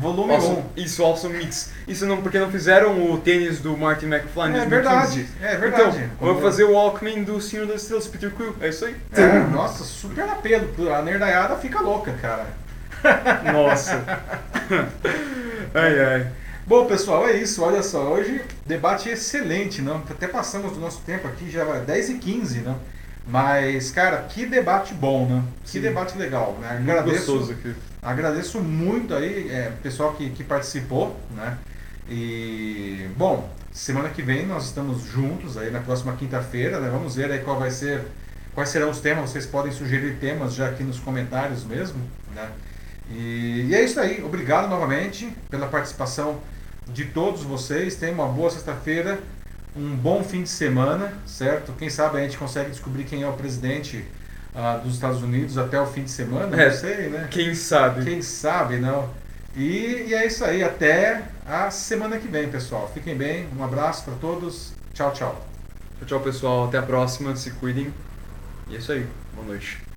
Volume 0.00 0.34
awesome, 0.34 0.64
1. 0.76 0.80
Isso, 0.80 1.04
Awesome 1.04 1.38
Mix. 1.38 1.72
Isso 1.86 2.06
não, 2.06 2.20
porque 2.20 2.38
não 2.38 2.50
fizeram 2.50 3.12
o 3.12 3.18
tênis 3.18 3.60
do 3.60 3.76
Martin 3.76 4.06
McFly 4.06 4.50
em 4.50 4.56
é 4.56 4.66
verdade, 4.66 5.28
é 5.40 5.56
verdade. 5.56 6.10
Então, 6.16 6.34
vou 6.34 6.40
fazer 6.40 6.64
o 6.64 6.72
Walkman 6.72 7.22
do 7.22 7.40
Senhor 7.40 7.66
das 7.66 7.82
Estrelas, 7.82 8.08
Peter 8.08 8.30
Quill. 8.30 8.56
É 8.60 8.68
isso 8.68 8.84
aí. 8.84 8.96
É, 9.12 9.38
nossa, 9.50 9.84
super 9.84 10.24
apelo. 10.24 10.92
A 10.92 11.02
nerdaiada 11.02 11.56
fica 11.56 11.80
louca, 11.80 12.12
cara. 12.20 12.46
Nossa. 13.52 14.02
ai, 15.74 16.00
ai. 16.00 16.26
Bom, 16.66 16.86
pessoal, 16.86 17.28
é 17.28 17.36
isso. 17.36 17.62
Olha 17.62 17.82
só, 17.82 18.00
hoje 18.04 18.40
debate 18.64 19.10
excelente, 19.10 19.82
não? 19.82 19.96
Até 19.96 20.26
passamos 20.26 20.72
do 20.72 20.80
nosso 20.80 21.00
tempo 21.02 21.28
aqui, 21.28 21.50
já 21.50 21.64
vai 21.64 21.80
10 21.80 22.10
e 22.10 22.14
15, 22.14 22.60
não? 22.60 22.78
Mas, 23.26 23.90
cara, 23.90 24.18
que 24.22 24.44
debate 24.44 24.92
bom, 24.92 25.26
né? 25.26 25.42
Que 25.64 25.70
Sim. 25.70 25.80
debate 25.80 26.16
legal, 26.18 26.58
né? 26.60 26.76
Agradeço. 26.78 27.56
Agradeço 28.02 28.60
muito 28.60 29.14
aí 29.14 29.50
é, 29.50 29.72
o 29.74 29.82
pessoal 29.82 30.12
que, 30.12 30.28
que 30.30 30.44
participou, 30.44 31.18
né? 31.34 31.56
E, 32.08 33.08
bom, 33.16 33.50
semana 33.72 34.10
que 34.10 34.20
vem 34.20 34.46
nós 34.46 34.66
estamos 34.66 35.04
juntos 35.04 35.56
aí 35.56 35.70
na 35.70 35.80
próxima 35.80 36.12
quinta-feira, 36.12 36.80
né? 36.80 36.90
Vamos 36.90 37.16
ver 37.16 37.32
aí 37.32 37.38
qual 37.38 37.58
vai 37.58 37.70
ser, 37.70 38.02
quais 38.54 38.68
serão 38.68 38.90
os 38.90 39.00
temas. 39.00 39.30
Vocês 39.30 39.46
podem 39.46 39.72
sugerir 39.72 40.16
temas 40.16 40.54
já 40.54 40.68
aqui 40.68 40.82
nos 40.82 40.98
comentários 40.98 41.64
mesmo, 41.64 41.98
né? 42.34 42.50
E, 43.10 43.68
e 43.70 43.74
é 43.74 43.82
isso 43.82 43.98
aí. 43.98 44.22
Obrigado 44.22 44.68
novamente 44.68 45.34
pela 45.48 45.66
participação 45.66 46.40
de 46.86 47.06
todos 47.06 47.42
vocês. 47.42 47.96
Tenham 47.96 48.16
uma 48.16 48.28
boa 48.28 48.50
sexta-feira, 48.50 49.18
um 49.76 49.96
bom 49.96 50.22
fim 50.22 50.42
de 50.42 50.48
semana, 50.48 51.12
certo? 51.26 51.72
Quem 51.78 51.90
sabe 51.90 52.18
a 52.18 52.20
gente 52.20 52.38
consegue 52.38 52.70
descobrir 52.70 53.04
quem 53.04 53.22
é 53.22 53.28
o 53.28 53.32
presidente 53.32 54.04
uh, 54.54 54.80
dos 54.82 54.94
Estados 54.94 55.22
Unidos 55.22 55.58
até 55.58 55.80
o 55.80 55.86
fim 55.86 56.04
de 56.04 56.10
semana, 56.10 56.60
É, 56.60 56.70
não 56.70 56.76
sei, 56.76 57.08
né? 57.08 57.28
Quem 57.30 57.54
sabe? 57.54 58.04
Quem 58.04 58.22
sabe, 58.22 58.76
não. 58.78 59.10
E, 59.56 60.06
e 60.08 60.14
é 60.14 60.26
isso 60.26 60.44
aí, 60.44 60.62
até 60.62 61.22
a 61.46 61.70
semana 61.70 62.18
que 62.18 62.28
vem, 62.28 62.48
pessoal. 62.48 62.90
Fiquem 62.92 63.16
bem, 63.16 63.48
um 63.56 63.62
abraço 63.62 64.04
para 64.04 64.14
todos. 64.14 64.72
Tchau, 64.92 65.12
tchau. 65.12 65.46
Tchau, 65.98 66.06
tchau, 66.06 66.20
pessoal. 66.20 66.68
Até 66.68 66.78
a 66.78 66.82
próxima. 66.82 67.34
Se 67.36 67.50
cuidem. 67.52 67.92
E 68.68 68.74
é 68.74 68.78
isso 68.78 68.92
aí. 68.92 69.06
Boa 69.34 69.46
noite. 69.46 69.93